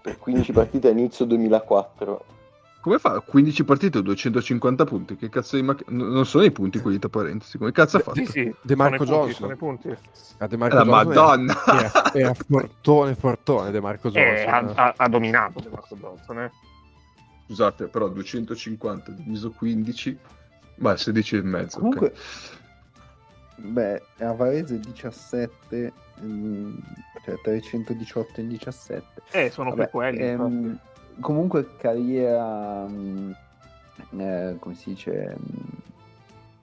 per 0.00 0.18
15 0.18 0.52
partite 0.52 0.88
a 0.88 0.90
inizio 0.92 1.26
2004. 1.26 2.24
Come 2.80 2.98
fa? 2.98 3.20
15 3.20 3.64
partite 3.64 3.98
o 3.98 4.00
250 4.00 4.84
punti? 4.84 5.16
Che 5.16 5.28
cazzo 5.28 5.56
di 5.56 5.62
mac- 5.62 5.84
n- 5.90 5.96
Non 6.08 6.24
sono 6.24 6.44
i 6.44 6.50
punti 6.50 6.78
quelli 6.80 6.98
tra 6.98 7.10
parentesi. 7.10 7.58
Come 7.58 7.72
cazzo 7.72 7.98
ha 7.98 8.00
fatto? 8.00 8.16
Sì, 8.16 8.26
sì, 8.26 8.54
De 8.62 8.74
Marco 8.74 9.04
sono 9.04 9.16
i 9.16 9.20
punti, 9.20 9.38
Johnson. 9.38 9.40
sono 9.40 9.52
i 9.52 9.56
punti. 9.56 9.96
A 10.38 10.46
De 10.46 10.56
Marco 10.56 10.74
La 10.76 10.84
Johnson 10.84 11.06
madonna! 11.44 11.64
Era, 11.74 12.14
era 12.14 12.34
fortone, 12.34 13.14
fortone 13.14 13.70
De 13.70 13.80
Marco 13.80 14.10
Eh, 14.12 14.44
ha, 14.44 14.60
Johnson. 14.60 14.78
ha- 14.78 14.94
ha 14.96 15.08
dominato 15.08 15.60
De 15.60 15.68
Marco 15.68 15.94
Johnson. 15.96 16.38
Eh. 16.40 16.50
Scusate, 17.46 17.86
però 17.88 18.08
250 18.08 19.10
diviso 19.12 19.50
15... 19.50 20.18
Beh, 20.76 20.96
16 20.96 21.36
e 21.36 21.42
mezzo. 21.42 21.78
Comunque, 21.78 22.14
beh, 23.56 24.02
a 24.20 24.32
Varese 24.32 24.80
17, 24.80 25.92
mm, 26.22 26.74
cioè 27.24 27.34
318 27.42 28.40
in 28.40 28.48
17. 28.48 29.04
Eh, 29.32 29.50
sono 29.50 29.70
Vabbè, 29.70 29.82
più 29.82 29.98
quelli. 29.98 30.18
ehm. 30.22 30.78
Comunque 31.18 31.76
carriera, 31.76 32.86
mm, 32.88 33.30
eh, 34.18 34.56
come 34.58 34.74
si 34.74 34.90
dice, 34.90 35.36
mm, 35.36 35.78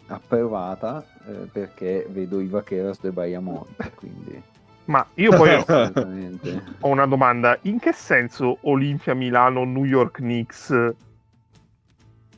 approvata 0.07 1.03
eh, 1.27 1.31
perché 1.51 2.05
vedo 2.09 2.39
i 2.39 2.47
Vaqueros 2.47 3.01
de 3.01 3.11
Bayamonte, 3.11 3.91
quindi 3.95 4.41
Ma 4.85 5.05
io 5.15 5.35
poi 5.35 5.53
ho- 5.67 6.89
una 6.89 7.05
domanda. 7.05 7.57
In 7.63 7.79
che 7.79 7.91
senso 7.91 8.59
Olimpia 8.61 9.13
Milano, 9.13 9.65
New 9.65 9.83
York 9.83 10.17
Knicks, 10.19 10.93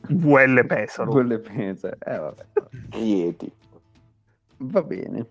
VL 0.08 0.66
Pesaro? 0.66 1.10
Quelle 1.12 1.38
pensa, 1.38 1.90
eh 2.04 2.18
vabbè, 2.18 2.44
Rieti. 2.90 3.52
va 4.58 4.82
bene. 4.82 5.26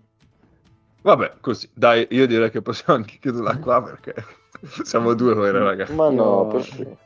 Vabbè, 1.02 1.34
così. 1.40 1.68
Dai, 1.72 2.06
io 2.10 2.26
direi 2.26 2.50
che 2.50 2.60
possiamo 2.62 2.98
anche 2.98 3.18
chiuderla 3.18 3.56
qua 3.58 3.82
perché 3.82 4.14
siamo 4.84 5.14
due 5.14 5.32
ore, 5.32 5.52
ragazzi. 5.52 5.94
Ma 5.94 6.10
no, 6.10 6.42
Io- 6.42 6.46
perché? 6.46 6.96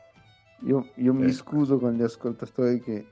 Io, 0.65 0.87
io 0.95 1.13
mi 1.13 1.25
Eh. 1.27 1.31
scuso 1.31 1.77
con 1.77 1.93
gli 1.93 2.01
ascoltatori 2.01 2.79
che 2.81 3.05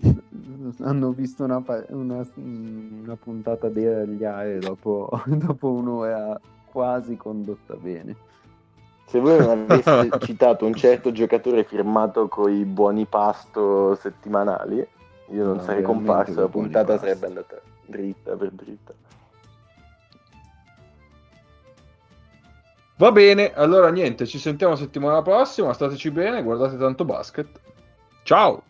hanno 0.80 1.10
visto 1.12 1.44
una, 1.44 1.62
una- 1.90 2.26
una 2.36 3.16
puntata 3.16 3.68
deragliare 3.68 4.58
dopo, 4.58 5.08
dopo 5.26 5.70
un'ora 5.70 6.38
quasi 6.70 7.16
condotta 7.16 7.74
bene. 7.74 8.16
Se 9.06 9.20
voi 9.20 9.38
non 9.38 9.50
aveste 9.68 10.10
citato 10.20 10.64
un 10.64 10.72
certo 10.72 11.12
giocatore 11.12 11.64
firmato 11.64 12.28
con 12.28 12.50
i 12.50 12.64
buoni 12.64 13.04
pasto 13.04 13.94
settimanali, 13.94 14.76
io 15.28 15.44
non 15.44 15.56
No, 15.56 15.62
sarei 15.62 15.82
comparso, 15.82 16.40
la 16.40 16.48
puntata 16.48 16.98
sarebbe 16.98 17.26
andata 17.26 17.60
dritta 17.84 18.34
per 18.36 18.50
dritta. 18.52 18.94
Va 23.02 23.10
bene, 23.10 23.52
allora 23.52 23.90
niente, 23.90 24.26
ci 24.28 24.38
sentiamo 24.38 24.76
settimana 24.76 25.22
prossima, 25.22 25.72
stateci 25.72 26.12
bene, 26.12 26.40
guardate 26.40 26.76
tanto 26.76 27.04
basket. 27.04 27.48
Ciao! 28.22 28.62